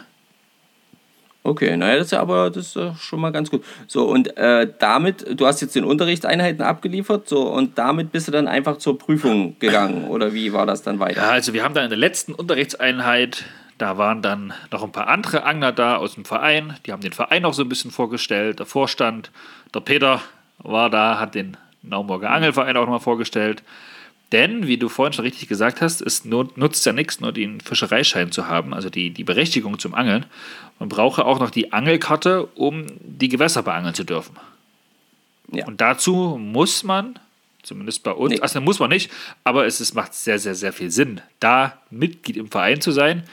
Okay, 1.44 1.76
naja, 1.76 1.96
das 1.96 2.06
ist 2.06 2.10
ja 2.12 2.20
aber 2.20 2.50
das 2.50 2.78
schon 3.00 3.20
mal 3.20 3.32
ganz 3.32 3.50
gut. 3.50 3.64
So, 3.88 4.04
und 4.04 4.36
äh, 4.36 4.72
damit, 4.78 5.26
du 5.38 5.44
hast 5.44 5.60
jetzt 5.60 5.74
den 5.74 5.82
Unterrichtseinheiten 5.84 6.62
abgeliefert, 6.62 7.28
so, 7.28 7.48
und 7.48 7.76
damit 7.78 8.12
bist 8.12 8.28
du 8.28 8.32
dann 8.32 8.46
einfach 8.46 8.78
zur 8.78 8.96
Prüfung 8.96 9.58
gegangen, 9.58 10.04
oder 10.04 10.32
wie 10.34 10.52
war 10.52 10.66
das 10.66 10.82
dann 10.82 11.00
weiter? 11.00 11.20
Ja, 11.20 11.30
also 11.30 11.52
wir 11.52 11.64
haben 11.64 11.74
dann 11.74 11.84
in 11.84 11.90
der 11.90 11.98
letzten 11.98 12.32
Unterrichtseinheit, 12.32 13.44
da 13.76 13.98
waren 13.98 14.22
dann 14.22 14.52
noch 14.70 14.84
ein 14.84 14.92
paar 14.92 15.08
andere 15.08 15.42
Angler 15.42 15.72
da 15.72 15.96
aus 15.96 16.14
dem 16.14 16.24
Verein. 16.24 16.76
Die 16.86 16.92
haben 16.92 17.02
den 17.02 17.12
Verein 17.12 17.44
auch 17.44 17.54
so 17.54 17.62
ein 17.62 17.68
bisschen 17.68 17.90
vorgestellt. 17.90 18.60
Der 18.60 18.66
Vorstand, 18.66 19.32
der 19.74 19.80
Peter 19.80 20.20
war 20.58 20.90
da, 20.90 21.18
hat 21.18 21.34
den 21.34 21.56
Naumburger 21.82 22.30
Angelverein 22.30 22.76
auch 22.76 22.82
nochmal 22.82 23.00
vorgestellt. 23.00 23.62
Denn, 24.30 24.66
wie 24.66 24.78
du 24.78 24.88
vorhin 24.88 25.12
schon 25.12 25.24
richtig 25.26 25.46
gesagt 25.48 25.82
hast, 25.82 26.00
es 26.00 26.24
nu- 26.24 26.48
nutzt 26.56 26.86
ja 26.86 26.92
nichts, 26.94 27.20
nur 27.20 27.32
den 27.32 27.60
Fischereischein 27.60 28.32
zu 28.32 28.48
haben, 28.48 28.72
also 28.72 28.88
die, 28.88 29.10
die 29.10 29.24
Berechtigung 29.24 29.78
zum 29.78 29.94
Angeln. 29.94 30.24
Man 30.78 30.88
braucht 30.88 31.18
ja 31.18 31.26
auch 31.26 31.38
noch 31.38 31.50
die 31.50 31.72
Angelkarte, 31.72 32.46
um 32.54 32.86
die 33.00 33.28
Gewässer 33.28 33.62
beangeln 33.62 33.94
zu 33.94 34.04
dürfen. 34.04 34.36
Ja. 35.52 35.66
Und 35.66 35.82
dazu 35.82 36.38
muss 36.40 36.82
man, 36.82 37.18
zumindest 37.62 38.02
bei 38.04 38.12
uns, 38.12 38.32
Nee. 38.32 38.40
also 38.40 38.60
muss 38.62 38.78
man 38.78 38.88
nicht, 38.88 39.10
aber 39.44 39.66
es 39.66 39.82
ist, 39.82 39.92
macht 39.94 40.14
sehr, 40.14 40.38
sehr, 40.38 40.54
sehr 40.54 40.72
viel 40.72 40.90
Sinn, 40.90 41.20
da 41.40 41.78
Mitglied 41.90 42.38
im 42.38 42.50
Verein 42.50 42.80
zu 42.80 42.90
sein, 42.90 43.24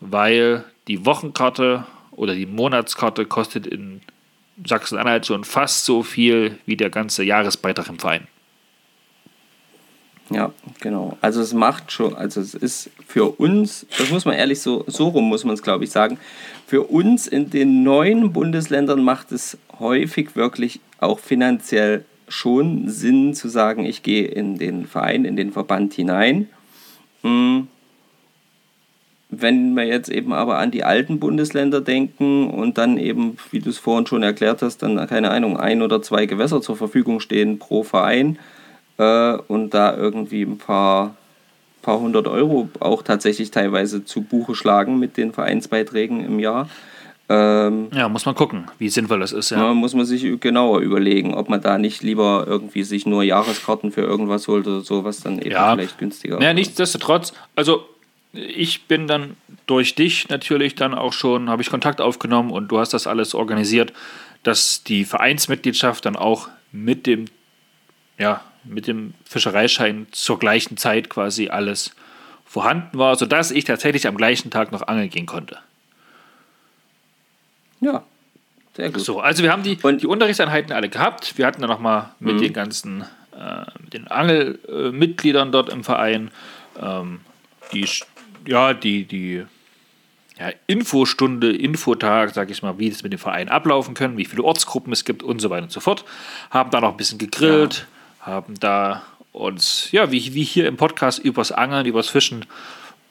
weil 0.00 0.62
die 0.88 1.06
Wochenkarte 1.06 1.86
oder 2.10 2.34
die 2.34 2.44
Monatskarte 2.44 3.24
kostet 3.24 3.66
in 3.66 4.02
Sachsen-Anhalt 4.64 5.26
schon 5.26 5.44
fast 5.44 5.84
so 5.84 6.02
viel 6.02 6.58
wie 6.66 6.76
der 6.76 6.90
ganze 6.90 7.24
Jahresbeitrag 7.24 7.88
im 7.88 7.98
Verein. 7.98 8.26
Ja, 10.30 10.52
genau. 10.80 11.18
Also 11.20 11.42
es 11.42 11.52
macht 11.52 11.92
schon, 11.92 12.14
also 12.14 12.40
es 12.40 12.54
ist 12.54 12.90
für 13.06 13.38
uns, 13.38 13.86
das 13.98 14.10
muss 14.10 14.24
man 14.24 14.34
ehrlich 14.34 14.60
so, 14.60 14.84
so 14.86 15.08
rum 15.08 15.28
muss 15.28 15.44
man 15.44 15.54
es 15.54 15.62
glaube 15.62 15.84
ich 15.84 15.90
sagen, 15.90 16.18
für 16.66 16.82
uns 16.84 17.26
in 17.26 17.50
den 17.50 17.82
neuen 17.82 18.32
Bundesländern 18.32 19.02
macht 19.02 19.32
es 19.32 19.58
häufig 19.78 20.34
wirklich 20.34 20.80
auch 20.98 21.18
finanziell 21.18 22.04
schon 22.28 22.88
Sinn 22.88 23.34
zu 23.34 23.48
sagen, 23.48 23.84
ich 23.84 24.02
gehe 24.02 24.26
in 24.26 24.56
den 24.56 24.86
Verein, 24.86 25.26
in 25.26 25.36
den 25.36 25.52
Verband 25.52 25.92
hinein. 25.92 26.48
Hm. 27.22 27.68
Wenn 29.40 29.74
wir 29.74 29.84
jetzt 29.84 30.08
eben 30.08 30.32
aber 30.32 30.58
an 30.58 30.70
die 30.70 30.84
alten 30.84 31.18
Bundesländer 31.20 31.80
denken 31.80 32.48
und 32.50 32.78
dann 32.78 32.98
eben, 32.98 33.36
wie 33.50 33.60
du 33.60 33.70
es 33.70 33.78
vorhin 33.78 34.06
schon 34.06 34.22
erklärt 34.22 34.62
hast, 34.62 34.78
dann 34.82 34.96
keine 35.06 35.30
Ahnung, 35.30 35.56
ein 35.58 35.82
oder 35.82 36.02
zwei 36.02 36.26
Gewässer 36.26 36.60
zur 36.60 36.76
Verfügung 36.76 37.20
stehen 37.20 37.58
pro 37.58 37.82
Verein, 37.82 38.38
äh, 38.98 39.36
und 39.48 39.74
da 39.74 39.96
irgendwie 39.96 40.42
ein 40.42 40.58
paar, 40.58 41.16
paar 41.82 42.00
hundert 42.00 42.28
Euro 42.28 42.68
auch 42.80 43.02
tatsächlich 43.02 43.50
teilweise 43.50 44.04
zu 44.04 44.22
Buche 44.22 44.54
schlagen 44.54 44.98
mit 44.98 45.16
den 45.16 45.32
Vereinsbeiträgen 45.32 46.24
im 46.24 46.38
Jahr. 46.38 46.68
Ähm, 47.28 47.88
Ja, 47.92 48.08
muss 48.08 48.26
man 48.26 48.34
gucken, 48.34 48.66
wie 48.78 48.88
sinnvoll 48.90 49.20
das 49.20 49.32
ist. 49.32 49.50
Ja. 49.50 49.72
muss 49.72 49.94
man 49.94 50.04
sich 50.04 50.40
genauer 50.40 50.80
überlegen, 50.80 51.32
ob 51.34 51.48
man 51.48 51.60
da 51.62 51.78
nicht 51.78 52.02
lieber 52.02 52.44
irgendwie 52.46 52.82
sich 52.84 53.06
nur 53.06 53.22
Jahreskarten 53.22 53.92
für 53.92 54.02
irgendwas 54.02 54.46
holt 54.46 54.66
oder 54.66 54.80
so, 54.82 55.04
was 55.04 55.20
dann 55.22 55.38
eben 55.38 55.50
Ja. 55.52 55.72
vielleicht 55.74 55.98
günstiger 55.98 56.38
Naja, 56.38 56.52
nichtsdestotrotz, 56.52 57.32
also 57.56 57.84
ich 58.34 58.86
bin 58.86 59.06
dann 59.06 59.36
durch 59.66 59.94
dich 59.94 60.28
natürlich 60.28 60.74
dann 60.74 60.94
auch 60.94 61.12
schon, 61.12 61.48
habe 61.48 61.62
ich 61.62 61.70
Kontakt 61.70 62.00
aufgenommen 62.00 62.50
und 62.50 62.68
du 62.68 62.78
hast 62.78 62.92
das 62.92 63.06
alles 63.06 63.34
organisiert, 63.34 63.92
dass 64.42 64.84
die 64.84 65.04
Vereinsmitgliedschaft 65.04 66.04
dann 66.04 66.16
auch 66.16 66.48
mit 66.72 67.06
dem, 67.06 67.26
ja, 68.18 68.42
mit 68.64 68.86
dem 68.86 69.14
Fischereischein 69.24 70.06
zur 70.10 70.38
gleichen 70.38 70.76
Zeit 70.76 71.08
quasi 71.08 71.48
alles 71.48 71.94
vorhanden 72.44 72.98
war, 72.98 73.16
sodass 73.16 73.50
ich 73.50 73.64
tatsächlich 73.64 74.06
am 74.06 74.16
gleichen 74.16 74.50
Tag 74.50 74.72
noch 74.72 74.82
angeln 74.86 75.10
gehen 75.10 75.26
konnte. 75.26 75.58
Ja, 77.80 78.04
sehr 78.76 78.90
gut. 78.90 79.02
So, 79.02 79.20
also 79.20 79.42
wir 79.42 79.52
haben 79.52 79.62
die, 79.62 79.78
Und- 79.82 80.02
die 80.02 80.06
Unterrichtseinheiten 80.06 80.72
alle 80.72 80.88
gehabt. 80.88 81.36
Wir 81.38 81.46
hatten 81.46 81.60
dann 81.60 81.70
nochmal 81.70 82.10
mit 82.18 82.40
den 82.40 82.52
ganzen, 82.52 83.02
äh, 83.36 83.64
den 83.92 84.08
Angelmitgliedern 84.08 85.52
dort 85.52 85.68
im 85.68 85.84
Verein 85.84 86.30
ähm, 86.80 87.20
die, 87.72 87.88
ja, 88.46 88.74
die, 88.74 89.04
die 89.04 89.44
ja, 90.38 90.50
Infostunde, 90.66 91.52
Infotag, 91.52 92.34
sag 92.34 92.50
ich 92.50 92.62
mal, 92.62 92.78
wie 92.78 92.90
das 92.90 93.02
mit 93.02 93.12
dem 93.12 93.18
Verein 93.18 93.48
ablaufen 93.48 93.94
können, 93.94 94.16
wie 94.16 94.24
viele 94.24 94.42
Ortsgruppen 94.42 94.92
es 94.92 95.04
gibt 95.04 95.22
und 95.22 95.40
so 95.40 95.50
weiter 95.50 95.64
und 95.64 95.72
so 95.72 95.80
fort. 95.80 96.04
Haben 96.50 96.70
da 96.70 96.80
noch 96.80 96.90
ein 96.90 96.96
bisschen 96.96 97.18
gegrillt, 97.18 97.86
haben 98.20 98.54
da 98.58 99.02
uns, 99.32 99.90
ja, 99.92 100.10
wie, 100.10 100.34
wie 100.34 100.44
hier 100.44 100.66
im 100.66 100.76
Podcast 100.76 101.18
übers 101.18 101.52
Angeln, 101.52 101.86
übers 101.86 102.08
Fischen 102.08 102.46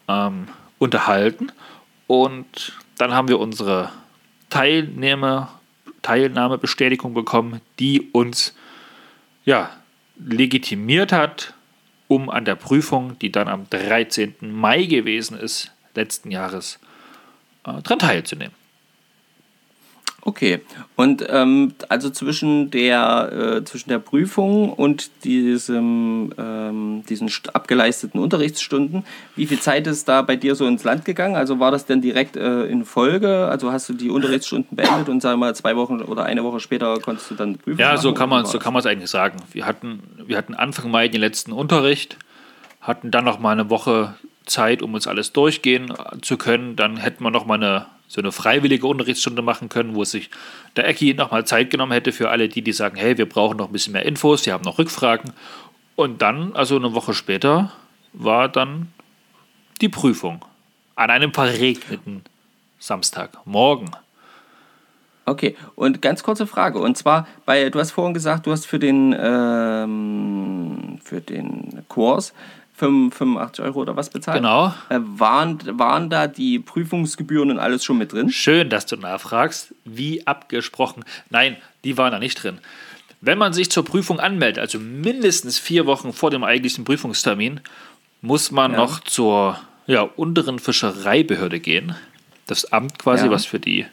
ähm, 0.08 0.48
unterhalten. 0.80 1.52
Und 2.08 2.74
dann 2.98 3.14
haben 3.14 3.28
wir 3.28 3.40
unsere 3.40 3.90
Teilnehmer, 4.50 5.60
Teilnahmebestätigung 6.02 7.14
bekommen, 7.14 7.62
die 7.80 8.10
uns 8.12 8.54
ja, 9.46 9.70
legitimiert 10.18 11.12
hat, 11.12 11.54
um 12.08 12.30
an 12.30 12.46
der 12.46 12.56
Prüfung, 12.56 13.18
die 13.20 13.32
dann 13.32 13.48
am 13.48 13.70
13. 13.70 14.36
Mai 14.42 14.84
gewesen 14.84 15.38
ist, 15.38 15.72
letzten 15.96 16.32
Jahres, 16.32 16.80
äh, 17.66 17.82
dran 17.82 18.00
teilzunehmen. 18.00 18.63
Okay, 20.26 20.62
und 20.96 21.26
ähm, 21.28 21.74
also 21.90 22.10
zwischen 22.10 22.72
der, 22.72 23.58
äh, 23.58 23.64
zwischen 23.66 23.90
der 23.90 24.00
Prüfung 24.00 24.72
und 24.72 25.26
diesem, 25.26 26.34
ähm, 26.38 27.04
diesen 27.10 27.30
abgeleisteten 27.52 28.22
Unterrichtsstunden, 28.22 29.04
wie 29.36 29.46
viel 29.46 29.60
Zeit 29.60 29.86
ist 29.86 30.08
da 30.08 30.22
bei 30.22 30.38
dir 30.38 30.56
so 30.56 30.66
ins 30.66 30.86
Land 30.86 31.04
gegangen? 31.04 31.36
Also 31.36 31.60
war 31.60 31.72
das 31.72 31.86
denn 31.86 32.02
direkt 32.02 32.38
äh, 32.38 32.64
in 32.68 32.86
Folge? 32.86 33.50
Also 33.50 33.74
hast 33.74 33.90
du 33.90 33.94
die 33.94 34.10
Unterrichtsstunden 34.10 34.78
beendet 34.78 35.10
und 35.10 35.22
sag 35.22 35.36
mal 35.36 35.54
zwei 35.56 35.76
Wochen 35.76 36.02
oder 36.02 36.24
eine 36.24 36.46
Woche 36.46 36.62
später 36.62 37.00
konntest 37.02 37.30
du 37.30 37.36
dann 37.36 37.58
prüfen? 37.58 37.82
Ja, 37.82 37.90
machen, 37.90 38.02
so 38.02 38.14
kann 38.14 38.30
man 38.30 38.46
so 38.46 38.60
kann 38.60 38.72
man 38.72 38.80
es 38.80 38.86
eigentlich 38.86 39.10
sagen. 39.10 39.40
Wir 39.52 39.66
hatten, 39.66 40.04
wir 40.26 40.38
hatten 40.38 40.54
Anfang 40.54 40.90
Mai 40.90 41.10
den 41.10 41.20
letzten 41.20 41.52
Unterricht, 41.52 42.18
hatten 42.80 43.12
dann 43.12 43.26
noch 43.26 43.40
mal 43.40 43.52
eine 43.52 43.70
Woche 43.70 44.16
Zeit, 44.46 44.82
um 44.82 44.94
uns 44.94 45.06
alles 45.06 45.34
durchgehen 45.34 45.94
zu 46.22 46.38
können. 46.38 46.78
Dann 46.78 46.96
hätten 46.96 47.26
wir 47.26 47.32
noch 47.32 47.46
mal 47.46 47.56
eine 47.56 47.88
so 48.08 48.22
eine 48.22 48.32
freiwillige 48.32 48.86
Unterrichtsstunde 48.86 49.42
machen 49.42 49.70
können, 49.70 49.96
wo 49.96 50.04
sich 50.04 50.30
der 50.76 50.88
Ecki 50.88 51.14
nochmal 51.14 51.46
Zeit 51.46 51.70
genommen 51.70 51.92
hätte 51.92 52.12
für 52.12 52.30
alle 52.30 52.50
die, 52.50 52.62
die 52.62 52.74
sagen, 52.74 52.96
hey, 52.96 53.18
wir 53.18 53.28
brauchen 53.28 53.58
noch 53.58 53.68
ein 53.68 53.74
bisschen 53.74 53.94
mehr 53.94 54.06
Infos, 54.06 54.46
wir 54.46 54.54
haben 54.54 54.64
noch 54.64 54.78
Rückfragen. 54.78 55.34
Und 55.96 56.22
dann, 56.22 56.56
also 56.56 56.76
eine 56.76 56.94
Woche 56.94 57.14
später, 57.14 57.72
war 58.14 58.50
dann 58.50 58.92
die 59.82 59.90
Prüfung 59.90 60.46
an 60.96 61.10
einem 61.10 61.34
verregneten 61.34 62.24
Samstagmorgen. 62.80 63.92
Okay, 65.26 65.56
und 65.76 66.02
ganz 66.02 66.22
kurze 66.22 66.46
Frage. 66.46 66.80
Und 66.80 66.98
zwar, 66.98 67.28
bei, 67.46 67.70
du 67.70 67.80
hast 67.80 67.92
vorhin 67.92 68.14
gesagt, 68.14 68.46
du 68.46 68.52
hast 68.52 68.66
für 68.66 68.80
den, 68.80 69.16
ähm, 69.18 71.00
für 71.02 71.22
den 71.22 71.84
Kurs 71.88 72.34
85 72.76 73.64
Euro 73.64 73.82
oder 73.82 73.96
was 73.96 74.10
bezahlt. 74.10 74.38
Genau. 74.38 74.74
Äh, 74.90 75.00
waren, 75.00 75.60
waren 75.78 76.10
da 76.10 76.28
die 76.28 76.60
Prüfungsgebühren 76.60 77.52
und 77.52 77.60
alles 77.60 77.84
schon 77.84 77.98
mit 77.98 78.14
drin? 78.14 78.30
Schön, 78.30 78.70
dass 78.70 78.86
du 78.86 78.96
nachfragst. 78.98 79.74
Wie 79.86 80.26
abgesprochen. 80.26 81.06
Nein, 81.30 81.58
die 81.84 81.98
waren 81.98 82.12
da 82.12 82.20
nicht 82.20 82.42
drin. 82.42 82.60
Wenn 83.22 83.38
man 83.38 83.54
sich 83.54 83.70
zur 83.70 83.86
Prüfung 83.86 84.20
anmeldet, 84.20 84.60
also 84.60 84.80
mindestens 84.80 85.60
vier 85.60 85.86
Wochen 85.86 86.12
vor 86.12 86.30
dem 86.30 86.44
eigentlichen 86.44 86.84
Prüfungstermin, 86.84 87.62
muss 88.22 88.52
man 88.52 88.72
ja. 88.72 88.78
noch 88.78 89.00
zur 89.02 89.60
ja, 89.86 90.02
unteren 90.02 90.60
Fischereibehörde 90.60 91.60
gehen. 91.60 91.96
Das 92.48 92.72
Amt 92.74 93.00
quasi, 93.00 93.26
ja. 93.26 93.32
was 93.32 93.46
für 93.46 93.60
die 93.60 93.86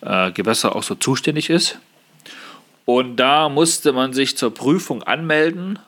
äh, 0.00 0.30
Gewässer 0.32 0.76
auch 0.76 0.82
so 0.82 0.94
zuständig 0.94 1.50
ist. 1.50 1.78
Und 2.84 3.16
da 3.16 3.48
musste 3.48 3.92
man 3.92 4.12
sich 4.12 4.36
zur 4.36 4.54
Prüfung 4.54 5.02
anmelden 5.02 5.78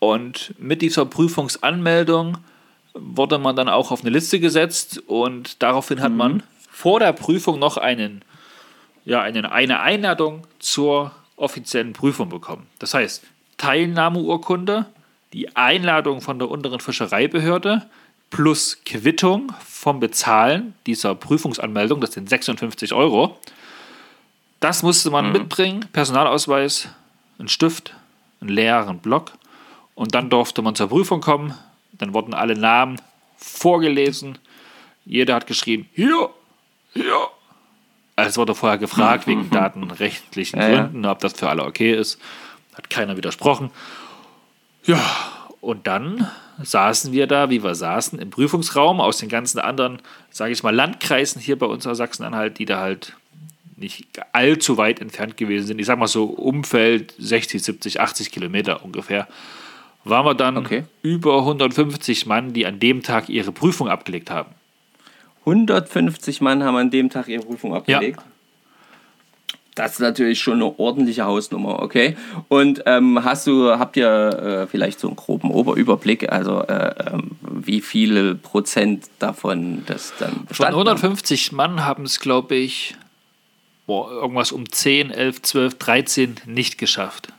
und 0.00 0.54
mit 0.58 0.82
dieser 0.82 1.06
Prüfungsanmeldung 1.06 2.38
wurde 2.94 3.38
man 3.38 3.54
dann 3.54 3.68
auch 3.68 3.92
auf 3.92 4.00
eine 4.00 4.10
Liste 4.10 4.40
gesetzt 4.40 5.00
und 5.06 5.62
daraufhin 5.62 6.00
hat 6.00 6.10
mhm. 6.10 6.18
man 6.18 6.42
vor 6.70 6.98
der 6.98 7.12
Prüfung 7.12 7.58
noch 7.58 7.76
einen, 7.76 8.22
ja, 9.04 9.20
einen, 9.20 9.46
eine 9.46 9.80
Einladung 9.80 10.46
zur 10.58 11.12
offiziellen 11.36 11.92
Prüfung 11.92 12.30
bekommen. 12.30 12.66
Das 12.78 12.94
heißt, 12.94 13.22
Teilnahmeurkunde, 13.58 14.86
die 15.32 15.54
Einladung 15.54 16.22
von 16.22 16.38
der 16.38 16.50
unteren 16.50 16.80
Fischereibehörde 16.80 17.86
plus 18.30 18.78
Quittung 18.86 19.52
vom 19.66 20.00
Bezahlen 20.00 20.74
dieser 20.86 21.14
Prüfungsanmeldung, 21.14 22.00
das 22.00 22.12
sind 22.12 22.28
56 22.28 22.94
Euro. 22.94 23.38
Das 24.60 24.82
musste 24.82 25.10
man 25.10 25.26
mhm. 25.26 25.32
mitbringen, 25.32 25.86
Personalausweis, 25.92 26.88
einen 27.38 27.48
Stift, 27.48 27.94
einen 28.40 28.50
leeren 28.50 28.98
Block 28.98 29.32
und 30.00 30.14
dann 30.14 30.30
durfte 30.30 30.62
man 30.62 30.74
zur 30.74 30.88
Prüfung 30.88 31.20
kommen. 31.20 31.52
Dann 31.92 32.14
wurden 32.14 32.32
alle 32.32 32.56
Namen 32.56 32.98
vorgelesen. 33.36 34.38
Jeder 35.04 35.34
hat 35.34 35.46
geschrieben, 35.46 35.90
hier, 35.92 36.30
hier. 36.94 37.28
Also 38.16 38.30
es 38.30 38.36
wurde 38.38 38.54
vorher 38.54 38.78
gefragt 38.78 39.26
wegen 39.26 39.50
datenrechtlichen 39.52 40.58
ja, 40.58 40.68
Gründen, 40.68 41.04
ob 41.04 41.18
das 41.18 41.34
für 41.34 41.50
alle 41.50 41.66
okay 41.66 41.94
ist. 41.94 42.18
Hat 42.72 42.88
keiner 42.88 43.18
widersprochen. 43.18 43.70
Ja, 44.84 45.04
und 45.60 45.86
dann 45.86 46.30
saßen 46.62 47.12
wir 47.12 47.26
da, 47.26 47.50
wie 47.50 47.62
wir 47.62 47.74
saßen, 47.74 48.18
im 48.18 48.30
Prüfungsraum 48.30 49.02
aus 49.02 49.18
den 49.18 49.28
ganzen 49.28 49.58
anderen, 49.58 50.00
sage 50.30 50.52
ich 50.52 50.62
mal, 50.62 50.74
Landkreisen 50.74 51.42
hier 51.42 51.58
bei 51.58 51.66
uns 51.66 51.86
aus 51.86 51.98
Sachsen-Anhalt, 51.98 52.58
die 52.58 52.64
da 52.64 52.80
halt 52.80 53.16
nicht 53.76 54.06
allzu 54.32 54.78
weit 54.78 55.02
entfernt 55.02 55.36
gewesen 55.36 55.66
sind. 55.66 55.78
Ich 55.78 55.84
sage 55.84 56.00
mal 56.00 56.06
so 56.06 56.24
Umfeld 56.24 57.12
60, 57.18 57.62
70, 57.62 58.00
80 58.00 58.30
Kilometer 58.30 58.82
ungefähr 58.82 59.28
waren 60.04 60.24
wir 60.24 60.34
dann 60.34 60.56
okay. 60.56 60.84
über 61.02 61.38
150 61.38 62.26
Mann, 62.26 62.52
die 62.52 62.66
an 62.66 62.80
dem 62.80 63.02
Tag 63.02 63.28
ihre 63.28 63.52
Prüfung 63.52 63.88
abgelegt 63.88 64.30
haben. 64.30 64.50
150 65.40 66.40
Mann 66.40 66.62
haben 66.64 66.76
an 66.76 66.90
dem 66.90 67.10
Tag 67.10 67.28
ihre 67.28 67.42
Prüfung 67.42 67.74
abgelegt? 67.74 68.20
Ja. 68.20 68.24
Das 69.74 69.92
ist 69.92 70.00
natürlich 70.00 70.40
schon 70.40 70.54
eine 70.54 70.78
ordentliche 70.78 71.24
Hausnummer, 71.24 71.80
okay? 71.80 72.16
Und 72.48 72.82
ähm, 72.86 73.24
hast 73.24 73.46
du, 73.46 73.70
habt 73.78 73.96
ihr 73.96 74.08
äh, 74.08 74.66
vielleicht 74.66 75.00
so 75.00 75.06
einen 75.06 75.16
groben 75.16 75.50
Oberüberblick, 75.50 76.30
also 76.30 76.62
äh, 76.62 76.92
ähm, 77.12 77.30
wie 77.40 77.80
viele 77.80 78.34
Prozent 78.34 79.06
davon 79.20 79.84
das 79.86 80.12
dann 80.18 80.46
Von 80.50 80.66
150 80.66 81.48
haben? 81.48 81.56
Mann 81.56 81.84
haben 81.84 82.04
es, 82.04 82.20
glaube 82.20 82.56
ich, 82.56 82.96
boah, 83.86 84.10
irgendwas 84.10 84.52
um 84.52 84.70
10, 84.70 85.12
11, 85.12 85.42
12, 85.42 85.78
13 85.78 86.36
nicht 86.46 86.76
geschafft. 86.76 87.32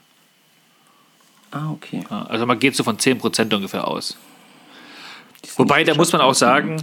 Ah, 1.51 1.71
okay. 1.71 2.03
Also 2.09 2.45
man 2.45 2.59
geht 2.59 2.75
so 2.75 2.83
von 2.83 2.97
10% 2.97 3.53
ungefähr 3.53 3.87
aus. 3.87 4.17
Wobei, 5.57 5.83
da 5.83 5.95
muss 5.95 6.11
man 6.13 6.21
auch 6.21 6.33
sagen, 6.33 6.81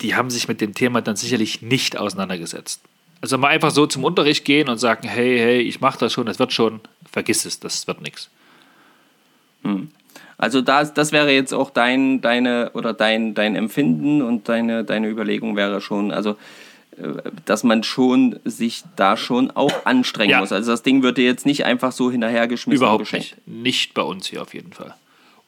die 0.00 0.16
haben 0.16 0.30
sich 0.30 0.48
mit 0.48 0.60
dem 0.60 0.74
Thema 0.74 1.00
dann 1.00 1.16
sicherlich 1.16 1.62
nicht 1.62 1.96
auseinandergesetzt. 1.96 2.82
Also 3.20 3.38
mal 3.38 3.48
einfach 3.48 3.70
so 3.70 3.86
zum 3.86 4.02
Unterricht 4.02 4.44
gehen 4.44 4.68
und 4.68 4.78
sagen, 4.78 5.06
hey, 5.06 5.38
hey, 5.38 5.60
ich 5.60 5.80
mache 5.80 5.98
das 5.98 6.12
schon, 6.12 6.26
das 6.26 6.40
wird 6.40 6.52
schon, 6.52 6.80
vergiss 7.10 7.44
es, 7.44 7.60
das 7.60 7.86
wird 7.86 8.00
nichts. 8.00 8.30
Hm. 9.62 9.90
Also 10.38 10.60
das, 10.60 10.92
das 10.92 11.12
wäre 11.12 11.30
jetzt 11.30 11.54
auch 11.54 11.70
dein, 11.70 12.20
deine 12.20 12.72
oder 12.74 12.92
dein, 12.92 13.34
dein 13.34 13.54
Empfinden 13.54 14.22
und 14.22 14.48
deine, 14.48 14.82
deine 14.82 15.08
Überlegung 15.08 15.54
wäre 15.54 15.80
schon, 15.80 16.10
also 16.10 16.36
dass 17.46 17.64
man 17.64 17.82
schon 17.82 18.38
sich 18.44 18.84
da 18.96 19.16
schon 19.16 19.50
auch 19.50 19.86
anstrengen 19.86 20.30
ja. 20.30 20.40
muss. 20.40 20.52
Also 20.52 20.70
das 20.70 20.82
Ding 20.82 21.02
wird 21.02 21.18
dir 21.18 21.24
jetzt 21.24 21.46
nicht 21.46 21.64
einfach 21.64 21.92
so 21.92 22.10
hinterhergeschmissen. 22.10 22.76
Überhaupt 22.76 23.12
nicht. 23.12 23.36
Nicht 23.46 23.94
bei 23.94 24.02
uns 24.02 24.26
hier 24.26 24.42
auf 24.42 24.54
jeden 24.54 24.72
Fall. 24.72 24.94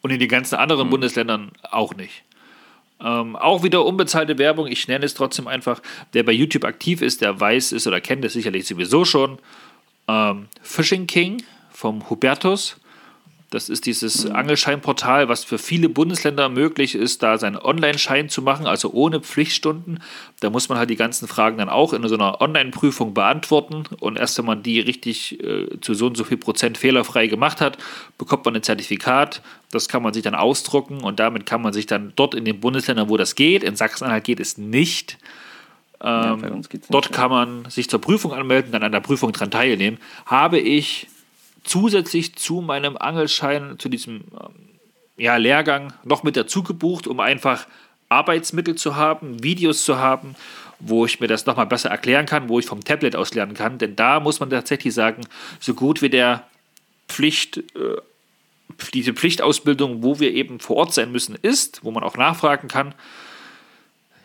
Und 0.01 0.11
in 0.11 0.19
den 0.19 0.29
ganzen 0.29 0.57
anderen 0.57 0.87
mhm. 0.87 0.93
Bundesländern 0.93 1.53
auch 1.71 1.95
nicht. 1.95 2.23
Ähm, 3.01 3.37
auch 3.37 3.63
wieder 3.63 3.85
unbezahlte 3.85 4.39
Werbung. 4.39 4.67
Ich 4.67 4.89
nenne 4.89 5.05
es 5.05 5.15
trotzdem 5.15 5.47
einfach. 5.47 5.81
Wer 6.13 6.23
bei 6.23 6.33
YouTube 6.33 6.65
aktiv 6.65 7.03
ist, 7.03 7.21
der 7.21 7.39
weiß 7.39 7.73
es 7.73 7.87
oder 7.87 8.01
kennt 8.01 8.25
es 8.25 8.33
sicherlich 8.33 8.67
sowieso 8.67 9.05
schon. 9.05 9.39
Ähm, 10.09 10.49
Fishing 10.63 11.07
King 11.07 11.43
vom 11.71 12.09
Hubertus 12.09 12.77
das 13.55 13.69
ist 13.69 13.87
dieses 13.87 14.25
mhm. 14.25 14.35
Angelscheinportal, 14.35 15.29
was 15.29 15.45
für 15.45 15.59
viele 15.59 15.89
Bundesländer 15.89 16.49
möglich 16.49 16.95
ist, 16.95 17.23
da 17.23 17.39
seinen 17.39 17.57
Online-Schein 17.57 18.29
zu 18.29 18.43
machen, 18.43 18.67
also 18.67 18.91
ohne 18.93 19.21
Pflichtstunden. 19.21 20.01
Da 20.41 20.51
muss 20.51 20.69
man 20.69 20.77
halt 20.77 20.91
die 20.91 20.97
ganzen 20.97 21.29
Fragen 21.29 21.59
dann 21.59 21.69
auch 21.69 21.93
in 21.93 22.07
so 22.09 22.17
einer 22.17 22.41
Online-Prüfung 22.41 23.15
beantworten. 23.15 23.85
Und 24.01 24.19
erst 24.19 24.37
wenn 24.39 24.45
man 24.45 24.63
die 24.63 24.81
richtig 24.81 25.41
äh, 25.43 25.81
zu 25.81 25.95
so 25.95 26.07
und 26.07 26.17
so 26.17 26.25
viel 26.25 26.37
Prozent 26.37 26.77
fehlerfrei 26.77 27.29
gemacht 27.29 27.61
hat, 27.61 27.79
bekommt 28.19 28.45
man 28.45 28.57
ein 28.57 28.63
Zertifikat. 28.63 29.41
Das 29.71 29.89
kann 29.89 30.03
man 30.03 30.13
sich 30.13 30.25
dann 30.25 30.35
ausdrucken 30.35 31.01
und 31.01 31.21
damit 31.21 31.47
kann 31.47 31.63
man 31.63 31.73
sich 31.73 31.87
dann 31.87 32.13
dort 32.17 32.35
in 32.35 32.45
den 32.45 32.59
Bundesländern, 32.59 33.09
wo 33.09 33.17
das 33.17 33.37
geht, 33.37 33.63
in 33.63 33.77
Sachsen-Anhalt 33.77 34.25
geht 34.25 34.41
es 34.41 34.59
nicht, 34.59 35.19
ähm, 36.01 36.43
ja, 36.43 36.79
dort 36.91 37.13
kann 37.13 37.31
man 37.31 37.65
sich 37.71 37.89
zur 37.89 38.01
Prüfung 38.01 38.33
anmelden, 38.33 38.73
dann 38.73 38.83
an 38.83 38.93
der 38.93 39.01
Prüfung 39.01 39.33
dran 39.33 39.51
teilnehmen. 39.51 39.99
Habe 40.27 40.59
ich 40.59 41.07
zusätzlich 41.65 42.37
zu 42.37 42.61
meinem 42.61 42.97
Angelschein, 42.97 43.77
zu 43.79 43.89
diesem 43.89 44.25
ähm, 44.33 44.55
ja, 45.17 45.37
Lehrgang 45.37 45.93
noch 46.05 46.23
mit 46.23 46.37
dazu 46.37 46.63
gebucht, 46.63 47.07
um 47.07 47.21
einfach 47.21 47.67
Arbeitsmittel 48.09 48.75
zu 48.77 48.97
haben, 48.97 49.43
Videos 49.43 49.85
zu 49.85 49.99
haben, 49.99 50.37
wo 50.79 51.07
ich 51.07 51.21
mir 51.21 51.27
das 51.27 51.47
nochmal 51.47 51.67
besser 51.67 51.91
erklären 51.91 52.27
kann, 52.27 52.49
wo 52.49 52.59
ich 52.59 52.67
vom 52.67 52.85
Tablet 52.85 53.17
aus 53.17 53.35
lernen 53.35 53.55
kann. 53.55 53.79
Denn 53.79 53.97
da 53.97 54.21
muss 54.21 54.41
man 54.41 54.51
tatsächlich 54.51 54.95
sagen, 54.95 55.27
so 55.61 55.75
gut 55.75 56.03
wie 56.03 56.11
der 56.11 56.47
Pflicht, 57.09 57.59
äh, 57.59 57.97
diese 58.93 59.15
Pflichtausbildung, 59.15 60.03
wo 60.03 60.21
wir 60.21 60.33
eben 60.33 60.61
vor 60.61 60.77
Ort 60.77 60.95
sein 60.95 61.13
müssen, 61.13 61.37
ist, 61.41 61.85
wo 61.85 61.91
man 61.91 62.03
auch 62.03 62.17
nachfragen 62.17 62.69
kann, 62.69 62.95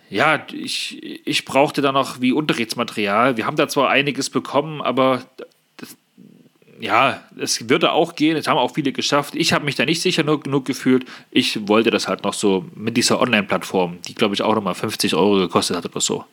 ja, 0.09 0.43
ich, 0.51 1.27
ich 1.27 1.45
brauchte 1.45 1.83
da 1.83 1.91
noch 1.91 2.19
wie 2.19 2.31
Unterrichtsmaterial. 2.31 3.37
Wir 3.37 3.45
haben 3.45 3.57
da 3.57 3.67
zwar 3.67 3.89
einiges 3.89 4.31
bekommen, 4.31 4.81
aber 4.81 5.21
ja, 6.79 7.21
es 7.37 7.69
würde 7.69 7.91
auch 7.91 8.15
gehen, 8.15 8.37
es 8.37 8.47
haben 8.47 8.57
auch 8.57 8.73
viele 8.73 8.91
geschafft. 8.91 9.35
Ich 9.35 9.53
habe 9.53 9.65
mich 9.65 9.75
da 9.75 9.85
nicht 9.85 10.01
sicher 10.01 10.23
genug 10.23 10.65
gefühlt. 10.65 11.05
Ich 11.31 11.67
wollte 11.67 11.91
das 11.91 12.07
halt 12.07 12.23
noch 12.23 12.33
so 12.33 12.65
mit 12.75 12.97
dieser 12.97 13.19
Online-Plattform, 13.19 13.97
die 14.07 14.15
glaube 14.15 14.35
ich 14.35 14.41
auch 14.41 14.55
nochmal 14.55 14.75
50 14.75 15.15
Euro 15.15 15.37
gekostet 15.37 15.77
hat 15.77 15.85
oder 15.85 16.01
so. 16.01 16.25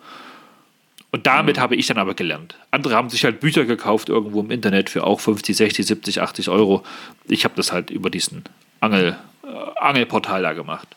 Und 1.13 1.27
damit 1.27 1.57
mhm. 1.57 1.61
habe 1.61 1.77
ich 1.77 1.87
dann 1.87 1.99
aber 1.99 2.15
gelernt. 2.15 2.57
Andere 2.71 2.95
haben 2.95 3.11
sich 3.11 3.25
halt 3.25 3.41
Bücher 3.41 3.65
gekauft 3.65 4.09
irgendwo 4.09 4.41
im 4.41 4.51
Internet 4.51 4.91
für 4.91 5.05
auch 5.05 5.21
50, 5.21 5.57
60, 5.57 5.87
70, 5.87 6.21
80 6.21 6.49
Euro. 6.49 6.85
Ich 7.27 7.45
habe 7.45 7.55
das 7.57 7.73
halt 7.73 7.91
über 7.91 8.11
diesen 8.11 8.45
Angel, 8.81 9.17
äh, 9.45 9.81
Angelportal 9.81 10.43
da 10.43 10.53
gemacht. 10.53 10.89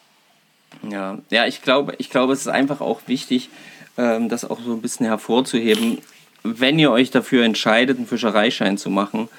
Ja, 0.90 1.20
ja 1.30 1.46
ich, 1.46 1.62
glaube, 1.62 1.96
ich 1.98 2.10
glaube, 2.10 2.34
es 2.34 2.42
ist 2.42 2.48
einfach 2.48 2.82
auch 2.82 3.02
wichtig, 3.08 3.50
ähm, 3.98 4.30
das 4.30 4.46
auch 4.46 4.60
so 4.60 4.74
ein 4.74 4.82
bisschen 4.82 5.06
hervorzuheben 5.06 6.00
wenn 6.44 6.80
ihr 6.80 6.92
euch 6.92 7.12
dafür 7.12 7.44
entscheidet, 7.44 7.98
einen 7.98 8.08
Fischereischein 8.08 8.78
zu 8.78 8.90
machen, 8.90 9.30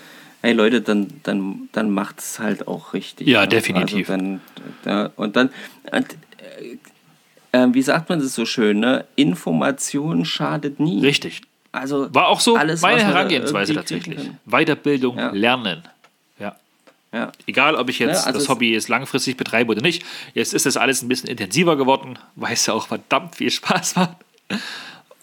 hey 0.43 0.53
Leute, 0.53 0.81
dann, 0.81 1.09
dann, 1.23 1.69
dann 1.73 1.91
macht 1.91 2.19
es 2.21 2.39
halt 2.39 2.67
auch 2.69 2.93
richtig. 2.95 3.27
Ja, 3.27 3.43
ne? 3.43 3.49
definitiv. 3.49 4.09
Also 4.11 4.23
dann, 4.23 4.41
da, 4.83 5.11
und 5.17 5.37
dann, 5.37 5.51
äh, 5.91 6.03
äh, 7.53 7.67
wie 7.73 7.83
sagt 7.83 8.09
man 8.09 8.21
das 8.21 8.35
so 8.35 8.47
schön, 8.47 8.81
ne? 8.81 9.05
Information 9.17 10.25
schadet 10.25 10.81
nie. 10.81 11.01
Richtig. 11.01 11.43
Also 11.73 12.13
War 12.15 12.29
auch 12.29 12.41
so 12.41 12.57
alles, 12.57 12.81
meine 12.81 13.03
Herangehensweise 13.05 13.75
tatsächlich. 13.75 14.31
Weiterbildung, 14.45 15.17
Ja. 15.17 15.31
lernen. 15.31 15.83
Ja. 16.39 16.57
Ja. 17.13 17.31
Egal, 17.47 17.77
ob 17.77 17.89
ich 17.89 17.99
jetzt 17.99 18.23
Ja, 18.23 18.27
also 18.27 18.39
das 18.39 18.49
Hobby 18.49 18.73
jetzt 18.73 18.89
langfristig 18.89 19.37
betreibe 19.37 19.71
oder 19.73 19.83
nicht. 19.83 20.05
Jetzt 20.35 20.53
ist 20.53 20.67
das 20.67 20.77
alles 20.77 21.03
ein 21.03 21.09
bisschen 21.09 21.29
intensiver 21.29 21.77
geworden, 21.77 22.19
weil 22.35 22.55
es 22.55 22.67
ja 22.67 22.75
auch 22.75 22.89
verdammt 22.89 23.37
viel 23.37 23.51
Spaß 23.51 23.97
macht. 23.97 24.17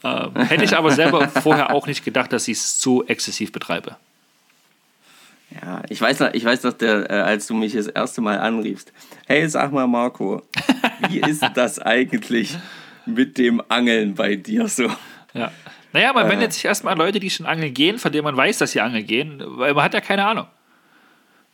Ähm, 0.04 0.36
hätte 0.36 0.64
ich 0.64 0.76
aber 0.76 0.92
selber 0.92 1.28
vorher 1.42 1.72
auch 1.74 1.88
nicht 1.88 2.06
gedacht, 2.06 2.32
dass 2.34 2.48
ich 2.48 2.58
es 2.58 2.80
so 2.82 3.04
exzessiv 3.06 3.52
betreibe. 3.52 3.96
Ja, 5.62 5.82
ich 5.90 6.02
weiß 6.02 6.20
noch, 6.20 6.34
ich 6.34 6.44
weiß 6.44 6.64
noch 6.64 6.74
der, 6.74 7.10
äh, 7.10 7.14
als 7.14 7.48
du 7.48 7.54
mich 7.54 7.74
das 7.74 7.88
erste 7.88 8.22
Mal 8.22 8.38
anriefst. 8.40 8.92
Hey, 9.28 9.48
sag 9.48 9.72
mal, 9.72 9.88
Marco, 9.88 10.42
wie 11.10 11.20
ist 11.28 11.44
das 11.56 11.80
eigentlich 11.80 12.56
mit 13.06 13.38
dem 13.38 13.62
Angeln 13.70 14.14
bei 14.14 14.36
dir 14.36 14.68
so? 14.68 14.90
Ja. 15.34 15.52
Naja, 15.94 16.12
man 16.14 16.28
Äh. 16.28 16.32
wendet 16.32 16.54
sich 16.54 16.66
erstmal 16.66 16.94
an 16.94 17.00
Leute, 17.00 17.20
die 17.22 17.30
schon 17.30 17.46
angeln 17.46 17.74
gehen, 17.74 17.98
von 17.98 18.12
denen 18.12 18.26
man 18.26 18.36
weiß, 18.36 18.58
dass 18.58 18.74
sie 18.74 18.82
angeln 18.82 19.08
gehen, 19.08 19.42
weil 19.46 19.74
man 19.74 19.86
hat 19.86 19.94
ja 19.94 20.02
keine 20.02 20.26
Ahnung. 20.26 20.48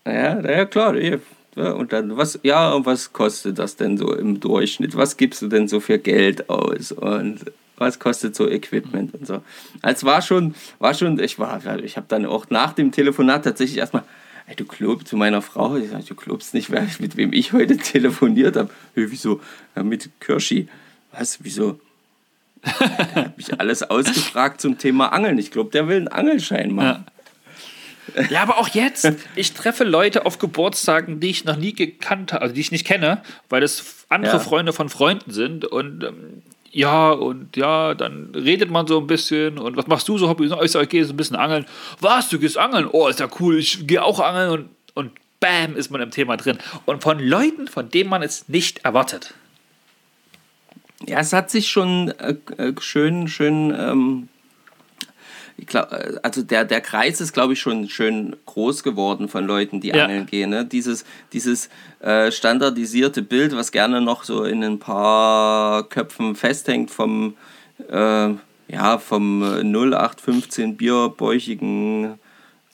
Ja, 0.05 0.35
na 0.35 0.51
ja, 0.51 0.65
klar. 0.65 0.95
Ja, 0.97 1.71
und 1.71 1.93
dann, 1.93 2.17
was, 2.17 2.39
ja, 2.41 2.71
und 2.73 2.85
was 2.87 3.13
kostet 3.13 3.59
das 3.59 3.75
denn 3.75 3.97
so 3.97 4.13
im 4.15 4.39
Durchschnitt? 4.39 4.97
Was 4.97 5.15
gibst 5.17 5.43
du 5.43 5.47
denn 5.47 5.67
so 5.67 5.79
für 5.79 5.99
Geld 5.99 6.49
aus? 6.49 6.91
Und 6.91 7.41
was 7.77 7.99
kostet 7.99 8.35
so 8.35 8.49
Equipment 8.49 9.13
und 9.13 9.25
so? 9.27 9.41
Es 9.81 10.03
war 10.03 10.21
schon, 10.21 10.55
war 10.79 10.93
schon, 10.93 11.19
ich 11.19 11.39
war, 11.39 11.61
ich 11.83 11.97
habe 11.97 12.05
dann 12.09 12.25
auch 12.25 12.49
nach 12.49 12.73
dem 12.73 12.91
Telefonat 12.91 13.43
tatsächlich 13.43 13.77
erstmal, 13.77 14.03
ey, 14.47 14.55
du 14.55 14.65
glaubst 14.65 15.07
zu 15.07 15.17
meiner 15.17 15.41
Frau, 15.41 15.75
ich 15.77 15.89
sag, 15.89 16.05
du 16.05 16.15
glaubst 16.15 16.53
nicht, 16.53 16.69
wer, 16.71 16.85
mit 16.99 17.17
wem 17.17 17.33
ich 17.33 17.53
heute 17.53 17.77
telefoniert 17.77 18.55
habe. 18.55 18.69
Hey, 18.95 19.09
wieso? 19.09 19.41
Ja, 19.75 19.83
mit 19.83 20.09
Kirschi. 20.19 20.67
Was, 21.11 21.43
wieso? 21.43 21.79
Er 22.61 23.15
hat 23.15 23.37
mich 23.37 23.59
alles 23.59 23.83
ausgefragt 23.83 24.61
zum 24.61 24.77
Thema 24.77 25.07
Angeln. 25.11 25.37
Ich 25.37 25.51
glaube, 25.51 25.69
der 25.71 25.87
will 25.87 25.97
einen 25.97 26.07
Angelschein 26.07 26.73
machen. 26.73 27.05
Ja, 28.29 28.41
aber 28.41 28.57
auch 28.57 28.69
jetzt. 28.69 29.11
Ich 29.35 29.53
treffe 29.53 29.83
Leute 29.83 30.25
auf 30.25 30.37
Geburtstagen, 30.37 31.19
die 31.19 31.29
ich 31.29 31.45
noch 31.45 31.55
nie 31.57 31.73
gekannt 31.73 32.33
habe, 32.33 32.41
also 32.41 32.53
die 32.55 32.61
ich 32.61 32.71
nicht 32.71 32.85
kenne, 32.85 33.21
weil 33.49 33.61
das 33.61 34.05
andere 34.09 34.33
Ja. 34.33 34.39
Freunde 34.39 34.73
von 34.73 34.89
Freunden 34.89 35.31
sind. 35.31 35.65
Und 35.65 36.03
ähm, 36.03 36.41
ja, 36.73 37.11
und 37.11 37.55
ja, 37.55 37.93
dann 37.93 38.31
redet 38.33 38.71
man 38.71 38.87
so 38.87 38.99
ein 38.99 39.05
bisschen. 39.05 39.59
Und 39.59 39.77
was 39.77 39.85
machst 39.85 40.07
du 40.09 40.17
so, 40.17 40.27
Hobby? 40.27 40.51
Ich 40.63 40.71
sag, 40.71 40.83
ich 40.83 40.89
gehe 40.89 41.05
so 41.05 41.13
ein 41.13 41.17
bisschen 41.17 41.35
angeln. 41.35 41.65
Was, 41.99 42.29
du 42.29 42.39
gehst 42.39 42.57
angeln? 42.57 42.89
Oh, 42.91 43.07
ist 43.07 43.19
ja 43.19 43.29
cool, 43.39 43.59
ich 43.59 43.85
gehe 43.85 44.03
auch 44.03 44.19
angeln. 44.19 44.49
Und, 44.49 44.69
und 44.95 45.11
bam, 45.39 45.75
ist 45.75 45.91
man 45.91 46.01
im 46.01 46.09
Thema 46.09 46.35
drin. 46.35 46.57
Und 46.85 47.03
von 47.03 47.19
Leuten, 47.19 47.67
von 47.67 47.89
denen 47.89 48.09
man 48.09 48.23
es 48.23 48.49
nicht 48.49 48.79
erwartet. 48.85 49.35
Ja, 51.05 51.19
es 51.19 51.31
hat 51.31 51.51
sich 51.51 51.67
schon 51.67 52.09
äh, 52.17 52.35
äh, 52.57 52.73
schön, 52.79 53.27
schön, 53.27 53.75
ähm, 53.77 54.29
ich 55.57 55.67
glaub, 55.67 55.91
äh, 55.91 56.15
also 56.23 56.41
der, 56.43 56.65
der 56.65 56.81
Kreis 56.81 57.21
ist, 57.21 57.33
glaube 57.33 57.53
ich, 57.53 57.59
schon 57.59 57.87
schön 57.89 58.35
groß 58.45 58.83
geworden 58.83 59.27
von 59.27 59.45
Leuten, 59.45 59.81
die 59.81 59.89
Ja. 59.89 60.03
angeln 60.05 60.25
gehen. 60.25 60.49
Ne? 60.49 60.65
Dieses, 60.65 61.05
dieses 61.31 61.69
äh, 61.99 62.31
standardisierte 62.31 63.21
Bild, 63.21 63.55
was 63.55 63.71
gerne 63.71 64.01
noch 64.01 64.23
so 64.23 64.43
in 64.43 64.63
ein 64.63 64.79
paar 64.79 65.83
Köpfen 65.89 66.35
festhängt 66.35 66.91
vom, 66.91 67.35
äh, 67.89 68.29
ja, 68.67 68.97
vom 68.97 69.43
äh, 69.43 69.63
0815 69.63 70.75
bierbäuchigen 70.77 72.19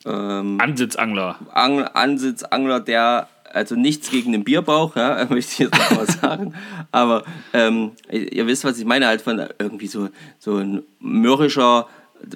ähm, 0.06 0.58
Ansitzangler. 0.62 1.38
Ang 1.54 1.84
Ansitzangler, 1.84 2.80
der, 2.80 3.28
also 3.52 3.76
nichts 3.76 4.10
gegen 4.10 4.32
den 4.32 4.44
Bierbauch, 4.44 4.96
ja, 4.96 5.26
möchte 5.30 5.52
ich 5.52 5.60
jetzt 5.60 5.78
noch 5.78 5.92
mal 5.98 6.08
sagen. 6.08 6.54
Aber 6.92 7.24
ähm, 7.54 7.92
ihr 8.10 8.48
wisst, 8.48 8.64
was 8.64 8.78
ich 8.80 8.86
meine, 8.86 9.08
halt 9.08 9.22
von 9.22 9.44
irgendwie 9.60 9.88
so, 9.88 10.10
so 10.40 10.58
ein 10.58 10.84
mürrischer 11.00 11.88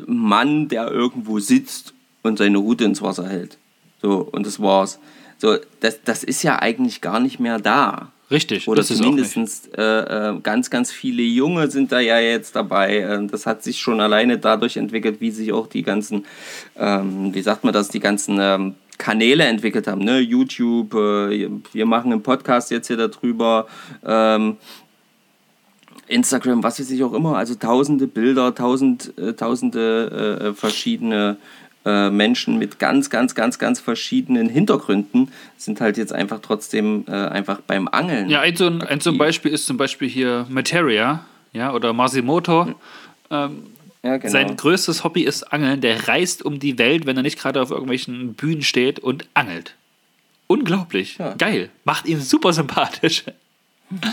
Mann, 0.07 0.67
der 0.67 0.89
irgendwo 0.91 1.39
sitzt 1.39 1.93
und 2.21 2.37
seine 2.37 2.57
Rute 2.57 2.85
ins 2.85 3.01
Wasser 3.01 3.27
hält. 3.27 3.57
So, 4.01 4.27
und 4.31 4.45
das 4.45 4.59
war's. 4.59 4.99
So, 5.37 5.57
das, 5.81 6.01
das 6.03 6.23
ist 6.23 6.43
ja 6.43 6.59
eigentlich 6.59 7.01
gar 7.01 7.19
nicht 7.19 7.39
mehr 7.39 7.59
da. 7.59 8.11
Richtig, 8.31 8.67
Oder 8.67 8.77
das 8.77 8.89
ist 8.89 9.01
auch 9.03 9.11
nicht. 9.13 9.29
zumindest 9.29 9.77
äh, 9.77 10.29
äh, 10.29 10.39
ganz, 10.41 10.69
ganz 10.69 10.91
viele 10.91 11.21
Junge 11.21 11.69
sind 11.69 11.91
da 11.91 11.99
ja 11.99 12.19
jetzt 12.19 12.55
dabei. 12.55 12.97
Äh, 12.97 13.27
Das 13.27 13.45
hat 13.45 13.61
sich 13.63 13.79
schon 13.79 13.99
alleine 14.01 14.37
dadurch 14.39 14.77
entwickelt, 14.77 15.21
wie 15.21 15.29
sich 15.31 15.51
auch 15.53 15.67
die 15.67 15.83
ganzen, 15.83 16.25
ähm, 16.77 17.33
wie 17.33 17.41
sagt 17.41 17.63
man 17.63 17.73
das, 17.73 17.89
die 17.89 17.99
ganzen 17.99 18.37
ähm, 18.39 18.75
Kanäle 18.97 19.43
entwickelt 19.43 19.87
haben. 19.87 20.03
Ne? 20.03 20.19
YouTube, 20.19 20.93
äh, 20.95 21.49
wir 21.73 21.85
machen 21.85 22.11
einen 22.11 22.23
Podcast 22.23 22.71
jetzt 22.71 22.87
hier 22.87 22.97
darüber. 22.97 23.67
Ähm, 24.05 24.57
Instagram, 26.13 26.63
was 26.63 26.79
weiß 26.79 26.89
ich 26.91 27.03
auch 27.03 27.13
immer, 27.13 27.37
also 27.37 27.55
tausende 27.55 28.07
Bilder, 28.07 28.53
tausend, 28.55 29.17
äh, 29.17 29.33
tausende 29.33 30.51
äh, 30.51 30.53
verschiedene 30.53 31.37
äh, 31.85 32.09
Menschen 32.09 32.57
mit 32.57 32.79
ganz, 32.79 33.09
ganz, 33.09 33.35
ganz, 33.35 33.59
ganz 33.59 33.79
verschiedenen 33.79 34.47
Hintergründen 34.47 35.31
sind 35.57 35.81
halt 35.81 35.97
jetzt 35.97 36.13
einfach 36.13 36.39
trotzdem 36.41 37.03
äh, 37.07 37.11
einfach 37.11 37.59
beim 37.61 37.87
Angeln. 37.87 38.29
Ja, 38.29 38.41
ein 38.41 38.55
so 38.55 38.67
ein, 38.67 38.81
ein 38.81 39.01
so. 39.01 39.17
Beispiel 39.17 39.51
ist 39.51 39.65
zum 39.65 39.77
Beispiel 39.77 40.07
hier 40.07 40.45
Materia, 40.49 41.25
ja, 41.51 41.73
oder 41.73 41.91
Masimoto. 41.91 42.73
Ähm, 43.29 43.63
Ja, 44.03 44.17
genau. 44.17 44.31
Sein 44.31 44.55
größtes 44.55 45.03
Hobby 45.03 45.23
ist 45.23 45.51
Angeln. 45.51 45.81
Der 45.81 46.07
reist 46.07 46.43
um 46.43 46.59
die 46.59 46.77
Welt, 46.77 47.05
wenn 47.05 47.17
er 47.17 47.23
nicht 47.23 47.39
gerade 47.39 47.61
auf 47.61 47.71
irgendwelchen 47.71 48.33
Bühnen 48.33 48.61
steht 48.61 48.99
und 48.99 49.25
angelt. 49.33 49.75
Unglaublich. 50.47 51.17
Ja. 51.17 51.33
Geil. 51.35 51.69
Macht 51.85 52.05
ihn 52.05 52.19
super 52.19 52.53
sympathisch. 52.53 53.23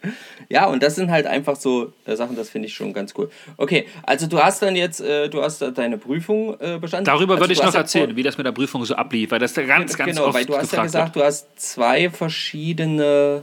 Ja, 0.50 0.66
und 0.66 0.82
das 0.82 0.94
sind 0.94 1.10
halt 1.10 1.26
einfach 1.26 1.56
so 1.56 1.92
äh, 2.06 2.16
Sachen, 2.16 2.34
das 2.34 2.48
finde 2.48 2.68
ich 2.68 2.74
schon 2.74 2.94
ganz 2.94 3.12
cool. 3.18 3.30
Okay, 3.58 3.86
also 4.04 4.26
du 4.26 4.38
hast 4.38 4.62
dann 4.62 4.76
jetzt, 4.76 5.00
äh, 5.00 5.28
du 5.28 5.42
hast 5.42 5.60
da 5.60 5.70
deine 5.70 5.98
Prüfung 5.98 6.56
äh, 6.58 6.78
bestanden. 6.78 7.04
Darüber 7.04 7.34
also 7.34 7.42
würde 7.44 7.52
ich 7.52 7.62
noch 7.62 7.74
ja 7.74 7.80
erzählen, 7.80 8.06
vor- 8.10 8.16
wie 8.16 8.22
das 8.22 8.38
mit 8.38 8.46
der 8.46 8.52
Prüfung 8.52 8.82
so 8.86 8.94
ablief, 8.94 9.30
weil 9.30 9.40
das 9.40 9.52
da 9.52 9.62
ganz, 9.62 9.94
ganz 9.98 10.12
genau, 10.16 10.28
oft 10.28 10.34
weil 10.34 10.46
du 10.46 10.56
hast 10.56 10.72
ja 10.72 10.82
gesagt, 10.82 11.14
wird. 11.16 11.22
du 11.22 11.26
hast 11.26 11.48
zwei 11.60 12.08
verschiedene, 12.08 13.42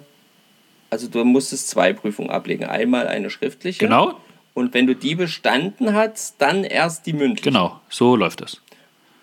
also 0.89 1.07
du 1.07 1.23
musstest 1.23 1.69
zwei 1.69 1.93
Prüfungen 1.93 2.29
ablegen. 2.31 2.65
Einmal 2.65 3.07
eine 3.07 3.29
schriftliche. 3.29 3.79
Genau, 3.79 4.19
Und 4.55 4.73
wenn 4.73 4.87
du 4.87 4.95
die 4.95 5.15
bestanden 5.15 5.93
hast, 5.93 6.35
dann 6.41 6.63
erst 6.63 7.05
die 7.05 7.13
mündliche. 7.13 7.49
genau, 7.49 7.79
so 7.89 8.15
läuft 8.15 8.41
es. 8.41 8.61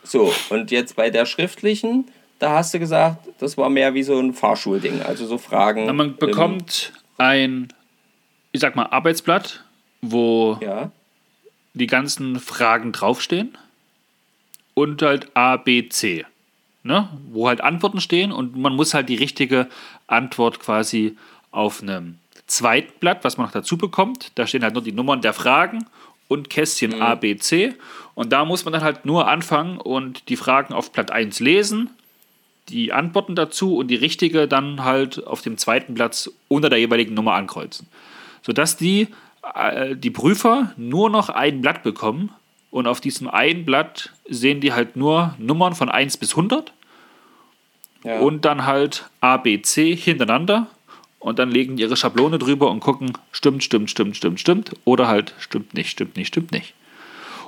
So, 0.04 0.32
und 0.50 0.70
jetzt 0.70 0.96
bei 0.96 1.10
der 1.10 1.26
schriftlichen, 1.26 2.06
da 2.38 2.50
hast 2.56 2.74
du 2.74 2.78
gesagt, 2.78 3.28
das 3.38 3.56
war 3.56 3.70
mehr 3.70 3.94
wie 3.94 4.02
so 4.02 4.18
ein 4.18 4.34
Fahrschulding, 4.34 5.02
also 5.02 5.26
so 5.26 5.38
Fragen. 5.38 5.86
Na, 5.86 5.92
man 5.92 6.16
bekommt 6.16 6.92
ein, 7.22 7.68
ich 8.50 8.60
sag 8.60 8.76
mal, 8.76 8.86
Arbeitsblatt, 8.86 9.64
wo 10.00 10.58
ja, 10.60 10.90
die 11.74 11.86
ganzen 11.86 12.40
Fragen 12.40 12.92
draufstehen 12.92 13.56
und 14.74 15.02
halt 15.02 15.34
A, 15.34 15.56
B, 15.56 15.88
C. 15.88 16.26
Ne? 16.82 17.08
Wo 17.30 17.48
halt 17.48 17.60
Antworten 17.60 18.00
stehen 18.00 18.32
und 18.32 18.56
man 18.56 18.74
muss 18.74 18.92
halt 18.92 19.08
die 19.08 19.14
richtige 19.14 19.68
Antwort 20.08 20.58
quasi 20.58 21.16
auf 21.52 21.80
einem 21.80 22.18
zweiten 22.46 22.92
Blatt, 22.98 23.22
was 23.22 23.36
man 23.36 23.46
noch 23.46 23.52
dazu 23.52 23.78
bekommt, 23.78 24.32
da 24.34 24.46
stehen 24.46 24.64
halt 24.64 24.74
nur 24.74 24.82
die 24.82 24.92
Nummern 24.92 25.22
der 25.22 25.32
Fragen 25.32 25.86
und 26.26 26.50
Kästchen 26.50 27.00
A, 27.00 27.14
B, 27.14 27.36
C. 27.36 27.74
Und 28.14 28.32
da 28.32 28.44
muss 28.44 28.64
man 28.64 28.72
dann 28.72 28.82
halt 28.82 29.06
nur 29.06 29.28
anfangen 29.28 29.78
und 29.78 30.28
die 30.28 30.36
Fragen 30.36 30.74
auf 30.74 30.92
Blatt 30.92 31.10
1 31.10 31.40
lesen, 31.40 31.90
die 32.68 32.92
Antworten 32.92 33.34
dazu 33.34 33.76
und 33.76 33.88
die 33.88 33.96
richtige 33.96 34.48
dann 34.48 34.84
halt 34.84 35.26
auf 35.26 35.42
dem 35.42 35.58
zweiten 35.58 35.94
Platz 35.94 36.30
unter 36.48 36.70
der 36.70 36.78
jeweiligen 36.78 37.14
Nummer 37.14 37.34
ankreuzen. 37.34 37.88
Sodass 38.42 38.76
die, 38.76 39.08
äh, 39.54 39.96
die 39.96 40.10
Prüfer 40.10 40.72
nur 40.76 41.10
noch 41.10 41.28
ein 41.28 41.60
Blatt 41.60 41.82
bekommen 41.82 42.30
und 42.70 42.86
auf 42.86 43.00
diesem 43.00 43.28
einen 43.28 43.64
Blatt 43.64 44.12
sehen 44.28 44.60
die 44.60 44.72
halt 44.72 44.96
nur 44.96 45.34
Nummern 45.38 45.74
von 45.74 45.88
1 45.88 46.16
bis 46.16 46.30
100 46.30 46.72
ja. 48.04 48.18
und 48.20 48.44
dann 48.44 48.64
halt 48.64 49.08
A, 49.20 49.36
B, 49.36 49.60
C 49.62 49.94
hintereinander 49.94 50.68
und 51.18 51.38
dann 51.38 51.50
legen 51.50 51.76
die 51.76 51.82
ihre 51.82 51.96
Schablone 51.96 52.38
drüber 52.38 52.70
und 52.70 52.80
gucken, 52.80 53.12
stimmt, 53.30 53.62
stimmt, 53.62 53.90
stimmt, 53.90 54.16
stimmt, 54.16 54.40
stimmt 54.40 54.72
oder 54.84 55.08
halt 55.08 55.34
stimmt 55.38 55.74
nicht, 55.74 55.90
stimmt 55.90 56.16
nicht, 56.16 56.28
stimmt 56.28 56.52
nicht. 56.52 56.74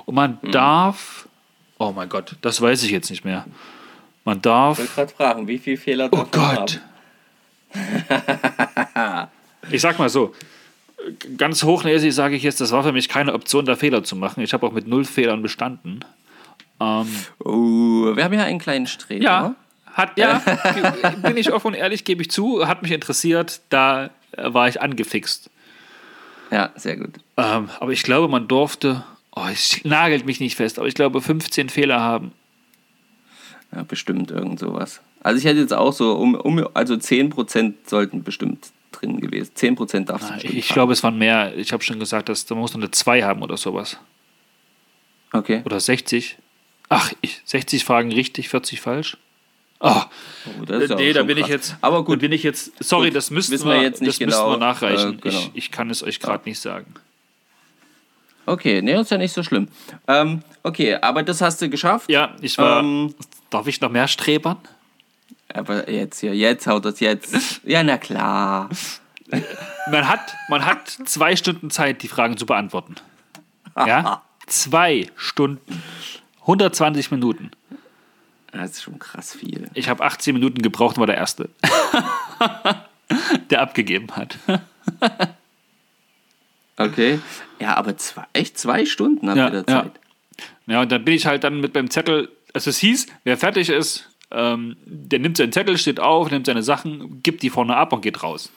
Und 0.05 0.15
man 0.15 0.37
darf, 0.51 1.27
oh 1.77 1.91
mein 1.91 2.09
Gott, 2.09 2.35
das 2.41 2.61
weiß 2.61 2.83
ich 2.83 2.91
jetzt 2.91 3.09
nicht 3.09 3.25
mehr. 3.25 3.45
Man 4.25 4.41
darf 4.41 4.79
ich 4.79 4.85
wollte 4.97 5.13
gerade 5.13 5.13
fragen, 5.33 5.47
wie 5.47 5.57
viele 5.59 5.77
Fehler 5.77 6.09
Oh 6.11 6.17
darf 6.17 6.35
man 6.35 6.55
Gott. 6.55 6.81
haben? 7.73 9.27
ich 9.71 9.81
sag 9.81 9.99
mal 9.99 10.09
so, 10.09 10.33
ganz 11.37 11.63
hochnäsig 11.63 12.13
sage 12.13 12.35
ich 12.35 12.43
jetzt, 12.43 12.59
das 12.61 12.71
war 12.71 12.83
für 12.83 12.91
mich 12.91 13.07
keine 13.09 13.33
Option, 13.33 13.65
da 13.65 13.75
Fehler 13.75 14.03
zu 14.03 14.15
machen. 14.15 14.41
Ich 14.43 14.53
habe 14.53 14.65
auch 14.65 14.71
mit 14.71 14.87
null 14.87 15.05
Fehlern 15.05 15.41
bestanden. 15.41 16.03
Ähm, 16.79 17.07
Oh, 17.43 18.15
wir 18.15 18.23
haben 18.23 18.33
ja 18.33 18.43
einen 18.43 18.59
kleinen 18.59 18.87
Streber. 18.87 19.23
ja, 19.23 19.55
hat, 19.93 20.17
ja, 20.17 20.41
bin 21.21 21.37
ich 21.37 21.53
offen 21.53 21.67
und 21.67 21.73
ehrlich, 21.75 22.03
gebe 22.03 22.21
ich 22.21 22.29
zu, 22.31 22.67
hat 22.67 22.81
mich 22.81 22.91
interessiert, 22.91 23.61
da 23.69 24.09
war 24.35 24.67
ich 24.67 24.81
angefixt. 24.81 25.49
Ja, 26.51 26.71
sehr 26.75 26.97
gut. 26.97 27.13
Ähm, 27.37 27.69
aber 27.79 27.91
ich 27.91 28.03
glaube, 28.03 28.27
man 28.27 28.47
durfte, 28.47 29.03
oh, 29.35 29.45
es 29.51 29.83
nagelt 29.85 30.25
mich 30.25 30.39
nicht 30.39 30.55
fest, 30.55 30.77
aber 30.79 30.87
ich 30.87 30.95
glaube 30.95 31.21
15 31.21 31.69
Fehler 31.69 32.01
haben. 32.01 32.31
Ja, 33.75 33.83
bestimmt 33.83 34.31
irgend 34.31 34.59
sowas. 34.59 35.01
Also 35.21 35.37
ich 35.39 35.45
hätte 35.45 35.59
jetzt 35.59 35.73
auch 35.73 35.91
so, 35.91 36.13
um, 36.15 36.35
um 36.35 36.65
also 36.73 36.93
10% 36.95 37.73
sollten 37.85 38.23
bestimmt 38.23 38.67
drin 38.91 39.19
gewesen. 39.19 39.51
10% 39.55 40.05
darfst 40.05 40.29
du 40.29 40.47
Ich 40.47 40.69
haben. 40.69 40.73
glaube, 40.73 40.93
es 40.93 41.03
waren 41.03 41.17
mehr. 41.17 41.55
Ich 41.57 41.73
habe 41.73 41.83
schon 41.83 41.99
gesagt, 41.99 42.29
dass 42.29 42.45
da 42.45 42.55
muss 42.55 42.73
noch 42.73 42.79
eine 42.81 42.91
2 42.91 43.23
haben 43.23 43.41
oder 43.43 43.57
sowas. 43.57 43.97
Okay. 45.33 45.61
Oder 45.65 45.79
60. 45.79 46.37
Ach, 46.87 47.11
ich, 47.21 47.41
60 47.45 47.83
Fragen 47.83 48.11
richtig, 48.13 48.47
40 48.49 48.79
falsch. 48.79 49.17
Ah, 49.79 50.05
Oh, 50.61 50.65
das 50.65 50.83
ist 50.83 50.95
nee, 50.95 51.11
da 51.11 51.23
bin 51.23 51.37
ich 51.37 51.43
krass. 51.43 51.51
jetzt. 51.51 51.75
Aber 51.81 52.05
gut, 52.05 52.19
bin 52.19 52.31
ich 52.31 52.43
jetzt. 52.43 52.71
Sorry, 52.81 53.07
Gut, 53.07 53.15
das 53.17 53.29
müssten 53.31 53.59
wir, 53.65 53.65
wir 53.75 53.81
jetzt 53.81 54.01
nicht 54.01 54.21
das 54.21 54.27
müssten 54.27 54.41
wir 54.41 54.53
genau, 54.53 54.57
nachreichen. 54.57 55.13
äh, 55.15 55.17
genau. 55.17 55.37
ich, 55.39 55.51
ich 55.55 55.71
kann 55.71 55.89
es 55.89 56.01
euch 56.03 56.19
gerade 56.21 56.47
nicht 56.47 56.59
sagen. 56.61 56.93
okay, 58.45 58.81
nee, 58.81 58.93
ist 58.99 59.11
ja 59.11 59.17
nicht 59.17 59.33
so 59.33 59.43
schlimm. 59.43 59.67
Ähm, 60.07 60.43
okay, 60.63 60.95
aber 60.95 61.23
das 61.23 61.41
hast 61.41 61.61
du 61.61 61.69
geschafft. 61.69 62.09
Ja, 62.09 62.35
ich 62.41 62.57
war. 62.57 62.79
Ähm, 62.79 63.13
darf 63.49 63.67
ich 63.67 63.81
noch 63.81 63.91
mehr 63.91 64.07
strebern? 64.07 64.57
aber 65.53 65.89
jetzt 65.89 66.19
hier, 66.19 66.35
jetzt 66.35 66.67
haut 66.67 66.83
das 66.85 66.99
jetzt. 66.99 67.61
Ja, 67.63 67.81
na 67.83 67.97
klar. 67.97 68.69
Man 69.89 70.07
hat, 70.07 70.35
man 70.49 70.65
hat 70.65 70.89
zwei 71.05 71.35
Stunden 71.35 71.69
Zeit, 71.71 72.03
die 72.03 72.07
Fragen 72.07 72.37
zu 72.37 72.45
beantworten. 72.45 72.95
Ja? 73.77 74.21
Zwei 74.47 75.07
Stunden. 75.15 75.81
120 76.41 77.11
Minuten. 77.11 77.51
Das 78.51 78.71
ist 78.71 78.83
schon 78.83 78.99
krass 78.99 79.33
viel. 79.33 79.69
Ich 79.73 79.89
habe 79.89 80.03
18 80.03 80.33
Minuten 80.33 80.61
gebraucht 80.61 80.97
und 80.97 81.01
war 81.01 81.07
der 81.07 81.17
Erste, 81.17 81.49
der 83.49 83.61
abgegeben 83.61 84.07
hat. 84.15 84.37
Okay. 86.77 87.19
Ja, 87.59 87.75
aber 87.77 87.97
zwei, 87.97 88.25
echt 88.33 88.57
zwei 88.59 88.85
Stunden 88.85 89.27
habt 89.27 89.37
Ja, 89.37 89.47
ihr 89.49 89.63
da 89.63 89.73
ja. 89.73 89.83
Zeit. 89.83 89.91
Ja, 90.67 90.81
und 90.81 90.91
dann 90.91 91.03
bin 91.05 91.13
ich 91.13 91.25
halt 91.25 91.43
dann 91.43 91.59
mit 91.59 91.73
meinem 91.73 91.89
Zettel, 91.89 92.29
also 92.55 92.69
es 92.69 92.77
hieß, 92.79 93.07
wer 93.25 93.37
fertig 93.37 93.69
ist, 93.69 94.09
ähm, 94.31 94.75
der 94.85 95.19
nimmt 95.19 95.37
seinen 95.37 95.51
Zettel, 95.51 95.77
steht 95.77 95.99
auf, 95.99 96.31
nimmt 96.31 96.47
seine 96.47 96.63
Sachen, 96.63 97.21
gibt 97.21 97.43
die 97.43 97.49
vorne 97.49 97.75
ab 97.75 97.93
und 97.93 98.01
geht 98.01 98.23
raus. 98.23 98.51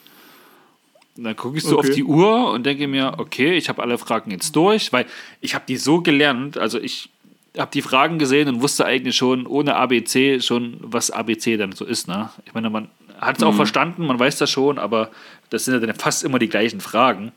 Und 1.17 1.25
dann 1.25 1.35
gucke 1.35 1.57
ich 1.57 1.63
so 1.63 1.77
Okay. 1.77 1.89
auf 1.89 1.95
die 1.95 2.03
Uhr 2.03 2.51
und 2.51 2.65
denke 2.65 2.87
mir, 2.87 3.15
okay, 3.17 3.55
ich 3.55 3.69
habe 3.69 3.81
alle 3.81 3.97
Fragen 3.97 4.31
jetzt 4.31 4.55
durch, 4.55 4.91
weil 4.93 5.05
ich 5.41 5.53
habe 5.53 5.65
die 5.67 5.77
so 5.77 6.01
gelernt, 6.01 6.57
also 6.57 6.79
ich 6.79 7.09
habe 7.57 7.71
die 7.71 7.81
Fragen 7.81 8.19
gesehen 8.19 8.47
und 8.47 8.61
wusste 8.61 8.85
eigentlich 8.85 9.17
schon 9.17 9.45
ohne 9.45 9.75
ABC 9.75 10.39
schon, 10.39 10.77
was 10.79 11.11
ABC 11.11 11.57
dann 11.57 11.73
so 11.73 11.83
ist. 11.83 12.07
Ne? 12.07 12.29
Ich 12.45 12.53
meine, 12.53 12.69
man 12.69 12.89
hat 13.19 13.37
es 13.37 13.43
auch 13.43 13.53
verstanden, 13.53 14.05
man 14.05 14.17
weiß 14.17 14.37
das 14.37 14.49
schon, 14.49 14.79
aber 14.79 15.11
das 15.49 15.65
sind 15.65 15.73
ja 15.73 15.85
dann 15.85 15.95
fast 15.95 16.23
immer 16.23 16.39
die 16.39 16.47
gleichen 16.47 16.79
Fragen. 16.79 17.33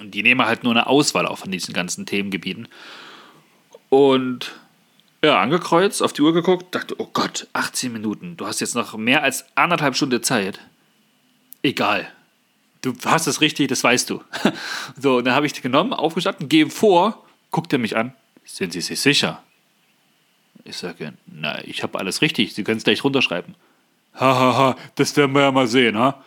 Und 0.00 0.14
die 0.14 0.22
nehmen 0.22 0.44
halt 0.46 0.62
nur 0.62 0.72
eine 0.72 0.86
Auswahl 0.86 1.26
auch 1.26 1.38
von 1.38 1.50
diesen 1.50 1.74
ganzen 1.74 2.06
Themengebieten. 2.06 2.68
Und 3.88 4.52
ja, 5.22 5.40
angekreuzt, 5.40 6.02
auf 6.02 6.12
die 6.12 6.22
Uhr 6.22 6.32
geguckt, 6.32 6.74
dachte, 6.74 6.94
oh 6.98 7.08
Gott, 7.12 7.48
18 7.52 7.92
Minuten. 7.92 8.36
Du 8.36 8.46
hast 8.46 8.60
jetzt 8.60 8.74
noch 8.74 8.96
mehr 8.96 9.22
als 9.22 9.44
anderthalb 9.56 9.96
Stunden 9.96 10.22
Zeit. 10.22 10.60
Egal. 11.62 12.08
Du 12.82 12.94
hast 13.04 13.26
es 13.26 13.40
richtig, 13.40 13.68
das 13.68 13.82
weißt 13.82 14.10
du. 14.10 14.22
So, 15.00 15.18
und 15.18 15.24
dann 15.24 15.34
habe 15.34 15.46
ich 15.46 15.52
die 15.52 15.60
genommen, 15.60 15.92
aufgestanden, 15.92 16.48
gehe 16.48 16.70
vor, 16.70 17.24
guckt 17.50 17.72
er 17.72 17.78
mich 17.78 17.96
an. 17.96 18.12
Sind 18.44 18.72
Sie 18.72 18.80
sich 18.80 19.00
sicher? 19.00 19.42
Ich 20.64 20.76
sage, 20.76 21.12
na, 21.26 21.64
ich 21.64 21.82
habe 21.82 21.98
alles 21.98 22.22
richtig, 22.22 22.54
Sie 22.54 22.64
können 22.64 22.78
es 22.78 22.84
gleich 22.84 23.02
runterschreiben. 23.02 23.54
Hahaha, 24.14 24.40
ha, 24.40 24.56
ha, 24.56 24.76
das 24.94 25.16
werden 25.16 25.34
wir 25.34 25.42
ja 25.42 25.52
mal 25.52 25.66
sehen, 25.66 25.98
ha? 25.98 26.22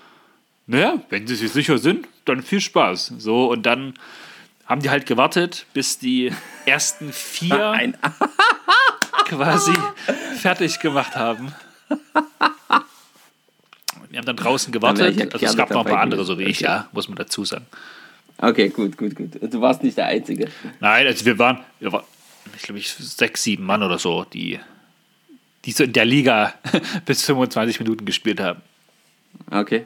Naja, 0.67 1.01
wenn 1.09 1.27
Sie 1.27 1.35
sich 1.35 1.51
sicher 1.51 1.77
sind, 1.77 2.07
dann 2.25 2.43
viel 2.43 2.61
Spaß. 2.61 3.13
So, 3.17 3.49
und 3.51 3.65
dann 3.65 3.93
haben 4.72 4.82
die 4.82 4.89
halt 4.89 5.05
gewartet, 5.05 5.65
bis 5.74 5.99
die 5.99 6.32
ersten 6.65 7.11
vier 7.11 7.72
Ein, 7.72 7.97
quasi 9.26 9.74
fertig 10.38 10.80
gemacht 10.80 11.17
haben. 11.17 11.53
Wir 14.09 14.19
haben 14.19 14.26
dann 14.26 14.38
draußen 14.38 14.72
gewartet. 14.72 15.34
Also 15.34 15.45
es 15.45 15.57
gab 15.57 15.72
noch 15.72 15.86
ein 15.86 15.91
paar 15.91 16.01
andere, 16.01 16.24
so 16.24 16.39
wie 16.39 16.45
ich, 16.45 16.61
ja, 16.61 16.88
muss 16.93 17.09
man 17.09 17.17
dazu 17.17 17.43
sagen. 17.43 17.65
okay, 18.38 18.69
gut, 18.69 18.97
gut, 18.97 19.15
gut. 19.15 19.32
Du 19.41 19.59
warst 19.59 19.84
nicht 19.84 19.97
der 19.97 20.05
Einzige. 20.05 20.47
Nein, 20.80 21.05
also 21.05 21.26
wir 21.26 21.38
waren, 21.38 21.59
wir 21.82 21.91
waren 21.91 22.05
ich 22.55 22.63
glaube, 22.63 22.80
ich 22.80 22.93
sechs, 22.93 23.43
sieben 23.43 23.65
Mann 23.65 23.84
oder 23.84 23.99
so, 23.99 24.24
die, 24.24 24.57
die 25.65 25.72
so 25.74 25.84
in 25.84 25.91
der 25.91 26.05
Liga 26.05 26.53
bis 27.05 27.26
25 27.26 27.82
Minuten 27.82 28.05
gespielt 28.05 28.39
haben. 28.39 28.61
Okay. 29.49 29.86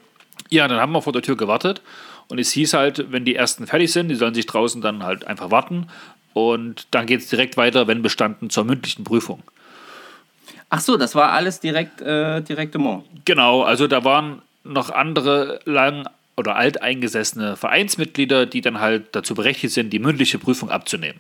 Ja, 0.52 0.68
dann 0.68 0.80
haben 0.80 0.92
wir 0.92 1.02
vor 1.02 1.14
der 1.14 1.24
Tür 1.24 1.38
gewartet 1.38 1.82
und 2.28 2.40
es 2.40 2.52
hieß 2.52 2.74
halt, 2.74 3.12
wenn 3.12 3.26
die 3.26 3.36
ersten 3.36 3.68
fertig 3.68 3.92
sind, 3.92 4.10
die 4.10 4.16
sollen 4.16 4.34
sich 4.34 4.46
draußen 4.46 4.82
dann 4.82 5.04
halt 5.04 5.26
einfach 5.26 5.52
warten 5.52 5.88
und 6.34 6.88
dann 6.92 7.06
geht 7.06 7.22
es 7.22 7.30
direkt 7.30 7.58
weiter, 7.58 7.88
wenn 7.88 8.02
bestanden, 8.02 8.50
zur 8.50 8.66
mündlichen 8.66 9.04
Prüfung. 9.04 9.42
Ach 10.70 10.80
so, 10.80 10.98
das 10.98 11.16
war 11.16 11.32
alles 11.32 11.60
direkt, 11.60 12.02
äh, 12.02 12.42
direktement. 12.42 13.06
Genau, 13.24 13.62
also 13.62 13.88
da 13.88 14.04
waren 14.04 14.42
noch 14.64 14.90
andere 14.90 15.60
lang 15.66 16.08
oder 16.36 16.56
alteingesessene 16.56 17.56
Vereinsmitglieder, 17.56 18.46
die 18.46 18.62
dann 18.62 18.80
halt 18.80 19.16
dazu 19.16 19.36
berechtigt 19.36 19.74
sind, 19.74 19.92
die 19.92 20.00
mündliche 20.00 20.38
Prüfung 20.38 20.70
abzunehmen. 20.70 21.20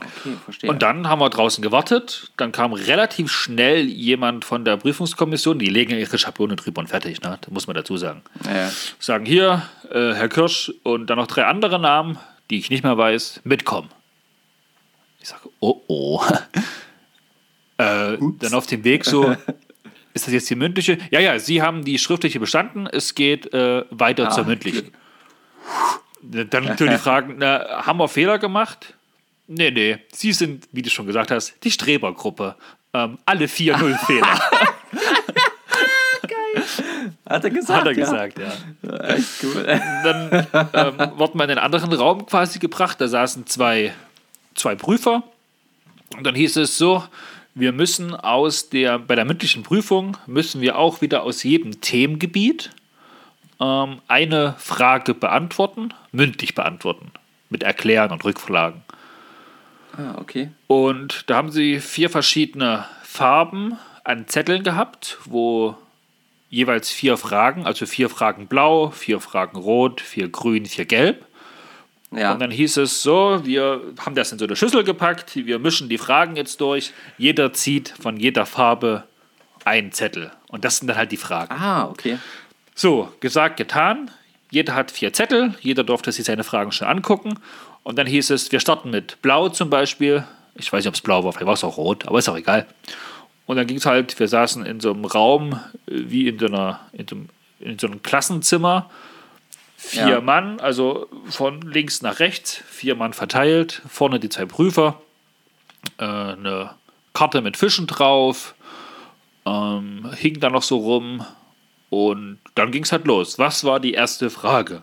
Okay, 0.00 0.36
verstehe. 0.44 0.70
Und 0.70 0.82
dann 0.82 1.08
haben 1.08 1.20
wir 1.20 1.30
draußen 1.30 1.62
gewartet. 1.62 2.30
Dann 2.36 2.52
kam 2.52 2.72
relativ 2.72 3.30
schnell 3.30 3.84
jemand 3.86 4.44
von 4.44 4.64
der 4.64 4.76
Prüfungskommission. 4.76 5.58
Die 5.58 5.66
legen 5.66 5.98
ihre 5.98 6.18
Schablone 6.18 6.56
drüber 6.56 6.80
und 6.80 6.86
fertig, 6.88 7.20
ne? 7.22 7.38
Das 7.40 7.50
muss 7.50 7.66
man 7.66 7.76
dazu 7.76 7.96
sagen. 7.96 8.22
ja. 8.44 8.70
Sagen 8.98 9.24
hier, 9.26 9.62
äh, 9.90 10.12
Herr 10.14 10.28
Kirsch 10.28 10.72
und 10.82 11.08
dann 11.08 11.18
noch 11.18 11.26
drei 11.26 11.44
andere 11.44 11.78
Namen, 11.78 12.18
die 12.50 12.58
ich 12.58 12.70
nicht 12.70 12.84
mehr 12.84 12.96
weiß, 12.96 13.40
mitkommen. 13.44 13.88
Ich 15.20 15.28
sage, 15.28 15.48
oh 15.60 15.80
oh. 15.88 16.22
äh, 17.78 18.16
dann 18.18 18.54
auf 18.54 18.66
dem 18.66 18.84
Weg 18.84 19.04
so, 19.04 19.30
ist 20.14 20.26
das 20.26 20.32
jetzt 20.32 20.48
die 20.50 20.54
mündliche? 20.54 20.98
Ja, 21.10 21.20
ja, 21.20 21.38
Sie 21.38 21.62
haben 21.62 21.84
die 21.84 21.98
schriftliche 21.98 22.40
bestanden. 22.40 22.86
Es 22.86 23.14
geht 23.14 23.52
äh, 23.52 23.84
weiter 23.90 24.28
Ah, 24.28 24.30
zur 24.30 24.44
mündlichen. 24.44 24.92
Dann 26.22 26.64
natürlich 26.64 26.94
die 26.94 26.98
Fragen, 27.02 27.36
na, 27.38 27.86
haben 27.86 27.98
wir 27.98 28.08
Fehler 28.08 28.38
gemacht? 28.38 28.94
Nee, 29.48 29.70
nee, 29.70 29.98
Sie 30.12 30.32
sind, 30.32 30.68
wie 30.72 30.82
du 30.82 30.90
schon 30.90 31.06
gesagt 31.06 31.30
hast, 31.30 31.54
die 31.64 31.70
Strebergruppe. 31.70 32.54
Ähm, 32.92 33.18
alle 33.24 33.48
vier 33.48 33.76
Null 33.76 33.98
Fehler, 34.06 34.40
Hat 37.28 37.44
er 37.44 37.50
gesagt? 37.50 37.80
hat 37.80 37.86
er 37.86 37.92
ja. 37.92 38.04
gesagt, 38.04 38.38
ja. 38.38 38.96
Echt 39.14 39.44
cool. 39.44 39.64
Dann 40.02 40.46
ähm, 40.72 41.18
wurden 41.18 41.38
wir 41.38 41.44
in 41.44 41.50
einen 41.50 41.58
anderen 41.58 41.92
Raum 41.92 42.26
quasi 42.26 42.58
gebracht. 42.58 43.00
Da 43.00 43.08
saßen 43.08 43.46
zwei, 43.46 43.92
zwei 44.54 44.74
Prüfer. 44.74 45.22
Und 46.16 46.24
dann 46.24 46.34
hieß 46.34 46.56
es 46.56 46.78
so, 46.78 47.04
wir 47.54 47.72
müssen 47.72 48.14
aus 48.14 48.70
der, 48.70 48.98
bei 48.98 49.14
der 49.14 49.24
mündlichen 49.24 49.62
Prüfung 49.62 50.16
müssen 50.26 50.60
wir 50.60 50.78
auch 50.78 51.02
wieder 51.02 51.22
aus 51.22 51.42
jedem 51.42 51.80
Themengebiet 51.80 52.70
ähm, 53.60 54.00
eine 54.08 54.54
Frage 54.58 55.12
beantworten, 55.12 55.92
mündlich 56.12 56.54
beantworten, 56.54 57.10
mit 57.50 57.62
Erklären 57.62 58.10
und 58.10 58.24
Rückfragen. 58.24 58.82
Ah, 59.98 60.14
okay. 60.18 60.50
Und 60.68 61.24
da 61.28 61.36
haben 61.36 61.50
sie 61.50 61.80
vier 61.80 62.08
verschiedene 62.08 62.84
Farben 63.02 63.76
an 64.04 64.28
Zetteln 64.28 64.62
gehabt, 64.62 65.18
wo 65.24 65.76
jeweils 66.50 66.90
vier 66.90 67.16
Fragen, 67.16 67.66
also 67.66 67.84
vier 67.84 68.08
Fragen 68.08 68.46
blau, 68.46 68.90
vier 68.90 69.20
Fragen 69.20 69.58
rot, 69.58 70.00
vier 70.00 70.28
grün, 70.28 70.66
vier 70.66 70.84
gelb. 70.84 71.26
Ja. 72.10 72.32
Und 72.32 72.40
dann 72.40 72.50
hieß 72.50 72.78
es 72.78 73.02
so, 73.02 73.40
wir 73.44 73.82
haben 73.98 74.14
das 74.14 74.32
in 74.32 74.38
so 74.38 74.46
eine 74.46 74.56
Schüssel 74.56 74.82
gepackt, 74.84 75.36
wir 75.36 75.58
mischen 75.58 75.88
die 75.88 75.98
Fragen 75.98 76.36
jetzt 76.36 76.60
durch, 76.60 76.92
jeder 77.18 77.52
zieht 77.52 77.92
von 78.00 78.16
jeder 78.16 78.46
Farbe 78.46 79.04
einen 79.64 79.92
Zettel. 79.92 80.30
Und 80.48 80.64
das 80.64 80.78
sind 80.78 80.88
dann 80.88 80.96
halt 80.96 81.12
die 81.12 81.18
Fragen. 81.18 81.52
ah, 81.52 81.86
okay. 81.86 82.18
So, 82.74 83.12
gesagt, 83.20 83.56
getan. 83.56 84.10
Jeder 84.50 84.74
hat 84.74 84.90
vier 84.90 85.12
Zettel, 85.12 85.54
jeder 85.60 85.84
durfte 85.84 86.10
sich 86.10 86.24
seine 86.24 86.44
Fragen 86.44 86.72
schon 86.72 86.88
angucken. 86.88 87.34
Und 87.88 87.96
dann 87.96 88.06
hieß 88.06 88.28
es, 88.28 88.52
wir 88.52 88.60
starten 88.60 88.90
mit 88.90 89.22
Blau 89.22 89.48
zum 89.48 89.70
Beispiel. 89.70 90.22
Ich 90.56 90.70
weiß 90.70 90.84
nicht, 90.84 90.88
ob 90.88 90.94
es 90.94 91.00
blau 91.00 91.24
war, 91.24 91.32
vielleicht 91.32 91.46
war 91.46 91.54
es 91.54 91.64
auch 91.64 91.78
rot, 91.78 92.06
aber 92.06 92.18
ist 92.18 92.28
auch 92.28 92.36
egal. 92.36 92.66
Und 93.46 93.56
dann 93.56 93.66
ging 93.66 93.78
es 93.78 93.86
halt, 93.86 94.20
wir 94.20 94.28
saßen 94.28 94.66
in 94.66 94.78
so 94.78 94.92
einem 94.92 95.06
Raum, 95.06 95.54
äh, 95.54 95.56
wie 95.86 96.28
in 96.28 96.38
so, 96.38 96.48
einer, 96.48 96.80
in 96.92 97.08
so, 97.08 97.16
einem, 97.16 97.28
in 97.60 97.78
so 97.78 97.86
einem 97.86 98.02
Klassenzimmer. 98.02 98.90
Vier 99.78 100.06
Ja. 100.06 100.20
Mann, 100.20 100.60
also 100.60 101.08
von 101.30 101.62
links 101.62 102.02
nach 102.02 102.18
rechts, 102.18 102.62
vier 102.68 102.94
Mann 102.94 103.14
verteilt. 103.14 103.80
Vorne 103.88 104.20
die 104.20 104.28
zwei 104.28 104.44
Prüfer, 104.44 105.00
äh, 105.96 106.04
eine 106.04 106.72
Karte 107.14 107.40
mit 107.40 107.56
Fischen 107.56 107.86
drauf, 107.86 108.54
ähm, 109.46 110.10
hing 110.14 110.40
da 110.40 110.50
noch 110.50 110.62
so 110.62 110.76
rum. 110.76 111.24
Und 111.88 112.38
dann 112.54 112.70
ging 112.70 112.82
es 112.82 112.92
halt 112.92 113.06
los. 113.06 113.38
Was 113.38 113.64
war 113.64 113.80
die 113.80 113.94
erste 113.94 114.28
Frage? 114.28 114.82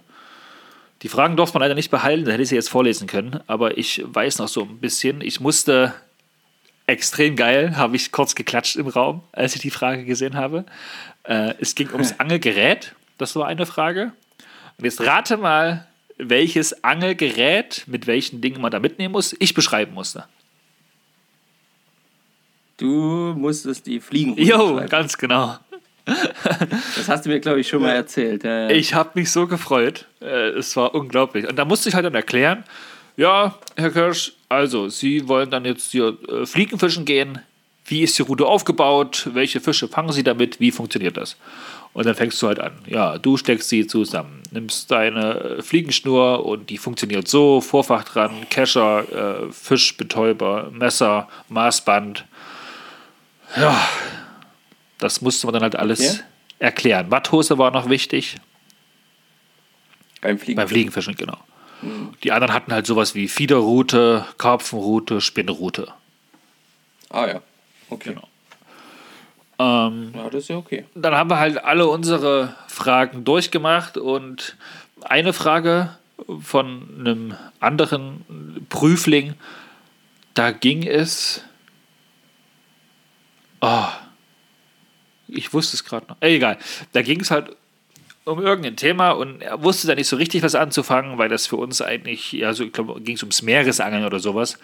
Die 1.06 1.10
Fragen 1.10 1.38
durfte 1.38 1.53
man 1.53 1.62
leider 1.62 1.76
nicht 1.76 1.91
behalten, 1.91 2.26
da 2.26 2.32
hätte 2.32 2.41
ich 2.41 2.49
sie 2.49 2.56
jetzt 2.56 2.72
vorlesen 2.72 3.06
können, 3.06 3.39
aber 3.45 3.78
ich 3.78 4.01
weiß 4.03 4.39
noch 4.39 4.47
so 4.47 4.64
ein 4.64 4.80
bisschen. 4.80 5.22
Ich 5.22 5.39
musste 5.39 5.93
extrem 6.88 7.36
geil, 7.36 7.78
habe 7.78 7.95
ich 7.95 8.12
kurz 8.12 8.34
geklatscht 8.34 8.76
im 8.76 8.88
Raum, 8.88 9.22
als 9.32 9.53
ich 9.53 9.62
die 9.62 9.70
Frage 9.70 10.03
gesehen 10.03 10.34
habe. 10.34 10.66
Äh, 11.22 11.53
es 11.60 11.76
ging 11.76 11.91
ums 11.91 12.16
Angelgerät, 12.20 12.95
das 13.20 13.36
war 13.36 13.45
eine 13.45 13.68
Frage. 13.68 14.14
Und 14.80 14.86
jetzt 14.86 14.99
rate 14.99 15.38
mal, 15.38 15.86
welches 16.18 16.84
Angelgerät 16.84 17.84
mit 17.86 18.08
welchen 18.08 18.41
Dingen 18.41 18.60
man 18.60 18.72
da 18.72 18.80
mitnehmen 18.80 19.12
muss, 19.12 19.36
ich 19.38 19.53
beschreiben 19.53 19.93
musste. 19.93 20.26
Du 22.78 23.36
musstest 23.38 23.86
die 23.86 23.99
Fliegen. 23.99 24.41
Jo, 24.41 24.82
ganz 24.89 25.20
genau. 25.20 25.60
Das 26.06 27.08
hast 27.08 27.26
du 27.26 27.30
mir, 27.30 27.39
glaube 27.39 27.60
ich, 27.60 27.68
schon 27.68 27.82
mal 27.82 27.95
erzählt. 27.95 28.43
Ja, 28.43 28.64
ja. 28.64 28.70
Ich 28.70 28.93
habe 28.93 29.12
mich 29.16 29.32
so 29.32 29.47
gefreut. 29.47 30.06
Äh, 30.22 30.49
Es 30.49 30.76
war 30.76 30.93
unglaublich. 30.93 31.47
Und 31.47 31.56
da 31.58 31.66
musste 31.66 31.89
ich 31.89 31.95
halt 31.95 32.06
dann 32.06 32.16
erklären, 32.16 32.64
ja, 33.18 33.56
Herr 33.76 33.91
Kirsch, 33.91 34.34
also 34.49 34.89
Sie 34.89 35.28
wollen 35.28 35.49
dann 35.49 35.66
jetzt 35.66 35.91
hier 35.91 36.18
äh, 36.30 36.45
Fliegenfischen 36.45 37.06
gehen. 37.06 37.39
Wie 37.88 38.01
ist 38.01 38.18
die 38.18 38.24
Route 38.24 38.45
aufgebaut? 38.45 39.30
Welche 39.34 39.60
Fische 39.60 39.88
fangen 39.88 40.12
Sie 40.12 40.24
damit? 40.24 40.60
Wie 40.60 40.72
funktioniert 40.72 41.18
das? 41.18 41.38
Und 41.93 42.06
dann 42.06 42.16
fängst 42.16 42.41
du 42.41 42.47
halt 42.47 42.60
an. 42.60 42.74
Ja, 42.88 43.18
du 43.18 43.38
steckst 43.38 43.70
sie 43.70 43.88
zusammen, 43.88 44.43
nimmst 44.51 44.91
deine 44.91 45.39
äh, 45.39 45.62
Fliegenschnur 45.62 46.45
und 46.45 46.70
die 46.70 46.78
funktioniert 46.78 47.28
so: 47.30 47.62
Vorfach 47.62 48.03
dran, 48.03 48.32
Kescher, 48.49 49.45
äh, 49.47 49.51
Fischbetäuber, 49.51 50.70
Messer, 50.74 51.30
Maßband. 51.47 52.26
Ja, 53.56 53.80
das 54.97 55.21
musste 55.21 55.47
man 55.47 55.53
dann 55.53 55.63
halt 55.63 55.75
alles 55.75 55.99
Okay. 55.99 56.19
erklären. 56.59 57.11
Watthose 57.11 57.57
war 57.57 57.71
noch 57.71 57.89
wichtig. 57.89 58.35
beim 60.21 60.39
Fliegen. 60.39 60.55
Beim 60.57 60.67
Fliegenfischen, 60.67 61.15
genau. 61.15 61.37
Die 62.23 62.31
anderen 62.31 62.53
hatten 62.53 62.71
halt 62.73 62.87
sowas 62.87 63.13
wie 63.13 63.27
Fiederroute, 63.27 64.25
Karpfenroute, 64.37 65.21
Spinnroute. 65.21 65.89
Ah 67.09 67.27
ja. 67.27 67.41
Okay. 67.89 68.13
Genau. 68.13 68.27
Ähm, 69.59 70.11
Ja, 70.15 70.23
das 70.29 70.43
ist 70.43 70.47
ja 70.49 70.57
okay. 70.57 70.85
dann 70.95 71.13
haben 71.13 71.29
wir 71.29 71.37
halt 71.37 71.63
alle 71.63 71.87
unsere 71.87 72.55
Fragen 72.67 73.23
durchgemacht 73.23 73.97
und 73.97 74.57
eine 75.01 75.31
Frage 75.33 75.95
von 76.41 76.87
einem 76.99 77.35
anderen 77.59 78.65
Prüfling, 78.69 79.35
da 80.33 80.51
ging 80.51 80.87
es. 80.87 81.43
Oh, 83.61 83.85
ich 85.28 85.53
wusste 85.53 85.76
es 85.76 85.84
gerade 85.84 86.07
noch. 86.07 86.17
Egal. 86.21 86.57
Da 86.93 87.01
ging 87.01 87.19
es 87.19 87.32
halt 87.32 87.55
um 88.26 88.41
irgendein 88.41 88.76
Thema 88.76 89.11
und 89.11 89.41
er 89.41 89.63
wusste 89.63 89.88
da 89.88 89.95
nicht 89.95 90.07
so 90.07 90.15
richtig 90.15 90.41
was 90.43 90.55
anzufangen, 90.55 91.17
weil 91.17 91.30
das 91.30 91.47
für 91.47 91.57
uns 91.57 91.82
eigentlich, 91.82 92.32
ja, 92.32 92.53
so, 92.53 92.63
ich 92.63 92.73
glaube, 92.73 92.99
ging 93.01 93.15
es 93.15 93.23
ums 93.23 93.41
Meeresangeln 93.43 94.03
oder 94.03 94.19
sowas. 94.19 94.57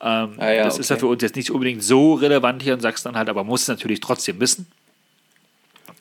Ähm, 0.00 0.34
Ah 0.38 0.50
ja, 0.50 0.64
das 0.64 0.78
ist 0.78 0.90
ja 0.90 0.96
okay. 0.96 1.00
für 1.00 1.06
uns 1.06 1.22
jetzt 1.22 1.36
nicht 1.36 1.50
unbedingt 1.50 1.84
so 1.84 2.14
relevant 2.14 2.62
hier 2.62 2.74
in 2.74 2.80
Sachsen-Anhalt, 2.80 3.28
aber 3.28 3.44
muss 3.44 3.62
es 3.62 3.68
natürlich 3.68 4.00
trotzdem 4.00 4.40
wissen. 4.40 4.66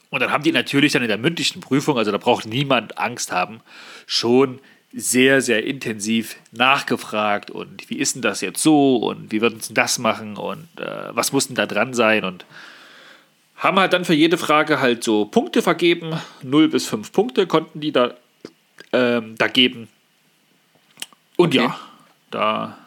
Und 0.09 0.21
dann 0.21 0.31
haben 0.31 0.43
die 0.43 0.51
natürlich 0.51 0.93
dann 0.93 1.03
in 1.03 1.07
der 1.07 1.19
mündlichen 1.19 1.61
Prüfung, 1.61 1.97
also 1.97 2.11
da 2.11 2.17
braucht 2.17 2.47
niemand 2.47 2.97
Angst 2.97 3.31
haben, 3.31 3.61
schon 4.07 4.59
sehr, 4.91 5.41
sehr 5.41 5.63
intensiv 5.65 6.37
nachgefragt 6.51 7.51
und 7.51 7.89
wie 7.91 7.97
ist 7.99 8.15
denn 8.15 8.23
das 8.23 8.41
jetzt 8.41 8.63
so 8.63 8.97
und 8.97 9.31
wie 9.31 9.41
würden 9.41 9.59
sie 9.59 9.75
das 9.75 9.99
machen 9.99 10.35
und 10.35 10.67
äh, 10.79 11.09
was 11.15 11.31
muss 11.31 11.45
denn 11.45 11.55
da 11.55 11.67
dran 11.67 11.93
sein 11.93 12.23
und 12.23 12.45
haben 13.59 13.79
halt 13.79 13.93
dann 13.93 14.05
für 14.05 14.13
jede 14.13 14.37
Frage 14.37 14.79
halt 14.79 15.03
so 15.03 15.25
Punkte 15.25 15.61
vergeben, 15.61 16.13
0 16.41 16.69
bis 16.69 16.85
5 16.87 17.11
Punkte 17.11 17.45
konnten 17.45 17.79
die 17.79 17.91
da, 17.91 18.13
ähm, 18.91 19.35
da 19.37 19.47
geben. 19.47 19.87
Und 21.37 21.49
Okay. 21.49 21.65
ja, 21.65 21.79
da 22.31 22.77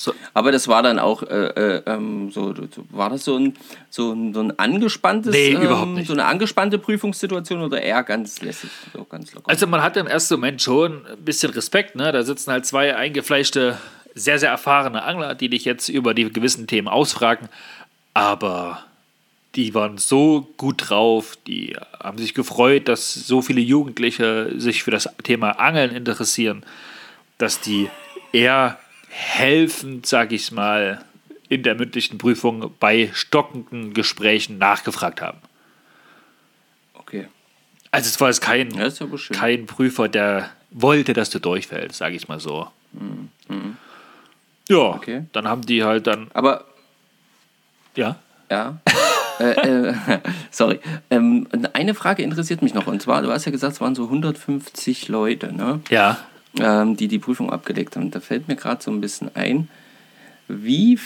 so, 0.00 0.14
Aber 0.32 0.50
das 0.50 0.66
war 0.66 0.82
dann 0.82 0.98
auch, 0.98 1.22
äh, 1.24 1.26
äh, 1.26 1.82
ähm, 1.84 2.30
so, 2.30 2.54
so, 2.54 2.86
war 2.88 3.10
das 3.10 3.22
so 3.22 3.36
ein, 3.36 3.54
so 3.90 4.12
ein, 4.12 4.32
so 4.32 4.40
ein 4.40 4.58
angespanntes, 4.58 5.30
Nee, 5.30 5.50
ähm, 5.50 5.60
überhaupt 5.60 5.90
nicht. 5.90 6.06
so 6.06 6.14
eine 6.14 6.24
angespannte 6.24 6.78
Prüfungssituation 6.78 7.60
oder 7.60 7.82
eher 7.82 8.02
ganz 8.02 8.40
lässig, 8.40 8.70
so 8.94 9.04
ganz 9.04 9.34
locker? 9.34 9.50
Also 9.50 9.66
man 9.66 9.82
hatte 9.82 10.00
im 10.00 10.06
ersten 10.06 10.36
Moment 10.36 10.62
schon 10.62 11.04
ein 11.06 11.22
bisschen 11.22 11.52
Respekt, 11.52 11.96
ne? 11.96 12.12
Da 12.12 12.22
sitzen 12.22 12.50
halt 12.50 12.64
zwei 12.64 12.96
eingefleischte, 12.96 13.76
sehr, 14.14 14.38
sehr 14.38 14.48
erfahrene 14.48 15.02
Angler, 15.02 15.34
die 15.34 15.50
dich 15.50 15.66
jetzt 15.66 15.90
über 15.90 16.14
die 16.14 16.32
gewissen 16.32 16.66
Themen 16.66 16.88
ausfragen. 16.88 17.50
Aber 18.14 18.84
die 19.56 19.74
waren 19.74 19.98
so 19.98 20.48
gut 20.56 20.90
drauf, 20.90 21.36
die 21.46 21.76
haben 21.98 22.18
sich 22.18 22.34
gefreut, 22.34 22.88
dass 22.88 23.12
so 23.14 23.42
viele 23.42 23.60
Jugendliche 23.60 24.52
sich 24.58 24.82
für 24.82 24.90
das 24.90 25.08
Thema 25.24 25.52
Angeln 25.60 25.94
interessieren, 25.94 26.64
dass 27.38 27.60
die 27.60 27.88
eher 28.32 28.78
helfend, 29.08 30.06
sag 30.06 30.30
ich 30.32 30.52
mal, 30.52 31.04
in 31.48 31.64
der 31.64 31.74
mündlichen 31.74 32.16
Prüfung 32.18 32.72
bei 32.78 33.10
stockenden 33.12 33.92
Gesprächen 33.92 34.58
nachgefragt 34.58 35.20
haben. 35.20 35.38
okay. 36.94 37.26
Also 37.92 38.06
es 38.06 38.20
war 38.20 38.28
jetzt 38.28 38.40
kein, 38.40 38.70
Ja, 38.72 38.88
schön. 38.88 39.36
kein 39.36 39.66
Prüfer, 39.66 40.08
der 40.08 40.48
wollte, 40.70 41.12
dass 41.12 41.28
du 41.30 41.40
durchfällst, 41.40 41.96
sage 41.98 42.14
ich 42.14 42.28
mal 42.28 42.38
so. 42.38 42.68
Ja, 44.68 44.90
Okay. 44.94 45.24
dann 45.32 45.48
haben 45.48 45.62
die 45.62 45.82
halt 45.82 46.06
dann, 46.06 46.28
Aber 46.32 46.66
ja, 48.00 48.16
Ja. 48.50 48.78
äh, 49.38 49.50
äh, 49.88 49.94
sorry. 50.50 50.80
Ähm, 51.10 51.46
eine 51.72 51.94
Frage 51.94 52.22
interessiert 52.22 52.62
mich 52.62 52.74
noch. 52.74 52.86
Und 52.86 53.00
zwar, 53.02 53.22
du 53.22 53.30
hast 53.30 53.44
ja 53.44 53.52
gesagt, 53.52 53.74
es 53.74 53.80
waren 53.80 53.94
so 53.94 54.04
150 54.04 55.08
Leute, 55.08 55.52
ne? 55.54 55.80
ja, 55.90 56.18
ähm, 56.58 56.96
die 56.96 57.06
die 57.08 57.18
Prüfung 57.18 57.50
abgelegt 57.52 57.96
haben. 57.96 58.10
Da 58.10 58.20
fällt 58.20 58.48
mir 58.48 58.56
gerade 58.56 58.82
so 58.82 58.90
ein 58.90 59.00
bisschen 59.00 59.30
ein. 59.36 59.68
Wie, 60.48 60.98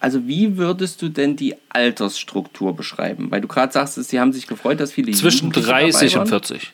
also 0.00 0.26
wie 0.26 0.56
würdest 0.56 1.00
du 1.02 1.08
denn 1.08 1.36
die 1.36 1.54
Altersstruktur 1.68 2.74
beschreiben? 2.74 3.30
Weil 3.30 3.40
du 3.40 3.46
gerade 3.46 3.72
sagst, 3.72 3.94
sie 3.94 4.18
haben 4.18 4.32
sich 4.32 4.48
gefreut, 4.48 4.80
dass 4.80 4.90
viele 4.92 5.12
zwischen 5.12 5.46
Jugendliche 5.52 5.68
30 5.68 6.12
dabei 6.14 6.22
und 6.24 6.30
waren. 6.32 6.42
40. 6.42 6.72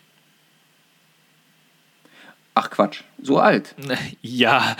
Ach 2.54 2.70
Quatsch, 2.70 3.02
so 3.22 3.38
alt. 3.38 3.74
Ja, 4.22 4.76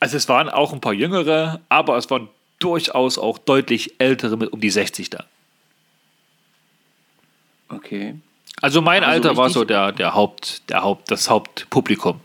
also 0.00 0.16
es 0.16 0.28
waren 0.28 0.48
auch 0.48 0.72
ein 0.72 0.80
paar 0.80 0.92
Jüngere, 0.94 1.60
aber 1.68 1.96
es 1.98 2.08
waren 2.08 2.28
durchaus 2.58 3.18
auch 3.18 3.38
deutlich 3.38 3.94
ältere 3.98 4.36
mit 4.36 4.52
um 4.52 4.60
die 4.60 4.70
60 4.70 5.10
da. 5.10 5.24
Okay. 7.68 8.16
Also 8.60 8.80
mein 8.82 9.04
Aber 9.04 9.12
so 9.12 9.16
Alter 9.16 9.36
war 9.36 9.50
so 9.50 9.64
der, 9.64 9.92
der 9.92 10.14
Haupt, 10.14 10.68
der 10.68 10.82
Haupt, 10.82 11.10
das 11.10 11.30
Hauptpublikum. 11.30 12.20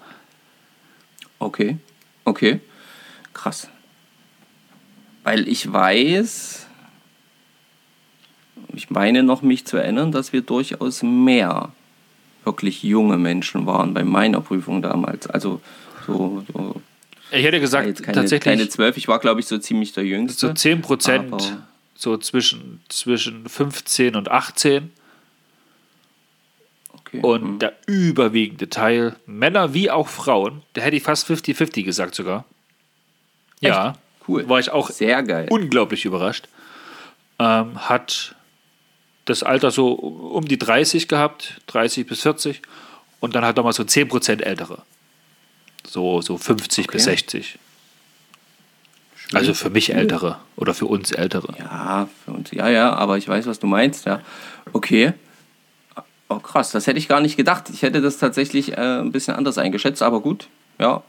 Okay. 1.39 1.77
Okay. 2.25 2.59
Krass. 3.33 3.67
Weil 5.23 5.47
ich 5.47 5.71
weiß, 5.71 6.67
ich 8.73 8.89
meine 8.89 9.23
noch 9.23 9.41
mich 9.41 9.65
zu 9.65 9.77
erinnern, 9.77 10.11
dass 10.11 10.33
wir 10.33 10.41
durchaus 10.41 11.03
mehr 11.03 11.71
wirklich 12.43 12.83
junge 12.83 13.17
Menschen 13.17 13.65
waren 13.65 13.93
bei 13.93 14.03
meiner 14.03 14.41
Prüfung 14.41 14.81
damals. 14.81 15.27
Also 15.27 15.61
so, 16.05 16.43
so 16.51 16.81
Ich 17.33 17.43
hätte 17.43 17.57
ja, 17.57 17.61
gesagt, 17.61 17.87
jetzt 17.87 18.03
keine, 18.03 18.15
tatsächlich 18.15 18.43
keine 18.43 18.69
zwölf, 18.69 18.95
ich 18.95 19.07
war 19.07 19.19
glaube 19.19 19.39
ich 19.39 19.47
so 19.47 19.57
ziemlich 19.57 19.91
der 19.93 20.05
Jüngste. 20.05 20.47
so 20.47 20.53
10 20.53 20.81
Prozent, 20.83 21.57
so 21.95 22.17
zwischen, 22.17 22.81
zwischen 22.89 23.49
15 23.49 24.15
und 24.15 24.29
18. 24.29 24.91
Okay. 26.89 27.19
Und 27.21 27.41
hm. 27.41 27.59
der 27.59 27.73
überwiegende 27.87 28.69
Teil, 28.69 29.15
Männer 29.25 29.73
wie 29.73 29.89
auch 29.89 30.09
Frauen, 30.09 30.61
da 30.73 30.81
hätte 30.81 30.95
ich 30.95 31.03
fast 31.03 31.27
50-50 31.27 31.83
gesagt 31.83 32.13
sogar. 32.13 32.45
Ja, 33.61 33.95
cool. 34.27 34.47
war 34.47 34.59
ich 34.59 34.69
auch 34.69 34.91
Sehr 34.91 35.23
geil. 35.23 35.47
unglaublich 35.49 36.05
überrascht. 36.05 36.47
Ähm, 37.39 37.89
hat 37.89 38.35
das 39.25 39.41
Alter 39.41 39.71
so 39.71 39.93
um 39.93 40.45
die 40.45 40.59
30 40.59 41.07
gehabt, 41.07 41.61
30 41.67 42.05
bis 42.05 42.21
40. 42.21 42.61
Und 43.19 43.35
dann 43.35 43.45
hat 43.45 43.55
nochmal 43.55 43.73
so 43.73 43.83
10% 43.83 44.41
ältere. 44.41 44.83
So, 45.85 46.21
so 46.21 46.37
50 46.37 46.87
bis 46.87 47.03
Okay. 47.03 47.11
60. 47.11 47.59
Also 49.33 49.53
für 49.55 49.69
mich 49.71 49.93
ältere 49.93 50.37
oder 50.55 50.73
für 50.75 50.85
uns 50.85 51.11
ältere. 51.11 51.55
Ja, 51.57 52.07
für 52.23 52.31
uns, 52.31 52.51
ja, 52.51 52.69
ja, 52.69 52.93
aber 52.93 53.17
ich 53.17 53.27
weiß, 53.27 53.47
was 53.47 53.57
du 53.59 53.65
meinst, 53.67 54.05
ja. 54.05 54.21
Okay. 54.73 55.13
Oh, 56.29 56.37
krass, 56.39 56.71
das 56.71 56.85
hätte 56.87 56.99
ich 56.99 57.07
gar 57.07 57.19
nicht 57.19 57.35
gedacht. 57.35 57.69
Ich 57.71 57.81
hätte 57.81 58.01
das 58.01 58.17
tatsächlich 58.17 58.73
äh, 58.77 58.99
ein 58.99 59.11
bisschen 59.11 59.35
anders 59.35 59.57
eingeschätzt, 59.57 60.01
aber 60.03 60.19
gut, 60.21 60.47
ja. 60.79 61.01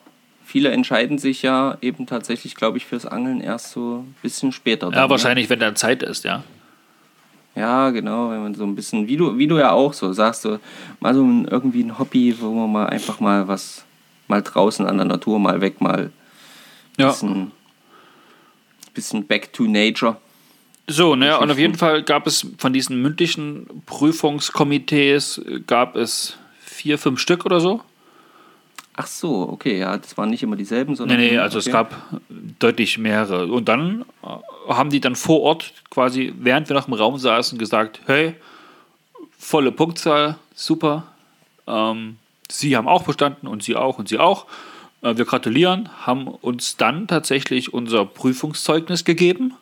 Viele 0.47 0.71
entscheiden 0.71 1.19
sich 1.19 1.43
ja 1.43 1.79
eben 1.81 2.07
tatsächlich, 2.07 2.55
glaube 2.55 2.77
ich, 2.79 2.85
fürs 2.87 3.07
Angeln 3.07 3.41
erst 3.41 3.73
so 3.73 3.99
ein 4.01 4.15
bisschen 4.23 4.53
später. 4.53 4.87
dann, 4.87 4.95
Ja, 4.95 5.05
ne? 5.05 5.11
wahrscheinlich, 5.11 5.49
wenn 5.51 5.59
dann 5.59 5.75
Zeit 5.77 6.03
ist, 6.03 6.25
ja. 6.25 6.45
Ja, 7.57 7.91
genau, 7.91 8.31
wenn 8.31 8.43
man 8.43 8.55
so 8.55 8.65
ein 8.65 8.75
bisschen, 8.75 9.07
wie 9.07 9.17
du, 9.17 9.39
wie 9.39 9.47
du 9.47 9.59
ja 9.59 9.71
auch 9.73 9.93
so 9.93 10.13
sagst, 10.13 10.43
so 10.43 10.59
mal 11.01 11.15
so 11.15 11.23
ein, 11.25 11.47
irgendwie 11.47 11.83
ein 11.83 11.99
Hobby, 11.99 12.35
wo 12.41 12.53
man 12.53 12.73
mal 12.73 12.87
einfach 12.87 13.21
mal 13.21 13.47
was, 13.49 13.85
mal 14.35 14.43
draußen 14.43 14.87
an 14.87 14.97
der 14.97 15.07
Natur, 15.07 15.39
mal 15.39 15.61
weg, 15.61 15.81
mal 15.81 16.11
Ja. 16.99 17.09
bisschen, 17.09 17.53
bisschen 18.95 19.27
back 19.27 19.53
to 19.53 19.65
nature. 19.65 20.17
So, 20.87 21.15
ne, 21.15 21.39
und 21.39 21.51
auf 21.51 21.59
jeden 21.59 21.77
Fall 21.77 22.03
gab 22.03 22.27
es 22.27 22.47
von 22.59 22.73
diesen 22.73 23.01
mündlichen 23.01 23.83
Prüfungskomitees, 23.87 25.41
gab 25.67 25.97
es 25.97 26.37
vier, 26.61 26.99
fünf 26.99 27.21
Stück 27.21 27.47
oder 27.47 27.61
so. 27.61 27.81
Ach 28.97 29.07
so, 29.07 29.49
okay, 29.49 29.79
ja, 29.79 29.97
das 29.97 30.17
waren 30.19 30.31
nicht 30.31 30.43
immer 30.43 30.57
dieselben, 30.57 30.95
sondern. 30.95 31.19
Nee, 31.19 31.33
nee, 31.33 31.39
also 31.39 31.59
okay. 31.59 31.69
es 31.69 31.73
gab 31.73 32.21
deutlich 32.59 32.99
mehrere. 32.99 33.47
Und 33.47 33.67
dann 33.67 34.05
äh, 34.23 34.73
haben 34.73 34.91
die 34.91 35.01
dann 35.01 35.17
vor 35.17 35.41
Ort 35.41 35.73
quasi, 35.91 36.33
während 36.39 36.69
wir 36.69 36.75
noch 36.75 36.87
im 36.87 36.95
Raum 36.95 37.19
saßen, 37.19 37.59
gesagt, 37.59 38.01
hey, 38.07 38.35
volle 39.39 39.73
Punktzahl, 39.73 40.37
super. 40.55 41.05
Ähm, 41.67 42.19
Sie 42.51 42.77
haben 42.77 42.89
auch 42.89 43.05
bestanden 43.05 43.47
und 43.47 43.63
Sie 43.63 43.77
auch 43.77 43.99
und 43.99 44.09
Sie 44.09 44.19
auch. 44.19 44.47
Äh, 45.03 45.17
wir 45.17 45.25
gratulieren, 45.25 45.91
haben 46.07 46.29
uns 46.29 46.77
dann 46.77 47.07
tatsächlich 47.07 47.73
unser 47.73 48.05
Prüfungszeugnis 48.05 49.05
gegeben, 49.05 49.55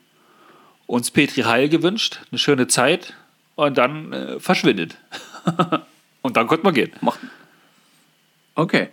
uns 0.86 1.10
Petri 1.10 1.42
Heil 1.42 1.68
gewünscht, 1.68 2.20
eine 2.30 2.38
schöne 2.38 2.68
Zeit 2.68 3.14
und 3.56 3.76
dann 3.76 4.12
äh, 4.12 4.40
verschwindet. 4.40 4.96
und 6.22 6.36
dann 6.36 6.46
konnte 6.46 6.64
man 6.64 6.74
gehen. 6.74 6.92
Okay. 8.54 8.88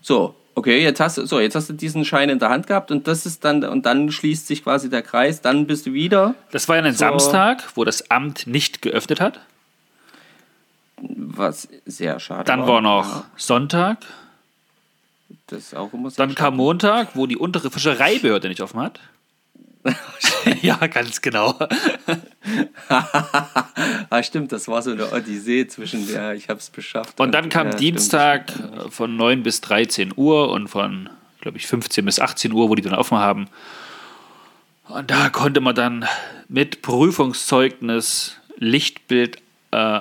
So, 0.00 0.34
okay, 0.54 0.82
jetzt 0.82 1.00
hast 1.00 1.18
du 1.18 1.26
so, 1.26 1.40
jetzt 1.40 1.54
hast 1.54 1.68
du 1.68 1.74
diesen 1.74 2.04
Schein 2.04 2.28
in 2.28 2.38
der 2.38 2.50
Hand 2.50 2.66
gehabt 2.66 2.90
und 2.90 3.06
das 3.06 3.26
ist 3.26 3.44
dann 3.44 3.64
und 3.64 3.86
dann 3.86 4.10
schließt 4.10 4.46
sich 4.46 4.64
quasi 4.64 4.90
der 4.90 5.02
Kreis, 5.02 5.40
dann 5.40 5.66
bist 5.66 5.86
du 5.86 5.92
wieder. 5.92 6.34
Das 6.50 6.68
war 6.68 6.76
ja 6.76 6.82
ein 6.82 6.92
So. 6.92 6.98
Samstag, 6.98 7.64
wo 7.76 7.84
das 7.84 8.10
Amt 8.10 8.46
nicht 8.46 8.82
geöffnet 8.82 9.20
hat. 9.20 9.40
Was 11.02 11.68
sehr 11.84 12.20
schade 12.20 12.44
Dann 12.44 12.66
war 12.66 12.80
noch 12.80 13.24
Sonntag. 13.36 14.06
Das 15.48 15.74
auch 15.74 15.92
immer 15.92 16.10
Dann 16.10 16.34
kam 16.34 16.56
Montag, 16.56 17.16
wo 17.16 17.26
die 17.26 17.36
untere 17.36 17.70
Fischereibehörde 17.70 18.48
nicht 18.48 18.60
offen 18.60 18.80
hat. 18.80 19.00
ja, 20.62 20.76
ganz 20.86 21.20
genau. 21.20 21.58
Ah, 24.10 24.22
stimmt, 24.22 24.52
das 24.52 24.68
war 24.68 24.82
so 24.82 24.92
eine 24.92 25.10
Odyssee 25.10 25.66
zwischen 25.66 26.06
der, 26.06 26.34
ich 26.34 26.48
hab's 26.48 26.70
beschafft. 26.70 27.18
Und 27.18 27.32
dann 27.32 27.48
kam 27.48 27.68
ja, 27.68 27.74
Dienstag 27.74 28.50
stimmt. 28.50 28.94
von 28.94 29.16
9 29.16 29.42
bis 29.42 29.60
13 29.62 30.12
Uhr 30.14 30.50
und 30.50 30.68
von, 30.68 31.08
glaube 31.40 31.58
ich, 31.58 31.66
15 31.66 32.04
bis 32.04 32.20
18 32.20 32.52
Uhr, 32.52 32.68
wo 32.68 32.74
die 32.74 32.82
dann 32.82 32.94
offen 32.94 33.18
haben. 33.18 33.48
Und 34.88 35.10
da 35.10 35.30
konnte 35.30 35.60
man 35.60 35.74
dann 35.74 36.04
mit 36.48 36.82
Prüfungszeugnis, 36.82 38.36
Lichtbild 38.58 39.38
äh, 39.72 40.00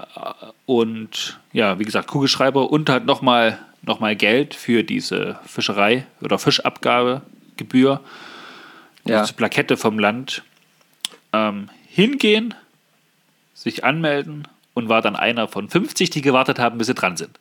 und, 0.68 1.40
ja, 1.54 1.80
wie 1.80 1.84
gesagt, 1.86 2.08
Kugelschreiber 2.08 2.70
und 2.72 2.90
halt 2.90 3.06
nochmal 3.06 3.58
noch 3.84 4.00
mal 4.00 4.16
Geld 4.16 4.54
für 4.54 4.84
diese 4.84 5.40
Fischerei- 5.48 6.06
oder 6.22 6.38
Fischabgabegebühr, 6.38 8.00
Ja. 9.06 9.22
diese 9.22 9.34
Plakette 9.34 9.76
vom 9.76 9.98
Land, 9.98 10.44
ähm, 11.34 11.70
hingehen, 11.88 12.54
sich 13.56 13.84
anmelden 13.84 14.48
und 14.76 14.88
war 14.88 15.02
dann 15.02 15.16
einer 15.16 15.48
von 15.48 15.68
50, 15.68 16.12
die 16.12 16.22
gewartet 16.22 16.60
haben, 16.60 16.78
bis 16.78 16.88
sie 16.88 16.94
dran 16.94 17.18
sind. 17.18 17.40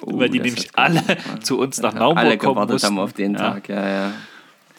Oh, 0.00 0.18
weil 0.20 0.28
die 0.28 0.38
nämlich 0.38 0.68
alle 0.76 1.00
gut. 1.02 1.18
zu 1.44 1.58
uns 1.58 1.78
nach 1.82 1.92
Naumburg 1.94 2.24
Alle 2.24 2.38
kommen 2.38 2.68
mussten. 2.68 2.86
haben 2.86 2.98
auf 3.00 3.12
den 3.14 3.32
Ja. 3.34 3.38
Tag, 3.54 3.68
ja, 3.68 3.88
ja. 3.88 4.12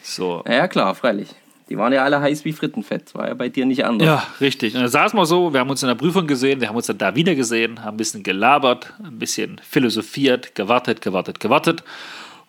So. 0.01 0.43
Ja, 0.47 0.67
klar, 0.69 0.95
freilich. 0.95 1.27
Die 1.69 1.77
waren 1.77 1.93
ja 1.93 2.03
alle 2.03 2.19
heiß 2.19 2.45
wie 2.45 2.53
Frittenfett. 2.53 3.13
War 3.13 3.27
ja 3.27 3.33
bei 3.35 3.49
dir 3.49 3.65
nicht 3.65 3.85
anders. 3.85 4.05
Ja, 4.05 4.27
richtig. 4.41 4.73
Und 4.73 4.81
dann 4.81 4.89
saßen 4.89 5.17
wir 5.17 5.25
so, 5.25 5.53
wir 5.53 5.59
haben 5.59 5.69
uns 5.69 5.83
in 5.83 5.87
der 5.87 5.95
Prüfung 5.95 6.25
gesehen, 6.25 6.61
wir 6.61 6.67
haben 6.67 6.75
uns 6.75 6.87
dann 6.87 6.97
da 6.97 7.15
wieder 7.15 7.35
gesehen, 7.35 7.83
haben 7.83 7.95
ein 7.95 7.97
bisschen 7.97 8.23
gelabert, 8.23 8.93
ein 9.03 9.19
bisschen 9.19 9.61
philosophiert, 9.63 10.55
gewartet, 10.55 11.01
gewartet, 11.01 11.39
gewartet. 11.39 11.83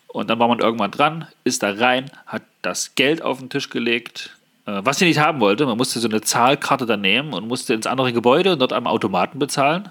Und 0.09 0.31
dann 0.31 0.39
war 0.39 0.49
man 0.49 0.59
irgendwann 0.59 0.91
dran, 0.91 1.29
ist 1.45 1.63
da 1.63 1.71
rein, 1.73 2.11
hat 2.27 2.43
das 2.63 2.95
Geld 2.95 3.23
auf 3.23 3.39
den 3.39 3.51
Tisch 3.51 3.69
gelegt, 3.69 4.37
äh, 4.67 4.81
was 4.83 4.99
sie 4.99 5.05
nicht 5.05 5.21
haben 5.21 5.41
wollte. 5.41 5.67
Man 5.67 5.77
musste 5.77 6.01
so 6.01 6.09
eine 6.09 6.23
Zahlkarte 6.23 6.87
dann 6.87 7.03
nehmen 7.03 7.35
und 7.35 7.47
musste 7.47 7.75
ins 7.75 7.87
andere 7.87 8.13
Gebäude 8.13 8.55
und 8.55 8.59
dort 8.59 8.73
am 8.73 8.87
Automaten 8.87 9.39
bezahlen. 9.39 9.91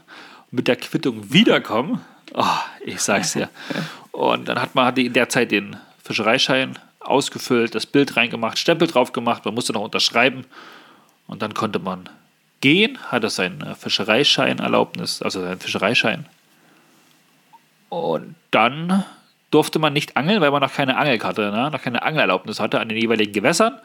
Mit 0.51 0.67
der 0.67 0.75
Quittung 0.75 1.31
wiederkommen. 1.31 2.01
Oh, 2.33 2.43
ich 2.83 2.99
sag's 3.01 3.33
dir. 3.33 3.49
Und 4.11 4.49
dann 4.49 4.59
hat 4.59 4.73
man 4.73 4.85
hatte 4.85 5.01
in 5.01 5.13
der 5.13 5.29
Zeit 5.29 5.51
den 5.51 5.77
Fischereischein 6.03 6.77
ausgefüllt, 7.09 7.75
das 7.75 7.85
Bild 7.85 8.15
reingemacht, 8.15 8.57
Stempel 8.57 8.87
drauf 8.87 9.11
gemacht, 9.13 9.45
man 9.45 9.53
musste 9.53 9.73
noch 9.73 9.81
unterschreiben. 9.81 10.45
Und 11.27 11.41
dann 11.41 11.53
konnte 11.53 11.79
man 11.79 12.09
gehen, 12.61 12.97
hatte 13.11 13.29
sein 13.29 13.61
äh, 13.61 13.75
Fischereischeinerlaubnis, 13.75 15.21
also 15.21 15.41
seinen 15.41 15.59
Fischereischein. 15.59 16.25
Und 17.89 18.35
dann 18.51 19.03
durfte 19.51 19.79
man 19.79 19.93
nicht 19.93 20.15
angeln, 20.15 20.41
weil 20.41 20.51
man 20.51 20.61
noch 20.61 20.73
keine 20.73 20.97
Angelkarte, 20.97 21.51
ne? 21.51 21.71
noch 21.71 21.81
keine 21.81 22.03
Angelerlaubnis 22.03 22.59
hatte 22.59 22.79
an 22.79 22.89
den 22.89 22.97
jeweiligen 22.97 23.33
Gewässern. 23.33 23.79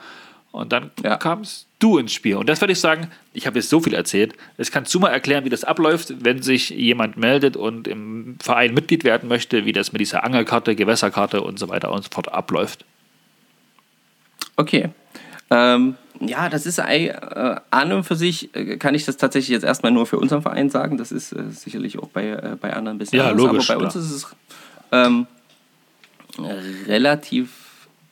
Und 0.53 0.73
dann 0.73 0.93
Ja. 1.03 1.17
kamst 1.17 1.67
du 1.81 1.99
ins 1.99 2.13
Spiel. 2.13 2.37
Und 2.37 2.49
das 2.49 2.61
würde 2.61 2.73
ich 2.75 2.81
sagen, 2.81 3.11
ich 3.33 3.47
habe 3.47 3.59
jetzt 3.59 3.71
so 3.71 3.81
viel 3.81 3.93
erzählt. 3.93 4.35
Jetzt 4.57 4.71
kannst 4.71 4.95
du 4.95 5.01
mal 5.01 5.09
erklären, 5.09 5.45
wie 5.45 5.49
das 5.49 5.65
abläuft, 5.65 6.25
wenn 6.25 6.43
sich 6.43 6.71
jemand 6.71 7.17
meldet 7.17 7.57
und 7.57 7.89
im 7.89 8.37
Verein 8.41 8.73
Mitglied 8.73 9.03
werden 9.03 9.29
möchte, 9.29 9.65
wie 9.65 9.73
das 9.73 9.91
mit 9.93 10.01
dieser 10.01 10.23
Angelkarte, 10.23 10.77
Gewässerkarte 10.77 11.41
und 11.41 11.59
so 11.59 11.69
weiter 11.69 11.91
und 11.91 12.05
so 12.05 12.11
fort 12.13 12.33
abläuft. 12.33 12.85
Okay. 14.57 14.91
Ähm, 15.51 15.97
ja, 16.21 16.49
das 16.49 16.67
ist 16.67 16.79
äh, 16.79 17.13
an 17.71 17.93
und 17.93 18.05
für 18.05 18.17
sich, 18.17 18.55
äh, 18.55 18.77
kann 18.77 18.95
ich 18.95 19.05
das 19.05 19.17
tatsächlich 19.17 19.51
jetzt 19.51 19.65
erstmal 19.65 19.93
nur 19.93 20.07
für 20.07 20.19
unseren 20.19 20.43
Verein 20.43 20.71
sagen. 20.71 20.97
Das 20.97 21.13
ist 21.13 21.33
äh, 21.33 21.43
sicherlich 21.51 21.99
auch 21.99 22.09
bei, 22.09 22.29
äh, 22.29 22.57
bei 22.61 22.73
anderen 22.75 22.97
ein 22.97 22.99
bisschen 22.99 23.19
Ja, 23.19 23.31
anders. 23.31 23.47
logisch, 23.47 23.71
Aber 23.71 23.81
bei 23.81 23.87
uns 23.87 23.97
ist 23.97 24.11
es 24.11 24.27
ähm, 24.93 25.27
relativ 26.87 27.51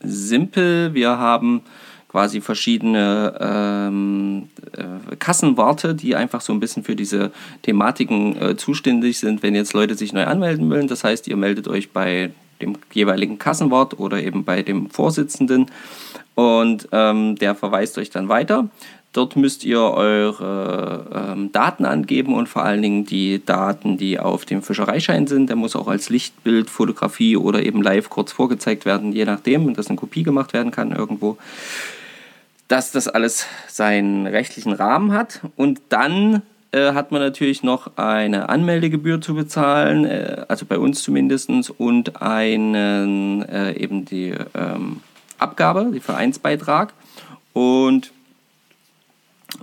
simpel. 0.00 0.94
Wir 0.94 1.18
haben 1.18 1.62
quasi 2.08 2.40
verschiedene 2.42 3.34
ähm, 3.40 4.48
äh, 4.76 5.16
Kassenwarte, 5.16 5.94
die 5.94 6.14
einfach 6.14 6.42
so 6.42 6.52
ein 6.52 6.60
bisschen 6.60 6.84
für 6.84 6.94
diese 6.94 7.30
Thematiken 7.62 8.36
äh, 8.40 8.56
zuständig 8.56 9.18
sind, 9.18 9.42
wenn 9.42 9.54
jetzt 9.54 9.72
Leute 9.72 9.94
sich 9.94 10.12
neu 10.12 10.26
anmelden 10.26 10.68
wollen. 10.70 10.88
Das 10.88 11.04
heißt, 11.04 11.26
ihr 11.28 11.36
meldet 11.36 11.68
euch 11.68 11.90
bei 11.90 12.30
dem 12.62 12.78
jeweiligen 12.92 13.38
Kassenwart 13.38 13.98
oder 13.98 14.22
eben 14.22 14.44
bei 14.44 14.62
dem 14.62 14.88
Vorsitzenden 14.88 15.66
und 16.34 16.88
ähm, 16.92 17.36
der 17.36 17.54
verweist 17.54 17.98
euch 17.98 18.10
dann 18.10 18.28
weiter. 18.28 18.68
Dort 19.12 19.36
müsst 19.36 19.62
ihr 19.64 19.78
eure 19.78 21.34
ähm, 21.34 21.52
Daten 21.52 21.84
angeben 21.84 22.34
und 22.34 22.48
vor 22.48 22.64
allen 22.64 22.80
Dingen 22.80 23.04
die 23.04 23.44
Daten, 23.44 23.98
die 23.98 24.18
auf 24.18 24.46
dem 24.46 24.62
Fischereischein 24.62 25.26
sind. 25.26 25.48
Der 25.50 25.56
muss 25.56 25.76
auch 25.76 25.88
als 25.88 26.08
Lichtbild, 26.08 26.70
Fotografie 26.70 27.36
oder 27.36 27.62
eben 27.62 27.82
live 27.82 28.08
kurz 28.08 28.32
vorgezeigt 28.32 28.86
werden, 28.86 29.12
je 29.12 29.26
nachdem, 29.26 29.74
dass 29.74 29.88
eine 29.88 29.96
Kopie 29.96 30.22
gemacht 30.22 30.54
werden 30.54 30.72
kann 30.72 30.92
irgendwo. 30.92 31.36
Dass 32.68 32.90
das 32.90 33.06
alles 33.06 33.46
seinen 33.68 34.26
rechtlichen 34.26 34.72
Rahmen 34.72 35.12
hat. 35.12 35.42
Und 35.56 35.82
dann 35.90 36.40
äh, 36.72 36.94
hat 36.94 37.12
man 37.12 37.20
natürlich 37.20 37.62
noch 37.62 37.96
eine 37.96 38.48
Anmeldegebühr 38.48 39.20
zu 39.20 39.34
bezahlen, 39.34 40.04
äh, 40.04 40.44
also 40.48 40.66
bei 40.66 40.78
uns 40.78 41.02
zumindest, 41.02 41.50
und 41.78 42.22
einen 42.22 43.42
äh, 43.42 43.72
eben 43.72 44.04
die 44.04 44.34
ähm, 44.54 45.00
Abgabe, 45.38 45.90
die 45.92 46.00
Vereinsbeitrag. 46.00 46.94
Und 47.52 48.12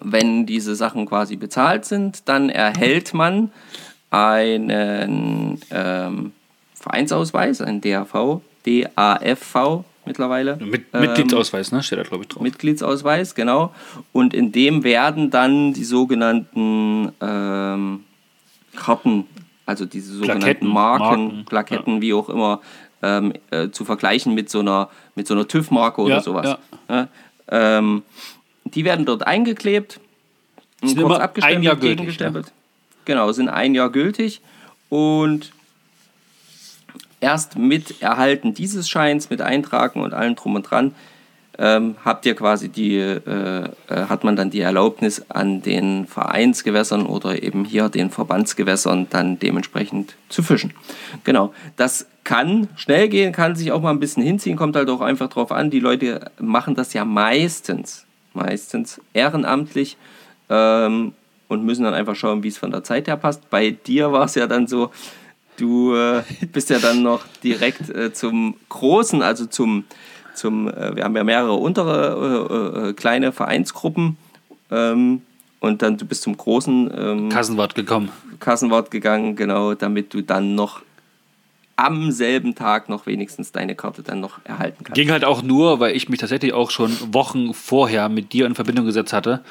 wenn 0.02 0.46
diese 0.46 0.76
Sachen 0.76 1.08
quasi 1.08 1.36
bezahlt 1.36 1.86
sind, 1.86 2.30
dann 2.30 2.50
erhält 2.50 3.14
man 3.14 3.52
einen 4.12 5.60
ähm, 5.72 6.32
Vereinsausweis, 6.76 7.62
einen 7.62 7.82
DAV, 7.82 8.42
DAFV 8.66 9.84
mittlerweile. 10.10 10.58
Mit, 10.58 10.86
Ähm, 10.94 11.02
Mitgliedsausweis, 11.02 11.72
ne? 11.72 11.82
Steht 11.82 12.00
da, 12.00 12.04
glaube 12.04 12.24
ich, 12.24 12.28
drauf. 12.30 12.44
Mitgliedsausweis, 12.44 13.36
genau. 13.36 13.74
Und 14.12 14.34
in 14.34 14.52
dem 14.52 14.84
werden 14.84 15.30
dann 15.30 15.74
die 15.74 15.86
sogenannten 15.86 17.12
ähm, 17.22 18.04
Karten, 18.76 19.26
also 19.66 19.86
diese 19.86 20.14
sogenannten 20.14 20.42
Plaketten, 20.42 20.68
Marken, 20.68 21.04
Marken, 21.04 21.46
Plaketten, 21.46 22.02
wie 22.02 22.14
auch 22.14 22.30
immer, 22.30 22.60
ähm, 23.02 23.34
äh, 23.52 23.70
zu 23.70 23.86
vergleichen 23.86 24.34
mit 24.34 24.50
so 24.50 24.60
einer, 24.60 24.90
mit 25.16 25.28
so 25.28 25.34
einer 25.34 25.48
TÜV-Marke 25.48 26.02
oder 26.02 26.16
Ja, 26.16 26.22
sowas. 26.22 26.58
Ja, 26.90 27.08
ähm, 27.50 28.04
die 28.66 28.84
werden 28.84 29.06
dort 29.06 29.26
eingeklebt, 29.26 30.00
Sind 30.84 31.02
kurz 31.02 31.20
abgestempelt, 31.20 31.58
ein 31.58 31.64
Jahr 31.64 31.76
gültig, 31.76 31.98
gegengestempelt. 31.98 32.52
Genau, 33.06 33.32
sind 33.32 33.50
ein 33.50 33.74
Jahr 33.74 33.90
gültig 33.90 34.42
und 34.90 35.52
erst 37.22 37.58
mit 37.58 38.02
Erhalten 38.02 38.54
dieses 38.54 38.90
Scheins, 38.90 39.30
mit 39.30 39.42
Eintragen 39.42 40.02
und 40.02 40.14
allem 40.14 40.36
drum 40.36 40.56
und 40.56 40.64
dran, 40.64 40.94
ähm, 41.58 41.96
habt 42.06 42.26
ihr 42.26 42.36
quasi 42.36 42.70
die, 42.70 42.96
äh, 42.96 43.20
äh, 43.26 43.70
hat 43.90 44.24
man 44.24 44.38
dann 44.38 44.50
die 44.50 44.62
Erlaubnis 44.62 45.26
an 45.28 45.62
den 45.62 46.08
Vereinsgewässern 46.08 47.06
oder 47.06 47.44
eben 47.44 47.66
hier 47.66 47.90
den 47.90 48.10
Verbandsgewässern 48.10 49.08
dann 49.10 49.40
dementsprechend 49.40 50.16
zu 50.30 50.42
fischen. 50.42 50.74
Genau, 51.26 51.54
das 51.76 52.08
kann 52.24 52.70
schnell 52.78 53.10
gehen, 53.10 53.34
kann 53.34 53.58
sich 53.58 53.74
auch 53.74 53.82
mal 53.82 53.90
ein 53.90 54.00
bisschen 54.00 54.24
hinziehen, 54.24 54.56
kommt 54.56 54.78
halt 54.78 54.90
auch 54.90 55.02
einfach 55.02 55.28
drauf 55.28 55.52
an. 55.52 55.70
Die 55.70 55.82
Leute 55.82 56.32
machen 56.40 56.76
das 56.76 56.94
ja 56.94 57.04
meistens, 57.04 58.06
meistens 58.34 59.02
ehrenamtlich 59.14 59.98
ähm, 60.50 61.14
und 61.50 61.66
müssen 61.66 61.84
dann 61.84 61.94
einfach 61.94 62.16
schauen, 62.16 62.42
wie 62.42 62.48
es 62.48 62.58
von 62.58 62.72
der 62.72 62.86
Zeit 62.86 63.10
her 63.10 63.18
passt. 63.18 63.50
Bei 63.50 63.72
dir 63.72 64.14
war 64.14 64.26
es 64.26 64.36
ja 64.36 64.48
dann 64.48 64.66
so, 64.68 64.92
du 65.60 65.96
äh, 65.96 66.24
bist 66.52 66.70
ja 66.70 66.80
dann 66.80 67.04
noch 67.04 67.26
direkt 67.44 67.90
äh, 67.90 68.14
zum 68.14 68.56
Großen, 68.70 69.22
also 69.22 69.46
zum, 69.46 69.84
zum 70.34 70.68
äh, 70.68 70.96
wir 70.96 71.04
haben 71.04 71.16
ja 71.16 71.24
mehrere 71.24 71.54
untere 71.54 72.86
äh, 72.86 72.90
äh, 72.90 72.94
kleine 72.94 73.32
Vereinsgruppen 73.32 74.18
ähm, 74.72 75.22
und 75.60 75.82
dann 75.82 75.98
du 75.98 76.06
bist 76.06 76.24
zum 76.24 76.38
großen 76.38 76.92
ähm, 76.96 77.30
Kassenwart 77.30 77.76
gekommen. 77.76 78.10
Kassenwart 78.40 78.92
gegangen, 78.92 79.36
genau, 79.36 79.74
damit 79.74 80.14
du 80.14 80.22
dann 80.22 80.56
noch 80.56 80.82
am 81.76 82.12
selben 82.12 82.56
Tag 82.56 82.90
noch 82.90 83.06
wenigstens 83.06 83.54
deine 83.54 83.74
Karte 83.74 84.04
dann 84.04 84.20
noch 84.20 84.40
erhalten 84.44 84.84
kannst. 84.84 84.96
Ging 84.96 85.12
halt 85.12 85.24
auch 85.24 85.42
nur, 85.42 85.80
weil 85.80 85.96
ich 85.96 86.10
mich 86.10 86.20
tatsächlich 86.20 86.54
auch 86.54 86.72
schon 86.72 86.92
Wochen 87.14 87.54
vorher 87.54 88.10
mit 88.10 88.34
dir 88.34 88.46
in 88.46 88.56
Verbindung 88.56 88.86
gesetzt 88.86 89.14
hatte 89.14 89.42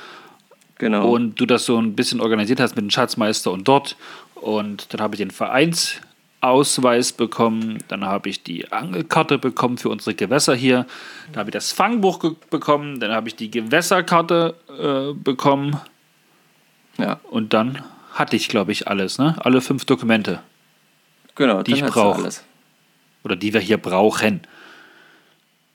Genau. 0.79 1.11
und 1.11 1.41
du 1.41 1.47
das 1.47 1.65
so 1.65 1.77
ein 1.77 1.95
bisschen 1.95 2.21
organisiert 2.21 2.61
hast 2.61 2.77
mit 2.77 2.85
dem 2.85 2.91
Schatzmeister 2.91 3.51
und 3.51 3.67
dort 3.67 3.97
Und 4.37 4.95
dann 4.95 5.01
habe 5.01 5.15
ich 5.17 5.19
den 5.19 5.33
Vereinsausweis 5.33 7.13
bekommen, 7.13 7.79
dann 7.89 8.05
habe 8.05 8.29
ich 8.29 8.45
die 8.45 8.71
Angelkarte 8.71 9.39
bekommen 9.39 9.79
für 9.79 9.89
unsere 9.89 10.15
Gewässer 10.15 10.55
hier, 10.55 10.87
dann 11.33 11.41
habe 11.41 11.51
ich 11.51 11.55
das 11.55 11.73
Fangbuch 11.73 12.21
bekommen, 12.51 13.01
dann 13.01 13.11
habe 13.13 13.29
ich 13.29 13.35
die 13.35 13.51
Gewässerkarte 13.51 14.55
äh, 14.79 15.15
bekommen. 15.15 15.81
Ja. 16.99 17.21
Und 17.31 17.53
dann 17.53 17.83
hatte 18.13 18.37
ich, 18.37 18.49
glaube 18.49 18.73
ich, 18.73 18.89
alles, 18.89 19.19
ne? 19.19 19.37
Alle 19.39 19.61
fünf 19.61 19.85
Dokumente. 19.85 20.41
Genau, 21.35 21.63
die 21.63 21.73
ich 21.73 21.85
brauche. 21.85 22.29
Oder 23.25 23.37
die 23.37 23.55
wir 23.55 23.61
hier 23.61 23.79
brauchen. 23.79 24.41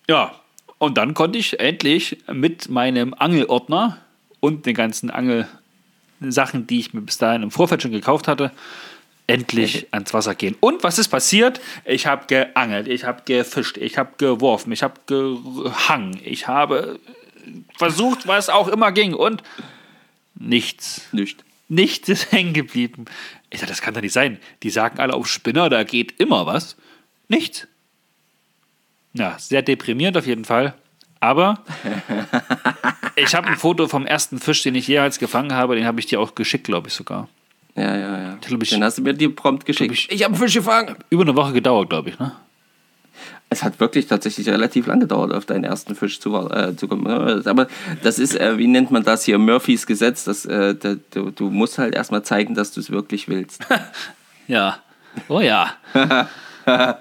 Ja, 0.10 0.34
und 0.78 0.98
dann 0.98 1.14
konnte 1.14 1.40
ich 1.40 1.60
endlich 1.62 2.18
mit 2.32 2.70
meinem 2.70 3.14
Angelordner 3.14 3.98
und 4.44 4.66
den 4.66 4.74
ganzen 4.74 5.10
Angelsachen, 5.10 6.68
die 6.68 6.82
ich 6.82 6.94
mir 6.94 7.00
bis 7.00 7.18
dahin 7.18 7.44
im 7.44 7.52
Vorfeld 7.52 7.82
schon 7.82 7.94
gekauft 7.94 8.28
hatte, 8.28 8.52
endlich 9.26 9.88
ans 9.92 10.14
Wasser 10.14 10.36
gehen. 10.36 10.58
Und 10.60 10.84
was 10.84 11.00
ist 11.00 11.08
passiert? 11.08 11.62
Ich 11.86 12.08
habe 12.08 12.26
geangelt, 12.28 12.90
ich 12.90 13.06
habe 13.06 13.22
gefischt, 13.24 13.78
ich 13.78 13.98
habe 13.98 14.12
geworfen, 14.18 14.74
ich 14.74 14.84
habe 14.84 14.96
gehangen, 15.06 16.20
ich 16.26 16.50
habe 16.50 17.00
versucht, 17.78 18.28
was 18.28 18.50
auch 18.50 18.68
immer 18.68 18.92
ging 18.92 19.14
und 19.14 19.42
nichts. 20.36 21.08
Nicht. 21.14 21.46
Nichts 21.70 22.10
ist 22.10 22.34
hängen 22.34 22.52
geblieben. 22.52 23.06
Ich 23.50 23.62
dachte, 23.62 23.72
das 23.72 23.82
kann 23.82 23.94
doch 23.94 24.02
nicht 24.02 24.12
sein. 24.12 24.40
Die 24.62 24.72
sagen 24.72 25.00
alle 25.00 25.14
auf 25.14 25.26
Spinner, 25.26 25.70
da 25.70 25.86
geht 25.86 26.20
immer 26.20 26.46
was. 26.46 26.76
Nichts. 27.30 27.66
Ja, 29.14 29.38
sehr 29.40 29.62
deprimierend 29.62 30.18
auf 30.18 30.28
jeden 30.28 30.44
Fall. 30.44 30.74
Aber 31.22 31.64
ich 33.16 33.36
habe 33.36 33.48
ein 33.48 33.56
Foto 33.56 33.88
vom 33.88 34.06
ersten 34.06 34.40
Fisch, 34.40 34.64
den 34.64 34.76
ich 34.76 34.88
jemals 34.88 35.20
gefangen 35.20 35.54
habe, 35.54 35.76
den 35.76 35.86
habe 35.86 36.00
ich 36.00 36.06
dir 36.08 36.20
auch 36.20 36.36
geschickt, 36.36 36.66
glaube 36.66 36.88
ich 36.88 36.94
sogar. 36.94 37.28
Ja, 37.76 37.98
ja, 37.98 38.22
ja. 38.22 38.38
Ich, 38.62 38.70
den 38.70 38.84
hast 38.84 38.98
du 39.00 39.02
mir 39.02 39.14
dir 39.14 39.36
prompt 39.36 39.66
geschickt. 39.66 39.94
Ich, 39.94 40.12
ich 40.12 40.24
habe 40.24 40.34
einen 40.34 40.42
Fisch 40.42 40.54
gefangen. 40.54 40.96
Über 41.10 41.24
eine 41.24 41.36
Woche 41.36 41.54
gedauert, 41.54 41.90
glaube 41.90 42.10
ich, 42.10 42.20
ne? 42.20 42.34
Es 43.50 43.64
hat 43.64 43.80
wirklich 43.80 44.08
tatsächlich 44.08 44.50
relativ 44.50 44.88
lang 44.88 45.00
gedauert, 45.00 45.32
auf 45.32 45.46
deinen 45.46 45.64
ersten 45.64 45.94
Fisch 45.94 46.20
zu, 46.20 46.36
äh, 46.50 46.76
zu 46.76 46.88
kommen. 46.88 47.06
Aber 47.08 47.68
das 48.02 48.18
ist, 48.18 48.36
äh, 48.36 48.58
wie 48.58 48.68
nennt 48.68 48.90
man 48.90 49.04
das 49.04 49.26
hier, 49.26 49.38
Murphys 49.38 49.86
Gesetz. 49.86 50.24
Das, 50.24 50.46
äh, 50.46 50.74
du, 50.74 51.30
du 51.30 51.50
musst 51.52 51.78
halt 51.78 51.94
erstmal 51.94 52.24
zeigen, 52.24 52.56
dass 52.56 52.72
du 52.72 52.80
es 52.80 52.90
wirklich 52.90 53.28
willst. 53.28 53.66
ja. 54.48 54.80
Oh 55.28 55.40
ja. 55.40 55.76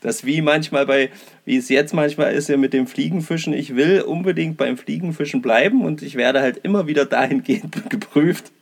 das 0.00 0.24
wie 0.24 0.40
manchmal 0.40 0.86
bei, 0.86 1.10
wie 1.48 1.56
es 1.56 1.70
jetzt 1.70 1.94
manchmal 1.94 2.34
ist, 2.34 2.50
ja 2.50 2.58
mit 2.58 2.74
dem 2.74 2.86
Fliegenfischen. 2.86 3.54
Ich 3.54 3.74
will 3.74 4.02
unbedingt 4.02 4.58
beim 4.58 4.76
Fliegenfischen 4.76 5.40
bleiben 5.40 5.82
und 5.82 6.02
ich 6.02 6.14
werde 6.14 6.42
halt 6.42 6.58
immer 6.58 6.86
wieder 6.86 7.06
dahingehend 7.06 7.74
geprüft. 7.90 8.52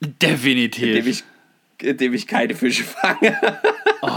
Definitiv. 0.00 0.88
Indem 0.88 1.06
ich, 1.06 1.24
indem 1.80 2.14
ich 2.14 2.26
keine 2.26 2.56
Fische 2.56 2.82
fange. 2.82 3.38
oh, 4.02 4.08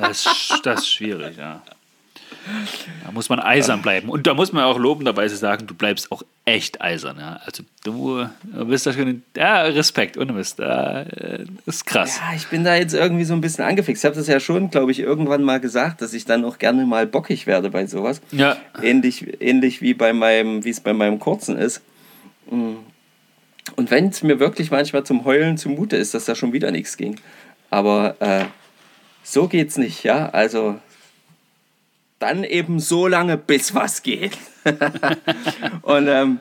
das, 0.00 0.58
das 0.64 0.80
ist 0.80 0.92
schwierig, 0.92 1.36
ja. 1.36 1.62
Da 3.04 3.12
muss 3.12 3.28
man 3.28 3.40
eisern 3.40 3.82
bleiben. 3.82 4.08
Und 4.08 4.26
da 4.26 4.34
muss 4.34 4.52
man 4.52 4.64
auch 4.64 4.78
lobenderweise 4.78 5.36
sagen, 5.36 5.66
du 5.66 5.74
bleibst 5.74 6.12
auch 6.12 6.22
echt 6.44 6.80
eisern. 6.80 7.16
Ja? 7.18 7.40
Also 7.44 7.64
du 7.84 8.28
bist 8.66 8.86
da 8.86 8.92
schon, 8.92 9.22
ja, 9.36 9.62
Respekt, 9.62 10.16
ohne 10.16 10.32
Mist. 10.32 10.58
Das 10.58 11.06
ist 11.66 11.86
krass. 11.86 12.18
Ja, 12.18 12.36
ich 12.36 12.46
bin 12.48 12.64
da 12.64 12.76
jetzt 12.76 12.94
irgendwie 12.94 13.24
so 13.24 13.34
ein 13.34 13.40
bisschen 13.40 13.64
angefixt. 13.64 14.04
Ich 14.04 14.06
habe 14.06 14.16
das 14.16 14.26
ja 14.26 14.38
schon, 14.40 14.70
glaube 14.70 14.92
ich, 14.92 15.00
irgendwann 15.00 15.42
mal 15.42 15.60
gesagt, 15.60 16.02
dass 16.02 16.12
ich 16.12 16.24
dann 16.24 16.44
auch 16.44 16.58
gerne 16.58 16.86
mal 16.86 17.06
bockig 17.06 17.46
werde 17.46 17.70
bei 17.70 17.86
sowas. 17.86 18.20
Ja. 18.30 18.56
Ähnlich, 18.82 19.40
ähnlich 19.40 19.82
wie 19.82 19.94
bei 19.94 20.12
meinem, 20.12 20.64
wie 20.64 20.70
es 20.70 20.80
bei 20.80 20.92
meinem 20.92 21.18
kurzen 21.18 21.56
ist. 21.56 21.82
Und 22.48 23.90
wenn 23.90 24.08
es 24.08 24.22
mir 24.22 24.38
wirklich 24.38 24.70
manchmal 24.70 25.04
zum 25.04 25.24
Heulen 25.24 25.58
zumute 25.58 25.96
ist, 25.96 26.14
dass 26.14 26.26
da 26.26 26.34
schon 26.36 26.52
wieder 26.52 26.70
nichts 26.70 26.96
ging. 26.96 27.16
Aber 27.70 28.14
äh, 28.20 28.44
so 29.24 29.48
geht's 29.48 29.76
nicht, 29.76 30.04
ja. 30.04 30.28
Also 30.28 30.78
dann 32.18 32.44
eben 32.44 32.80
so 32.80 33.06
lange, 33.06 33.36
bis 33.36 33.74
was 33.74 34.02
geht. 34.02 34.38
und 35.82 36.08
ähm, 36.08 36.40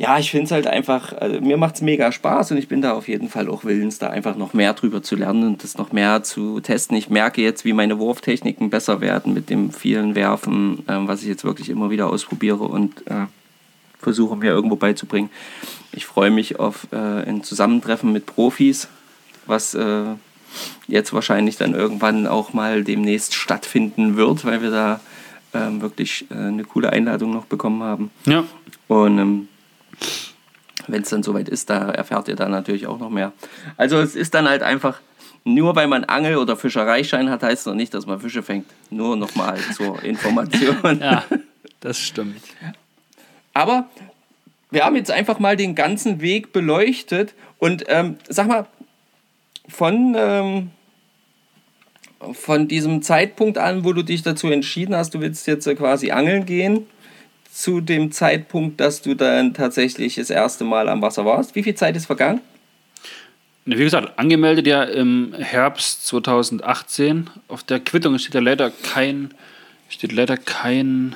ja, 0.00 0.18
ich 0.18 0.30
finde 0.30 0.46
es 0.46 0.50
halt 0.50 0.66
einfach, 0.66 1.12
also 1.12 1.42
mir 1.42 1.58
macht 1.58 1.74
es 1.74 1.82
mega 1.82 2.10
Spaß 2.10 2.52
und 2.52 2.56
ich 2.56 2.68
bin 2.68 2.80
da 2.80 2.92
auf 2.92 3.06
jeden 3.06 3.28
Fall 3.28 3.50
auch 3.50 3.64
willens, 3.64 3.98
da 3.98 4.08
einfach 4.08 4.34
noch 4.34 4.54
mehr 4.54 4.72
drüber 4.72 5.02
zu 5.02 5.14
lernen 5.14 5.44
und 5.44 5.62
das 5.62 5.76
noch 5.76 5.92
mehr 5.92 6.22
zu 6.22 6.60
testen. 6.60 6.96
Ich 6.96 7.10
merke 7.10 7.42
jetzt, 7.42 7.66
wie 7.66 7.74
meine 7.74 7.98
Wurftechniken 7.98 8.70
besser 8.70 9.02
werden 9.02 9.34
mit 9.34 9.50
dem 9.50 9.72
vielen 9.72 10.14
Werfen, 10.14 10.84
ähm, 10.88 11.06
was 11.06 11.20
ich 11.20 11.28
jetzt 11.28 11.44
wirklich 11.44 11.68
immer 11.68 11.90
wieder 11.90 12.08
ausprobiere 12.08 12.64
und 12.64 13.06
äh, 13.08 13.26
versuche 13.98 14.36
mir 14.36 14.52
irgendwo 14.52 14.76
beizubringen. 14.76 15.28
Ich 15.92 16.06
freue 16.06 16.30
mich 16.30 16.58
auf 16.58 16.86
äh, 16.92 16.96
ein 16.96 17.42
Zusammentreffen 17.42 18.10
mit 18.10 18.24
Profis, 18.24 18.88
was 19.44 19.74
äh, 19.74 20.04
jetzt 20.86 21.12
wahrscheinlich 21.12 21.56
dann 21.56 21.74
irgendwann 21.74 22.26
auch 22.26 22.52
mal 22.52 22.84
demnächst 22.84 23.34
stattfinden 23.34 24.16
wird, 24.16 24.44
weil 24.44 24.62
wir 24.62 24.70
da 24.70 25.00
ähm, 25.54 25.80
wirklich 25.80 26.26
äh, 26.30 26.34
eine 26.34 26.64
coole 26.64 26.90
Einladung 26.90 27.32
noch 27.32 27.46
bekommen 27.46 27.82
haben. 27.82 28.10
Ja. 28.26 28.44
Und 28.88 29.18
ähm, 29.18 29.48
wenn 30.86 31.02
es 31.02 31.10
dann 31.10 31.22
soweit 31.22 31.48
ist, 31.48 31.70
da 31.70 31.90
erfährt 31.90 32.28
ihr 32.28 32.36
dann 32.36 32.50
natürlich 32.50 32.86
auch 32.86 32.98
noch 32.98 33.10
mehr. 33.10 33.32
Also 33.76 33.98
es 33.98 34.16
ist 34.16 34.34
dann 34.34 34.48
halt 34.48 34.62
einfach, 34.62 35.00
nur 35.44 35.76
weil 35.76 35.86
man 35.86 36.04
Angel- 36.04 36.36
oder 36.36 36.56
Fischereischein 36.56 37.30
hat, 37.30 37.42
heißt 37.42 37.66
noch 37.66 37.74
nicht, 37.74 37.94
dass 37.94 38.06
man 38.06 38.20
Fische 38.20 38.42
fängt. 38.42 38.66
Nur 38.90 39.16
nochmal 39.16 39.58
zur 39.74 40.02
Information. 40.04 41.00
ja, 41.00 41.24
das 41.80 41.98
stimmt. 41.98 42.42
Aber 43.52 43.88
wir 44.70 44.84
haben 44.84 44.96
jetzt 44.96 45.10
einfach 45.10 45.38
mal 45.38 45.56
den 45.56 45.74
ganzen 45.74 46.20
Weg 46.20 46.52
beleuchtet 46.52 47.34
und 47.58 47.84
ähm, 47.88 48.16
sag 48.28 48.46
mal, 48.46 48.66
von, 49.70 50.14
ähm, 50.16 50.70
von 52.32 52.68
diesem 52.68 53.02
Zeitpunkt 53.02 53.58
an, 53.58 53.84
wo 53.84 53.92
du 53.92 54.02
dich 54.02 54.22
dazu 54.22 54.48
entschieden 54.48 54.94
hast, 54.94 55.14
du 55.14 55.20
willst 55.20 55.46
jetzt 55.46 55.68
quasi 55.76 56.10
angeln 56.10 56.44
gehen, 56.44 56.86
zu 57.52 57.80
dem 57.80 58.12
Zeitpunkt, 58.12 58.80
dass 58.80 59.02
du 59.02 59.14
dann 59.14 59.54
tatsächlich 59.54 60.14
das 60.14 60.30
erste 60.30 60.64
Mal 60.64 60.88
am 60.88 61.02
Wasser 61.02 61.24
warst. 61.24 61.54
Wie 61.54 61.62
viel 61.62 61.74
Zeit 61.74 61.96
ist 61.96 62.06
vergangen? 62.06 62.40
Wie 63.66 63.84
gesagt, 63.84 64.18
angemeldet 64.18 64.66
ja 64.66 64.82
im 64.82 65.34
Herbst 65.34 66.06
2018. 66.06 67.28
Auf 67.48 67.62
der 67.62 67.80
Quittung 67.80 68.18
steht 68.18 68.34
ja 68.34 68.40
leider 68.40 68.70
kein, 68.70 69.34
steht 69.88 70.12
leider 70.12 70.36
kein, 70.36 71.14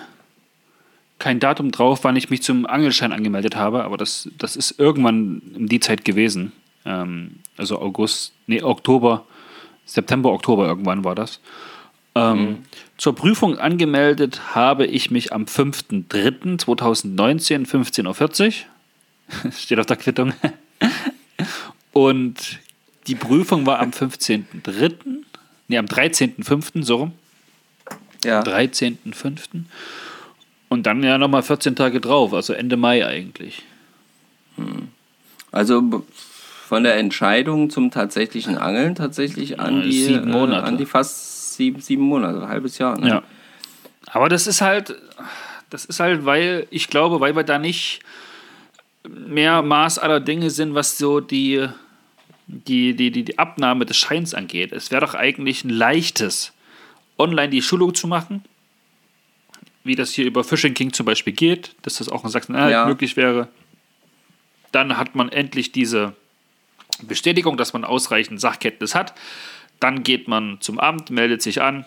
kein 1.18 1.40
Datum 1.40 1.70
drauf, 1.70 2.00
wann 2.02 2.16
ich 2.16 2.30
mich 2.30 2.42
zum 2.42 2.66
Angelschein 2.66 3.12
angemeldet 3.12 3.56
habe, 3.56 3.84
aber 3.84 3.96
das, 3.96 4.28
das 4.38 4.56
ist 4.56 4.78
irgendwann 4.78 5.40
in 5.56 5.66
die 5.68 5.80
Zeit 5.80 6.04
gewesen. 6.04 6.52
Ähm, 6.84 7.36
also 7.56 7.80
August, 7.80 8.32
nee, 8.46 8.62
Oktober, 8.62 9.24
September, 9.86 10.32
Oktober 10.32 10.66
irgendwann 10.66 11.04
war 11.04 11.14
das. 11.14 11.40
Ähm, 12.14 12.38
mhm. 12.38 12.58
Zur 12.96 13.14
Prüfung 13.14 13.58
angemeldet 13.58 14.54
habe 14.54 14.86
ich 14.86 15.10
mich 15.10 15.32
am 15.32 15.44
5.3.2019, 15.44 17.66
15.40 17.66 18.46
Uhr. 18.46 18.52
Steht 19.52 19.78
auf 19.78 19.86
der 19.86 19.96
Quittung. 19.96 20.32
Und 21.92 22.58
die 23.06 23.14
Prüfung 23.14 23.66
war 23.66 23.80
am 23.80 23.90
15.3., 23.90 24.94
nee, 25.68 25.78
am 25.78 25.86
13.5., 25.86 26.82
so 26.82 26.96
rum. 26.96 27.12
Ja. 28.24 28.42
13.5. 28.42 29.38
Und 30.68 30.86
dann 30.86 31.02
ja 31.02 31.18
nochmal 31.18 31.42
14 31.42 31.76
Tage 31.76 32.00
drauf, 32.00 32.32
also 32.32 32.52
Ende 32.52 32.76
Mai 32.76 33.06
eigentlich. 33.06 33.62
Hm. 34.56 34.88
Also 35.52 36.04
von 36.66 36.82
der 36.82 36.96
Entscheidung 36.96 37.68
zum 37.68 37.90
tatsächlichen 37.90 38.56
Angeln 38.56 38.94
tatsächlich 38.94 39.60
an 39.60 39.82
die, 39.82 39.92
sieben 39.92 40.30
Monate. 40.30 40.64
Äh, 40.64 40.68
an 40.68 40.78
die 40.78 40.86
fast 40.86 41.54
sieben, 41.54 41.80
sieben 41.80 42.02
Monate, 42.02 42.40
ein 42.40 42.48
halbes 42.48 42.78
Jahr. 42.78 42.98
Ne? 42.98 43.08
Ja. 43.08 43.22
Aber 44.06 44.30
das 44.30 44.46
ist 44.46 44.62
halt, 44.62 44.96
das 45.68 45.84
ist 45.84 46.00
halt, 46.00 46.24
weil 46.24 46.66
ich 46.70 46.88
glaube, 46.88 47.20
weil 47.20 47.36
wir 47.36 47.42
da 47.42 47.58
nicht 47.58 48.00
mehr 49.06 49.60
Maß 49.60 49.98
aller 49.98 50.20
Dinge 50.20 50.48
sind, 50.48 50.74
was 50.74 50.96
so 50.96 51.20
die, 51.20 51.68
die, 52.46 52.96
die, 52.96 53.10
die, 53.10 53.24
die 53.24 53.38
Abnahme 53.38 53.84
des 53.84 53.98
Scheins 53.98 54.32
angeht. 54.32 54.72
Es 54.72 54.90
wäre 54.90 55.02
doch 55.02 55.14
eigentlich 55.14 55.64
ein 55.64 55.70
leichtes, 55.70 56.54
online 57.18 57.50
die 57.50 57.60
Schulung 57.60 57.94
zu 57.94 58.08
machen, 58.08 58.42
wie 59.84 59.96
das 59.96 60.12
hier 60.12 60.24
über 60.24 60.44
Fishing 60.44 60.72
King 60.72 60.94
zum 60.94 61.04
Beispiel 61.04 61.34
geht, 61.34 61.76
dass 61.82 61.98
das 61.98 62.08
auch 62.08 62.24
in 62.24 62.30
Sachsen-Anhalt 62.30 62.72
ja. 62.72 62.86
möglich 62.86 63.18
wäre. 63.18 63.48
Dann 64.72 64.96
hat 64.96 65.14
man 65.14 65.28
endlich 65.28 65.70
diese 65.70 66.14
Bestätigung, 67.02 67.56
dass 67.56 67.72
man 67.72 67.84
ausreichend 67.84 68.40
Sachkenntnis 68.40 68.94
hat. 68.94 69.14
Dann 69.80 70.02
geht 70.02 70.28
man 70.28 70.58
zum 70.60 70.78
Amt, 70.78 71.10
meldet 71.10 71.42
sich 71.42 71.60
an 71.60 71.84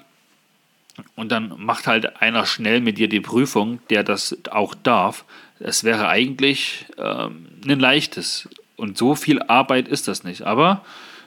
und 1.15 1.31
dann 1.31 1.53
macht 1.57 1.87
halt 1.87 2.21
einer 2.21 2.45
schnell 2.45 2.81
mit 2.81 2.97
dir 2.97 3.07
die 3.07 3.21
Prüfung, 3.21 3.79
der 3.89 4.03
das 4.03 4.37
auch 4.49 4.75
darf. 4.75 5.25
Es 5.59 5.83
wäre 5.83 6.07
eigentlich 6.07 6.85
ähm, 6.97 7.47
ein 7.67 7.79
leichtes. 7.79 8.49
Und 8.75 8.97
so 8.97 9.15
viel 9.15 9.41
Arbeit 9.41 9.87
ist 9.87 10.07
das 10.07 10.23
nicht. 10.23 10.43
Aber 10.43 10.83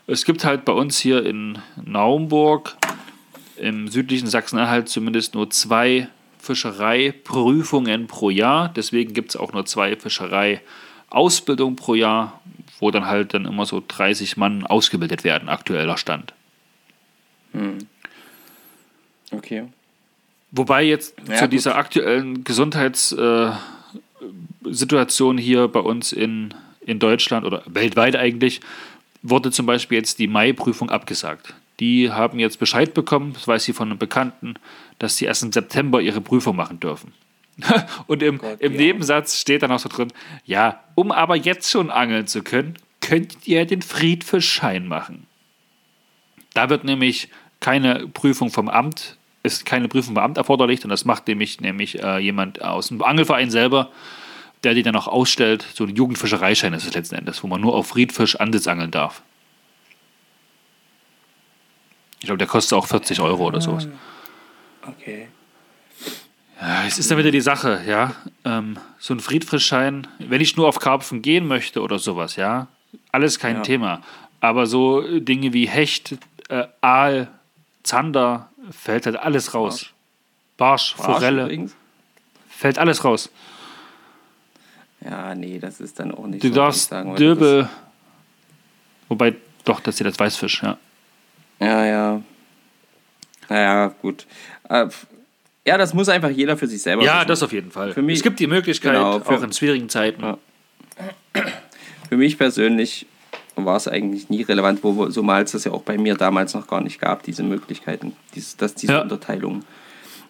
es 0.07 0.25
gibt 0.25 0.45
halt 0.45 0.65
bei 0.65 0.73
uns 0.73 0.99
hier 0.99 1.25
in 1.25 1.59
Naumburg, 1.85 2.77
im 3.57 3.89
südlichen 3.89 4.29
Sachsen-Anhalt, 4.29 4.89
zumindest 4.89 5.35
nur 5.35 5.51
zwei 5.51 6.09
Fischereiprüfungen 6.39 8.07
pro 8.07 8.31
Jahr. 8.31 8.69
Deswegen 8.75 9.13
gibt 9.13 9.31
es 9.31 9.37
auch 9.37 9.53
nur 9.53 9.67
zwei 9.67 9.97
Fischereiausbildungen 9.97 11.77
pro 11.77 11.95
Jahr, 11.95 12.41
wo 12.81 12.91
dann 12.91 13.07
halt 13.07 13.35
dann 13.35 13.45
immer 13.45 13.67
so 13.67 13.83
30 13.87 14.37
Mann 14.37 14.67
ausgebildet 14.67 15.23
werden, 15.25 15.49
aktueller 15.49 15.97
Stand. 15.97 16.33
Okay. 19.31 19.65
Wobei 20.51 20.83
jetzt 20.85 21.15
Ja, 21.29 21.37
zu 21.37 21.45
gut. 21.45 21.53
dieser 21.53 21.77
aktuellen 21.77 22.43
Gesundheitssituation 22.45 25.39
hier 25.39 25.69
bei 25.69 25.81
uns 25.81 26.13
in, 26.13 26.55
in 26.85 26.99
Deutschland 26.99 27.47
oder 27.47 27.63
weltweit 27.67 28.17
eigentlich, 28.17 28.61
wurde 29.23 29.53
zum 29.53 29.67
Beispiel 29.67 29.99
jetzt 29.99 30.19
die 30.19 30.27
Mai-Prüfung 30.27 30.91
abgesagt. 30.91 31.55
Die 31.79 32.11
haben 32.11 32.39
jetzt 32.39 32.59
Bescheid 32.59 32.93
bekommen, 32.95 33.33
das 33.35 33.47
weiß 33.47 33.65
sie 33.65 33.73
von 33.73 33.89
einem 33.91 33.99
Bekannten, 33.99 34.55
dass 34.99 35.17
sie 35.17 35.27
erst 35.27 35.43
im 35.43 35.53
September 35.53 36.01
ihre 36.01 36.21
Prüfung 36.21 36.57
machen 36.57 36.81
dürfen. 36.81 37.13
Und 38.07 38.23
im, 38.23 38.39
Gott, 38.39 38.61
im 38.61 38.73
ja. 38.73 38.79
Nebensatz 38.79 39.39
steht 39.39 39.63
dann 39.63 39.73
auch 39.73 39.79
so 39.79 39.89
drin, 39.89 40.13
ja, 40.45 40.83
um 40.95 41.13
aber 41.13 41.37
jetzt 41.37 41.71
schon 41.71 41.91
angeln 41.91 42.27
zu 42.27 42.43
können, 42.43 42.75
könnt 43.01 43.47
ihr 43.47 43.67
den 43.67 43.83
Friedfischschein 43.83 44.87
machen. 44.87 45.27
Da 46.55 46.69
wird 46.69 46.85
nämlich 46.85 47.29
keine 47.61 48.09
Prüfung 48.09 48.51
vom 48.51 48.69
Amt, 48.69 49.17
ist 49.43 49.65
keine 49.65 49.89
Prüfung 49.89 50.15
vom 50.15 50.23
Amt 50.23 50.37
erforderlich 50.37 50.83
und 50.85 50.91
das 50.91 51.05
macht 51.05 51.29
nämlich, 51.29 51.61
nämlich 51.61 52.03
äh, 52.03 52.19
jemand 52.19 52.63
aus 52.63 52.89
dem 52.89 53.03
Angelverein 53.03 53.51
selber, 53.51 53.91
der 54.65 54.75
die 54.75 54.83
dann 54.83 54.97
auch 54.97 55.09
ausstellt. 55.09 55.65
So 55.75 55.85
ein 55.85 55.95
Jugendfischereischein 55.97 56.75
ist 56.75 56.87
es 56.87 56.95
letzten 56.95 57.15
Endes, 57.15 57.43
wo 57.43 57.47
man 57.47 57.61
nur 57.61 57.75
auf 57.75 57.89
Friedfisch 57.89 58.37
Ansitz 58.37 58.67
angeln 58.67 58.91
darf. 58.91 59.23
Ich 62.21 62.27
glaube, 62.27 62.39
der 62.39 62.47
kostet 62.47 62.77
auch 62.77 62.87
40 62.87 63.21
Euro 63.21 63.47
oder 63.47 63.63
sowas. 63.63 63.89
Okay. 64.87 65.29
Ja, 66.61 66.85
es 66.87 66.99
ist 66.99 67.11
dann 67.11 67.17
wieder 67.19 67.31
die 67.31 67.41
Sache, 67.41 67.83
ja. 67.87 68.15
Ähm, 68.45 68.79
so 68.99 69.15
ein 69.15 69.21
Friedfischschein, 69.21 70.07
wenn 70.19 70.41
ich 70.41 70.57
nur 70.57 70.69
auf 70.69 70.79
Karpfen 70.79 71.23
gehen 71.23 71.47
möchte 71.47 71.81
oder 71.81 71.99
sowas, 71.99 72.37
ja, 72.37 72.67
alles 73.13 73.39
kein 73.39 73.57
Ja. 73.57 73.63
Thema. 73.63 74.03
Aber 74.41 74.67
so 74.67 75.03
äh, 75.03 75.21
Dinge 75.21 75.53
wie 75.53 75.67
Hecht, 75.69 76.17
äh, 76.49 76.67
Aal, 76.81 77.29
Zander, 77.83 78.51
fällt 78.71 79.07
halt 79.07 79.17
alles 79.17 79.55
raus. 79.55 79.91
Barsch, 80.59 80.95
Arsch 80.99 81.07
Forelle, 81.07 81.45
übrigens. 81.45 81.75
fällt 82.51 82.79
alles 82.79 83.05
raus. 83.05 83.31
Ja, 85.03 85.35
nee, 85.35 85.59
das 85.59 85.81
ist 85.81 85.99
dann 85.99 86.13
auch 86.13 86.27
nicht 86.27 86.45
Du 86.45 86.49
so, 86.49 86.55
darfst 86.55 86.91
sagen, 86.91 87.11
weil 87.13 87.17
Döbe, 87.17 87.71
wobei, 89.09 89.35
doch, 89.65 89.81
das 89.81 89.95
ist 89.95 90.01
jetzt 90.07 90.21
Weißfisch, 90.21 90.63
ja. 90.63 90.77
Das, 91.59 91.69
ja, 91.69 91.85
ja. 91.87 92.23
Naja, 93.49 93.87
gut. 94.03 94.27
Äh, 94.69 94.89
ja, 95.67 95.77
das 95.79 95.95
muss 95.95 96.09
einfach 96.09 96.31
jeder 96.31 96.57
für 96.57 96.67
sich 96.67 96.83
selber 96.83 97.03
Ja, 97.03 97.19
wissen. 97.19 97.29
das 97.29 97.43
auf 97.43 97.53
jeden 97.53 97.71
Fall. 97.71 97.93
Für 97.93 98.03
mich- 98.03 98.19
es 98.19 98.23
gibt 98.23 98.41
die 98.41 98.47
Möglichkeit, 98.47 98.93
Genau, 98.95 99.21
für- 99.21 99.37
auch 99.39 99.43
in 99.43 99.53
schwierigen 99.53 99.89
Zeiten. 99.89 100.23
Ja. 100.23 100.39
Für 102.09 102.17
mich 102.17 102.39
persönlich 102.39 103.07
war 103.57 103.77
es 103.77 103.87
eigentlich 103.87 104.29
nie 104.31 104.43
relevant, 104.43 104.83
wo, 104.83 104.93
wir- 104.97 105.11
zumal 105.11 105.43
es 105.43 105.53
das 105.53 105.65
ja 105.65 105.73
auch 105.73 105.83
bei 105.83 105.99
mir 105.99 106.15
damals 106.15 106.55
noch 106.55 106.67
gar 106.67 106.81
nicht 106.81 107.01
gab, 107.01 107.23
diese 107.23 107.43
Möglichkeiten, 107.43 108.17
dieses, 108.35 108.57
dass 108.57 108.75
diese 108.75 108.95
Ja. 108.95 109.03
Unterteilung. 109.03 109.65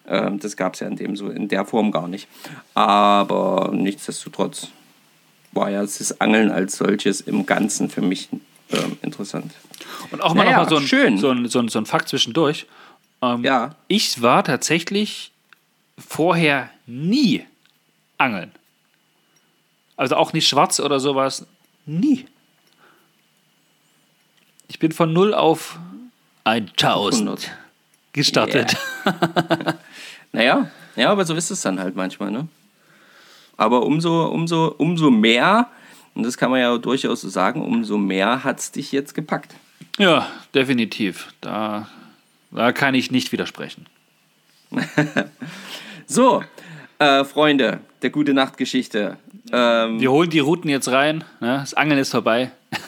Ähm, 0.08 0.40
das 0.40 0.56
gab 0.56 0.74
es 0.74 0.80
ja 0.80 0.88
in, 0.88 0.96
dem 0.96 1.14
so, 1.16 1.28
in 1.30 1.46
der 1.48 1.64
Form 1.64 1.92
gar 1.92 2.08
nicht. 2.08 2.26
Aber 2.74 3.70
nichtsdestotrotz 3.72 4.68
war 5.52 5.70
ja 5.70 5.80
das 5.82 6.20
Angeln 6.20 6.50
als 6.50 6.76
solches 6.76 7.20
im 7.20 7.46
Ganzen 7.46 7.88
für 7.90 8.02
mich 8.02 8.28
ähm, 8.72 8.96
interessant. 9.02 9.52
Und 10.12 10.20
auch 10.22 10.34
mal 10.34 10.44
Naja, 10.44 10.58
noch 10.58 10.64
mal 10.64 10.68
so 10.70 10.76
ein, 10.76 10.86
schön. 10.86 11.18
So, 11.18 11.30
ein, 11.30 11.48
so, 11.48 11.58
ein, 11.58 11.68
so 11.68 11.78
ein 11.80 11.86
Fakt 11.86 12.08
zwischendurch. 12.08 12.66
Ähm, 13.22 13.44
Ja. 13.44 13.74
Ich 13.88 14.22
war 14.22 14.44
tatsächlich 14.44 15.32
vorher 15.98 16.70
nie 16.86 17.44
angeln. 18.18 18.52
Also 19.96 20.16
auch 20.16 20.32
nicht 20.32 20.48
schwarz 20.48 20.80
oder 20.80 20.98
sowas. 21.00 21.46
Nie. 21.86 22.26
Ich 24.68 24.78
bin 24.78 24.92
von 24.92 25.12
0 25.12 25.34
auf 25.34 25.78
1000 26.44 27.28
100. 27.28 27.50
gestartet. 28.12 28.76
Naja, 30.32 30.70
ja, 30.94 31.10
aber 31.10 31.24
so 31.24 31.34
ist 31.34 31.50
es 31.50 31.60
dann 31.62 31.80
halt 31.80 31.96
manchmal, 31.96 32.30
ne? 32.30 32.46
Aber 33.56 33.82
umso, 33.82 34.26
umso, 34.26 34.68
umso 34.78 35.10
mehr, 35.10 35.68
und 36.14 36.22
das 36.22 36.36
kann 36.38 36.52
man 36.52 36.60
ja 36.60 36.78
durchaus 36.78 37.22
so 37.22 37.28
sagen, 37.28 37.62
umso 37.62 37.98
mehr 37.98 38.44
hat 38.44 38.60
es 38.60 38.70
dich 38.70 38.92
jetzt 38.92 39.14
gepackt. 39.14 39.54
Ja, 39.98 40.28
definitiv. 40.54 41.32
Da, 41.40 41.88
da 42.50 42.72
kann 42.72 42.94
ich 42.94 43.10
nicht 43.10 43.32
widersprechen. 43.32 43.86
So, 46.12 46.42
äh, 46.98 47.22
Freunde 47.22 47.78
der 48.02 48.10
gute 48.10 48.34
Nachtgeschichte. 48.34 49.16
Ähm, 49.52 50.00
Wir 50.00 50.10
holen 50.10 50.28
die 50.28 50.40
Routen 50.40 50.68
jetzt 50.68 50.88
rein. 50.88 51.22
Ne? 51.38 51.58
Das 51.60 51.72
Angeln 51.72 52.00
ist 52.00 52.10
vorbei. 52.10 52.50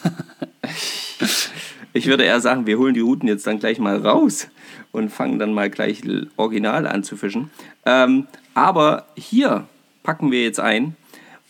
ich 1.93 2.07
würde 2.07 2.25
eher 2.25 2.41
sagen, 2.41 2.67
wir 2.67 2.79
holen 2.79 2.95
die 2.95 3.01
Routen 3.01 3.29
jetzt 3.29 3.47
dann 3.47 3.61
gleich 3.61 3.79
mal 3.79 4.05
raus 4.05 4.49
und 4.91 5.11
fangen 5.11 5.39
dann 5.39 5.55
mal 5.55 5.71
gleich 5.71 6.03
original 6.37 6.89
an 6.89 7.05
zu 7.05 7.17
fischen. 7.17 7.53
Ähm, 7.87 8.27
aber 8.55 9.07
hier 9.15 9.69
packen 10.03 10.33
wir 10.33 10.43
jetzt 10.43 10.59
ein 10.59 10.97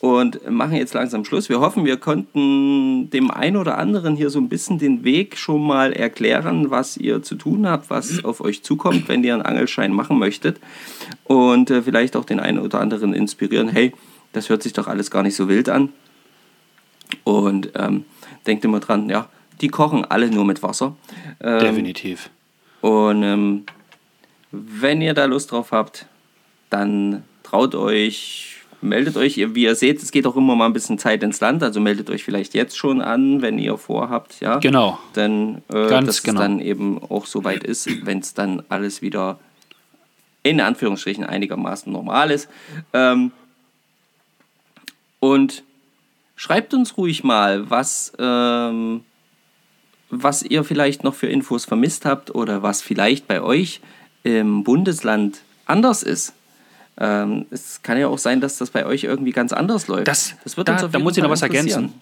und 0.02 0.50
machen 0.50 0.74
jetzt 0.74 0.94
langsam 0.94 1.24
Schluss. 1.24 1.48
Wir 1.48 1.60
hoffen, 1.60 1.84
wir 1.84 1.96
konnten 1.96 3.08
dem 3.10 3.30
einen 3.30 3.56
oder 3.56 3.78
anderen 3.78 4.16
hier 4.16 4.30
so 4.30 4.40
ein 4.40 4.48
bisschen 4.48 4.80
den 4.80 5.04
Weg 5.04 5.38
schon 5.38 5.64
mal 5.64 5.92
erklären, 5.92 6.72
was 6.72 6.96
ihr 6.96 7.22
zu 7.22 7.36
tun 7.36 7.68
habt, 7.68 7.88
was 7.88 8.24
auf 8.24 8.40
euch 8.40 8.64
zukommt, 8.64 9.06
wenn 9.06 9.22
ihr 9.22 9.32
einen 9.32 9.44
Angelschein 9.44 9.92
machen 9.92 10.18
möchtet. 10.18 10.58
Und 11.22 11.70
äh, 11.70 11.82
vielleicht 11.82 12.16
auch 12.16 12.24
den 12.24 12.40
einen 12.40 12.58
oder 12.58 12.80
anderen 12.80 13.14
inspirieren, 13.14 13.68
hey, 13.68 13.92
das 14.32 14.48
hört 14.48 14.64
sich 14.64 14.72
doch 14.72 14.88
alles 14.88 15.12
gar 15.12 15.22
nicht 15.22 15.36
so 15.36 15.48
wild 15.48 15.68
an. 15.68 15.90
Und 17.22 17.70
ähm, 17.76 18.04
denkt 18.44 18.64
immer 18.64 18.80
dran, 18.80 19.08
ja, 19.08 19.28
die 19.60 19.68
kochen 19.68 20.04
alle 20.04 20.28
nur 20.32 20.44
mit 20.44 20.64
Wasser. 20.64 20.96
Ähm, 21.40 21.60
Definitiv. 21.60 22.28
und 22.80 23.22
ähm, 23.22 23.66
wenn 24.50 25.00
ihr 25.00 25.14
da 25.14 25.26
Lust 25.26 25.52
drauf 25.52 25.70
habt, 25.70 26.06
dann 26.70 27.22
traut 27.44 27.76
euch, 27.76 28.51
meldet 28.82 29.16
euch. 29.16 29.36
Wie 29.36 29.62
ihr 29.62 29.74
seht, 29.74 30.02
es 30.02 30.10
geht 30.12 30.26
auch 30.26 30.36
immer 30.36 30.56
mal 30.56 30.66
ein 30.66 30.72
bisschen 30.72 30.98
Zeit 30.98 31.22
ins 31.22 31.40
Land, 31.40 31.62
also 31.62 31.80
meldet 31.80 32.10
euch 32.10 32.24
vielleicht 32.24 32.54
jetzt 32.54 32.76
schon 32.76 33.00
an, 33.00 33.42
wenn 33.42 33.58
ihr 33.58 33.78
vorhabt, 33.78 34.40
ja. 34.40 34.58
Genau. 34.58 34.98
Denn 35.16 35.62
äh, 35.72 35.88
Ganz 35.88 36.06
dass 36.06 36.22
genau. 36.22 36.40
es 36.40 36.46
dann 36.46 36.60
eben 36.60 37.02
auch 37.02 37.26
so 37.26 37.44
weit 37.44 37.64
ist, 37.64 37.88
wenn 38.06 38.18
es 38.18 38.34
dann 38.34 38.62
alles 38.68 39.02
wieder 39.02 39.38
in 40.42 40.60
Anführungsstrichen 40.60 41.24
einigermaßen 41.24 41.92
normal 41.92 42.30
ist. 42.30 42.48
Ähm, 42.92 43.32
und 45.20 45.62
schreibt 46.34 46.74
uns 46.74 46.96
ruhig 46.96 47.22
mal, 47.22 47.70
was, 47.70 48.12
ähm, 48.18 49.04
was 50.10 50.42
ihr 50.42 50.64
vielleicht 50.64 51.04
noch 51.04 51.14
für 51.14 51.28
Infos 51.28 51.64
vermisst 51.64 52.04
habt 52.04 52.34
oder 52.34 52.62
was 52.62 52.82
vielleicht 52.82 53.28
bei 53.28 53.40
euch 53.40 53.80
im 54.24 54.64
Bundesland 54.64 55.42
anders 55.66 56.02
ist. 56.02 56.34
Ähm, 56.98 57.46
es 57.50 57.82
kann 57.82 57.98
ja 57.98 58.06
auch 58.08 58.18
sein, 58.18 58.40
dass 58.40 58.58
das 58.58 58.70
bei 58.70 58.84
euch 58.84 59.04
irgendwie 59.04 59.32
ganz 59.32 59.52
anders 59.52 59.88
läuft. 59.88 60.08
Das- 60.08 60.34
wird 60.56 60.68
da- 60.68 60.74
uns 60.74 60.84
auf 60.84 60.90
da 60.90 60.98
muss 60.98 61.16
ich 61.16 61.22
noch 61.22 61.30
was 61.30 61.42
ergänzen. 61.42 61.92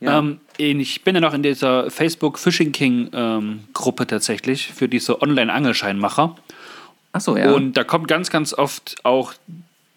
Ja. 0.00 0.18
Ähm, 0.18 0.40
ich 0.58 1.04
bin 1.04 1.14
ja 1.14 1.20
noch 1.20 1.34
in 1.34 1.42
dieser 1.42 1.90
Facebook 1.90 2.38
Fishing 2.38 2.72
King 2.72 3.08
ähm, 3.12 3.60
Gruppe 3.72 4.06
tatsächlich 4.06 4.72
für 4.72 4.88
diese 4.88 5.22
Online-Angelscheinmacher. 5.22 6.36
Achso, 7.12 7.36
ja. 7.36 7.52
Und 7.52 7.74
da 7.74 7.84
kommt 7.84 8.08
ganz, 8.08 8.30
ganz 8.30 8.52
oft 8.54 8.96
auch 9.04 9.34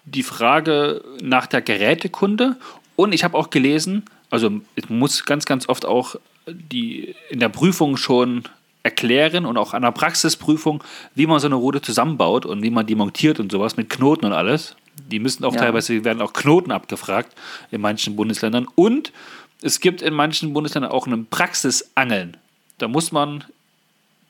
die 0.04 0.22
Frage 0.22 1.02
nach 1.20 1.46
der 1.46 1.62
Gerätekunde. 1.62 2.56
Und 2.94 3.12
ich 3.12 3.24
habe 3.24 3.36
auch 3.36 3.50
gelesen, 3.50 4.04
also 4.30 4.50
es 4.76 4.88
muss 4.88 5.24
ganz, 5.24 5.44
ganz 5.44 5.68
oft 5.68 5.84
auch 5.86 6.16
die 6.46 7.14
in 7.30 7.40
der 7.40 7.48
Prüfung 7.48 7.96
schon 7.96 8.44
erklären 8.86 9.44
und 9.46 9.58
auch 9.58 9.74
an 9.74 9.82
der 9.82 9.90
Praxisprüfung, 9.92 10.82
wie 11.14 11.26
man 11.26 11.40
so 11.40 11.46
eine 11.48 11.56
Rute 11.56 11.82
zusammenbaut 11.82 12.46
und 12.46 12.62
wie 12.62 12.70
man 12.70 12.86
die 12.86 12.94
montiert 12.94 13.40
und 13.40 13.50
sowas 13.50 13.76
mit 13.76 13.90
Knoten 13.90 14.24
und 14.26 14.32
alles. 14.32 14.76
Die 15.10 15.18
müssen 15.18 15.44
auch 15.44 15.54
Ja. 15.54 15.60
teilweise, 15.60 16.04
werden 16.04 16.22
auch 16.22 16.32
Knoten 16.32 16.70
abgefragt 16.72 17.34
in 17.70 17.80
manchen 17.80 18.16
Bundesländern. 18.16 18.66
Und 18.76 19.12
es 19.60 19.80
gibt 19.80 20.00
in 20.02 20.14
manchen 20.14 20.52
Bundesländern 20.52 20.92
auch 20.92 21.06
ein 21.06 21.26
Praxisangeln. 21.26 22.36
Da 22.78 22.88
muss 22.88 23.10
man 23.12 23.44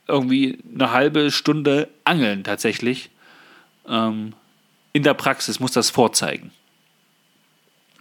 irgendwie 0.09 0.59
eine 0.75 0.93
halbe 0.93 1.31
Stunde 1.31 1.89
angeln 2.05 2.43
tatsächlich. 2.45 3.11
Ähm, 3.89 4.33
in 4.93 5.03
der 5.03 5.15
Praxis 5.15 5.61
muss 5.61 5.73
das 5.73 5.91
vorzeigen. 5.91 6.51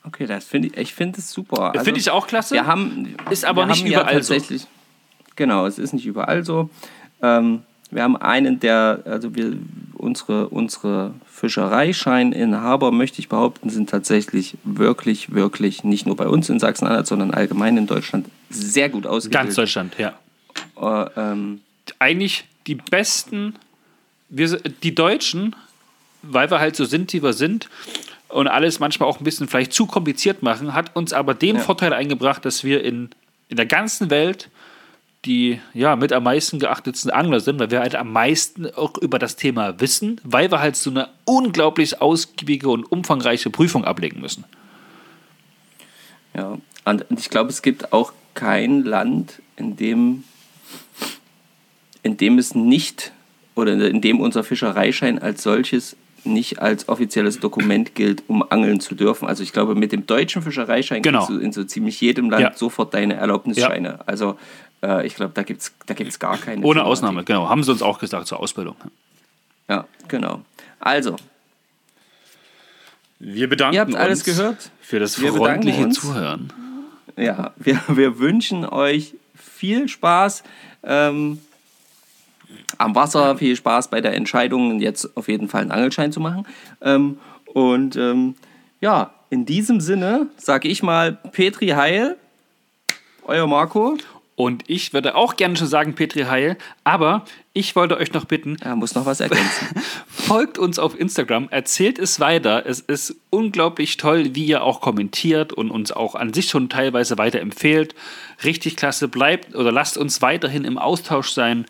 Okay, 0.04 0.28
das 0.28 0.46
finde 0.46 0.68
ich, 0.70 0.78
ich 0.78 0.94
finde 0.94 1.20
es 1.20 1.32
super. 1.32 1.72
Also, 1.74 1.84
Finde 1.84 2.00
ich 2.00 2.12
auch 2.12 2.28
klasse. 2.28 2.54
Wir 2.54 2.68
haben, 2.68 3.16
Ist 3.32 3.44
aber 3.44 3.66
nicht 3.66 3.82
haben 3.82 3.92
ja 3.92 4.02
überall 4.02 4.24
so. 4.24 4.36
Genau, 5.36 5.66
es 5.66 5.80
ist 5.80 5.94
nicht 5.94 6.06
überall 6.06 6.46
so. 6.46 6.70
Ähm, 7.22 7.62
wir 7.92 8.04
haben 8.04 8.18
einen, 8.18 8.60
der, 8.60 9.02
also 9.06 9.36
wir, 9.36 9.54
unsere, 9.94 10.50
unsere 10.50 11.14
Fischereischeininhaber, 11.32 12.92
möchte 12.92 13.20
ich 13.20 13.30
behaupten, 13.30 13.70
sind 13.70 13.90
tatsächlich 13.90 14.58
wirklich, 14.64 15.34
wirklich 15.34 15.84
nicht 15.84 16.06
nur 16.06 16.16
bei 16.16 16.28
uns 16.28 16.50
in 16.50 16.60
Sachsen-Anhalt, 16.60 17.08
sondern 17.08 17.32
allgemein 17.32 17.78
in 17.78 17.88
Deutschland 17.88 18.28
sehr 18.50 18.90
gut 18.90 19.04
Ganz 19.04 19.14
ausgebildet. 19.14 19.58
Deutschland, 19.58 19.96
ja. 19.98 20.14
Äh, 20.82 21.10
ähm, 21.16 21.62
Eigentlich 22.00 22.46
die 22.68 22.76
besten, 22.76 23.56
wir, 24.30 24.60
die 24.84 24.96
Deutschen, 24.96 25.56
weil 26.24 26.50
wir 26.50 26.60
halt 26.60 26.76
so 26.76 26.86
sind, 26.86 27.14
wie 27.14 27.22
wir 27.22 27.34
sind, 27.34 27.70
und 28.30 28.48
alles 28.48 28.80
manchmal 28.80 29.08
auch 29.08 29.20
ein 29.20 29.24
bisschen 29.24 29.48
vielleicht 29.48 29.72
zu 29.72 29.86
kompliziert 29.86 30.42
machen, 30.42 30.74
hat 30.74 30.96
uns 30.96 31.14
aber 31.14 31.34
den 31.34 31.58
Ja. 31.58 31.62
Vorteil 31.62 31.94
eingebracht, 31.94 32.44
dass 32.44 32.64
wir 32.64 32.84
in, 32.84 33.10
in 33.50 33.56
der 33.56 33.68
ganzen 33.68 34.10
Welt 34.10 34.50
die 35.26 35.60
ja 35.74 35.96
mit 35.96 36.14
am 36.14 36.24
meisten 36.24 36.60
geachtetsten 36.60 37.10
Angler 37.12 37.40
sind, 37.40 37.60
weil 37.60 37.72
wir 37.72 37.80
halt 37.80 37.96
am 37.96 38.12
meisten 38.14 38.68
auch 38.76 38.98
über 39.00 39.18
das 39.20 39.36
Thema 39.36 39.80
wissen, 39.80 40.22
weil 40.24 40.52
wir 40.52 40.60
halt 40.60 40.76
so 40.76 40.90
eine 40.92 41.10
unglaublich 41.26 42.02
ausgiebige 42.02 42.70
und 42.70 42.84
umfangreiche 42.92 43.50
Prüfung 43.50 43.84
ablegen 43.86 44.22
müssen. 44.22 44.44
Ja, 46.36 46.58
und 46.86 47.06
ich 47.18 47.30
glaube, 47.30 47.50
es 47.50 47.62
gibt 47.62 47.94
auch 47.94 48.14
kein 48.34 48.84
Land, 48.84 49.42
in 49.56 49.76
dem, 49.78 50.24
in 52.04 52.18
dem 52.18 52.38
es 52.38 52.54
nicht 52.54 53.12
oder 53.56 53.74
in 53.74 54.02
dem 54.02 54.20
unser 54.20 54.44
Fischereischein 54.44 55.18
als 55.20 55.44
solches 55.44 55.96
nicht 56.28 56.60
als 56.60 56.90
offizielles 56.90 57.40
Dokument 57.40 57.94
gilt, 57.94 58.24
um 58.28 58.44
angeln 58.52 58.80
zu 58.80 58.96
dürfen. 58.96 59.28
Also 59.28 59.44
ich 59.44 59.54
glaube, 59.54 59.76
mit 59.76 59.92
dem 59.92 60.08
deutschen 60.08 60.42
Fischereischein 60.42 61.04
Genau. 61.04 61.20
kriegst 61.20 61.30
du 61.30 61.44
in 61.44 61.52
so 61.52 61.64
ziemlich 61.64 62.02
jedem 62.02 62.32
Land 62.32 62.42
Ja. 62.42 62.54
sofort 62.56 62.96
deine 62.96 63.14
Erlaubnisscheine. 63.14 64.00
Also 64.08 64.36
äh, 64.86 65.06
ich 65.06 65.16
glaube, 65.16 65.34
da 65.34 65.44
gibt 65.44 65.62
es 65.62 65.74
da 65.86 65.94
gibt's 65.94 66.20
gar 66.20 66.38
keine. 66.38 66.62
Ohne 66.62 66.76
Thematik. 66.76 66.86
Ausnahme, 66.92 67.24
genau. 67.24 67.50
Haben 67.50 67.64
sie 67.64 67.72
uns 67.72 67.82
auch 67.82 68.00
gesagt 68.00 68.28
zur 68.28 68.40
Ausbildung. 68.40 68.76
Ja, 69.68 69.86
genau. 70.08 70.42
Also, 70.80 71.16
Wir 73.20 73.50
bedanken 73.50 73.76
ihr 73.76 73.82
habt 73.82 73.96
alles 73.96 74.20
uns 74.20 74.38
gehört. 74.38 74.70
für 74.82 75.00
das 75.00 75.20
Wir 75.20 75.34
freundliche. 75.34 75.90
Zuhören. 75.90 76.52
Ja, 77.18 77.54
wir, 77.56 77.82
wir 77.88 78.20
wünschen 78.20 78.66
euch 78.66 79.16
viel 79.36 79.88
Spaß 79.88 80.44
ähm, 80.84 81.40
am 82.78 82.94
Wasser, 82.94 83.38
viel 83.38 83.56
Spaß 83.56 83.90
bei 83.90 84.02
der 84.02 84.14
Entscheidung, 84.14 84.80
jetzt 84.82 85.16
auf 85.16 85.28
jeden 85.30 85.48
Fall 85.48 85.62
einen 85.62 85.72
Angelschein 85.72 86.12
zu 86.12 86.20
machen. 86.20 86.46
Ähm, 86.82 87.18
und 87.54 87.96
ähm, 87.96 88.36
ja, 88.82 89.12
in 89.30 89.46
diesem 89.46 89.80
Sinne 89.80 90.28
sage 90.38 90.68
ich 90.68 90.84
mal 90.84 91.14
Petri 91.32 91.70
Heil, 91.70 92.18
euer 93.24 93.48
Marco. 93.48 93.98
Und 94.36 94.64
ich 94.68 94.92
würde 94.94 95.16
auch 95.16 95.38
gerne 95.38 95.56
schon 95.56 95.68
sagen, 95.68 95.96
Petri 95.96 96.24
Heil, 96.24 96.58
aber 96.84 97.24
ich 97.54 97.76
wollte 97.76 97.98
euch 97.98 98.12
noch 98.12 98.26
bitten, 98.26 98.58
Er 98.62 98.76
muss 98.76 98.94
noch 98.94 99.06
was 99.06 99.22
ergänzen. 99.22 99.68
folgt 100.08 100.58
uns 100.58 100.78
auf 100.78 101.00
Instagram, 101.00 101.48
erzählt 101.52 102.00
es 102.00 102.20
weiter. 102.20 102.66
Es 102.66 102.82
ist 102.82 103.16
unglaublich 103.30 103.96
toll, 103.96 104.36
wie 104.36 104.46
ihr 104.46 104.64
auch 104.64 104.82
kommentiert 104.82 105.54
und 105.54 105.72
uns 105.72 105.92
auch 105.92 106.16
an 106.16 106.34
sich 106.34 106.50
schon 106.50 106.68
teilweise 106.68 107.18
weiterempfehlt. 107.18 107.96
Richtig 108.44 108.76
klasse, 108.76 109.08
bleibt 109.08 109.56
oder 109.56 109.72
lasst 109.72 109.98
uns 109.98 110.22
weiterhin 110.22 110.66
im 110.66 110.78
Austausch 110.78 111.30
sein. 111.30 111.66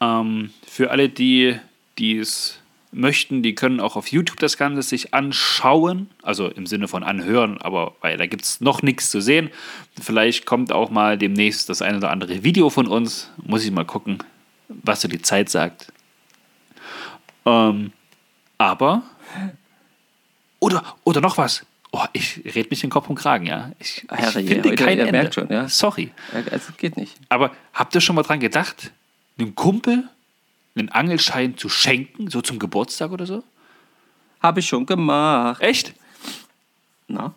Ähm, 0.00 0.50
für 0.66 0.90
alle, 0.90 1.08
die 1.08 1.58
die 1.98 2.18
es 2.18 2.58
möchten, 2.90 3.42
die 3.42 3.54
können 3.54 3.80
auch 3.80 3.96
auf 3.96 4.08
YouTube 4.08 4.38
das 4.38 4.56
Ganze 4.56 4.82
sich 4.82 5.14
anschauen, 5.14 6.08
also 6.22 6.48
im 6.48 6.66
Sinne 6.66 6.88
von 6.88 7.02
anhören, 7.02 7.60
aber 7.60 7.94
weil 8.00 8.16
da 8.16 8.26
gibt 8.26 8.44
es 8.44 8.60
noch 8.60 8.82
nichts 8.82 9.10
zu 9.10 9.20
sehen. 9.20 9.50
Vielleicht 10.00 10.46
kommt 10.46 10.72
auch 10.72 10.90
mal 10.90 11.18
demnächst 11.18 11.68
das 11.68 11.82
ein 11.82 11.96
oder 11.96 12.10
andere 12.10 12.44
Video 12.44 12.70
von 12.70 12.86
uns. 12.86 13.30
Muss 13.44 13.64
ich 13.64 13.70
mal 13.70 13.84
gucken, 13.84 14.18
was 14.68 15.00
so 15.00 15.08
die 15.08 15.22
Zeit 15.22 15.50
sagt. 15.50 15.92
Ähm, 17.44 17.92
aber. 18.56 19.02
Oder, 20.60 20.96
oder 21.04 21.20
noch 21.20 21.38
was. 21.38 21.64
Oh, 21.92 22.04
ich 22.12 22.42
red 22.54 22.70
mich 22.70 22.84
in 22.84 22.90
Kopf 22.90 23.08
und 23.08 23.16
Kragen, 23.16 23.46
ja. 23.46 23.72
Ich, 23.78 24.06
ich 24.10 24.48
finde 24.48 24.74
kein 24.74 24.98
Ende. 24.98 25.12
merkt 25.12 25.34
schon, 25.34 25.48
ja. 25.50 25.68
Sorry. 25.68 26.12
Also 26.50 26.72
geht 26.76 26.96
nicht. 26.96 27.16
Aber 27.28 27.52
habt 27.72 27.94
ihr 27.94 28.00
schon 28.00 28.14
mal 28.16 28.22
dran 28.22 28.40
gedacht, 28.40 28.92
einem 29.38 29.54
Kumpel 29.54 30.08
einen 30.78 30.88
Angelschein 30.90 31.56
zu 31.56 31.68
schenken, 31.68 32.30
so 32.30 32.40
zum 32.40 32.58
Geburtstag 32.58 33.10
oder 33.10 33.26
so? 33.26 33.42
Habe 34.42 34.60
ich 34.60 34.66
schon 34.66 34.86
gemacht. 34.86 35.60
Echt? 35.62 35.94
Na, 37.08 37.34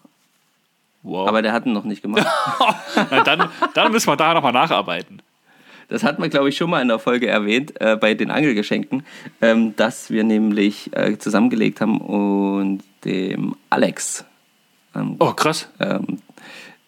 Wow. 1.03 1.27
aber 1.27 1.41
der 1.41 1.51
hat 1.51 1.65
ihn 1.65 1.73
noch 1.73 1.83
nicht 1.83 2.03
gemacht. 2.03 2.27
Dann, 3.25 3.49
dann 3.73 3.91
müssen 3.91 4.07
wir 4.07 4.15
da 4.17 4.35
nochmal 4.35 4.51
nacharbeiten. 4.51 5.21
Das 5.87 6.03
hat 6.03 6.19
man, 6.19 6.29
glaube 6.29 6.49
ich, 6.49 6.57
schon 6.57 6.69
mal 6.69 6.79
in 6.81 6.89
der 6.89 6.99
Folge 6.99 7.27
erwähnt, 7.27 7.73
äh, 7.81 7.95
bei 7.99 8.13
den 8.13 8.29
Angelgeschenken, 8.29 9.03
ähm, 9.41 9.75
dass 9.75 10.11
wir 10.11 10.23
nämlich 10.23 10.95
äh, 10.95 11.17
zusammengelegt 11.17 11.81
haben 11.81 11.99
und 11.99 12.83
dem 13.03 13.55
Alex, 13.71 14.23
ähm, 14.95 15.15
Oh, 15.19 15.33
krass. 15.33 15.69
ähm, 15.79 16.19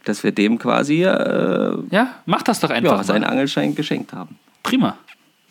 dass 0.05 0.23
wir 0.23 0.31
dem 0.31 0.59
quasi 0.59 1.03
äh, 1.03 1.73
Ja, 1.89 2.13
mach 2.27 2.43
das 2.43 2.59
doch 2.59 2.69
einfach. 2.69 2.97
ja, 2.97 3.03
seinen. 3.03 3.23
Angelschein 3.23 3.73
geschenkt 3.73 4.13
haben. 4.13 4.38
Prima. 4.61 4.95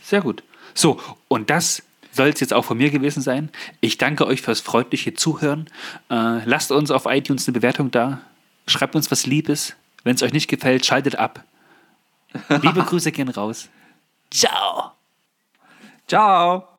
Sehr 0.03 0.21
gut. 0.21 0.43
So, 0.75 1.01
und 1.29 1.51
das 1.51 1.83
soll 2.13 2.29
es 2.29 2.41
jetzt 2.41 2.53
auch 2.53 2.65
von 2.65 2.77
mir 2.77 2.91
gewesen 2.91 3.23
sein. 3.23 3.51
Ich 3.81 3.99
danke 3.99 4.27
euch 4.27 4.43
fürs 4.43 4.61
freundliche 4.61 5.15
Zuhören. 5.15 5.69
Äh, 6.11 6.45
lasst 6.45 6.71
uns 6.71 6.91
auf 6.91 7.07
iTunes 7.07 7.49
eine 7.49 7.55
Bewertung 7.55 7.91
da. 7.91 8.21
Schreibt 8.67 8.95
uns 8.95 9.11
was 9.11 9.27
Liebes. 9.27 9.75
Wenn 10.05 10.15
es 10.15 10.23
euch 10.23 10.33
nicht 10.33 10.49
gefällt, 10.49 10.85
schaltet 10.85 11.17
ab. 11.17 11.45
Liebe 12.49 12.83
Grüße 12.87 13.13
gehen 13.13 13.29
raus. 13.29 13.69
Ciao. 14.31 14.93
Ciao! 16.07 16.72